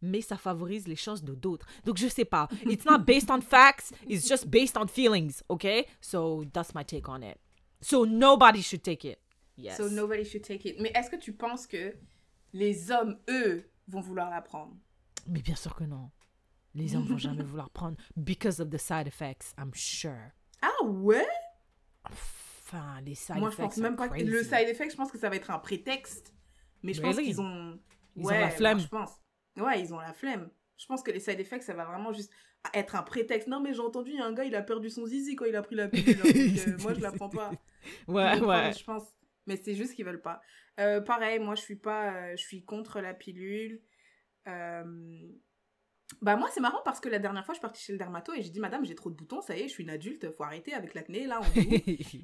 Mais 0.00 0.20
ça 0.20 0.36
favorise 0.36 0.88
les 0.88 0.96
chances 0.96 1.22
de 1.22 1.34
d'autres. 1.34 1.66
Donc, 1.84 1.98
je 1.98 2.06
sais 2.06 2.24
pas. 2.24 2.48
It's 2.64 2.84
not 2.86 3.00
based 3.00 3.30
on 3.30 3.40
facts, 3.40 3.92
it's 4.08 4.26
just 4.26 4.46
based 4.48 4.76
on 4.76 4.86
feelings, 4.86 5.42
okay? 5.50 5.86
So, 6.00 6.44
that's 6.52 6.74
my 6.74 6.84
take 6.84 7.08
on 7.08 7.22
it. 7.22 7.38
So, 7.80 8.04
nobody 8.04 8.62
should 8.62 8.82
take 8.82 9.04
it. 9.04 9.18
Yes. 9.56 9.78
So 9.78 9.88
nobody 9.88 10.24
should 10.24 10.44
take 10.44 10.66
it. 10.66 10.78
Mais 10.80 10.92
est-ce 10.94 11.10
que 11.10 11.16
tu 11.16 11.32
penses 11.32 11.66
que 11.66 11.94
les 12.52 12.90
hommes, 12.90 13.18
eux, 13.28 13.70
vont 13.88 14.00
vouloir 14.00 14.30
la 14.30 14.42
prendre? 14.42 14.76
Mais 15.26 15.40
bien 15.40 15.56
sûr 15.56 15.74
que 15.74 15.84
non. 15.84 16.10
Les 16.74 16.94
hommes 16.94 17.06
vont 17.06 17.16
jamais 17.16 17.42
vouloir 17.42 17.70
prendre 17.70 17.96
because 18.16 18.60
of 18.60 18.68
the 18.68 18.76
side 18.76 19.06
effects, 19.06 19.54
I'm 19.58 19.72
sure. 19.74 20.32
Ah 20.60 20.84
ouais? 20.84 21.26
Enfin, 22.04 23.00
les 23.00 23.14
side 23.14 23.36
Moi, 23.36 23.48
je 23.48 23.54
effects 23.54 23.64
pense 23.64 23.76
même 23.78 23.96
pas 23.96 24.10
que 24.10 24.22
le 24.22 24.42
side 24.42 24.68
effect, 24.68 24.90
je 24.90 24.96
pense 24.96 25.10
que 25.10 25.18
ça 25.18 25.30
va 25.30 25.36
être 25.36 25.50
un 25.50 25.58
prétexte. 25.58 26.34
Mais 26.82 26.92
je 26.92 27.00
pense 27.00 27.16
qu'ils 27.16 27.40
ont. 27.40 27.78
Ils 28.14 28.26
ont 28.26 28.30
la 28.30 28.50
flemme. 28.50 28.76
moi, 28.78 28.84
je 28.84 28.88
pense. 28.88 29.10
Ouais, 29.56 29.80
ils 29.80 29.94
ont 29.94 29.98
la 29.98 30.12
flemme. 30.12 30.50
Je 30.76 30.86
pense 30.86 31.02
que 31.02 31.10
les 31.10 31.20
side 31.20 31.40
effects, 31.40 31.62
ça 31.62 31.74
va 31.74 31.84
vraiment 31.84 32.12
juste 32.12 32.30
être 32.74 32.96
un 32.96 33.02
prétexte. 33.02 33.48
Non, 33.48 33.60
mais 33.60 33.72
j'ai 33.74 33.80
entendu, 33.80 34.10
il 34.10 34.16
y 34.16 34.20
a 34.20 34.26
un 34.26 34.32
gars, 34.32 34.44
il 34.44 34.54
a 34.54 34.62
perdu 34.62 34.90
son 34.90 35.06
zizi 35.06 35.36
quand 35.36 35.44
il 35.46 35.56
a 35.56 35.62
pris 35.62 35.74
la 35.76 35.88
pilule. 35.88 36.20
euh, 36.24 36.76
moi, 36.82 36.92
je 36.94 37.00
la 37.00 37.12
prends 37.12 37.30
pas. 37.30 37.50
Ouais, 38.08 38.38
ouais. 38.40 38.72
Je 38.72 38.84
pense. 38.84 39.04
Mais 39.46 39.56
c'est 39.56 39.74
juste 39.74 39.94
qu'ils 39.94 40.04
veulent 40.04 40.20
pas. 40.22 40.40
Euh, 40.80 41.00
pareil, 41.00 41.38
moi, 41.38 41.54
je 41.54 41.62
suis 41.62 41.76
pas. 41.76 42.14
euh, 42.14 42.36
je 42.36 42.42
suis 42.42 42.64
contre 42.64 43.00
la 43.00 43.14
pilule. 43.14 43.80
Euh, 44.48 44.84
Bah, 46.22 46.36
moi, 46.36 46.48
c'est 46.52 46.60
marrant 46.60 46.80
parce 46.84 47.00
que 47.00 47.08
la 47.08 47.18
dernière 47.18 47.44
fois, 47.44 47.54
je 47.54 47.58
suis 47.58 47.62
partie 47.62 47.82
chez 47.82 47.92
le 47.92 47.98
dermato 47.98 48.32
et 48.32 48.42
j'ai 48.42 48.50
dit, 48.50 48.60
madame, 48.60 48.84
j'ai 48.84 48.94
trop 48.94 49.10
de 49.10 49.16
boutons, 49.16 49.40
ça 49.40 49.56
y 49.56 49.60
est, 49.62 49.68
je 49.68 49.72
suis 49.72 49.82
une 49.82 49.90
adulte, 49.90 50.30
faut 50.36 50.44
arrêter 50.44 50.72
avec 50.72 50.94
l'acné, 50.94 51.26
là, 51.26 51.40
on 51.56 51.60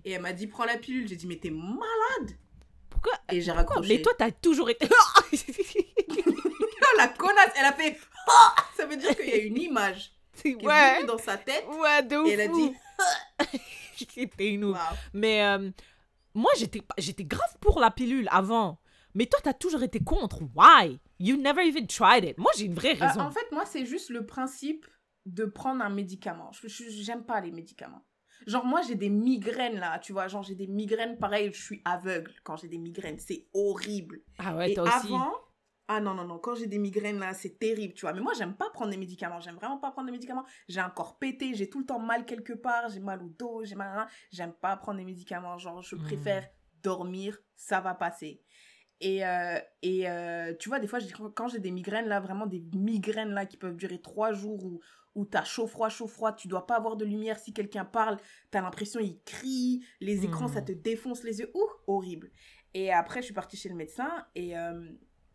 Et 0.05 0.11
elle 0.13 0.23
m'a 0.23 0.33
dit, 0.33 0.47
prends 0.47 0.65
la 0.65 0.77
pilule. 0.79 1.09
J'ai 1.09 1.17
dit, 1.17 1.27
mais 1.27 1.37
t'es 1.37 1.51
malade 1.51 2.37
Pourquoi? 2.91 3.13
Et 3.33 3.41
j'ai 3.41 3.51
raccroché. 3.51 3.89
Mais 3.97 4.03
toi, 4.03 4.13
t'as 4.17 4.31
toujours 4.31 4.71
été. 4.71 4.87
Oh, 7.47 7.51
elle 7.57 7.65
a 7.65 7.73
fait. 7.73 7.99
Ah 8.29 8.55
ça 8.77 8.87
veut 8.87 8.97
dire 8.97 9.17
qu'il 9.17 9.29
y 9.29 9.33
a 9.33 9.37
une 9.43 9.59
image 9.59 10.13
qui 10.43 10.49
est 10.51 10.67
ouais. 10.67 10.97
venue 10.97 11.07
dans 11.07 11.19
sa 11.19 11.37
tête. 11.37 11.65
Ouais, 11.69 12.03
de 12.03 12.17
ouf. 12.17 12.29
Et 12.29 12.33
elle 12.33 12.41
a 12.43 12.49
dit, 12.49 12.73
C'était. 13.97 14.59
Mais 15.13 15.43
euh, 15.45 15.71
moi, 16.35 16.51
j'étais 16.57 17.25
grave 17.25 17.57
pour 17.61 17.81
la 17.81 17.91
pilule 17.91 18.29
avant. 18.31 18.79
Mais 19.15 19.27
toi, 19.27 19.41
t'as 19.43 19.53
toujours 19.53 19.83
été 19.83 20.01
contre. 20.03 20.41
Why? 20.55 20.99
You 21.19 21.37
never 21.37 21.63
even 21.67 21.87
tried 21.87 22.25
it. 22.25 22.39
Moi, 22.39 22.51
j'ai 22.57 22.65
une 22.65 22.75
vraie 22.75 22.97
Euh, 23.01 23.07
raison. 23.07 23.21
en 23.21 23.31
fait, 23.31 23.47
moi, 23.53 23.65
c'est 23.67 23.85
juste 23.85 24.09
le 24.11 24.25
principe 24.27 24.87
de 25.27 25.45
prendre 25.45 25.83
un 25.85 25.91
médicament. 25.91 26.51
J'aime 26.65 27.25
pas 27.25 27.41
les 27.41 27.53
médicaments. 27.53 28.05
Genre, 28.47 28.65
moi, 28.65 28.81
j'ai 28.89 28.97
des 28.97 29.11
migraines, 29.11 29.79
là, 29.79 29.99
tu 30.01 30.13
vois. 30.13 30.27
Genre, 30.29 30.43
j'ai 30.43 30.57
des 30.57 30.67
migraines, 30.67 31.17
pareil, 31.19 31.51
je 31.53 31.63
suis 31.63 31.83
aveugle 31.85 32.33
quand 32.43 32.57
j'ai 32.57 32.67
des 32.69 32.79
migraines. 32.79 33.19
C'est 33.19 33.47
horrible. 33.55 34.23
ah 34.39 34.57
ouais, 34.57 34.73
Et 34.73 34.75
toi 34.75 34.85
aussi. 34.85 35.07
avant... 35.09 35.33
Ah 35.95 36.01
non, 36.01 36.15
non, 36.15 36.25
non, 36.25 36.39
quand 36.39 36.55
j'ai 36.55 36.67
des 36.67 36.79
migraines, 36.79 37.19
là, 37.19 37.35
c'est 37.35 37.59
terrible, 37.59 37.93
tu 37.93 38.03
vois. 38.07 38.15
Mais 38.15 38.21
moi, 38.23 38.33
j'aime 38.33 38.55
pas 38.55 38.71
prendre 38.71 38.91
des 38.91 38.97
médicaments. 38.97 39.41
J'aime 39.41 39.57
vraiment 39.57 39.77
pas 39.77 39.91
prendre 39.91 40.07
des 40.07 40.13
médicaments. 40.13 40.45
J'ai 40.67 40.81
un 40.81 40.89
corps 40.89 41.19
pété, 41.19 41.53
j'ai 41.55 41.69
tout 41.69 41.81
le 41.81 41.85
temps 41.85 41.99
mal 41.99 42.25
quelque 42.25 42.55
part, 42.55 42.89
j'ai 42.89 43.01
mal 43.01 43.23
au 43.23 43.29
dos, 43.29 43.63
j'ai 43.65 43.75
mal... 43.75 43.99
à- 43.99 44.09
J'aime 44.31 44.55
pas 44.55 44.75
prendre 44.79 44.97
des 44.99 45.05
médicaments. 45.05 45.59
Genre, 45.59 45.83
je 45.83 45.95
Mm. 45.97 45.99
préfère 46.03 46.49
dormir, 46.83 47.37
ça 47.57 47.81
va 47.81 47.95
passer. 47.95 48.41
Et, 49.01 49.27
euh, 49.27 49.59
et 49.83 50.09
euh, 50.09 50.55
tu 50.59 50.71
vois, 50.71 50.79
des 50.81 50.87
fois, 50.87 50.99
quand 51.35 51.49
j'ai 51.49 51.59
des 51.59 51.71
migraines, 51.73 52.07
là, 52.07 52.21
vraiment 52.21 52.47
des 52.47 52.65
migraines, 52.75 53.33
là, 53.35 53.45
qui 53.45 53.59
peuvent 53.59 53.77
durer 53.77 54.01
trois 54.01 54.33
jours 54.33 54.65
où, 54.65 54.81
où 55.15 55.27
t'as 55.27 55.45
chaud, 55.45 55.67
froid, 55.67 55.91
chaud, 55.91 56.07
froid, 56.07 56.33
tu 56.33 56.49
dois 56.49 56.67
pas 56.67 56.77
avoir 56.77 56.97
de 56.97 57.05
lumière. 57.05 57.39
Si 57.39 57.53
quelqu'un 57.53 57.85
parle, 57.85 58.17
t'as 58.51 58.63
l'impression 58.63 58.99
il 58.99 59.21
crie, 59.25 59.85
les 60.01 60.25
écrans, 60.25 60.49
ça 60.49 60.63
te 60.63 60.73
défonce 60.73 61.23
les 61.23 61.41
yeux. 61.41 61.51
Ouh, 61.55 61.69
horrible. 61.87 62.31
Et 62.73 62.91
après, 62.91 63.21
je 63.21 63.27
suis 63.27 63.35
partie 63.35 63.59
chez 63.59 63.69
le 63.69 63.75
médecin 63.75 64.11
et, 64.35 64.57
euh, 64.57 64.89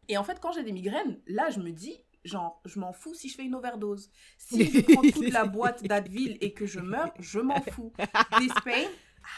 et 0.08 0.18
en 0.18 0.24
fait, 0.24 0.40
quand 0.40 0.52
j'ai 0.52 0.64
des 0.64 0.72
migraines, 0.72 1.20
là, 1.28 1.50
je 1.50 1.60
me 1.60 1.72
dis, 1.72 1.98
genre, 2.24 2.62
je 2.66 2.80
m'en 2.80 2.94
fous 2.94 3.14
si 3.14 3.30
je 3.30 3.36
fais 3.36 3.44
une 3.46 3.56
overdose. 3.56 4.10
Si 4.38 4.66
je 4.66 4.82
prends 4.94 5.02
toute 5.02 5.30
la 5.32 5.46
boîte 5.46 5.84
d'Advil 5.84 6.38
et 6.42 6.54
que 6.54 6.66
je 6.66 6.80
meurs, 6.80 7.14
je 7.20 7.40
m'en 7.40 7.62
fous. 7.62 7.92
This 8.38 8.52
pain 8.66 8.88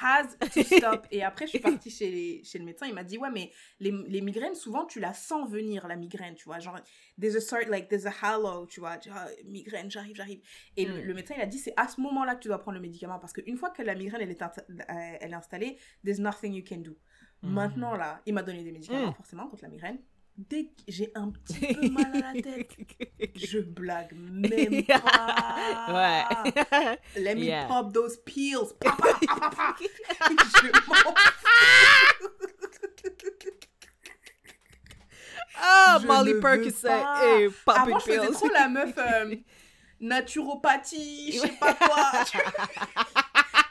has 0.01 0.35
to 0.53 0.63
stop. 0.63 1.07
Et 1.11 1.23
après, 1.23 1.45
je 1.45 1.49
suis 1.51 1.59
partie 1.59 1.89
chez, 1.89 2.11
les- 2.11 2.43
chez 2.43 2.59
le 2.59 2.65
médecin. 2.65 2.85
Il 2.85 2.93
m'a 2.93 3.03
dit, 3.03 3.17
ouais, 3.17 3.31
mais 3.31 3.51
les, 3.79 3.91
les 4.07 4.21
migraines, 4.21 4.53
souvent, 4.53 4.85
tu 4.85 4.99
la 4.99 5.13
sens 5.15 5.49
venir, 5.49 5.87
la 5.87 5.95
migraine, 5.95 6.35
tu 6.35 6.45
vois. 6.45 6.59
Genre, 6.59 6.77
there's 7.19 7.35
a 7.35 7.41
sort, 7.41 7.67
like, 7.67 7.87
there's 7.89 8.05
a 8.05 8.13
halo, 8.21 8.67
tu 8.67 8.79
vois. 8.81 8.99
Genre, 8.99 9.15
migraine, 9.45 9.89
j'arrive, 9.89 10.15
j'arrive. 10.15 10.41
Et 10.77 10.85
le, 10.85 11.01
Mm. 11.01 11.05
le 11.07 11.13
médecin, 11.15 11.33
il 11.37 11.41
a 11.41 11.47
dit, 11.47 11.57
c'est 11.57 11.73
à 11.75 11.87
ce 11.87 11.99
moment-là 12.01 12.35
que 12.35 12.41
tu 12.41 12.47
dois 12.49 12.59
prendre 12.59 12.75
le 12.77 12.81
médicament. 12.81 13.17
Parce 13.19 13.33
qu'une 13.33 13.57
fois 13.57 13.71
que 13.71 13.81
la 13.81 13.95
migraine, 13.95 14.21
elle 14.21 14.29
est, 14.31 14.41
insta- 14.41 14.65
elle 15.21 15.31
est 15.31 15.35
installée, 15.35 15.77
there's 16.05 16.19
nothing 16.19 16.53
you 16.53 16.63
can 16.67 16.77
do. 16.81 16.91
Mm. 17.41 17.49
Maintenant, 17.53 17.95
là, 17.95 18.21
il 18.27 18.33
m'a 18.35 18.43
donné 18.43 18.63
des 18.63 18.71
médicaments, 18.71 19.09
Mm. 19.09 19.15
forcément, 19.15 19.47
contre 19.47 19.63
la 19.63 19.69
migraine. 19.69 19.99
Dès 20.47 20.63
que 20.67 20.69
j'ai 20.87 21.11
un 21.15 21.31
petit 21.31 21.59
peu 21.75 21.89
mal 21.89 22.05
à 22.15 22.33
la 22.33 22.41
tête, 22.41 22.71
je 23.35 23.59
blague 23.59 24.13
même 24.13 24.83
pas. 24.87 25.85
ouais. 25.89 26.97
Let 27.21 27.35
me 27.35 27.43
Yeah. 27.43 27.65
pop 27.67 27.91
those 27.93 28.15
pills. 28.25 28.71
Pa, 28.79 28.95
pa, 28.95 29.49
pa, 29.49 29.75
je 29.81 30.67
m'en 30.87 31.13
Ah, 35.61 35.97
Je 36.01 36.07
Molly 36.07 36.33
pas. 36.81 37.21
et 37.37 37.49
Poppy 37.65 37.79
Avant, 37.79 37.99
je 37.99 38.05
faisais 38.05 38.31
trop 38.31 38.49
la 38.49 38.69
meuf 38.69 38.93
euh, 38.97 39.35
naturopathie, 39.99 41.31
je 41.33 41.39
sais 41.39 41.47
pas 41.59 41.73
quoi. 41.73 42.11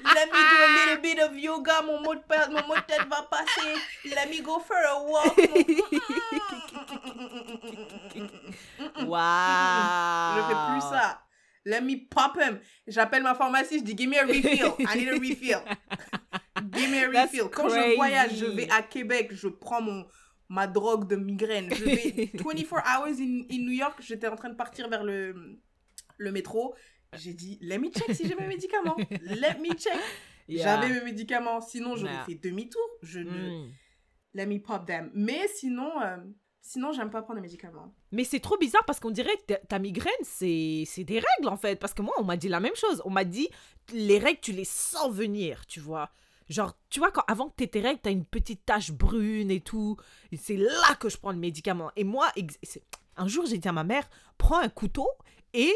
Let 0.00 0.26
me 0.26 0.32
do 0.32 0.56
a 0.64 0.68
little 0.76 1.02
bit 1.02 1.18
of 1.18 1.36
yoga, 1.36 1.82
mon 1.82 2.00
mot 2.02 2.14
de, 2.14 2.20
mon 2.52 2.66
mot 2.66 2.76
de 2.76 2.80
tête 2.82 3.06
va 3.08 3.22
passer. 3.30 3.74
Let 4.04 4.30
me 4.30 4.42
go 4.42 4.58
for 4.58 4.76
a 4.76 5.02
walk. 5.02 5.36
Waouh. 9.06 10.36
Je 10.36 10.42
fais 10.48 10.72
plus 10.72 10.80
ça. 10.80 11.20
Let 11.64 11.82
me 11.82 11.96
pop 12.08 12.36
him. 12.36 12.60
J'appelle 12.86 13.22
ma 13.22 13.34
pharmacie, 13.34 13.80
je 13.80 13.84
dis 13.84 13.94
give 13.94 14.08
me 14.08 14.16
a 14.18 14.24
refill. 14.24 14.74
I 14.78 14.96
need 14.96 15.08
a 15.08 15.18
refill. 15.18 15.60
give 16.70 16.90
me 16.90 17.02
a 17.04 17.10
That's 17.10 17.32
refill. 17.32 17.48
Quand 17.50 17.68
crazy. 17.68 17.90
je 17.90 17.96
voyage, 17.96 18.36
je 18.36 18.46
vais 18.46 18.70
à 18.70 18.82
Québec, 18.82 19.32
je 19.32 19.48
prends 19.48 19.82
mon 19.82 20.06
ma 20.48 20.66
drogue 20.66 21.06
de 21.06 21.16
migraine. 21.16 21.68
Je 21.74 21.84
vais 21.84 22.30
24 22.34 22.72
hours 22.86 23.20
in, 23.20 23.42
in 23.50 23.58
New 23.58 23.72
York. 23.72 23.98
J'étais 24.00 24.28
en 24.28 24.36
train 24.36 24.48
de 24.48 24.54
partir 24.56 24.88
vers 24.88 25.04
le 25.04 25.34
le 26.18 26.30
métro. 26.32 26.74
J'ai 27.16 27.32
dit, 27.32 27.58
let 27.62 27.78
me 27.78 27.88
check 27.90 28.14
si 28.14 28.28
j'ai 28.28 28.34
mes 28.34 28.46
médicaments. 28.56 28.96
Let 29.22 29.58
me 29.60 29.74
check. 29.74 29.98
Yeah. 30.50 30.64
J'avais 30.80 30.88
mes 30.94 31.04
médicaments, 31.04 31.60
sinon 31.60 31.94
j'aurais 31.94 32.12
Yeah. 32.14 32.24
fait 32.24 32.34
demi-tour. 32.36 32.80
Je 33.02 33.18
ne. 33.20 33.66
Mm. 33.66 33.70
Let 34.32 34.46
me 34.46 34.58
pop 34.58 34.86
them. 34.86 35.10
Mais 35.12 35.46
sinon, 35.46 36.00
euh, 36.00 36.16
sinon 36.62 36.90
j'aime 36.92 37.10
pas 37.10 37.20
prendre 37.20 37.36
les 37.36 37.42
médicaments. 37.42 37.94
Mais 38.12 38.24
c'est 38.24 38.40
trop 38.40 38.56
bizarre 38.56 38.82
parce 38.86 38.98
qu'on 38.98 39.10
dirait 39.10 39.36
que 39.46 39.52
ta- 39.66 39.78
migraine, 39.78 40.10
c'est 40.22 40.86
des 41.04 41.18
règles 41.18 41.48
en 41.50 41.58
fait. 41.58 41.76
Parce 41.78 41.92
que 41.92 42.00
moi, 42.00 42.14
on 42.16 42.24
m'a 42.24 42.38
dit 42.38 42.48
la 42.48 42.60
même 42.60 42.74
chose. 42.76 43.02
On 43.04 43.10
m'a 43.10 43.24
dit, 43.24 43.50
les 43.92 44.18
règles, 44.18 44.40
tu 44.40 44.52
les 44.52 44.64
sens 44.64 45.12
venir, 45.12 45.66
tu 45.66 45.80
vois. 45.80 46.10
Genre, 46.48 46.72
tu 46.88 46.98
vois, 46.98 47.10
quand, 47.10 47.24
avant 47.28 47.50
que 47.50 47.56
tu 47.58 47.64
aies 47.64 47.68
tes 47.68 47.80
règles, 47.82 48.00
tu 48.02 48.08
as 48.08 48.12
une 48.12 48.24
petite 48.24 48.64
tache 48.64 48.90
brune 48.90 49.50
et 49.50 49.60
tout. 49.60 49.98
C'est 50.34 50.56
là 50.56 50.94
que 50.98 51.10
je 51.10 51.18
prends 51.18 51.32
le 51.32 51.36
médicament. 51.38 51.90
Et 51.94 52.04
moi, 52.04 52.32
un 53.18 53.28
jour, 53.28 53.44
j'ai 53.44 53.58
dit 53.58 53.68
à 53.68 53.72
ma 53.72 53.84
mère, 53.84 54.08
prends 54.38 54.60
un 54.60 54.70
couteau 54.70 55.10
et 55.52 55.74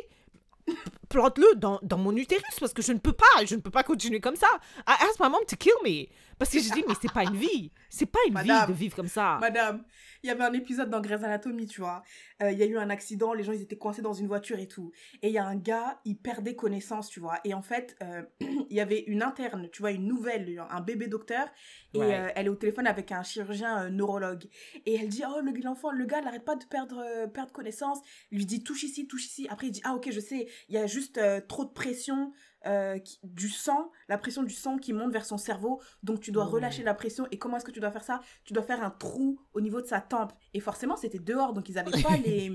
plante-le 1.08 1.54
dans, 1.56 1.80
mon 1.98 2.16
utérus 2.16 2.58
parce 2.58 2.72
que 2.72 2.82
je 2.82 2.92
ne 2.92 2.98
peux 2.98 3.12
pas, 3.12 3.44
je 3.44 3.54
ne 3.54 3.60
peux 3.60 3.70
pas 3.70 3.82
continuer 3.82 4.20
comme 4.20 4.36
ça. 4.36 4.48
I 4.86 4.94
asked 5.00 5.20
my 5.20 5.28
mom 5.28 5.44
to 5.46 5.56
kill 5.56 5.74
me. 5.84 6.08
Parce 6.42 6.50
que 6.54 6.60
j'ai 6.60 6.70
dit, 6.70 6.84
mais 6.88 6.94
c'est 7.00 7.12
pas 7.12 7.22
une 7.24 7.36
vie. 7.36 7.70
C'est 7.88 8.06
pas 8.06 8.18
une 8.26 8.38
vie 8.38 8.48
Madame, 8.48 8.68
de 8.68 8.72
vivre 8.74 8.96
comme 8.96 9.08
ça. 9.08 9.38
Madame, 9.40 9.84
il 10.22 10.28
y 10.28 10.30
avait 10.30 10.44
un 10.44 10.52
épisode 10.52 10.88
dans 10.90 11.00
Grey's 11.00 11.22
Anatomy, 11.22 11.66
tu 11.66 11.80
vois. 11.80 12.02
Euh, 12.42 12.50
Il 12.50 12.58
y 12.58 12.62
a 12.62 12.66
eu 12.66 12.78
un 12.78 12.90
accident, 12.90 13.32
les 13.32 13.44
gens 13.44 13.52
ils 13.52 13.62
étaient 13.62 13.76
coincés 13.76 14.02
dans 14.02 14.12
une 14.14 14.26
voiture 14.26 14.58
et 14.58 14.66
tout. 14.68 14.92
Et 15.22 15.28
il 15.28 15.32
y 15.34 15.38
a 15.38 15.44
un 15.46 15.56
gars, 15.56 16.00
il 16.04 16.16
perdait 16.16 16.56
connaissance, 16.56 17.08
tu 17.08 17.20
vois. 17.20 17.38
Et 17.44 17.54
en 17.54 17.62
fait, 17.62 17.96
euh, 18.02 18.22
il 18.40 18.76
y 18.76 18.80
avait 18.80 19.00
une 19.06 19.22
interne, 19.22 19.68
tu 19.70 19.82
vois, 19.82 19.90
une 19.92 20.06
nouvelle, 20.06 20.64
un 20.70 20.80
bébé 20.80 21.06
docteur. 21.06 21.46
Et 21.94 21.98
Ouais. 21.98 22.18
euh, 22.18 22.28
elle 22.34 22.46
est 22.46 22.50
au 22.50 22.56
téléphone 22.56 22.86
avec 22.86 23.12
un 23.12 23.22
chirurgien 23.22 23.90
neurologue. 23.90 24.44
Et 24.86 24.94
elle 24.96 25.08
dit, 25.08 25.22
oh, 25.28 25.40
le- 25.40 25.52
l'enfant, 25.62 25.90
le 25.92 26.04
gars, 26.06 26.18
il 26.20 26.24
n'arrête 26.24 26.44
pas 26.44 26.56
de 26.56 26.64
perdre, 26.64 27.26
perdre 27.32 27.52
connaissance. 27.52 27.98
Il 28.30 28.38
lui 28.38 28.46
dit, 28.46 28.64
touche 28.64 28.82
ici, 28.82 29.06
touche 29.06 29.26
ici. 29.26 29.46
Après, 29.50 29.66
il 29.68 29.70
dit, 29.72 29.82
ah 29.84 29.94
ok, 29.94 30.10
je 30.10 30.20
sais, 30.20 30.48
il 30.68 30.74
y 30.74 30.78
a 30.78 30.86
juste 30.86 31.20
trop 31.46 31.64
de 31.64 31.70
pression. 31.70 32.32
Euh, 32.66 32.98
qui- 32.98 33.18
du 33.22 33.48
sang, 33.48 33.90
la 34.08 34.18
pression 34.18 34.42
du 34.42 34.54
sang 34.54 34.78
qui 34.78 34.92
monte 34.92 35.12
vers 35.12 35.24
son 35.24 35.38
cerveau, 35.38 35.80
donc 36.02 36.20
tu 36.20 36.30
dois 36.32 36.44
relâcher 36.44 36.82
la 36.82 36.94
pression. 36.94 37.26
Et 37.30 37.38
comment 37.38 37.56
est-ce 37.56 37.64
que 37.64 37.70
tu 37.70 37.80
dois 37.80 37.90
faire 37.92 38.04
ça? 38.04 38.20
Tu 38.44 38.52
dois 38.52 38.62
faire 38.62 38.82
un 38.82 38.90
trou 38.90 39.38
au 39.54 39.60
niveau 39.60 39.80
de 39.80 39.86
sa 39.86 40.00
tempe. 40.00 40.32
Et 40.54 40.60
forcément, 40.60 40.96
c'était 40.96 41.18
dehors, 41.18 41.52
donc 41.52 41.68
ils 41.68 41.74
n'avaient 41.74 42.02
pas 42.02 42.16
les, 42.24 42.50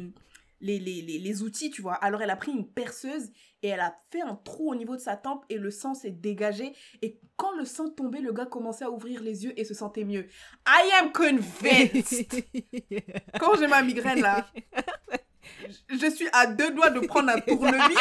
les, 0.62 0.80
les, 0.80 1.02
les, 1.02 1.20
les 1.20 1.42
outils, 1.44 1.70
tu 1.70 1.82
vois. 1.82 1.94
Alors 1.96 2.22
elle 2.22 2.30
a 2.32 2.36
pris 2.36 2.52
une 2.52 2.68
perceuse 2.68 3.30
et 3.62 3.68
elle 3.70 3.80
a 3.80 3.96
fait 4.12 4.22
un 4.22 4.36
trou 4.36 4.72
au 4.72 4.76
niveau 4.76 4.96
de 4.96 5.02
sa 5.02 5.16
tempe 5.16 5.46
et 5.50 5.58
le 5.58 5.70
sang 5.72 5.94
s'est 5.94 6.12
dégagé. 6.12 6.74
Et 7.02 7.20
quand 7.36 7.56
le 7.56 7.66
sang 7.66 7.90
tombait, 7.90 8.22
le 8.22 8.34
gars 8.34 8.46
commençait 8.48 8.86
à 8.86 8.90
ouvrir 8.92 9.22
les 9.22 9.46
yeux 9.46 9.54
et 9.60 9.66
se 9.66 9.74
sentait 9.76 10.04
mieux. 10.04 10.28
I 10.68 10.90
am 11.02 11.12
convinced 11.12 12.44
Quand 13.40 13.56
j'ai 13.60 13.68
ma 13.68 13.84
migraine 13.84 14.22
là, 14.22 14.48
je 15.90 15.98
je 15.98 16.10
suis 16.12 16.28
à 16.34 16.48
deux 16.48 16.72
doigts 16.72 16.90
de 16.90 17.02
prendre 17.02 17.30
un 17.30 17.40
tournevis. 17.40 17.98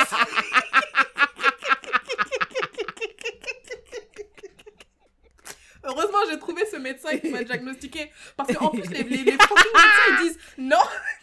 Heureusement, 5.87 6.18
j'ai 6.30 6.39
trouvé 6.39 6.64
ce 6.66 6.76
médecin 6.76 7.16
qui 7.18 7.30
m'a 7.30 7.43
diagnostiqué. 7.45 8.11
Parce 8.37 8.53
qu'en 8.55 8.70
plus, 8.70 8.89
les, 8.91 9.03
les, 9.05 9.24
médecins, 9.24 9.47
ils 10.11 10.28
disent 10.28 10.39
non. 10.59 10.76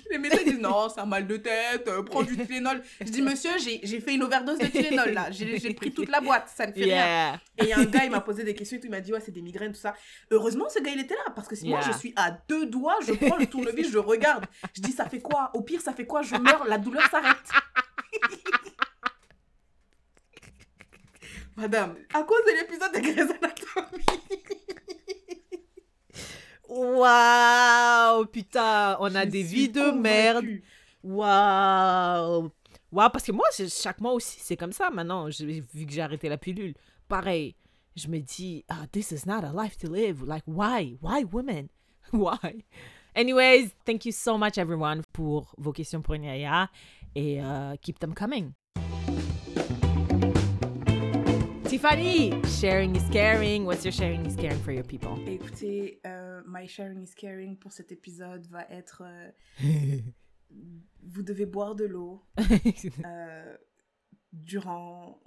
Les 0.09 0.18
médecins 0.18 0.39
ils 0.45 0.51
disent 0.53 0.61
non, 0.61 0.89
c'est 0.89 1.01
un 1.01 1.05
mal 1.05 1.28
de 1.28 1.38
tête, 1.38 1.88
euh, 1.88 2.03
prends 2.03 2.24
du 2.24 2.38
Tylenol. 2.38 2.82
Je 3.01 3.05
dis, 3.11 3.22
monsieur, 3.22 3.51
j'ai 3.57 3.99
fait 3.99 4.14
une 4.14 4.24
overdose 4.24 4.59
de 4.59 4.68
Tylenol 4.68 5.11
là. 5.11 5.32
J'ai 5.32 5.74
pris 5.74 5.91
toute 5.91 6.09
la 6.09 6.22
boîte, 6.22 6.49
ça 6.53 6.66
ne 6.68 6.72
fait 6.72 6.84
rien. 6.84 7.39
Et 7.57 7.64
il 7.64 7.68
y 7.70 7.74
a 7.74 7.80
un 7.80 7.86
gars, 7.86 8.05
il 8.05 8.11
m'a 8.11 8.22
posé 8.22 8.43
des 8.43 8.53
questions 8.53 8.78
et 8.78 8.80
tout, 8.80 8.88
il 8.88 8.91
m'a 8.91 9.01
dit, 9.01 9.11
ouais, 9.14 9.22
c'est 9.24 9.32
des 9.32 9.41
migraines, 9.41 9.74
tout 9.74 9.80
ça. 9.80 9.93
Heureusement, 10.32 10.70
ce 10.70 10.80
gars, 10.80 10.91
il 10.91 10.99
était 10.99 11.16
là, 11.16 11.32
parce 11.36 11.47
que 11.47 11.55
sinon, 11.55 11.74
Yeah. 11.74 11.82
je 11.91 11.97
suis 11.97 12.14
à 12.16 12.30
deux 12.47 12.68
doigts, 12.68 12.97
je 13.07 13.14
prends 13.14 13.38
le 13.38 13.47
tournevis, 13.47 13.89
je 13.91 13.97
regarde. 13.97 14.45
Je 14.76 14.82
dis, 14.82 14.91
ça 14.91 15.09
fait 15.09 15.22
quoi? 15.22 15.49
Au 15.55 15.61
pire, 15.61 15.82
ça 15.82 15.91
fait 15.91 16.05
quoi? 16.05 16.22
Je 16.22 16.36
meurs, 16.36 16.66
la 16.68 16.78
douleur 16.78 17.09
s'arrête. 17.09 17.36
Madame, 21.55 21.95
à 22.13 22.23
cause 22.23 22.41
de 22.47 22.51
l'épisode 22.59 22.93
de 22.93 22.99
Grey's 22.99 23.31
Anatomy. 23.31 24.03
Waouh, 26.67 28.25
putain, 28.25 28.97
on 28.99 29.13
a 29.15 29.25
je 29.25 29.29
des 29.29 29.43
vies 29.43 29.69
de 29.69 29.91
merde. 29.91 30.45
Waouh. 31.03 32.49
Waouh, 32.91 33.09
parce 33.11 33.25
que 33.25 33.31
moi, 33.31 33.45
c'est- 33.51 33.69
chaque 33.69 33.99
mois 34.01 34.13
aussi, 34.13 34.39
c'est 34.39 34.55
comme 34.57 34.71
ça 34.71 34.89
maintenant, 34.89 35.27
vu 35.27 35.85
que 35.85 35.91
j'ai 35.91 36.01
arrêté 36.01 36.29
la 36.29 36.37
pilule. 36.37 36.73
Pareil, 37.07 37.55
je 37.95 38.07
me 38.07 38.19
dis, 38.19 38.63
ah, 38.69 38.87
this 38.91 39.11
is 39.11 39.25
not 39.27 39.43
a 39.43 39.51
life 39.53 39.77
to 39.77 39.87
live. 39.91 40.23
Like, 40.25 40.43
why? 40.47 40.97
Why 41.01 41.23
women? 41.31 41.69
Why? 42.11 42.63
Anyways, 43.15 43.71
thank 43.85 44.05
you 44.05 44.11
so 44.11 44.37
much 44.37 44.57
everyone 44.57 45.03
pour 45.13 45.53
vos 45.57 45.71
questions 45.71 46.01
pour 46.01 46.15
Nyaya 46.17 46.69
et 47.15 47.39
euh, 47.41 47.75
keep 47.81 47.99
them 47.99 48.13
coming. 48.13 48.53
Tiffany, 51.74 52.32
sharing 52.61 52.95
is 52.95 53.09
caring. 53.09 53.65
What's 53.65 53.84
your 53.84 53.91
sharing 53.91 54.24
is 54.28 54.36
caring 54.36 54.59
for 54.59 54.71
your 54.71 54.84
people? 54.84 55.17
Écoutez, 55.26 55.99
euh, 56.05 56.43
My 56.45 56.67
Sharing 56.67 57.01
is 57.01 57.15
Caring 57.15 57.57
pour 57.57 57.71
cet 57.71 57.91
épisode 57.91 58.45
va 58.51 58.67
être... 58.69 59.01
euh, 59.01 59.32
vous 61.01 61.24
devez 61.24 61.47
boire 61.47 61.74
de 61.74 61.86
l'eau 61.86 62.24
euh, 63.05 63.57
durant 64.34 65.19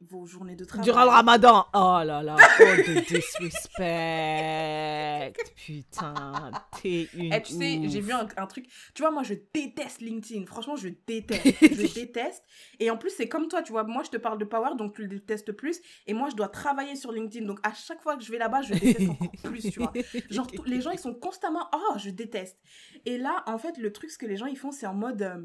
vos 0.00 0.26
journées 0.26 0.56
de 0.56 0.64
travail. 0.64 0.84
Durant 0.84 1.04
le 1.04 1.10
ramadan. 1.10 1.66
Oh 1.74 2.00
là 2.04 2.22
là, 2.22 2.36
oh 2.38 2.64
de 2.64 3.00
disrespect. 3.08 5.32
Putain, 5.56 6.50
t'es 6.80 7.08
une. 7.14 7.32
Eh, 7.32 7.42
tu 7.42 7.52
sais, 7.54 7.80
j'ai 7.88 8.00
vu 8.00 8.12
un, 8.12 8.26
un 8.36 8.46
truc. 8.46 8.66
Tu 8.94 9.02
vois, 9.02 9.10
moi, 9.10 9.22
je 9.22 9.34
déteste 9.52 10.00
LinkedIn. 10.00 10.46
Franchement, 10.46 10.76
je 10.76 10.88
déteste. 11.06 11.46
je 11.60 11.86
déteste. 11.94 12.42
Et 12.80 12.90
en 12.90 12.96
plus, 12.96 13.10
c'est 13.10 13.28
comme 13.28 13.48
toi, 13.48 13.62
tu 13.62 13.72
vois. 13.72 13.84
Moi, 13.84 14.02
je 14.04 14.10
te 14.10 14.16
parle 14.16 14.38
de 14.38 14.44
Power, 14.44 14.70
donc 14.76 14.94
tu 14.94 15.02
le 15.02 15.08
détestes 15.08 15.52
plus. 15.52 15.80
Et 16.06 16.14
moi, 16.14 16.28
je 16.30 16.36
dois 16.36 16.48
travailler 16.48 16.96
sur 16.96 17.12
LinkedIn. 17.12 17.46
Donc, 17.46 17.60
à 17.62 17.72
chaque 17.74 18.02
fois 18.02 18.16
que 18.16 18.22
je 18.22 18.30
vais 18.30 18.38
là-bas, 18.38 18.62
je 18.62 18.74
déteste 18.74 19.10
encore 19.10 19.32
plus, 19.42 19.62
tu 19.70 19.80
vois. 19.80 19.92
Genre, 20.30 20.46
les 20.66 20.80
gens, 20.80 20.90
ils 20.90 20.98
sont 20.98 21.14
constamment. 21.14 21.68
Oh, 21.74 21.94
je 21.98 22.10
déteste. 22.10 22.58
Et 23.04 23.18
là, 23.18 23.42
en 23.46 23.58
fait, 23.58 23.76
le 23.78 23.92
truc, 23.92 24.10
ce 24.10 24.18
que 24.18 24.26
les 24.26 24.36
gens, 24.36 24.46
ils 24.46 24.56
font, 24.58 24.72
c'est 24.72 24.86
en 24.86 24.94
mode. 24.94 25.22
euh, 25.22 25.38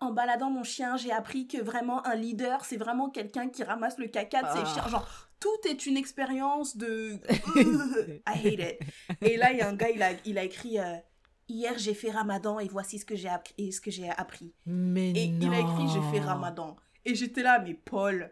en 0.00 0.12
baladant 0.12 0.50
mon 0.50 0.62
chien, 0.64 0.96
j'ai 0.96 1.12
appris 1.12 1.46
que 1.46 1.58
vraiment 1.62 2.04
un 2.06 2.14
leader, 2.14 2.64
c'est 2.64 2.76
vraiment 2.76 3.10
quelqu'un 3.10 3.48
qui 3.48 3.62
ramasse 3.62 3.98
le 3.98 4.08
caca 4.08 4.42
de 4.42 4.48
ses 4.58 4.62
Ah. 4.64 4.74
chiens. 4.74 4.88
Genre, 4.88 5.06
tout 5.38 5.68
est 5.68 5.86
une 5.86 5.96
expérience 5.96 6.76
de. 6.76 7.18
I 8.26 8.46
hate 8.46 8.60
it. 8.60 8.80
Et 9.22 9.36
là, 9.36 9.52
il 9.52 9.58
y 9.58 9.60
a 9.60 9.68
un 9.68 9.74
gars, 9.74 9.90
il 9.90 10.02
a, 10.02 10.10
il 10.24 10.38
a 10.38 10.44
écrit 10.44 10.78
euh, 10.78 10.96
Hier, 11.48 11.74
j'ai 11.78 11.94
fait 11.94 12.10
ramadan 12.12 12.60
et 12.60 12.68
voici 12.68 12.98
ce 12.98 13.04
que 13.04 13.16
j'ai 13.16 13.28
appris. 13.28 13.54
Et 13.58 13.72
ce 13.72 13.80
que 13.80 13.90
j'ai 13.90 14.08
appris. 14.08 14.54
Mais 14.66 15.10
Et 15.12 15.28
non. 15.28 15.48
il 15.48 15.54
a 15.54 15.58
écrit 15.60 15.88
J'ai 15.92 16.10
fait 16.18 16.24
ramadan. 16.24 16.76
Et 17.04 17.14
j'étais 17.14 17.42
là, 17.42 17.58
mais 17.58 17.74
Paul. 17.74 18.30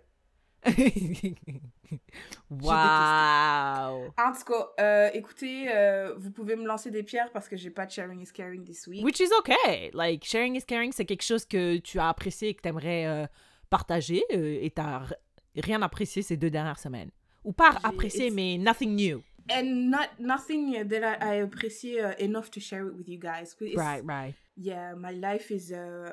wow. 2.50 4.12
En 4.18 4.32
tout 4.32 4.44
cas, 4.46 4.68
euh, 4.80 5.10
écoutez, 5.14 5.66
euh, 5.70 6.14
vous 6.16 6.30
pouvez 6.30 6.56
me 6.56 6.66
lancer 6.66 6.90
des 6.90 7.02
pierres 7.02 7.30
parce 7.32 7.48
que 7.48 7.56
j'ai 7.56 7.70
pas 7.70 7.86
de 7.86 7.90
sharing 7.90 8.20
is 8.20 8.32
caring 8.32 8.64
this 8.64 8.86
week. 8.86 9.04
Which 9.04 9.20
is 9.20 9.30
okay. 9.38 9.90
Like, 9.94 10.24
sharing 10.24 10.56
is 10.56 10.64
caring, 10.64 10.92
c'est 10.92 11.04
quelque 11.04 11.22
chose 11.24 11.44
que 11.44 11.78
tu 11.78 11.98
as 11.98 12.08
apprécié 12.08 12.48
et 12.50 12.54
que 12.54 12.62
tu 12.62 12.68
aimerais 12.68 13.28
partager 13.70 14.22
euh, 14.32 14.58
et 14.62 14.70
tu 14.70 14.80
r- 14.80 15.12
rien 15.56 15.82
apprécié 15.82 16.22
ces 16.22 16.36
deux 16.36 16.50
dernières 16.50 16.78
semaines. 16.78 17.10
Ou 17.44 17.52
pas 17.52 17.76
apprécié, 17.82 18.26
it's- 18.28 18.34
mais 18.34 18.58
nothing 18.58 18.94
new. 18.94 19.22
And 19.50 19.64
not, 19.90 20.08
nothing 20.18 20.86
that 20.88 21.00
I, 21.22 21.38
I 21.38 21.40
appreciate 21.42 22.20
enough 22.20 22.50
to 22.50 22.60
share 22.60 22.86
it 22.86 22.94
with 22.94 23.08
you 23.08 23.18
guys. 23.18 23.54
It's- 23.60 23.76
Right, 23.76 24.02
right. 24.06 24.34
Yeah, 24.60 24.94
my 24.96 25.12
life 25.12 25.52
is. 25.52 25.70
Uh, 25.70 26.10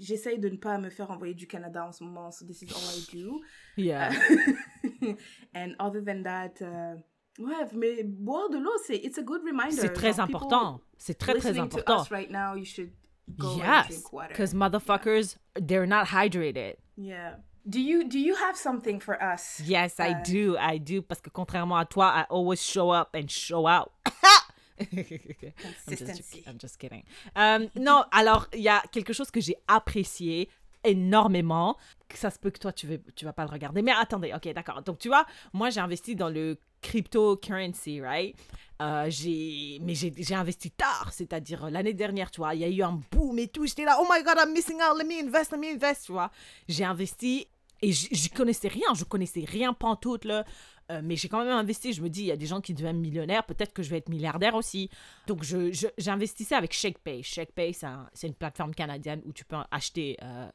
J'essaye 0.00 0.38
de 0.40 0.48
ne 0.48 0.56
pas 0.56 0.78
me 0.78 0.90
faire 0.90 1.10
envoyer 1.12 1.34
du 1.34 1.46
Canada 1.46 1.84
en 1.86 1.92
ce 1.92 2.02
moment, 2.02 2.32
so 2.32 2.44
this 2.44 2.60
is 2.62 2.72
all 2.72 2.82
I 2.82 3.04
do. 3.12 3.40
Yeah. 3.76 4.12
and 5.54 5.76
other 5.78 6.00
than 6.00 6.24
that, 6.24 6.60
uh, 6.60 6.96
ouais, 7.38 7.66
mais 7.72 8.02
boire 8.02 8.48
de 8.50 8.58
l'eau, 8.58 8.76
c'est 8.84 8.96
it's 8.96 9.18
a 9.18 9.22
good 9.22 9.42
reminder. 9.44 9.76
C'est 9.80 9.92
très 9.92 10.12
Genre, 10.16 10.24
important. 10.28 10.80
C'est 10.98 11.14
très, 11.18 11.34
très 11.34 11.50
listening 11.52 11.68
to 11.68 11.78
important. 11.78 12.00
us 12.02 12.10
right 12.10 12.30
now, 12.30 12.54
you 12.56 12.64
should 12.64 12.90
go 13.38 13.50
and 13.52 13.58
Yes, 13.58 13.86
drink 13.88 14.12
water. 14.12 14.28
because 14.30 14.54
motherfuckers, 14.54 15.36
they're 15.54 15.86
not 15.86 16.06
hydrated. 16.08 16.74
Yeah. 16.96 17.36
Do 17.64 17.80
you 17.80 18.08
do 18.08 18.18
you 18.18 18.34
have 18.34 18.56
something 18.56 18.98
for 18.98 19.22
us? 19.22 19.60
Yes, 19.64 20.00
I 20.00 20.14
Uh, 20.14 20.22
do, 20.24 20.56
I 20.58 20.78
do. 20.78 21.00
Parce 21.00 21.20
que 21.20 21.30
contrairement 21.30 21.76
à 21.78 21.88
toi, 21.88 22.06
I 22.12 22.24
always 22.28 22.60
show 22.60 22.90
up 22.90 23.14
and 23.14 23.30
show 23.30 23.68
out. 23.68 23.92
I'm 24.92 25.96
just. 25.96 26.46
I'm 26.46 26.58
just 26.60 26.78
kidding. 26.78 27.04
Euh, 27.36 27.68
non, 27.76 28.04
alors, 28.10 28.48
il 28.54 28.62
y 28.62 28.68
a 28.68 28.82
quelque 28.92 29.12
chose 29.12 29.30
que 29.30 29.40
j'ai 29.40 29.56
apprécié 29.68 30.48
énormément. 30.84 31.76
Ça 32.14 32.30
se 32.30 32.38
peut 32.38 32.50
que 32.50 32.58
toi, 32.58 32.72
tu, 32.72 32.86
veux, 32.86 33.00
tu 33.14 33.24
vas 33.24 33.32
pas 33.32 33.44
le 33.44 33.50
regarder. 33.50 33.82
Mais 33.82 33.92
attendez, 33.92 34.32
ok, 34.34 34.52
d'accord. 34.52 34.82
Donc, 34.82 34.98
tu 34.98 35.08
vois, 35.08 35.26
moi, 35.52 35.70
j'ai 35.70 35.80
investi 35.80 36.14
dans 36.14 36.28
le 36.28 36.58
cryptocurrency, 36.82 38.00
right? 38.00 38.36
Euh, 38.82 39.06
j'ai, 39.08 39.78
mais 39.80 39.94
j'ai, 39.94 40.12
j'ai 40.16 40.34
investi 40.34 40.70
tard, 40.72 41.10
c'est-à-dire 41.12 41.66
euh, 41.66 41.70
l'année 41.70 41.94
dernière, 41.94 42.30
tu 42.30 42.40
vois. 42.40 42.54
Il 42.54 42.60
y 42.60 42.64
a 42.64 42.68
eu 42.68 42.82
un 42.82 43.00
boom 43.12 43.38
et 43.38 43.48
tout. 43.48 43.64
J'étais 43.64 43.84
là, 43.84 43.98
oh 44.00 44.06
my 44.10 44.22
god, 44.24 44.36
I'm 44.38 44.52
missing 44.52 44.80
out, 44.82 44.98
let 44.98 45.04
me 45.04 45.24
invest, 45.24 45.52
let 45.52 45.58
me 45.58 45.72
invest, 45.72 46.06
tu 46.06 46.12
vois. 46.12 46.30
J'ai 46.68 46.84
investi 46.84 47.46
et 47.80 47.92
j'y 47.92 48.30
connaissais 48.30 48.68
rien, 48.68 48.94
je 48.94 49.04
connaissais 49.04 49.44
rien 49.46 49.72
pantoute, 49.72 50.24
là. 50.24 50.44
Euh, 50.90 51.00
mais 51.04 51.16
j'ai 51.16 51.28
quand 51.28 51.38
même 51.44 51.48
investi. 51.56 51.92
Je 51.92 52.02
me 52.02 52.08
dis, 52.08 52.22
il 52.22 52.26
y 52.26 52.32
a 52.32 52.36
des 52.36 52.46
gens 52.46 52.60
qui 52.60 52.74
deviennent 52.74 52.98
millionnaires, 53.00 53.44
peut-être 53.44 53.72
que 53.72 53.82
je 53.82 53.90
vais 53.90 53.98
être 53.98 54.08
milliardaire 54.08 54.54
aussi. 54.54 54.90
Donc, 55.26 55.42
je, 55.44 55.72
je- 55.72 55.86
j'investissais 55.98 56.54
avec 56.54 56.72
ShakePay. 56.72 57.22
ShakePay, 57.22 57.72
c'est, 57.72 57.86
un- 57.86 58.08
c'est 58.14 58.26
une 58.26 58.34
plateforme 58.34 58.74
canadienne 58.74 59.22
où 59.24 59.32
tu 59.32 59.44
peux 59.44 59.56
acheter 59.70 60.16
euh, 60.22 60.48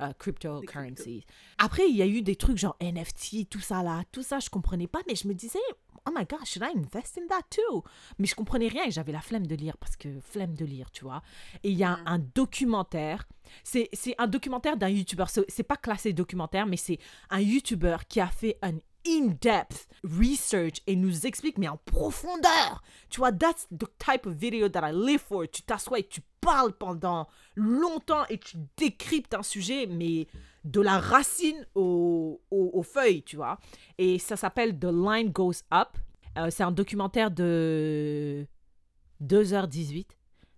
euh, 0.00 0.12
cryptocurrencies. 0.18 1.24
Après, 1.58 1.88
il 1.88 1.96
y 1.96 2.02
a 2.02 2.06
eu 2.06 2.22
des 2.22 2.36
trucs 2.36 2.56
genre 2.58 2.76
NFT, 2.80 3.48
tout 3.48 3.60
ça 3.60 3.82
là, 3.82 4.02
tout 4.12 4.22
ça, 4.22 4.40
je 4.40 4.50
comprenais 4.50 4.86
pas, 4.88 5.00
mais 5.06 5.14
je 5.14 5.28
me 5.28 5.34
disais, 5.34 5.60
oh 6.06 6.10
my 6.16 6.24
gosh, 6.24 6.52
should 6.54 6.62
I 6.64 6.76
invest 6.76 7.18
in 7.18 7.26
that 7.28 7.42
too? 7.50 7.84
Mais 8.18 8.26
je 8.26 8.34
comprenais 8.34 8.68
rien 8.68 8.84
et 8.86 8.90
j'avais 8.90 9.12
la 9.12 9.20
flemme 9.20 9.46
de 9.46 9.54
lire 9.54 9.76
parce 9.78 9.96
que 9.96 10.08
flemme 10.20 10.54
de 10.54 10.64
lire, 10.64 10.90
tu 10.90 11.04
vois. 11.04 11.22
Et 11.62 11.70
il 11.70 11.76
y 11.78 11.84
a 11.84 11.96
Mm. 11.96 12.02
un 12.06 12.18
documentaire, 12.18 13.28
c'est 13.62 13.88
c'est 13.92 14.14
un 14.18 14.26
documentaire 14.26 14.76
d'un 14.76 14.88
YouTuber, 14.88 15.24
c'est 15.48 15.62
pas 15.62 15.76
classé 15.76 16.12
documentaire, 16.12 16.66
mais 16.66 16.76
c'est 16.76 16.98
un 17.30 17.40
YouTuber 17.40 17.98
qui 18.08 18.20
a 18.20 18.26
fait 18.28 18.58
un 18.62 18.72
in-depth 19.06 19.88
research 20.02 20.82
et 20.86 20.96
nous 20.96 21.26
explique, 21.26 21.58
mais 21.58 21.68
en 21.68 21.76
profondeur. 21.76 22.82
Tu 23.10 23.18
vois, 23.20 23.32
that's 23.32 23.66
the 23.70 23.86
type 23.98 24.26
of 24.26 24.34
video 24.34 24.68
that 24.68 24.88
I 24.88 24.92
live 24.94 25.20
for. 25.20 25.46
Tu 25.50 25.62
t'assois 25.62 25.98
et 26.00 26.06
tu 26.08 26.20
parles 26.40 26.72
pendant 26.72 27.26
longtemps 27.54 28.24
et 28.28 28.38
tu 28.38 28.56
décryptes 28.76 29.34
un 29.34 29.42
sujet, 29.42 29.86
mais 29.86 30.26
de 30.64 30.80
la 30.80 30.98
racine 30.98 31.66
au- 31.74 32.40
au- 32.50 32.70
aux 32.72 32.82
feuilles, 32.82 33.22
tu 33.22 33.36
vois. 33.36 33.58
Et 33.98 34.18
ça 34.18 34.36
s'appelle 34.36 34.78
The 34.78 34.86
Line 34.86 35.30
Goes 35.30 35.62
Up. 35.72 35.88
Euh, 36.38 36.48
c'est 36.50 36.62
un 36.62 36.72
documentaire 36.72 37.30
de 37.30 38.46
2h18. 39.20 40.06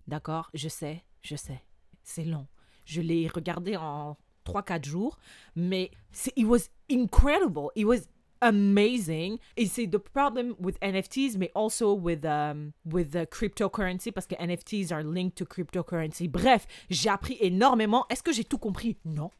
D'accord? 0.07 0.49
Je 0.53 0.69
sais, 0.69 1.03
je 1.21 1.35
sais. 1.35 1.61
C'est 2.03 2.23
long. 2.23 2.47
Je 2.85 3.01
l'ai 3.01 3.27
regardé 3.27 3.75
en 3.75 4.17
3-4 4.45 4.85
jours, 4.85 5.17
mais 5.55 5.91
it 6.37 6.45
was 6.45 6.69
incredible. 6.89 7.67
It 7.75 7.85
was 7.85 7.99
amazing. 8.41 9.37
Et 9.55 9.65
c'est 9.65 9.87
the 9.87 9.97
problem 9.97 10.55
with 10.59 10.77
NFTs, 10.81 11.37
mais 11.37 11.51
also 11.55 11.93
with, 11.93 12.25
um, 12.25 12.71
with 12.85 13.11
the 13.11 13.25
cryptocurrency, 13.29 14.11
parce 14.11 14.27
que 14.27 14.35
NFTs 14.35 14.91
are 14.91 15.03
linked 15.03 15.35
to 15.35 15.45
cryptocurrency. 15.45 16.27
Bref, 16.27 16.67
j'ai 16.89 17.09
appris 17.09 17.37
énormément. 17.39 18.05
Est-ce 18.09 18.23
que 18.23 18.31
j'ai 18.31 18.43
tout 18.43 18.57
compris? 18.57 18.97
Non. 19.05 19.31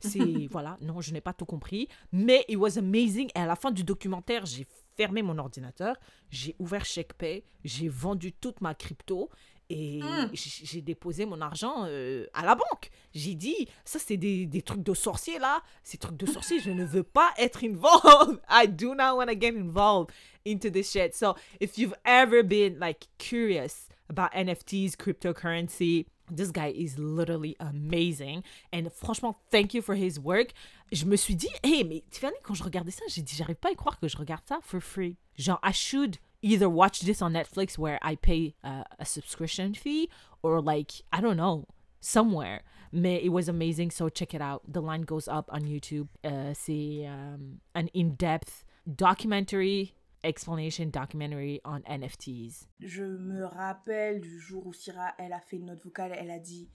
C'est 0.00 0.18
voilà, 0.50 0.76
non, 0.80 1.00
je 1.00 1.12
n'ai 1.12 1.20
pas 1.20 1.32
tout 1.32 1.44
compris, 1.44 1.88
mais 2.12 2.44
it 2.48 2.56
was 2.56 2.78
amazing. 2.78 3.30
Et 3.34 3.38
à 3.38 3.46
la 3.46 3.56
fin 3.56 3.70
du 3.70 3.84
documentaire, 3.84 4.46
j'ai 4.46 4.66
fermé 4.96 5.22
mon 5.22 5.38
ordinateur, 5.38 5.96
j'ai 6.30 6.54
ouvert 6.58 6.84
ShakePay, 6.84 7.44
j'ai 7.64 7.88
vendu 7.88 8.32
toute 8.32 8.60
ma 8.60 8.74
crypto 8.74 9.30
et 9.70 10.00
Mm. 10.02 10.30
j- 10.34 10.60
j'ai 10.64 10.80
déposé 10.82 11.24
mon 11.26 11.40
argent 11.40 11.84
euh, 11.86 12.26
à 12.34 12.44
la 12.44 12.54
banque. 12.54 12.90
J'ai 13.14 13.34
dit, 13.34 13.66
ça 13.84 13.98
c'est 13.98 14.16
des, 14.16 14.46
des 14.46 14.62
trucs 14.62 14.82
de 14.82 14.94
sorcier 14.94 15.38
là, 15.38 15.62
ces 15.82 15.96
trucs 15.98 16.16
de 16.16 16.26
sorcier, 16.26 16.60
je 16.60 16.70
ne 16.70 16.84
veux 16.84 17.02
pas 17.02 17.32
être 17.38 17.64
involved. 17.64 18.40
I 18.50 18.66
do 18.68 18.94
not 18.94 19.16
want 19.16 19.26
to 19.26 19.34
get 19.40 19.54
involved 19.56 20.10
into 20.46 20.70
this 20.70 20.90
shit. 20.92 21.14
So 21.14 21.34
if 21.60 21.78
you've 21.78 21.94
ever 22.04 22.42
been 22.42 22.78
like 22.78 23.06
curious 23.18 23.88
about 24.10 24.32
NFTs, 24.34 24.96
cryptocurrency, 24.96 26.06
this 26.34 26.50
guy 26.50 26.68
is 26.74 26.98
literally 26.98 27.56
amazing. 27.60 28.42
And 28.72 28.88
franchement, 28.90 29.36
thank 29.50 29.74
you 29.74 29.82
for 29.82 29.94
his 29.94 30.18
work. 30.18 30.52
Je 30.92 31.04
me 31.06 31.16
suis 31.16 31.34
dit, 31.36 31.48
hey, 31.62 31.84
mais 31.84 32.02
Tiffany, 32.10 32.36
quand 32.42 32.54
je 32.54 32.62
regardais 32.62 32.90
ça, 32.90 33.02
j'ai 33.08 33.22
dit, 33.22 33.34
j'arrive 33.34 33.56
pas 33.56 33.68
à 33.68 33.72
y 33.72 33.76
croire 33.76 33.98
que 33.98 34.08
je 34.08 34.16
regarde 34.16 34.42
ça 34.46 34.58
for 34.62 34.80
free. 34.80 35.16
Genre, 35.36 35.58
I 35.64 35.72
should 35.72 36.16
either 36.44 36.68
watch 36.68 37.00
this 37.00 37.22
on 37.22 37.32
Netflix 37.32 37.78
where 37.78 37.98
I 38.02 38.16
pay 38.16 38.54
uh, 38.62 38.84
a 38.98 39.04
subscription 39.04 39.72
fee 39.74 40.10
or 40.42 40.60
like, 40.60 40.92
I 41.12 41.20
don't 41.20 41.38
know, 41.38 41.66
somewhere. 42.00 42.60
Mais 42.92 43.20
it 43.24 43.30
was 43.30 43.48
amazing, 43.48 43.90
so 43.90 44.08
check 44.08 44.34
it 44.34 44.42
out. 44.42 44.62
The 44.68 44.80
line 44.80 45.02
goes 45.02 45.26
up 45.26 45.48
on 45.50 45.62
YouTube. 45.62 46.08
Euh, 46.24 46.52
C'est 46.54 47.06
um, 47.08 47.60
an 47.74 47.88
in-depth 47.94 48.64
documentary 48.86 49.94
explanation 50.22 50.90
documentary 50.90 51.60
on 51.64 51.80
NFTs. 51.82 52.66
Je 52.80 53.02
me 53.02 53.44
rappelle 53.44 54.20
du 54.20 54.38
jour 54.38 54.66
où 54.66 54.72
Syrah, 54.72 55.14
elle 55.18 55.32
a 55.32 55.40
fait 55.40 55.56
une 55.56 55.66
note 55.66 55.82
vocale, 55.82 56.12
elle 56.16 56.30
a 56.30 56.38
dit 56.38 56.68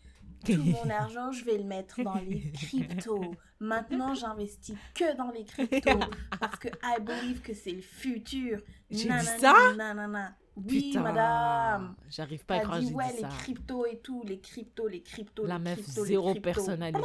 Tout 0.45 0.55
mon 0.55 0.89
argent, 0.89 1.31
je 1.31 1.43
vais 1.45 1.57
le 1.57 1.63
mettre 1.63 2.01
dans 2.01 2.15
les 2.15 2.51
cryptos. 2.53 3.35
Maintenant, 3.59 4.13
j'investis 4.13 4.75
que 4.95 5.15
dans 5.17 5.31
les 5.31 5.43
cryptos 5.43 5.99
parce 6.39 6.57
que 6.57 6.69
I 6.83 7.01
believe 7.01 7.41
que 7.41 7.53
c'est 7.53 7.71
le 7.71 7.81
futur. 7.81 8.61
J'ai 8.89 9.03
dit 9.03 9.07
Nanana, 9.07 9.39
ça 9.39 9.73
nanana. 9.75 10.35
Oui, 10.67 10.87
Putain, 10.89 11.01
madame. 11.01 11.95
J'arrive 12.09 12.45
pas 12.45 12.55
à 12.55 12.59
croire 12.59 12.77
que 12.79 12.83
dit 12.83 12.89
j'ai 12.89 12.95
ouais, 12.95 13.07
dit 13.09 13.13
les 13.15 13.21
ça. 13.21 13.27
cryptos 13.29 13.85
et 13.85 13.99
tout, 13.99 14.23
les 14.25 14.39
cryptos, 14.39 14.87
les 14.87 15.01
cryptos, 15.01 15.45
La 15.45 15.57
les 15.57 15.63
meuf, 15.63 15.81
cryptos, 15.81 16.03
les 16.03 16.07
zéro 16.09 16.31
cryptos. 16.31 16.41
personnalité. 16.41 17.01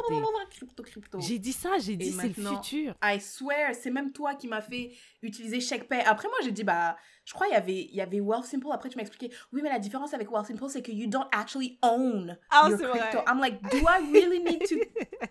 Crypto, 0.49 0.83
crypto. 0.83 1.19
J'ai 1.21 1.39
dit 1.39 1.53
ça, 1.53 1.77
j'ai 1.79 1.95
dit 1.95 2.11
c'est 2.11 2.27
le 2.27 2.33
futur. 2.33 2.95
I 3.03 3.19
swear, 3.19 3.73
c'est 3.75 3.91
même 3.91 4.11
toi 4.11 4.35
qui 4.35 4.47
m'as 4.47 4.61
fait 4.61 4.91
utiliser 5.21 5.59
ShakePay. 5.59 6.01
Après, 6.05 6.27
moi, 6.27 6.37
j'ai 6.43 6.51
dit, 6.51 6.63
bah, 6.63 6.95
je 7.25 7.33
crois 7.33 7.47
il 7.47 7.51
y 7.51 7.55
avait, 7.55 7.81
il 7.83 7.95
y 7.95 8.01
avait 8.01 8.19
Wealth 8.21 8.45
Simple. 8.45 8.67
Après, 8.71 8.89
tu 8.89 8.97
m'as 8.97 9.01
expliqué, 9.03 9.33
oui, 9.51 9.61
mais 9.63 9.69
la 9.69 9.79
différence 9.79 10.13
avec 10.13 10.31
Wealth 10.31 10.45
Simple, 10.47 10.69
c'est 10.69 10.81
que 10.81 10.91
you 10.91 11.07
don't 11.07 11.27
actually 11.31 11.77
own 11.81 12.37
Ah, 12.49 12.67
your 12.69 12.77
crypto. 12.77 12.97
vrai. 13.17 13.23
I'm 13.27 13.39
like, 13.39 13.61
do 13.71 13.77
I 13.87 13.99
really 14.11 14.39
need 14.43 14.59
to 14.67 14.75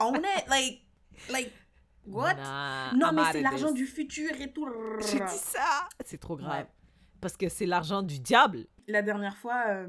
own 0.00 0.16
it? 0.16 0.48
Like, 0.48 0.80
like, 1.30 1.52
what? 2.06 2.34
Nah, 2.34 2.92
non, 2.94 3.08
I'm 3.08 3.14
mais 3.16 3.22
c'est 3.32 3.40
l'argent 3.42 3.72
du 3.72 3.86
futur 3.86 4.30
et 4.40 4.52
tout. 4.52 4.66
J'ai 5.00 5.20
dit 5.20 5.38
ça. 5.38 5.88
C'est 6.04 6.18
trop 6.18 6.36
grave. 6.36 6.64
Ouais. 6.64 6.66
Parce 7.24 7.38
que 7.38 7.48
c'est 7.48 7.64
l'argent 7.64 8.02
du 8.02 8.20
diable. 8.20 8.66
La 8.86 9.00
dernière 9.00 9.38
fois, 9.38 9.64
euh, 9.68 9.88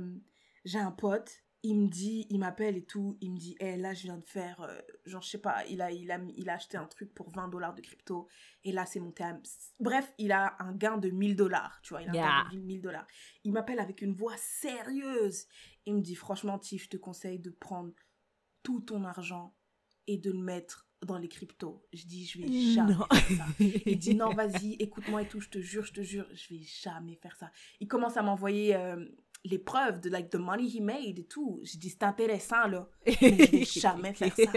j'ai 0.64 0.80
un 0.80 0.94
pote, 0.94 1.44
il 1.64 1.78
me 1.78 1.90
dit, 1.90 2.26
il 2.30 2.40
m'appelle 2.40 2.78
et 2.78 2.86
tout, 2.86 3.18
il 3.20 3.34
me 3.34 3.38
dit, 3.38 3.58
hé, 3.60 3.76
là, 3.76 3.94
je 3.94 4.04
viens 4.04 4.16
de 4.16 4.24
faire, 4.24 4.62
euh, 4.62 4.80
genre, 5.04 5.22
je 5.22 5.32
sais 5.32 5.42
pas, 5.42 5.66
il 5.66 5.82
a, 5.82 5.92
il, 5.92 6.10
a, 6.12 6.20
il 6.38 6.50
a 6.50 6.54
acheté 6.54 6.78
un 6.78 6.86
truc 6.86 7.14
pour 7.14 7.30
20 7.32 7.50
dollars 7.50 7.74
de 7.76 7.82
crypto, 7.82 8.30
et 8.64 8.72
là, 8.72 8.86
c'est 8.86 9.02
monté 9.02 9.26
à... 9.26 9.38
Bref, 9.82 10.14
il 10.18 10.32
a 10.32 10.56
un 10.60 10.72
gain 10.78 10.96
de 10.96 11.10
1000 11.10 11.36
dollars, 11.36 11.78
tu 11.84 11.90
vois, 11.90 12.04
il 12.04 12.10
a 12.10 12.14
Yeah. 12.14 12.26
un 12.26 12.44
gain 12.52 12.58
de 12.58 12.64
1000 12.64 12.82
dollars. 12.82 13.08
Il 13.44 13.52
m'appelle 13.52 13.80
avec 13.80 14.02
une 14.02 14.14
voix 14.14 14.38
sérieuse. 14.38 15.46
Il 15.86 15.96
me 15.96 16.02
dit, 16.02 16.16
franchement, 16.16 16.58
Tiff, 16.58 16.86
je 16.86 16.90
te 16.92 16.98
conseille 16.98 17.40
de 17.40 17.50
prendre 17.50 17.92
tout 18.64 18.80
ton 18.80 19.04
argent 19.04 19.54
et 20.08 20.18
de 20.18 20.32
le 20.32 20.40
mettre 20.40 20.85
dans 21.06 21.18
les 21.18 21.28
cryptos. 21.30 21.86
Je 21.94 22.06
dis, 22.06 22.26
je 22.26 22.40
vais 22.42 22.74
jamais 22.74 22.94
Non. 22.96 23.06
faire 23.12 23.38
ça. 23.38 23.46
Il 23.86 23.98
dit 23.98 24.16
non, 24.16 24.34
vas-y, 24.34 24.74
écoute-moi 24.74 25.22
et 25.24 25.28
tout, 25.28 25.40
je 25.40 25.50
te 25.50 25.60
jure, 25.60 25.86
je 25.86 25.94
te 25.94 26.02
jure, 26.02 26.26
je 26.34 26.54
vais 26.54 26.62
jamais 26.62 27.16
faire 27.16 27.36
ça. 27.36 27.52
Il 27.80 27.88
commence 27.88 28.18
à 28.18 28.22
m'envoyer 28.24 28.76
euh, 28.76 29.06
les 29.46 29.60
preuves 29.60 30.02
de 30.02 30.10
like 30.10 30.30
the 30.30 30.36
money 30.36 30.68
he 30.68 30.82
made 30.82 31.18
et 31.20 31.24
tout. 31.26 31.60
Je 31.64 31.78
dis 31.78 31.90
c'est 31.90 32.04
intéressant 32.04 32.68
là, 32.68 32.90
mais 33.06 33.14
je 33.22 33.52
vais 33.52 33.64
jamais 33.66 34.14
faire 34.14 34.36
ça. 34.36 34.52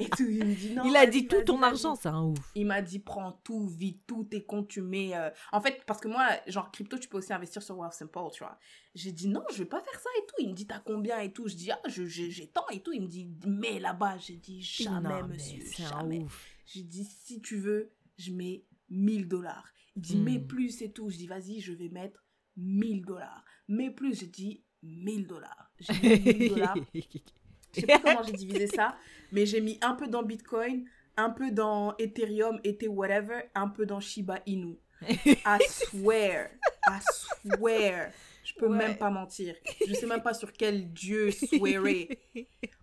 Et 0.00 0.08
tout, 0.10 0.26
il 0.28 0.44
me 0.44 0.54
dit 0.54 0.72
non. 0.74 0.82
Il 0.84 0.96
a 0.96 1.06
dit 1.06 1.26
tout 1.26 1.40
ton 1.42 1.62
argent, 1.62 1.94
c'est 1.94 2.08
un 2.08 2.22
ouf. 2.24 2.38
Il 2.54 2.66
m'a 2.66 2.82
dit 2.82 2.98
prends 2.98 3.32
tout, 3.44 3.66
vite, 3.68 4.02
tous 4.06 4.24
tes 4.24 4.44
comptes, 4.44 4.68
tu 4.68 4.82
mets. 4.82 5.16
euh, 5.16 5.30
En 5.52 5.60
fait, 5.60 5.82
parce 5.86 6.00
que 6.00 6.08
moi, 6.08 6.26
genre 6.48 6.70
crypto, 6.72 6.98
tu 6.98 7.08
peux 7.08 7.18
aussi 7.18 7.32
investir 7.32 7.62
sur 7.62 7.78
Wealth 7.78 7.92
Simple, 7.94 8.18
tu 8.32 8.42
vois. 8.44 8.58
J'ai 8.94 9.12
dit 9.12 9.28
non, 9.28 9.42
je 9.52 9.58
vais 9.58 9.64
pas 9.68 9.80
faire 9.80 9.98
ça 10.00 10.10
et 10.18 10.26
tout. 10.26 10.34
Il 10.40 10.48
me 10.50 10.54
dit 10.54 10.66
t'as 10.66 10.80
combien 10.80 11.18
et 11.20 11.32
tout. 11.32 11.48
Je 11.48 11.54
dis 11.54 11.70
ah, 11.70 11.80
j'ai 11.86 12.46
tant 12.48 12.68
et 12.70 12.80
tout. 12.82 12.92
Il 12.92 13.02
me 13.02 13.06
dit 13.08 13.28
mais 13.46 13.78
là-bas. 13.78 14.18
J'ai 14.18 14.36
dit 14.36 14.60
jamais, 14.62 15.08
Non, 15.08 15.26
mais 15.28 15.34
monsieur, 15.34 15.62
jamais. 15.76 16.26
J'ai 16.66 16.82
dit, 16.82 17.04
si 17.04 17.40
tu 17.42 17.56
veux, 17.58 17.92
je 18.16 18.32
mets 18.32 18.64
1000 18.88 19.28
dollars. 19.28 19.68
Il 19.96 20.02
dit, 20.02 20.16
Hmm. 20.16 20.22
mets 20.24 20.38
plus 20.40 20.80
et 20.82 20.90
tout. 20.90 21.10
Je 21.10 21.16
dis, 21.18 21.26
vas-y, 21.26 21.60
je 21.60 21.72
vais 21.72 21.88
mettre 21.90 22.24
1000 22.56 23.04
dollars. 23.04 23.44
Mets 23.68 23.90
plus, 23.90 24.20
j'ai 24.20 24.26
dit 24.26 24.62
1000 24.82 25.26
dollars. 25.26 25.70
J'ai 25.80 25.92
mis 26.18 26.34
1000 26.34 26.48
dollars. 26.50 26.76
Je 26.94 27.80
sais 27.80 27.86
pas 27.86 27.98
comment 28.00 28.22
j'ai 28.22 28.32
divisé 28.32 28.66
ça, 28.68 28.96
mais 29.32 29.46
j'ai 29.46 29.60
mis 29.60 29.78
un 29.82 29.94
peu 29.94 30.06
dans 30.06 30.22
Bitcoin, 30.22 30.84
un 31.16 31.30
peu 31.30 31.50
dans 31.50 31.96
Ethereum, 31.98 32.60
Ether, 32.64 32.88
whatever, 32.88 33.42
un 33.54 33.68
peu 33.68 33.84
dans 33.86 34.00
Shiba 34.00 34.40
Inu. 34.46 34.76
I 35.02 35.58
swear, 35.68 36.50
I 36.88 36.98
swear. 37.12 38.12
Je 38.44 38.52
peux 38.54 38.68
Ouais. 38.68 38.76
même 38.76 38.96
pas 38.96 39.10
mentir. 39.10 39.54
Je 39.86 39.92
sais 39.94 40.06
même 40.06 40.22
pas 40.22 40.34
sur 40.34 40.52
quel 40.52 40.92
dieu 40.92 41.30
swearer. 41.30 42.18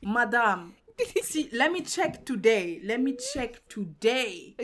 Madame, 0.01 0.71
si, 1.23 1.49
let 1.51 1.69
me 1.69 1.79
check 1.85 2.25
today. 2.25 2.79
Let 2.83 2.97
me 2.97 3.13
check 3.15 3.67
today. 3.69 4.55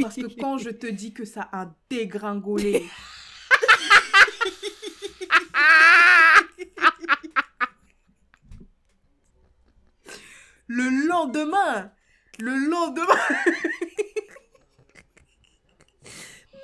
Parce 0.00 0.16
que 0.16 0.34
quand 0.40 0.58
je 0.58 0.70
te 0.70 0.86
dis 0.86 1.12
que 1.12 1.24
ça 1.24 1.48
a 1.52 1.70
dégringolé. 1.90 2.84
Le 10.66 11.06
lendemain, 11.06 11.90
le 12.38 12.56
lendemain. 12.68 13.04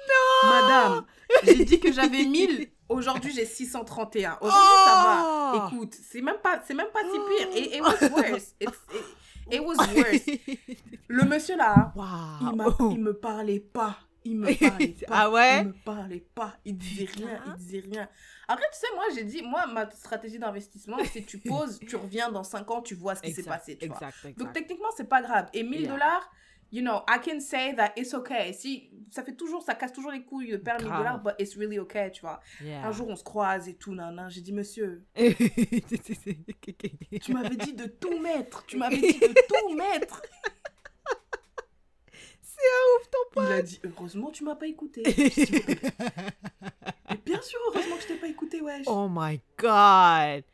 non 0.08 0.50
Madame, 0.50 1.04
j'ai 1.44 1.64
dit 1.64 1.80
que 1.80 1.92
j'avais 1.92 2.24
1000. 2.24 2.68
Aujourd'hui, 2.88 3.32
j'ai 3.32 3.46
631. 3.46 4.38
Aujourd'hui, 4.40 4.60
ça 4.84 4.94
va. 4.94 5.52
Oh 5.54 5.68
Écoute, 5.74 5.94
c'est 6.10 6.20
même 6.20 6.36
pas, 6.42 6.60
c'est 6.66 6.74
même 6.74 6.88
pas 6.92 7.00
si 7.00 7.18
pire. 7.28 7.48
Et 7.56 7.76
it 7.76 7.82
was 7.82 8.08
worse. 8.10 8.54
It's- 8.60 8.86
it, 8.94 9.04
it 9.52 9.60
was 9.62 9.76
worse. 9.96 10.26
Le 11.08 11.24
monsieur 11.24 11.56
là, 11.56 11.92
il, 12.40 12.52
il 12.92 13.00
me 13.02 13.12
parlait 13.14 13.60
pas. 13.60 13.96
Il 14.24 14.38
me 14.38 14.46
parlait 14.68 14.88
pas. 15.06 15.06
Ah 15.10 15.30
ouais? 15.30 15.60
Il 15.62 15.66
me 15.68 15.72
parlait 15.72 16.24
pas. 16.34 16.56
Il 16.64 16.76
disait 16.78 17.06
rien. 17.16 17.42
Il 17.46 17.52
disait 17.54 17.80
rien. 17.80 18.08
Après, 18.48 18.64
tu 18.72 18.78
sais, 18.78 18.86
moi, 18.94 19.04
j'ai 19.14 19.24
dit, 19.24 19.42
moi, 19.42 19.66
ma 19.66 19.90
stratégie 19.90 20.38
d'investissement, 20.38 20.98
c'est 21.12 21.22
tu 21.26 21.38
poses, 21.48 21.78
tu 21.80 21.96
reviens 21.96 22.30
dans 22.30 22.44
5 22.44 22.70
ans, 22.70 22.82
tu 22.82 22.94
vois 22.94 23.14
ce 23.16 23.22
qui 23.22 23.32
s'est 23.32 23.42
passé, 23.42 23.76
tu 23.76 23.86
vois. 23.88 23.96
exact. 23.96 24.38
Donc, 24.38 24.52
techniquement, 24.52 24.88
c'est 24.96 25.08
pas 25.08 25.22
grave. 25.22 25.48
Et 25.52 25.62
1000 25.62 25.80
Yeah. 25.82 25.90
dollars, 25.90 26.30
you 26.70 26.80
know, 26.82 27.00
I 27.08 27.18
can 27.22 27.40
say 27.40 27.74
that 27.76 27.92
it's 27.96 28.14
okay. 28.14 28.52
Si, 28.52 28.90
ça 29.10 29.22
fait 29.24 29.34
toujours, 29.34 29.62
ça 29.62 29.74
casse 29.74 29.92
toujours 29.92 30.10
les 30.12 30.22
couilles 30.22 30.52
de 30.52 30.56
perdre 30.56 30.82
1000 30.84 30.88
Grave. 30.90 30.98
dollars, 31.02 31.18
but 31.22 31.34
it's 31.38 31.56
really 31.56 31.78
okay, 31.80 32.10
tu 32.12 32.20
vois. 32.22 32.40
Yeah. 32.62 32.86
Un 32.86 32.92
jour, 32.92 33.08
on 33.08 33.16
se 33.16 33.24
croise 33.24 33.68
et 33.68 33.74
tout, 33.74 33.94
nan, 33.94 34.14
nan. 34.14 34.30
J'ai 34.30 34.40
dit, 34.40 34.52
monsieur, 34.52 35.04
tu 37.20 37.32
m'avais 37.34 37.56
dit 37.56 37.72
de 37.74 37.86
tout 37.86 38.18
mettre. 38.20 38.64
Tu 38.66 38.76
m'avais 38.76 38.96
dit 38.96 39.18
de 39.18 39.34
tout 39.48 39.74
mettre. 39.76 40.22
Il 43.36 43.52
a 43.52 43.62
dit 43.62 43.80
heureusement 43.84 44.30
tu 44.30 44.44
m'as 44.44 44.54
pas 44.54 44.66
écouté. 44.66 45.02
Mais 47.10 47.20
bien 47.24 47.40
sûr 47.42 47.58
heureusement 47.68 47.96
que 47.96 48.02
je 48.02 48.08
t'ai 48.08 48.16
pas 48.16 48.28
écouté 48.28 48.60
wesh. 48.60 48.86
Oh 48.86 49.08
my 49.10 49.40
god. 49.58 50.44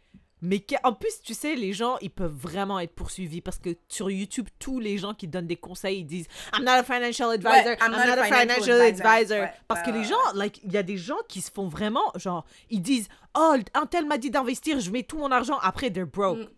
Mais 0.40 0.64
en 0.84 0.92
plus, 0.92 1.20
tu 1.22 1.34
sais, 1.34 1.56
les 1.56 1.72
gens, 1.72 1.96
ils 2.00 2.10
peuvent 2.10 2.34
vraiment 2.34 2.78
être 2.78 2.94
poursuivis 2.94 3.40
parce 3.40 3.59
que 3.59 3.70
sur 3.88 4.10
YouTube, 4.10 4.46
tous 4.59 4.78
les 4.78 4.96
gens 4.96 5.12
qui 5.12 5.26
donnent 5.26 5.48
des 5.48 5.56
conseils, 5.56 6.00
ils 6.00 6.05
disent 6.05 6.26
I'm 6.55 6.64
not 6.64 6.72
a 6.72 6.84
financial 6.84 7.30
advisor, 7.30 7.74
I'm, 7.80 7.90
not, 7.90 7.98
a 7.98 8.24
financial, 8.24 8.80
advisor. 8.80 9.38
Ouais, 9.40 9.52
parce 9.66 9.82
que 9.82 9.90
les 9.90 10.05
gens, 10.05 10.16
like, 10.34 10.60
il 10.62 10.72
y 10.72 10.76
a 10.76 10.84
des 10.84 10.96
gens 10.96 11.18
qui 11.28 11.40
se 11.40 11.50
font 11.50 11.66
vraiment, 11.66 12.12
genre, 12.14 12.44
ils 12.70 12.82
disent 12.82 13.09
Oh, 13.36 13.56
un 13.74 13.86
tel 13.86 14.06
m'a 14.06 14.18
dit 14.18 14.30
d'investir, 14.30 14.80
je 14.80 14.90
mets 14.90 15.02
tout 15.02 15.18
mon 15.18 15.32
argent, 15.32 15.59
après, 15.59 15.90
they're 15.90 16.06
broke. 16.06 16.38
Mm. 16.38 16.48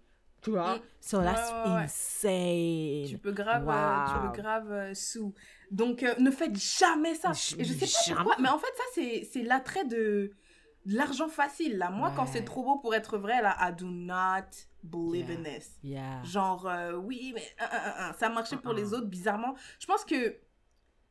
Tu 0.42 0.50
vois? 0.50 0.78
So 1.00 1.20
that's 1.22 1.50
Ouais, 1.52 1.70
ouais, 1.70 1.74
ouais. 1.76 1.82
insane. 1.82 3.06
Tu 3.08 3.18
peux 3.18 3.32
grave, 3.32 3.68
euh, 3.68 4.04
tu 4.06 4.28
peux 4.36 4.42
grave 4.42 4.72
euh, 4.72 4.94
sous. 4.94 5.34
Donc 5.70 6.02
ne 6.18 6.30
faites 6.30 6.56
jamais 6.56 7.14
ça. 7.14 7.32
Et 7.58 7.64
je 7.64 7.72
sais 7.72 7.80
pas 7.86 7.86
jamais. 8.06 8.16
pourquoi, 8.16 8.36
mais 8.40 8.48
en 8.48 8.58
fait 8.58 8.72
ça 8.76 8.82
c'est 8.94 9.28
c'est 9.30 9.42
l'attrait 9.42 9.84
de 9.84 10.30
de 10.86 10.96
l'argent 10.96 11.28
facile 11.28 11.76
là. 11.78 11.90
Moi 11.90 12.12
quand 12.16 12.26
c'est 12.26 12.44
trop 12.44 12.62
beau 12.64 12.76
pour 12.78 12.94
être 12.94 13.18
vrai 13.18 13.42
là, 13.42 13.56
I 13.60 13.72
do 13.76 13.86
not 13.86 14.46
believe 14.82 15.28
Yeah. 15.28 15.38
in 15.38 15.42
this. 15.42 15.70
Yeah. 15.82 16.22
Genre 16.24 16.66
euh, 16.66 16.94
oui 16.94 17.32
mais 17.34 17.42
euh, 17.60 17.64
euh, 17.64 18.08
euh, 18.08 18.12
ça 18.18 18.28
marchait 18.30 18.56
pour 18.56 18.72
les 18.72 18.94
autres 18.94 19.06
bizarrement. 19.08 19.54
Je 19.78 19.86
pense 19.86 20.04
que 20.04 20.36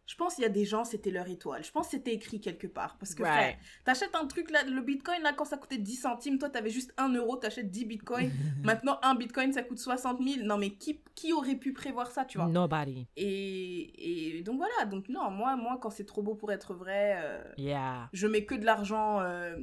je 0.10 0.16
pense 0.16 0.34
qu'il 0.34 0.42
y 0.42 0.48
a 0.48 0.50
des 0.50 0.66
gens, 0.66 0.84
c'était 0.86 1.12
leur 1.12 1.28
étoile. 1.30 1.64
Je 1.64 1.70
pense 1.70 1.86
que 1.86 1.92
c'était 1.92 2.14
écrit 2.14 2.42
quelque 2.42 2.66
part. 2.66 2.98
Parce 2.98 3.14
que, 3.14 3.22
Right. 3.22 3.34
frère, 3.36 3.58
t'achètes 3.86 4.16
un 4.16 4.26
truc, 4.26 4.50
là, 4.50 4.64
le 4.64 4.82
bitcoin, 4.82 5.22
là, 5.22 5.34
quand 5.34 5.46
ça 5.46 5.56
coûtait 5.56 5.78
10 5.78 5.98
centimes, 5.98 6.40
toi, 6.40 6.50
t'avais 6.50 6.72
juste 6.72 6.92
1 6.98 7.14
euro, 7.14 7.36
t'achètes 7.36 7.70
10 7.70 7.86
bitcoins. 7.86 8.32
Maintenant, 8.64 8.98
un 9.04 9.14
bitcoin, 9.14 9.54
ça 9.54 9.62
coûte 9.62 9.78
60 9.78 10.20
000. 10.20 10.46
Non, 10.48 10.58
mais 10.58 10.72
qui, 10.72 11.04
qui 11.14 11.32
aurait 11.32 11.58
pu 11.58 11.74
prévoir 11.74 12.10
ça, 12.10 12.26
tu 12.26 12.40
vois? 12.40 12.48
Nobody. 12.48 13.06
et, 13.16 14.38
et 14.40 14.42
donc 14.42 14.58
voilà, 14.58 14.86
donc 14.86 15.10
non, 15.10 15.30
moi, 15.30 15.56
moi 15.56 15.78
quand 15.80 15.92
c'est 15.92 16.06
trop 16.06 16.24
beau 16.24 16.34
pour 16.34 16.52
être 16.52 16.74
vrai, 16.74 17.16
euh, 17.24 17.44
Yeah. 17.58 18.10
je 18.12 18.26
mets 18.26 18.46
que 18.46 18.56
de 18.56 18.66
l'argent, 18.66 19.20
euh, 19.22 19.58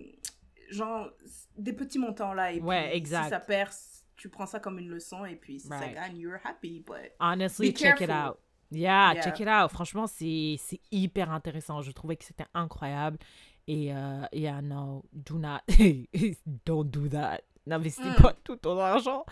genre 0.70 1.10
des 1.58 1.72
petits 1.72 1.98
montants 1.98 2.34
là. 2.34 2.52
Et 2.52 2.60
Ouais, 2.60 2.88
puis, 2.90 2.96
exact. 2.98 3.24
Si 3.24 3.30
ça 3.30 3.40
perd, 3.40 3.70
tu 4.16 4.28
prends 4.28 4.46
ça 4.46 4.60
comme 4.60 4.78
une 4.78 4.88
leçon, 4.90 5.24
et 5.24 5.34
puis 5.36 5.58
si 5.60 5.66
ça 5.68 5.78
Right. 5.78 5.94
gagne, 5.94 6.18
you're 6.18 6.38
happy. 6.44 6.84
But... 6.86 7.12
Honestly, 7.20 7.72
Be 7.72 7.76
check 7.76 8.00
it 8.00 8.10
out. 8.10 8.38
Yeah, 8.72 9.14
Yeah. 9.14 9.22
check 9.22 9.40
it 9.40 9.48
out. 9.48 9.70
Franchement, 9.70 10.06
c'est 10.06 10.58
hyper 10.90 11.30
intéressant. 11.30 11.82
Je 11.82 11.92
trouvais 11.92 12.16
que 12.16 12.24
c'était 12.24 12.46
incroyable. 12.54 13.18
Et 13.68 13.92
euh, 13.92 14.22
yeah, 14.32 14.60
no, 14.62 15.04
do 15.12 15.38
not, 15.38 15.58
don't 16.66 16.84
do 16.88 17.08
that. 17.08 17.40
N'investis 17.66 18.04
Mm. 18.04 18.22
pas 18.22 18.32
tout 18.44 18.56
ton 18.56 18.78
argent 18.78 19.24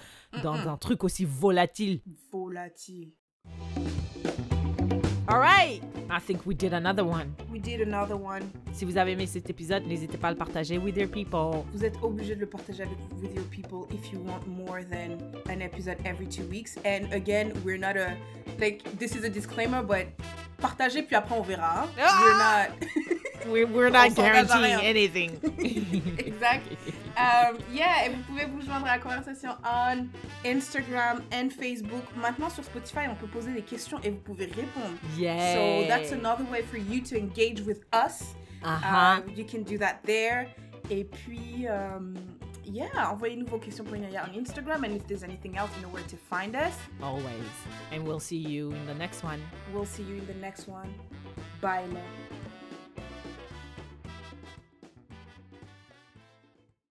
dans 0.43 0.55
un 0.55 0.77
truc 0.77 1.05
aussi 1.05 1.25
volatile. 1.25 2.01
Volatile. 2.33 3.13
All 5.27 5.39
right, 5.39 5.81
I 6.11 6.19
think 6.19 6.45
we 6.45 6.55
did 6.55 6.75
another 6.75 7.03
one. 7.05 7.35
We 7.51 7.59
did 7.59 7.81
another 7.81 8.17
one. 8.17 8.43
Si 8.75 8.85
vous 8.85 8.99
avez 8.99 9.13
aimé 9.13 9.27
cet 9.27 9.49
épisode, 9.49 9.87
n'hésitez 9.87 10.19
pas 10.19 10.29
à 10.29 10.31
le 10.33 10.37
partager 10.37 10.77
with 10.77 10.97
your 10.99 11.09
people. 11.09 11.65
Vous 11.73 11.83
êtes 11.83 11.97
obligé 12.03 12.35
de 12.35 12.41
le 12.41 12.47
partager 12.47 12.83
avec 12.83 12.99
with 13.23 13.35
your 13.35 13.45
people 13.47 13.87
if 13.91 14.13
you 14.13 14.19
want 14.21 14.47
more 14.47 14.83
than 14.85 15.17
an 15.49 15.63
episode 15.63 15.97
every 16.05 16.27
two 16.27 16.45
weeks. 16.51 16.77
And 16.85 17.11
again, 17.15 17.53
we're 17.65 17.79
not 17.79 17.97
a 17.97 18.17
like 18.61 18.83
this 18.99 19.17
is 19.17 19.25
a 19.25 19.31
disclaimer, 19.31 19.83
but 19.83 20.09
partagez 20.61 21.03
puis 21.03 21.17
après 21.17 21.35
on 21.39 21.43
verra. 21.43 21.85
hein. 21.85 21.89
Ah! 21.99 22.21
We're 22.23 22.39
not. 22.39 23.15
We're, 23.47 23.67
we're 23.67 23.91
not 23.91 24.15
guaranteeing 24.15 24.81
anything. 24.81 25.39
exact. 26.19 26.67
Um, 27.17 27.59
yeah, 27.73 28.07
et 28.07 28.11
vous 28.11 28.23
pouvez 28.23 28.47
vous 28.47 28.63
joindre 28.63 28.87
à 28.87 28.97
la 28.97 28.99
conversation 28.99 29.57
on 29.65 30.09
Instagram 30.45 31.23
and 31.33 31.51
Facebook. 31.51 32.05
Maintenant 32.17 32.51
sur 32.51 32.65
Spotify, 32.65 33.09
on 33.09 33.15
peut 33.15 33.29
poser 33.29 33.53
des 33.53 33.63
questions 33.63 33.99
et 34.03 34.11
vous 34.11 34.21
pouvez 34.21 34.47
répondre. 34.47 34.97
Yeah. 35.17 35.55
So 35.55 35.89
that's 35.89 36.13
another 36.13 36.45
way 36.51 36.63
for 36.63 36.79
you 36.79 37.01
to 37.03 37.17
engage 37.17 37.61
with 37.61 37.85
us. 37.93 38.35
Uh, 38.65 39.21
you 39.35 39.45
can 39.45 39.63
do 39.63 39.79
that 39.79 40.03
there. 40.05 40.49
Et 40.91 41.05
puis, 41.05 41.67
um, 41.69 42.15
yeah, 42.65 43.11
envoyez-nous 43.11 43.47
vos 43.47 43.59
questions 43.59 43.85
pour 43.85 43.97
on 43.97 44.35
Instagram. 44.35 44.85
And 44.85 44.97
if 44.97 45.07
there's 45.07 45.23
anything 45.23 45.57
else, 45.57 45.71
you 45.77 45.83
know 45.83 45.93
where 45.93 46.03
to 46.05 46.17
find 46.17 46.57
us. 46.57 46.75
Always. 47.03 47.25
And 47.93 48.07
we'll 48.07 48.21
see 48.21 48.39
you 48.39 48.71
in 48.73 48.87
the 48.87 48.95
next 48.95 49.23
one. 49.23 49.41
We'll 49.73 49.87
see 49.87 50.03
you 50.03 50.17
in 50.17 50.27
the 50.27 50.35
next 50.35 50.69
one. 50.69 50.93
Bye, 51.61 51.85
love. 51.87 52.03